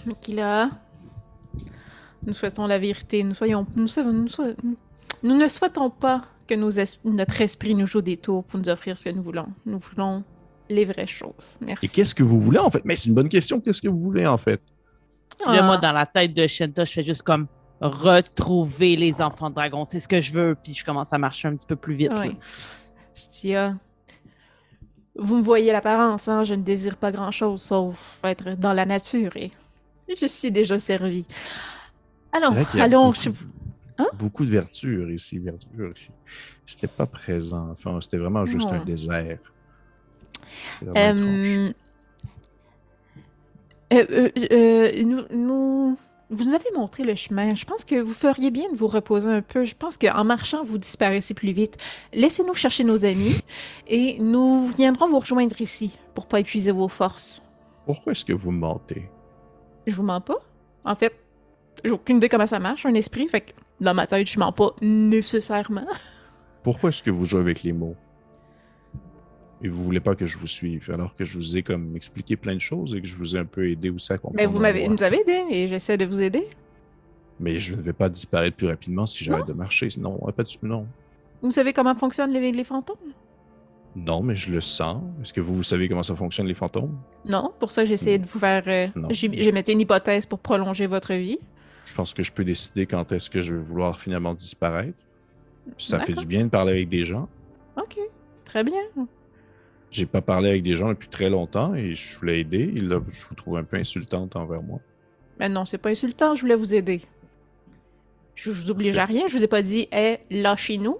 Makila, 0.05 0.69
nous 2.25 2.33
souhaitons 2.33 2.65
la 2.67 2.79
vérité. 2.79 3.23
Nous 3.23 3.33
soyons, 3.33 3.65
nous, 3.75 3.87
soyons- 3.87 4.11
nous, 4.13 4.27
soyons- 4.27 4.55
nous 5.23 5.37
ne 5.37 5.47
souhaitons 5.47 5.89
pas 5.89 6.23
que 6.47 6.55
nos 6.55 6.71
es- 6.71 6.99
notre 7.05 7.39
esprit 7.41 7.75
nous 7.75 7.85
joue 7.87 8.01
des 8.01 8.17
tours 8.17 8.43
pour 8.43 8.59
nous 8.59 8.67
offrir 8.69 8.97
ce 8.97 9.05
que 9.05 9.09
nous 9.11 9.21
voulons. 9.21 9.47
Nous 9.65 9.77
voulons 9.79 10.23
les 10.69 10.85
vraies 10.85 11.07
choses. 11.07 11.57
Merci. 11.61 11.85
Et 11.85 11.89
qu'est-ce 11.89 12.15
que 12.15 12.23
vous 12.23 12.39
voulez, 12.39 12.59
en 12.59 12.69
fait? 12.71 12.83
Mais 12.83 12.95
c'est 12.95 13.09
une 13.09 13.15
bonne 13.15 13.29
question. 13.29 13.59
Qu'est-ce 13.61 13.81
que 13.81 13.87
vous 13.89 13.97
voulez, 13.97 14.25
en 14.25 14.37
fait? 14.37 14.61
Puis 15.43 15.53
Là, 15.55 15.59
Ah, 15.61 15.65
moi, 15.65 15.77
dans 15.77 15.91
la 15.93 16.05
tête 16.05 16.33
de 16.33 16.45
Shenta, 16.47 16.83
je 16.85 16.91
fais 16.93 17.03
juste 17.03 17.21
comme 17.23 17.47
retrouver 17.81 18.95
les 18.95 19.21
enfants 19.21 19.49
dragons. 19.49 19.85
C'est 19.85 19.99
ce 19.99 20.07
que 20.07 20.21
je 20.21 20.31
veux, 20.33 20.55
puis 20.61 20.73
je 20.73 20.85
commence 20.85 21.11
à 21.13 21.17
marcher 21.17 21.47
un 21.47 21.55
petit 21.55 21.65
peu 21.67 21.75
plus 21.75 21.95
vite. 21.95 22.13
oui. 22.21 22.37
Je 23.15 23.23
dis, 23.41 23.55
ah, 23.55 23.75
vous 25.15 25.37
me 25.37 25.41
voyez 25.43 25.71
l'apparence, 25.71 26.27
hein? 26.27 26.43
Je 26.43 26.53
ne 26.53 26.61
désire 26.63 26.95
pas 26.95 27.11
grand-chose 27.11 27.61
sauf 27.61 28.19
être 28.23 28.51
dans 28.57 28.73
la 28.73 28.85
nature 28.85 29.35
et 29.35 29.51
je 30.19 30.25
suis 30.25 30.51
déjà 30.51 30.79
servi. 30.79 31.25
Allons, 32.31 32.49
C'est 32.49 32.53
vrai 32.55 32.65
qu'il 32.65 32.77
y 32.79 32.81
a 32.81 32.85
allons. 32.85 33.07
beaucoup, 33.07 33.21
je- 33.21 33.29
de- 33.29 33.35
Hein? 33.97 34.07
beaucoup 34.13 34.45
de 34.45 34.49
verdure 34.51 35.11
ici, 35.11 35.37
verdure 35.39 35.91
ici. 35.95 36.09
C'était 36.65 36.87
pas 36.87 37.05
présent. 37.05 37.69
Enfin, 37.71 37.99
c'était 38.01 38.17
vraiment 38.17 38.45
juste 38.45 38.71
un 38.71 38.83
désert. 38.83 39.37
C'est 40.79 40.85
vraiment 40.85 41.19
étrange. 41.19 41.73
Euh, 43.93 44.05
euh, 44.09 44.29
euh, 44.37 44.47
euh, 44.53 45.03
nous, 45.03 45.23
nous- 45.37 45.97
vous 46.31 46.45
nous 46.45 46.53
avez 46.53 46.71
montré 46.75 47.03
le 47.03 47.13
chemin. 47.15 47.53
Je 47.53 47.65
pense 47.65 47.83
que 47.83 47.99
vous 47.99 48.13
feriez 48.13 48.51
bien 48.51 48.71
de 48.71 48.77
vous 48.77 48.87
reposer 48.87 49.29
un 49.29 49.41
peu. 49.41 49.65
Je 49.65 49.75
pense 49.75 49.97
qu'en 49.97 50.23
marchant, 50.23 50.63
vous 50.63 50.77
disparaissez 50.77 51.33
plus 51.33 51.51
vite. 51.51 51.77
Laissez-nous 52.13 52.55
chercher 52.55 52.85
nos 52.85 53.03
amis 53.05 53.41
et 53.87 54.17
nous 54.19 54.67
viendrons 54.69 55.09
vous 55.09 55.19
rejoindre 55.19 55.59
ici 55.61 55.99
pour 56.15 56.27
pas 56.27 56.39
épuiser 56.39 56.71
vos 56.71 56.87
forces. 56.87 57.41
Pourquoi 57.85 58.13
est-ce 58.13 58.23
que 58.23 58.33
vous 58.33 58.51
mentez? 58.51 59.09
Je 59.85 59.95
vous 59.95 60.03
mens 60.03 60.21
pas. 60.21 60.39
En 60.85 60.95
fait, 60.95 61.13
j'ai 61.83 61.91
aucune 61.91 62.17
idée 62.17 62.29
comment 62.29 62.47
ça 62.47 62.59
marche, 62.59 62.85
un 62.85 62.93
esprit. 62.93 63.27
Fait 63.27 63.41
que 63.41 63.51
dans 63.81 63.93
ma 63.93 64.07
tête, 64.07 64.27
je 64.27 64.39
mens 64.39 64.53
pas 64.53 64.71
nécessairement. 64.81 65.87
Pourquoi 66.63 66.89
est-ce 66.89 67.03
que 67.03 67.11
vous 67.11 67.25
jouez 67.25 67.41
avec 67.41 67.63
les 67.63 67.73
mots? 67.73 67.95
Et 69.63 69.67
vous 69.69 69.83
voulez 69.83 69.99
pas 69.99 70.15
que 70.15 70.25
je 70.25 70.37
vous 70.37 70.47
suive, 70.47 70.89
alors 70.91 71.15
que 71.15 71.23
je 71.23 71.37
vous 71.37 71.55
ai 71.57 71.61
comme 71.61 71.95
expliqué 71.95 72.35
plein 72.35 72.55
de 72.55 72.59
choses 72.59 72.95
et 72.95 73.01
que 73.01 73.07
je 73.07 73.15
vous 73.15 73.35
ai 73.35 73.39
un 73.39 73.45
peu 73.45 73.69
aidé 73.69 73.89
aussi 73.91 74.11
à 74.11 74.17
comprendre. 74.17 74.37
Mais 74.37 74.47
vous 74.47 74.57
ma 74.59 74.73
m'avez, 74.73 74.87
nous 74.87 75.03
avez 75.03 75.21
aidé 75.21 75.43
et 75.51 75.67
j'essaie 75.67 75.97
de 75.97 76.05
vous 76.05 76.19
aider. 76.21 76.43
Mais 77.39 77.59
je 77.59 77.75
ne 77.75 77.81
vais 77.81 77.93
pas 77.93 78.09
disparaître 78.09 78.57
plus 78.57 78.67
rapidement 78.67 79.05
si 79.05 79.23
j'arrête 79.23 79.47
de 79.47 79.53
marcher. 79.53 79.87
Non, 79.99 80.17
pas 80.35 80.43
de... 80.43 80.49
non. 80.63 80.87
Vous 81.41 81.51
savez 81.51 81.73
comment 81.73 81.95
fonctionnent 81.95 82.31
les, 82.31 82.51
les 82.51 82.63
fantômes? 82.63 83.13
Non, 83.95 84.21
mais 84.21 84.35
je 84.35 84.51
le 84.51 84.61
sens. 84.61 85.03
Est-ce 85.21 85.33
que 85.33 85.41
vous, 85.41 85.55
vous 85.55 85.63
savez 85.63 85.89
comment 85.89 86.03
ça 86.03 86.15
fonctionne, 86.15 86.47
les 86.47 86.53
fantômes? 86.53 86.97
Non, 87.25 87.51
pour 87.59 87.71
ça, 87.71 87.83
j'ai 87.83 87.95
essayé 87.95 88.17
de 88.17 88.25
vous 88.25 88.39
faire. 88.39 88.63
euh, 88.67 88.87
Non. 88.95 89.09
j'ai, 89.11 89.27
mis 89.27 89.61
une 89.67 89.81
hypothèse 89.81 90.25
pour 90.25 90.39
prolonger 90.39 90.87
votre 90.87 91.13
vie. 91.13 91.37
Je 91.83 91.93
pense 91.93 92.13
que 92.13 92.23
je 92.23 92.31
peux 92.31 92.45
décider 92.45 92.85
quand 92.85 93.11
est-ce 93.11 93.29
que 93.29 93.41
je 93.41 93.53
vais 93.55 93.61
vouloir 93.61 93.99
finalement 93.99 94.33
disparaître. 94.33 94.97
Ça 95.77 95.99
fait 95.99 96.13
du 96.13 96.25
bien 96.25 96.45
de 96.45 96.49
parler 96.49 96.71
avec 96.71 96.89
des 96.89 97.03
gens. 97.03 97.27
Ok, 97.75 97.97
très 98.45 98.63
bien. 98.63 98.81
J'ai 99.91 100.05
pas 100.05 100.21
parlé 100.21 100.49
avec 100.49 100.63
des 100.63 100.75
gens 100.75 100.89
depuis 100.89 101.09
très 101.09 101.29
longtemps 101.29 101.75
et 101.75 101.93
je 101.93 102.17
voulais 102.17 102.39
aider. 102.39 102.73
Et 102.75 102.79
là, 102.79 102.99
je 103.07 103.25
vous 103.27 103.35
trouve 103.35 103.57
un 103.57 103.63
peu 103.63 103.77
insultante 103.77 104.35
envers 104.35 104.63
moi. 104.63 104.79
Mais 105.37 105.49
non, 105.49 105.65
c'est 105.65 105.77
pas 105.77 105.89
insultant, 105.89 106.33
je 106.33 106.41
voulais 106.41 106.55
vous 106.55 106.73
aider. 106.73 107.01
Je, 108.35 108.51
je 108.51 108.61
vous 108.61 108.71
oblige 108.71 108.97
à 108.97 109.05
rien, 109.05 109.27
je 109.27 109.37
vous 109.37 109.43
ai 109.43 109.47
pas 109.47 109.61
dit, 109.61 109.87
hé, 109.91 110.19
lâchez-nous. 110.29 110.97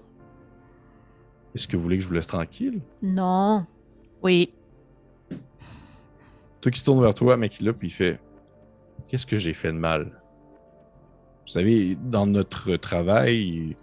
Est-ce 1.54 1.66
que 1.66 1.76
vous 1.76 1.82
voulez 1.82 1.96
que 1.96 2.02
je 2.02 2.08
vous 2.08 2.14
laisse 2.14 2.26
tranquille? 2.26 2.80
Non. 3.02 3.66
Oui. 4.22 4.52
Toi 6.60 6.70
qui 6.70 6.78
se 6.78 6.84
tourne 6.84 7.00
vers 7.00 7.14
toi, 7.14 7.36
mec, 7.36 7.60
là, 7.60 7.72
puis 7.72 7.88
il 7.88 7.92
fait 7.92 8.20
Qu'est-ce 9.08 9.26
que 9.26 9.36
j'ai 9.36 9.52
fait 9.52 9.72
de 9.72 9.78
mal? 9.78 10.10
Vous 11.42 11.52
savez, 11.52 11.96
dans 11.96 12.26
notre 12.26 12.76
travail, 12.76 13.76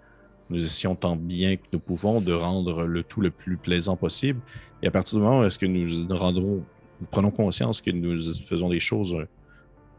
nous 0.50 0.64
essayons 0.64 0.95
tant 0.95 1.16
bien 1.16 1.56
que 1.56 1.64
nous 1.74 1.80
pouvons 1.80 2.22
de 2.22 2.34
rendre 2.34 2.86
le 2.86 3.04
tout 3.04 3.22
le 3.22 3.32
plus 3.32 3.58
plaisant 3.58 3.95
possible. 3.95 4.41
Et 4.82 4.88
à 4.88 4.91
partir 4.91 5.18
du 5.18 5.24
moment 5.24 5.41
où 5.41 5.43
est-ce 5.43 5.60
que 5.60 5.66
nous 5.66 6.64
prenons 7.12 7.32
conscience 7.32 7.82
que 7.82 7.91
nous 7.91 8.20
faisons 8.43 8.70
des 8.70 8.80
choses 8.80 9.16
euh, 9.16 9.28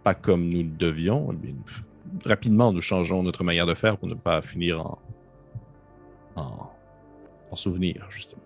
pas 0.02 0.14
comme 0.14 0.48
nous 0.48 0.62
le 0.62 0.70
devions, 0.70 1.28
eh 1.44 1.54
rapidement 2.28 2.72
nous 2.72 2.80
changeons 2.80 3.22
notre 3.22 3.44
manière 3.44 3.66
de 3.66 3.74
faire 3.74 3.98
pour 3.98 4.08
ne 4.08 4.14
pas 4.14 4.40
finir 4.40 4.80
en, 6.36 6.72
en 7.50 7.56
souvenir, 7.56 8.06
justement. 8.08 8.42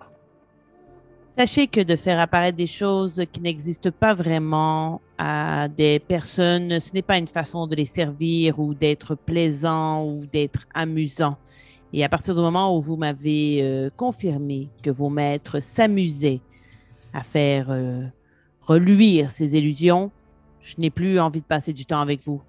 Sachez 1.37 1.67
que 1.67 1.81
de 1.81 1.97
faire 1.97 2.21
apparaître 2.21 2.57
des 2.57 2.69
choses 2.69 3.25
qui 3.33 3.41
n'existent 3.41 3.91
pas 3.91 4.15
vraiment 4.15 5.01
à 5.19 5.67
des 5.67 5.99
personnes, 5.99 6.79
ce 6.79 6.93
n'est 6.95 7.03
pas 7.03 7.19
une 7.19 7.27
façon 7.27 7.67
de 7.67 7.75
les 7.75 7.87
servir 7.87 8.61
ou 8.61 8.73
d'être 8.73 9.17
plaisant 9.17 10.05
ou 10.05 10.27
d'être 10.27 10.69
amusant. 10.73 11.37
Et 11.97 12.03
à 12.03 12.09
partir 12.09 12.35
du 12.35 12.41
moment 12.41 12.77
où 12.77 12.81
vous 12.81 12.97
m'avez 12.97 13.63
euh, 13.63 13.89
confirmé 13.89 14.69
que 14.83 14.91
vos 14.91 15.11
maîtres 15.11 15.61
s'amusaient 15.61 16.41
à 17.13 17.23
faire 17.23 17.71
euh, 17.71 18.03
reluire 18.63 19.31
ces 19.31 19.57
illusions, 19.57 20.11
je 20.61 20.75
n'ai 20.79 20.91
plus 20.91 21.21
envie 21.21 21.41
de 21.41 21.47
passer 21.47 21.73
du 21.73 21.87
temps 21.87 22.01
avec 22.01 22.21
vous. 22.25 22.43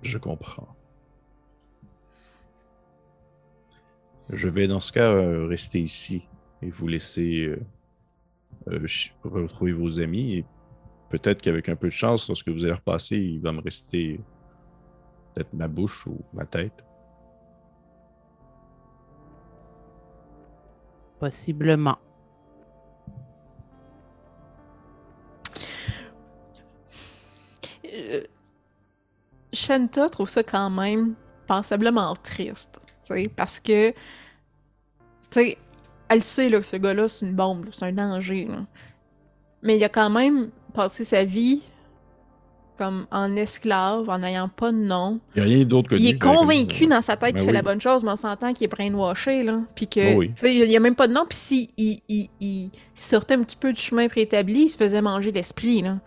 Je 0.00 0.16
comprends. 0.16 0.74
Je 4.30 4.48
vais 4.48 4.66
dans 4.66 4.80
ce 4.80 4.90
cas 4.90 5.12
euh, 5.12 5.46
rester 5.46 5.82
ici 5.82 6.26
et 6.62 6.70
vous 6.70 6.88
laisser 6.88 7.54
retrouver 9.24 9.72
vos 9.72 10.00
amis. 10.00 10.42
Peut-être 11.10 11.42
qu'avec 11.42 11.68
un 11.68 11.76
peu 11.76 11.88
de 11.88 11.92
chance, 11.92 12.28
lorsque 12.28 12.48
vous 12.48 12.64
allez 12.64 12.72
repasser, 12.72 13.18
il 13.18 13.40
va 13.40 13.52
me 13.52 13.60
rester 13.60 14.20
peut-être 15.38 15.54
ma 15.54 15.68
bouche 15.68 16.06
ou 16.06 16.18
ma 16.32 16.44
tête. 16.44 16.84
Possiblement. 21.20 21.98
Euh, 27.84 28.22
Shanta 29.52 30.08
trouve 30.08 30.28
ça 30.28 30.42
quand 30.42 30.70
même 30.70 31.14
passablement 31.46 32.14
triste, 32.16 32.80
tu 33.02 33.14
sais, 33.14 33.28
parce 33.34 33.60
que, 33.60 33.90
tu 33.90 33.96
sais, 35.30 35.58
elle 36.08 36.22
sait 36.22 36.48
là, 36.48 36.60
que 36.60 36.66
ce 36.66 36.76
gars-là, 36.76 37.08
c'est 37.08 37.26
une 37.26 37.34
bombe, 37.34 37.68
c'est 37.72 37.86
un 37.86 37.92
danger, 37.92 38.44
là. 38.44 38.66
Mais 39.62 39.76
il 39.76 39.84
a 39.84 39.88
quand 39.88 40.10
même 40.10 40.50
passé 40.74 41.04
sa 41.04 41.24
vie 41.24 41.64
comme 42.78 43.06
en 43.10 43.34
esclave, 43.36 44.08
en 44.08 44.18
n'ayant 44.18 44.48
pas 44.48 44.70
de 44.70 44.76
nom. 44.78 45.18
Il 45.36 45.42
n'y 45.42 45.48
a 45.52 45.56
rien 45.56 45.64
d'autre 45.64 45.88
que 45.90 45.96
Il 45.96 46.06
est 46.06 46.18
convaincu 46.18 46.86
dans 46.86 47.02
sa 47.02 47.16
tête 47.16 47.34
Ben 47.34 47.40
qu'il 47.40 47.46
fait 47.46 47.52
la 47.52 47.62
bonne 47.62 47.80
chose, 47.80 48.04
mais 48.04 48.10
on 48.12 48.16
s'entend 48.16 48.52
qu'il 48.52 48.64
est 48.66 48.68
brainwashé, 48.68 49.42
là. 49.42 49.60
Puis 49.74 49.88
que, 49.88 50.14
Oh 50.14 50.18
oui. 50.18 50.32
il 50.44 50.70
y 50.70 50.76
a 50.76 50.80
même 50.80 50.94
pas 50.94 51.08
de 51.08 51.12
nom, 51.12 51.24
puis 51.28 51.36
s'il 51.36 51.68
il, 51.76 52.00
il- 52.08 52.28
il 52.40 52.70
sortait 52.94 53.34
un 53.34 53.42
petit 53.42 53.56
peu 53.56 53.72
du 53.72 53.80
chemin 53.80 54.08
préétabli, 54.08 54.62
il 54.64 54.68
se 54.68 54.76
faisait 54.78 55.02
manger 55.02 55.32
l'esprit, 55.32 55.82
là. 55.82 55.98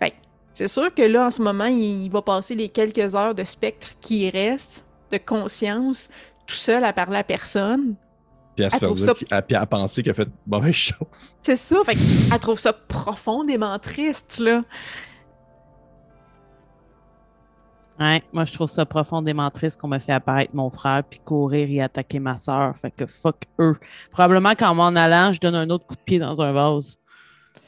Fait 0.00 0.14
c'est 0.54 0.68
sûr 0.68 0.94
que 0.94 1.02
là, 1.02 1.26
en 1.26 1.30
ce 1.30 1.42
moment, 1.42 1.66
il, 1.66 2.04
il 2.04 2.10
va 2.10 2.22
passer 2.22 2.54
les 2.54 2.68
quelques 2.68 3.14
heures 3.14 3.34
de 3.34 3.44
spectre 3.44 3.88
qui 4.00 4.30
restent, 4.30 4.84
de 5.10 5.18
conscience, 5.18 6.08
tout 6.46 6.54
seul 6.54 6.84
à 6.84 6.92
parler 6.92 7.18
à 7.18 7.24
personne. 7.24 7.94
Puis 8.54 8.64
à 8.66 8.70
se 8.70 8.76
Elle 8.76 8.80
faire 8.80 8.88
trouve 8.88 8.98
dire 8.98 9.16
ça- 9.30 9.36
à, 9.58 9.60
à 9.62 9.66
penser 9.66 10.02
qu'il 10.02 10.10
a 10.12 10.14
fait 10.14 10.26
de 10.26 10.30
mauvaises 10.46 10.74
choses. 10.74 11.34
C'est 11.40 11.56
ça, 11.56 11.76
fait 11.84 11.94
qu'elle 11.94 12.38
trouve 12.38 12.58
ça 12.60 12.72
profondément 12.72 13.78
triste, 13.78 14.38
là. 14.40 14.60
Ouais, 18.02 18.22
moi, 18.32 18.44
je 18.44 18.52
trouve 18.52 18.68
ça 18.70 18.84
profondément 18.84 19.48
triste 19.50 19.80
qu'on 19.80 19.88
me 19.88 19.98
fait 19.98 20.12
apparaître 20.12 20.54
mon 20.54 20.70
frère 20.70 21.02
puis 21.08 21.20
courir 21.24 21.68
et 21.70 21.80
attaquer 21.82 22.18
ma 22.18 22.36
soeur. 22.36 22.76
Fait 22.76 22.90
que 22.90 23.06
fuck 23.06 23.36
eux. 23.60 23.76
Probablement 24.10 24.54
qu'en 24.54 24.74
m'en 24.74 24.88
allant, 24.88 25.32
je 25.32 25.38
donne 25.40 25.54
un 25.54 25.68
autre 25.70 25.86
coup 25.86 25.94
de 25.94 26.00
pied 26.00 26.18
dans 26.18 26.40
un 26.42 26.52
vase. 26.52 26.98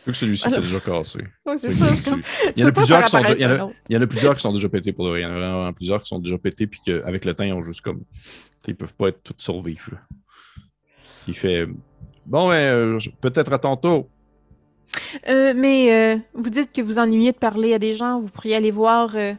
Vu 0.06 0.12
que 0.12 0.18
celui-ci 0.18 0.48
était 0.48 0.60
déjà 0.60 0.80
cassé. 0.80 1.20
Ouais, 1.46 1.56
c'est 1.58 1.68
Fait 1.70 1.74
ça. 1.74 1.88
que 1.88 1.94
c'est 1.96 2.10
comme- 2.10 2.22
Il 2.56 2.60
y 2.60 2.64
en 2.64 2.68
a 2.68 2.72
plusieurs 2.72 3.04
qui 3.04 3.10
sont. 3.10 3.18
apparaître 3.18 3.38
Il 3.40 3.42
y 3.42 3.46
en 3.46 3.50
un 3.50 3.58
a, 3.58 3.64
autre. 3.66 3.74
il 3.88 3.94
y 3.94 3.98
en 3.98 4.02
a 4.02 4.06
plusieurs 4.06 4.34
qui 4.34 4.40
sont 4.40 4.52
déjà 4.52 4.68
pétés 4.68 4.92
pour 4.92 5.04
de 5.04 5.10
vrai. 5.10 5.20
Il 5.20 5.22
y 5.22 5.26
en 5.26 5.30
a 5.30 5.38
vraiment 5.38 5.72
plusieurs 5.72 6.02
qui 6.02 6.08
sont 6.08 6.18
déjà 6.18 6.36
pétés, 6.38 6.66
puis 6.66 6.80
qu'avec 6.84 7.24
le 7.24 7.34
temps, 7.34 7.44
ils 7.44 7.52
ont 7.52 7.62
juste 7.62 7.80
comme. 7.82 8.02
Ils 8.66 8.74
peuvent 8.76 8.94
pas 8.94 9.08
être 9.08 9.22
tous 9.22 9.34
survivre. 9.38 9.92
là. 9.92 9.98
Il 11.28 11.34
fait. 11.34 11.66
Bon, 12.26 12.48
ben, 12.48 12.54
euh, 12.54 12.98
peut-être 13.20 13.52
à 13.52 13.58
tantôt. 13.58 14.08
Euh, 15.28 15.52
mais 15.56 15.92
euh, 16.16 16.18
vous 16.34 16.50
dites 16.50 16.72
que 16.72 16.80
vous 16.82 16.98
ennuyez 16.98 17.32
de 17.32 17.38
parler 17.38 17.74
à 17.74 17.78
des 17.78 17.94
gens. 17.94 18.20
Vous 18.20 18.28
pourriez 18.28 18.56
aller 18.56 18.70
voir 18.70 19.10
euh, 19.14 19.34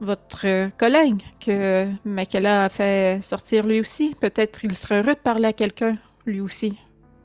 votre 0.00 0.70
collègue 0.76 1.22
que 1.40 1.88
Makela 2.04 2.64
a 2.64 2.68
fait 2.68 3.20
sortir 3.22 3.66
lui 3.66 3.80
aussi. 3.80 4.14
Peut-être 4.20 4.64
il 4.64 4.76
serait 4.76 5.00
heureux 5.02 5.14
de 5.14 5.20
parler 5.20 5.46
à 5.48 5.52
quelqu'un, 5.52 5.98
lui 6.26 6.40
aussi. 6.40 6.78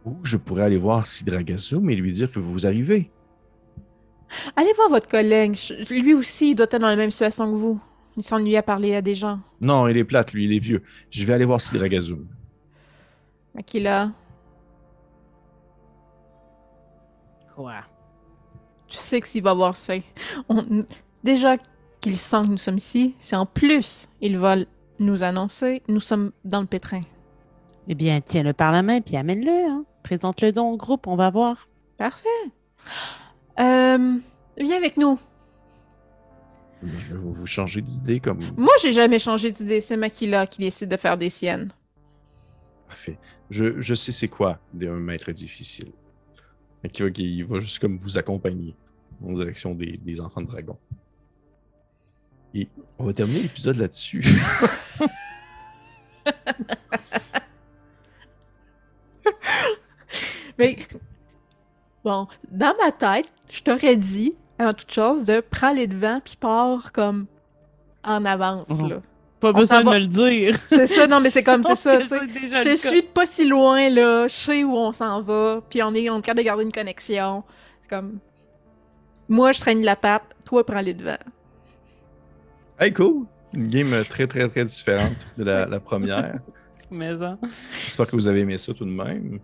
Ou 0.05 0.17
je 0.23 0.37
pourrais 0.37 0.63
aller 0.63 0.77
voir 0.77 1.05
Sidragazum 1.05 1.89
et 1.89 1.95
lui 1.95 2.11
dire 2.11 2.31
que 2.31 2.39
vous 2.39 2.65
arrivez. 2.65 3.09
Allez 4.55 4.73
voir 4.73 4.89
votre 4.89 5.07
collègue. 5.07 5.57
Lui 5.89 6.13
aussi, 6.13 6.51
il 6.51 6.55
doit 6.55 6.65
être 6.69 6.79
dans 6.81 6.87
la 6.87 6.95
même 6.95 7.11
situation 7.11 7.51
que 7.51 7.55
vous. 7.57 7.79
Il 8.17 8.23
s'ennuie 8.23 8.57
à 8.57 8.63
parler 8.63 8.95
à 8.95 9.01
des 9.01 9.15
gens. 9.15 9.39
Non, 9.61 9.87
il 9.87 9.97
est 9.97 10.03
plate, 10.03 10.33
lui, 10.33 10.45
il 10.45 10.53
est 10.53 10.59
vieux. 10.59 10.81
Je 11.09 11.25
vais 11.25 11.33
aller 11.33 11.45
voir 11.45 11.61
Sidragazum. 11.61 12.27
Makila, 13.55 14.11
Quoi? 17.55 17.81
tu 18.87 18.97
sais 18.97 19.21
que 19.21 19.27
s'il 19.27 19.43
va 19.43 19.53
voir 19.53 19.77
ça, 19.77 19.93
on- 20.49 20.85
déjà 21.23 21.57
qu'il 22.03 22.17
sent 22.17 22.43
que 22.43 22.47
nous 22.47 22.57
sommes 22.57 22.77
ici, 22.77 23.15
c'est 23.17 23.37
en 23.37 23.45
plus, 23.45 24.09
il 24.19 24.37
va 24.37 24.57
nous 24.99 25.23
annoncer, 25.23 25.81
nous 25.87 26.01
sommes 26.01 26.31
dans 26.43 26.59
le 26.59 26.67
pétrin. 26.67 27.01
Eh 27.87 27.95
bien, 27.95 28.19
tiens-le 28.19 28.51
par 28.51 28.71
la 28.73 28.83
main 28.83 28.99
puis 28.99 29.15
amène-le. 29.15 29.69
Hein. 29.69 29.85
Présente-le 30.03 30.51
donc 30.51 30.73
au 30.73 30.77
groupe, 30.77 31.07
on 31.07 31.15
va 31.15 31.31
voir. 31.31 31.69
Parfait. 31.97 32.27
Euh, 33.59 34.17
viens 34.57 34.77
avec 34.77 34.97
nous. 34.97 35.17
Je 36.83 37.13
vais 37.13 37.19
vous 37.19 37.45
changer 37.45 37.81
d'idée 37.81 38.19
comme. 38.19 38.39
Moi, 38.57 38.73
j'ai 38.81 38.91
jamais 38.91 39.19
changé 39.19 39.49
d'idée. 39.49 39.79
C'est 39.79 39.95
Makila 39.95 40.45
qui 40.45 40.59
décide 40.59 40.89
de 40.89 40.97
faire 40.97 41.17
des 41.17 41.29
siennes. 41.29 41.71
Parfait. 42.89 43.17
Je, 43.49 43.81
je 43.81 43.95
sais 43.95 44.11
c'est 44.11 44.27
quoi 44.27 44.59
d'un 44.73 44.95
maître 44.95 45.31
difficile. 45.31 45.93
Va, 46.83 46.89
qui 46.89 47.41
va 47.43 47.59
juste 47.61 47.79
comme 47.79 47.97
vous 47.97 48.17
accompagner 48.17 48.75
en 49.25 49.31
direction 49.31 49.73
des, 49.73 49.97
des 49.97 50.19
enfants 50.19 50.41
de 50.41 50.47
dragon. 50.47 50.77
Et 52.53 52.67
on 52.99 53.05
va 53.05 53.13
terminer 53.13 53.41
l'épisode 53.41 53.77
là-dessus. 53.77 54.23
Mais 60.57 60.77
bon, 62.03 62.27
dans 62.51 62.75
ma 62.83 62.91
tête, 62.91 63.27
je 63.49 63.61
t'aurais 63.61 63.95
dit, 63.95 64.35
avant 64.59 64.73
toute 64.73 64.91
chose, 64.91 65.23
de 65.23 65.39
prendre 65.39 65.77
les 65.77 65.87
devants 65.87 66.19
puis 66.23 66.35
pars 66.39 66.91
comme 66.91 67.25
en 68.03 68.23
avance. 68.25 68.69
Mhm. 68.69 68.89
là. 68.89 68.95
Pas 69.39 69.49
On 69.49 69.53
besoin 69.53 69.81
de 69.81 69.85
va- 69.85 69.93
me 69.95 69.99
le 69.99 70.07
dire. 70.07 70.55
C'est 70.67 70.85
ça, 70.85 71.05
non, 71.07 71.19
mais 71.19 71.29
c'est 71.29 71.43
comme 71.43 71.63
c'est 71.65 71.75
ça. 71.75 71.97
tu 71.97 72.07
sais. 72.07 72.19
Je 72.49 72.61
te 72.63 72.75
suis 72.77 73.01
de 73.01 73.07
pas 73.07 73.25
si 73.25 73.45
loin, 73.45 73.89
là. 73.89 74.27
Je 74.29 74.33
sais 74.33 74.63
où 74.63 74.73
on 74.77 74.93
s'en 74.93 75.21
va. 75.21 75.61
Puis 75.69 75.83
on 75.83 75.93
est, 75.93 76.09
on 76.09 76.19
est 76.19 76.21
capable 76.21 76.39
de 76.39 76.45
garder 76.45 76.63
une 76.63 76.71
connexion. 76.71 77.43
C'est 77.81 77.89
comme. 77.89 78.19
Moi, 79.27 79.51
je 79.51 79.59
traîne 79.59 79.83
la 79.83 79.97
patte. 79.97 80.33
Toi, 80.45 80.65
prends 80.65 80.79
les 80.79 80.93
devants. 80.93 81.17
Hey, 82.83 82.93
cool! 82.93 83.25
Une 83.53 83.67
game 83.67 83.93
euh, 83.93 84.03
très, 84.03 84.27
très, 84.27 84.47
très 84.49 84.65
différente 84.65 85.15
de 85.37 85.43
la, 85.43 85.65
la 85.67 85.79
première. 85.79 86.39
Mais 86.91 87.17
ça. 87.17 87.37
J'espère 87.83 88.07
que 88.07 88.15
vous 88.15 88.27
avez 88.27 88.41
aimé 88.41 88.57
ça 88.57 88.73
tout 88.73 88.85
de 88.85 88.91
même. 88.91 89.39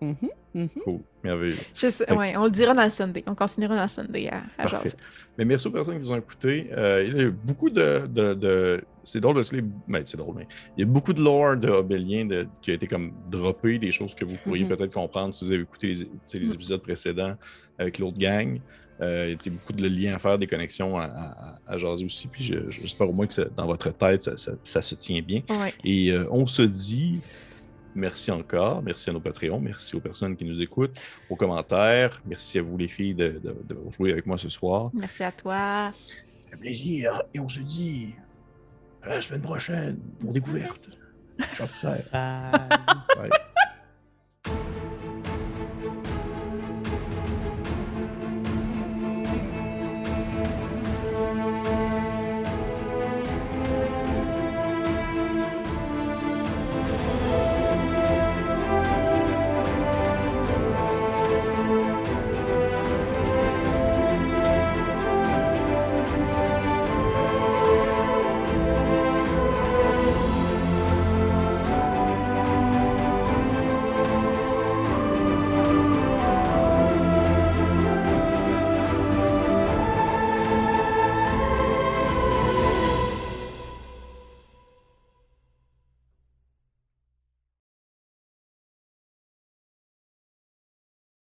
Mhm, 0.00 0.16
mhm. 0.54 0.68
Cool, 0.84 1.00
merveilleux. 1.24 1.56
Je 1.74 1.88
sais, 1.90 2.06
Fait- 2.06 2.12
ouais, 2.14 2.36
on 2.36 2.44
le 2.44 2.50
dira 2.52 2.72
dans 2.72 2.84
le 2.84 2.90
Sunday. 2.90 3.24
On 3.26 3.34
continuera 3.34 3.76
dans 3.76 3.82
le 3.82 3.88
Sunday 3.88 4.28
à, 4.28 4.42
à 4.56 4.68
Parfait. 4.68 4.92
Mais 5.36 5.44
merci 5.44 5.66
aux 5.66 5.72
personnes 5.72 5.98
qui 5.98 6.04
nous 6.06 6.12
ont 6.12 6.16
écoutés. 6.16 6.68
Euh, 6.72 7.04
il 7.06 7.16
y 7.16 7.20
a 7.20 7.22
eu 7.24 7.30
beaucoup 7.32 7.70
de. 7.70 8.06
de- 8.06 8.34
de- 8.34 8.84
C'est 9.04 9.20
drôle 9.20 9.34
parce 9.36 9.50
que 9.50 9.56
les- 9.56 9.64
ben, 9.88 10.02
c'est 10.04 10.16
drôle, 10.16 10.36
mais 10.36 10.46
il 10.76 10.80
y 10.80 10.82
a 10.84 10.86
beaucoup 10.86 11.12
de 11.12 11.20
lore 11.22 11.56
de 11.56 11.68
Obélien 11.68 12.26
de- 12.26 12.46
qui 12.62 12.70
a 12.70 12.74
été 12.74 12.86
comme 12.86 13.12
droppé, 13.30 13.78
des 13.78 13.90
choses 13.90 14.14
que 14.14 14.24
vous 14.24 14.36
pourriez 14.44 14.64
Mhm. 14.64 14.76
peut-être 14.76 14.94
comprendre 14.94 15.34
si 15.34 15.44
vous 15.46 15.50
avez 15.52 15.62
écouté 15.62 15.94
les 16.34 16.52
épisodes 16.52 16.82
précédents 16.82 17.34
avec 17.78 17.98
l'autre 17.98 18.18
gang. 18.18 18.60
Euh, 19.00 19.26
il 19.38 19.46
y 19.46 19.48
a 19.48 19.52
beaucoup 19.52 19.72
de 19.72 19.86
liens 19.88 20.16
à 20.16 20.18
faire, 20.18 20.38
des 20.38 20.46
connexions 20.48 20.98
à, 20.98 21.04
à- 21.04 21.58
à 21.66 21.78
jaser 21.78 22.04
aussi. 22.04 22.26
Puis 22.28 22.42
je- 22.44 22.68
j'espère 22.68 23.08
au 23.08 23.12
moins 23.12 23.26
que 23.26 23.34
ça- 23.34 23.44
dans 23.56 23.66
votre 23.66 23.90
tête, 23.90 24.22
ça, 24.22 24.36
ça- 24.36 24.52
ça 24.62 24.82
se 24.82 24.94
tient 24.96 25.22
bien. 25.22 25.42
Ouais. 25.50 25.72
Et 25.84 26.10
euh, 26.10 26.26
on 26.30 26.46
se 26.46 26.62
dit 26.62 27.20
merci 27.94 28.30
encore. 28.30 28.82
Merci 28.82 29.10
à 29.10 29.12
nos 29.12 29.20
Patreons. 29.20 29.60
Merci 29.60 29.94
aux 29.96 30.00
personnes 30.00 30.36
qui 30.36 30.44
nous 30.44 30.60
écoutent, 30.60 30.96
aux 31.30 31.36
commentaires. 31.36 32.20
Merci 32.26 32.58
à 32.58 32.62
vous, 32.62 32.76
les 32.76 32.88
filles, 32.88 33.14
de, 33.14 33.40
de, 33.42 33.56
de 33.68 33.76
jouer 33.96 34.12
avec 34.12 34.26
moi 34.26 34.36
ce 34.38 34.48
soir. 34.48 34.90
Merci 34.94 35.22
à 35.22 35.32
toi. 35.32 35.92
Un 36.52 36.56
plaisir. 36.58 37.22
Et 37.34 37.38
on 37.40 37.48
se 37.48 37.60
dit 37.60 38.14
à 39.02 39.10
la 39.10 39.20
semaine 39.20 39.42
prochaine 39.42 39.98
pour 40.18 40.32
découverte. 40.32 40.90
Bye. 42.12 43.30
Bye. 43.30 43.30